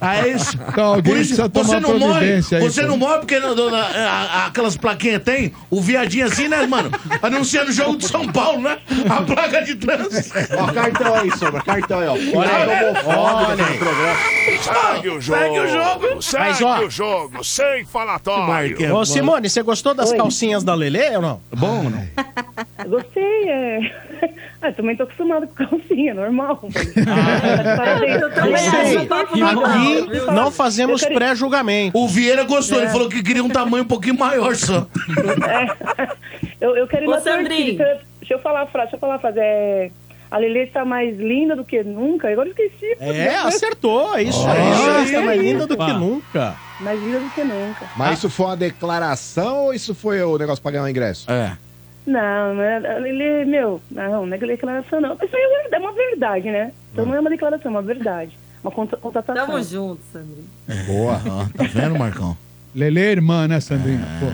[0.00, 0.58] Ah, é isso?
[0.68, 2.88] Então, alguém Por isso, precisa tomar você não morre, aí, você pô.
[2.88, 6.90] não morre porque não- não- a- a- aquelas plaquinhas tem, o viadinho assim, né, mano?
[7.22, 8.78] Anunciando o jogo de São Paulo, né?
[9.08, 10.34] A placa de trânsito.
[10.58, 12.12] Ó, cartão aí, Sombra, cartão aí, ó.
[12.38, 14.16] Olha aí, homofóbico no programa.
[14.62, 15.38] Segue o jogo.
[15.40, 16.22] Segue o jogo.
[16.22, 18.94] Segue Mas, ó, o jogo, sem falatório.
[18.96, 20.16] Ô, Simone, você gostou das Oi.
[20.16, 21.40] calcinhas da Lelê ou não?
[21.54, 22.88] Bom, não?
[22.88, 23.92] Gostei, é.
[24.64, 26.58] Ah, também tô acostumado com calcinha, normal.
[29.36, 31.98] eu aqui não fazemos Eu pré-julgamento.
[31.98, 32.84] O Vieira gostou, É.
[32.84, 34.86] ele falou que queria um tamanho um pouquinho maior só.
[36.58, 37.76] Eu, eu quero ir Ô, na Sandrinho.
[37.76, 38.00] torcida.
[38.20, 39.38] Deixa eu falar a frase, deixa eu falar a frase.
[39.38, 39.90] É...
[40.30, 42.28] A Lelê está mais linda do que nunca.
[42.30, 42.96] Agora eu esqueci.
[42.98, 44.58] É, acertou, é isso aí.
[44.58, 46.56] Ela está mais linda do que nunca.
[46.80, 47.86] Mais linda do que nunca.
[47.96, 51.30] Mas isso foi uma declaração ou isso foi o negócio pra ganhar o ingresso?
[51.30, 51.56] É.
[52.06, 55.14] Não, não é, Lelê, meu, não, não é declaração, não.
[55.14, 55.42] Isso aí
[55.72, 56.72] é é uma verdade, né?
[56.92, 58.36] Então não é uma declaração, é uma verdade.
[58.62, 59.34] Uma constatação.
[59.46, 60.46] Tamo junto, Sandrinho.
[60.86, 61.20] Boa.
[61.56, 62.36] tá vendo, Marcão?
[62.74, 64.06] Lelê é irmã, né, Sandrinha?
[64.20, 64.26] Pô.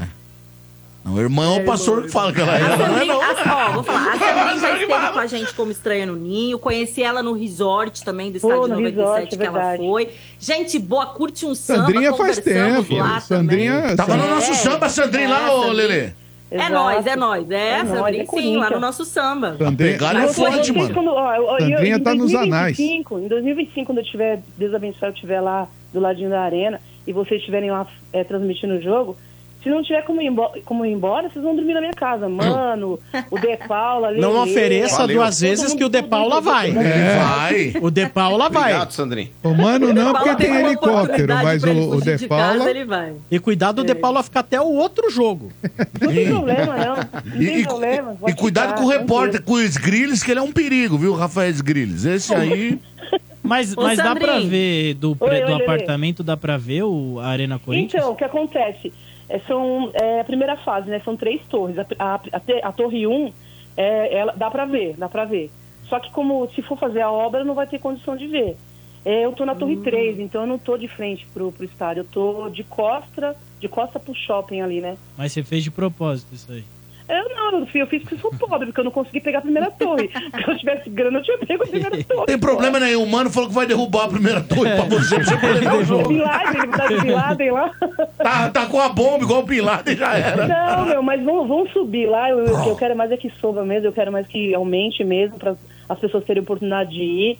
[1.02, 2.60] Não, o irmão é o pastor que fala que ela é.
[2.62, 3.22] A não é, Sandrinha, não.
[3.22, 6.58] a- ó, vou falar, a Sandrinha já esteve com a gente como estranha no Ninho,
[6.58, 10.10] conheci ela no resort também do Pô, estádio no 97 resort, que ela foi.
[10.38, 12.94] Gente boa, curte um samba, Sandrinha faz tempo.
[12.96, 13.80] lá Sandrinha.
[13.80, 13.96] também.
[13.96, 14.54] Tava no nosso É.
[14.54, 16.14] samba, Sandrinho, lá, É, ô Sandrinho.
[16.50, 17.50] É nóis, é nóis.
[17.50, 19.56] É, É Sandrinha, é sim, lá no nosso samba.
[19.56, 19.92] Sandrinha.
[19.92, 20.92] Pegaram é forte, mano.
[20.94, 22.76] Quando, ó, eu- eu- Sandrinha em tá nos anais.
[22.76, 26.80] 2025, Em 2025, quando eu tiver, Deus abençoe, eu estiver lá do ladinho da arena
[27.06, 29.16] e vocês estiverem lá é, transmitindo o jogo,
[29.62, 32.28] se não tiver como ir, embora, como ir embora, vocês vão dormir na minha casa.
[32.28, 32.98] Mano,
[33.30, 34.08] o De Paula...
[34.10, 35.16] Lelê, Não ofereça Valeu.
[35.16, 36.68] duas vezes que o De Paula vai.
[36.70, 36.78] Ele
[37.18, 37.74] vai.
[37.82, 38.62] O De Paula vai.
[38.70, 39.30] Obrigado, Sandrinho.
[39.42, 42.70] O mano não, porque tem helicóptero, mas o, o De de casa, Paula.
[42.70, 43.12] ele vai.
[43.30, 45.52] E cuidado, o De Paula ficar até o outro jogo.
[46.00, 46.96] Não tem problema, não.
[46.96, 48.12] Não tem E, e- problema.
[48.14, 50.96] e pode cuidado ficar, com o repórter, com o Sgrilles, que ele é um perigo,
[50.96, 52.04] viu, Rafael Sgrilles?
[52.04, 52.78] Esse aí.
[53.42, 57.18] Mas, Ô, mas dá pra ver do, Oi, do oi, apartamento, dá pra ver o
[57.20, 57.94] a Arena Corinthians?
[58.02, 58.92] Então, o que acontece?
[59.30, 61.00] É, são, é a primeira fase, né?
[61.04, 61.78] São três torres.
[61.78, 62.20] A, a,
[62.64, 63.32] a, torre 1,
[63.76, 65.50] é, ela, dá pra ver, dá pra ver.
[65.84, 68.56] Só que como se for fazer a obra, não vai ter condição de ver.
[69.04, 72.00] É, eu tô na torre 3, então eu não tô de frente pro, pro estádio.
[72.00, 74.96] Eu tô de costa de costa pro shopping ali, né?
[75.16, 76.64] Mas você fez de propósito isso aí.
[77.10, 79.38] Eu não, eu fiz, eu fiz porque eu sou pobre, porque eu não consegui pegar
[79.40, 80.08] a primeira torre.
[80.14, 82.26] Se eu tivesse grana, eu tinha pego a primeira torre.
[82.26, 85.24] Tem problema nenhum, o mano falou que vai derrubar a primeira torre pra você, pra
[85.24, 86.08] você poder ver o jogo.
[86.08, 87.70] Bin Laden, ele tá de Bin Laden lá.
[88.16, 90.46] Tá, tá com a bomba igual o Bin Laden já era.
[90.46, 92.30] Não, meu, mas vamos, vamos subir lá.
[92.30, 95.36] Eu, eu, eu quero mais é que suba mesmo, eu quero mais que aumente mesmo,
[95.36, 95.56] para
[95.88, 97.38] as pessoas terem oportunidade de ir.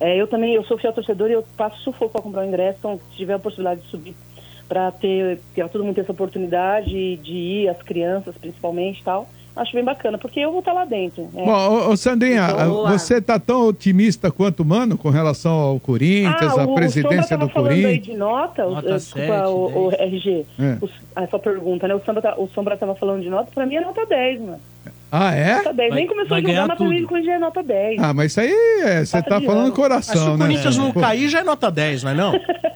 [0.00, 2.78] É, eu também, eu sou fiel torcedor e eu passo sufoco para comprar o ingresso,
[2.78, 4.16] então se tiver a possibilidade de subir
[4.70, 9.28] para ter, pra todo mundo ter essa oportunidade de ir, as crianças principalmente e tal,
[9.56, 11.24] acho bem bacana, porque eu vou estar lá dentro.
[11.34, 11.44] né?
[11.44, 12.96] Bom, ô, ô, Sandrinha, Boa.
[12.96, 17.22] você tá tão otimista quanto o Mano com relação ao Corinthians, Ah, à o presidência
[17.22, 18.06] Sombra tava do falando aí Corinthians?
[18.06, 20.78] de nota, o- Nota eh, desculpa, 7, o, o RG, É.
[20.80, 21.94] o- a sua pergunta, né?
[21.96, 24.60] O Sombra, tá- o Sombra tava falando de nota, pra mim é nota 10, mano.
[25.12, 25.56] Ah, é?
[25.56, 27.98] Nota 10, nem começou a jogar, mas pra mim já é nota 10.
[28.00, 29.72] Ah, mas isso aí é, você tá de falando ano.
[29.74, 30.46] coração, Mas se o né?
[30.46, 32.32] Corinthians não Pô, cair, já é nota 10, não é não?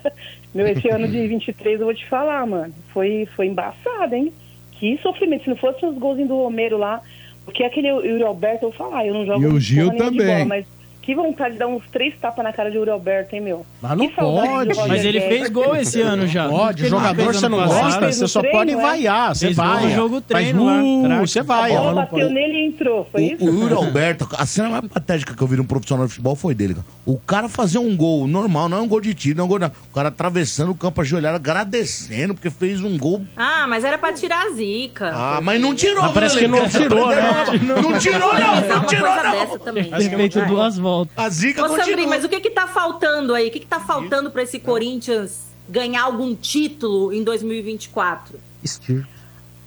[0.54, 4.32] Meu, esse ano de 23, eu vou te falar, mano, foi, foi embaçado, hein?
[4.72, 7.00] Que sofrimento, se não fosse os golzinhos do Romero lá,
[7.44, 10.18] porque aquele Yuri Alberto, eu vou falar, eu não jogo E o Gil nenhuma de
[10.18, 10.34] também.
[10.34, 10.66] bola, mas
[11.04, 13.66] que vontade de dar uns três tapas na cara de Yuri Alberto, hein, meu?
[13.82, 14.74] Mas não pode.
[14.88, 15.38] Mas ele Guedes.
[15.38, 16.48] fez gol esse ano já.
[16.48, 18.76] Pode, Ele jogador você não gosta, você só treino, pode é?
[18.76, 19.82] vaiar, você Fez gol vai.
[19.84, 20.64] no jogo Mas treino
[21.08, 21.72] lá, você vai.
[21.74, 23.44] A bola não bateu nele e entrou, foi isso?
[23.44, 26.34] O, o Yuri Alberto, a cena mais patética que eu vi num profissional de futebol
[26.34, 26.74] foi dele.
[27.04, 29.48] O cara fazer um gol normal, não é um gol de tiro, não é um
[29.48, 29.58] gol.
[29.58, 29.68] Não.
[29.90, 33.22] O cara atravessando o campo ajoelhado, agradecendo, porque fez um gol.
[33.36, 35.10] Ah, mas era pra tirar a zica.
[35.14, 37.22] Ah, mas não tirou, Mas parece que não tirou, né?
[37.62, 39.32] Não tirou, não, não tirou, coisa não.
[39.32, 39.84] dessa também.
[39.84, 40.93] Ter feito duas voltas.
[41.16, 42.08] A zica Ô, Sandrinho, continua.
[42.10, 43.48] mas o que que tá faltando aí?
[43.48, 48.38] O que que tá faltando pra esse Corinthians ganhar algum título em 2024?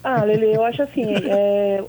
[0.04, 1.84] Ah, Lele, eu acho assim, é,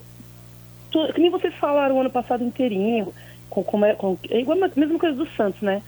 [0.91, 3.13] tu- que nem vocês falaram o ano passado inteirinho,
[3.49, 5.81] com, com, com, é igual a mesma coisa do Santos, né?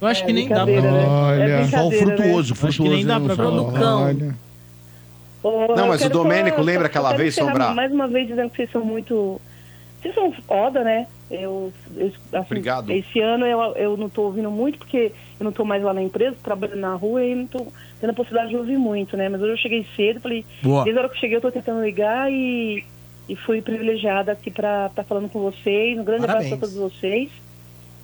[0.00, 0.80] Eu acho É que nem dá pra.
[0.80, 1.06] né?
[1.06, 1.42] Olha.
[1.42, 2.16] É Só o brincadeira, né?
[2.16, 2.92] frutuoso, Acho que frutuoso.
[2.92, 3.36] nem dá pra.
[3.36, 4.02] Producão.
[4.04, 4.34] Olha.
[5.42, 7.72] Não, mas o Domênico, só- lembra aquela vez, Sombra?
[7.72, 9.40] Mais uma vez dizendo que vocês são muito.
[10.00, 11.06] Vocês são foda, né?
[11.30, 12.90] Eu, eu- assim, Obrigado.
[12.90, 16.02] Esse ano eu, eu não tô ouvindo muito, porque eu não tô mais lá na
[16.02, 17.66] empresa, trabalhando na rua e não tô
[18.00, 19.28] tendo a possibilidade de ouvir muito, né?
[19.28, 20.84] Mas hoje eu cheguei cedo, falei, Boa.
[20.84, 22.84] desde a hora que eu cheguei eu tô tentando ligar e,
[23.28, 25.98] e fui privilegiada aqui pra estar falando com vocês.
[25.98, 26.52] Um grande Parabéns.
[26.52, 27.30] abraço a todos vocês.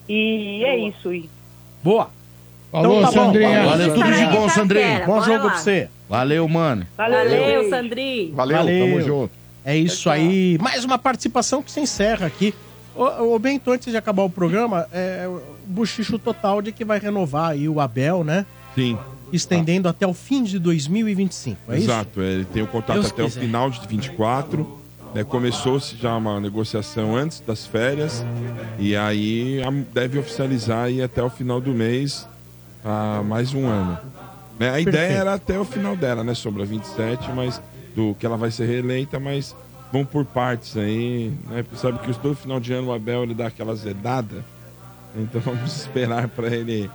[0.09, 1.13] E é isso.
[1.15, 1.31] E
[1.83, 2.11] boa.
[2.75, 3.27] Falou, Então tá bom.
[3.27, 3.65] Sandrinha.
[3.67, 4.85] Valeu, tudo de bom, Sandrinho.
[4.87, 5.51] fera, Bom bora jogo lá.
[5.53, 5.89] pra você.
[6.09, 6.87] Valeu, mano.
[6.97, 7.71] valeu, Valeu, gente.
[7.71, 8.33] Sandri.
[8.35, 8.57] Valeu.
[8.57, 8.87] Valeu.
[8.89, 9.31] Tamo junto.
[9.65, 10.59] É isso aí.
[10.61, 12.53] Mais uma participação que se encerra aqui.
[12.97, 16.99] Ô, ô Bento, antes de acabar o programa, é o buchicho total de que vai
[16.99, 18.45] renovar aí o Abel, né?
[18.75, 18.99] Sim.
[19.33, 21.73] Estendendo até o fim de 2025.
[21.73, 21.85] É isso?
[21.87, 23.41] Exato, é, ele tem o contrato Deus até o quiser.
[23.41, 24.79] final de 24.
[25.15, 28.25] né, Começou-se já uma negociação antes das férias.
[28.81, 29.61] E aí
[29.93, 32.29] deve oficializar aí até o final do mês
[32.85, 33.99] ah, mais um ano.
[34.59, 35.21] Né, a ideia Perfeito.
[35.21, 36.35] era até o final dela, né?
[36.35, 37.61] Sombra 27, mas
[37.97, 39.55] do que ela vai ser reeleita, mas
[39.93, 41.63] vão por partes aí, né?
[41.63, 44.45] Porque sabe que todo final de ano o Abel ele dá aquela zedada.
[45.17, 46.91] Então vamos esperar para ele.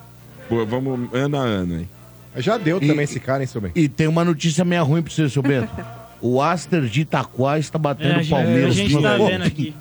[0.48, 1.88] Pô, vamos ano a ano aí.
[2.42, 3.72] Já deu E- também esse cara, hein, seu bem?
[3.76, 5.70] E tem uma notícia meio ruim pra você, seu Bento.
[6.22, 8.76] O Aster de Itaquá está É, batendo a o gente, a Palmeiras.
[8.76, 9.74] gente tá vendo aqui.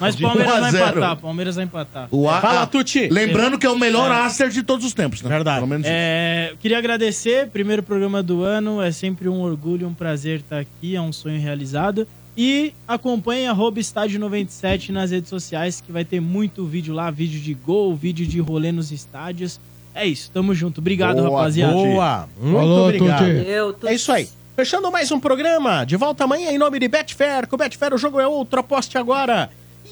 [0.00, 0.86] Mas o Palmeiras 1 a vai 0.
[0.90, 2.08] empatar, o Palmeiras vai empatar.
[2.10, 3.08] O A- Fala, Tuti.
[3.08, 4.24] Lembrando que é o melhor É.
[4.24, 5.28] Acer de todos os tempos, né?
[5.28, 5.56] Verdade.
[5.58, 5.94] Pelo menos isso.
[5.96, 10.94] É, queria agradecer, primeiro programa do ano, é sempre um orgulho, um prazer estar aqui,
[10.94, 12.06] é um sonho realizado.
[12.36, 17.40] E acompanhe arroba estádio 97 nas redes sociais, que vai ter muito vídeo lá, vídeo
[17.40, 19.58] de gol, vídeo de rolê nos estádios.
[19.92, 20.80] É isso, tamo junto.
[20.80, 21.72] Obrigado, Boa, rapaziada.
[21.72, 23.24] Boa, muito Falou, obrigado.
[23.24, 23.76] Eu.
[23.86, 24.28] É isso aí.
[24.54, 27.48] Fechando mais um programa, de volta amanhã em nome de Betfair.
[27.48, 29.50] Com Betfair o jogo é outro, aposte agora.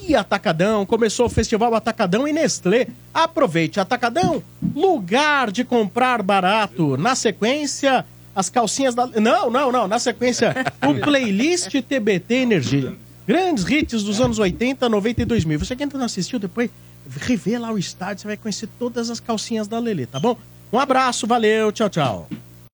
[0.09, 2.87] E Atacadão, começou o Festival Atacadão e Nestlé.
[3.13, 4.41] Aproveite, Atacadão,
[4.75, 6.97] lugar de comprar barato.
[6.97, 8.05] Na sequência,
[8.35, 9.07] as calcinhas da...
[9.07, 10.55] Não, não, não, na sequência,
[10.87, 12.95] o playlist TBT Energia.
[13.27, 15.59] Grandes hits dos anos 80, 90 e 2000.
[15.59, 16.71] Você que ainda não assistiu, depois
[17.23, 20.37] revê lá o estádio, você vai conhecer todas as calcinhas da Lelê, tá bom?
[20.73, 22.29] Um abraço, valeu, tchau, tchau.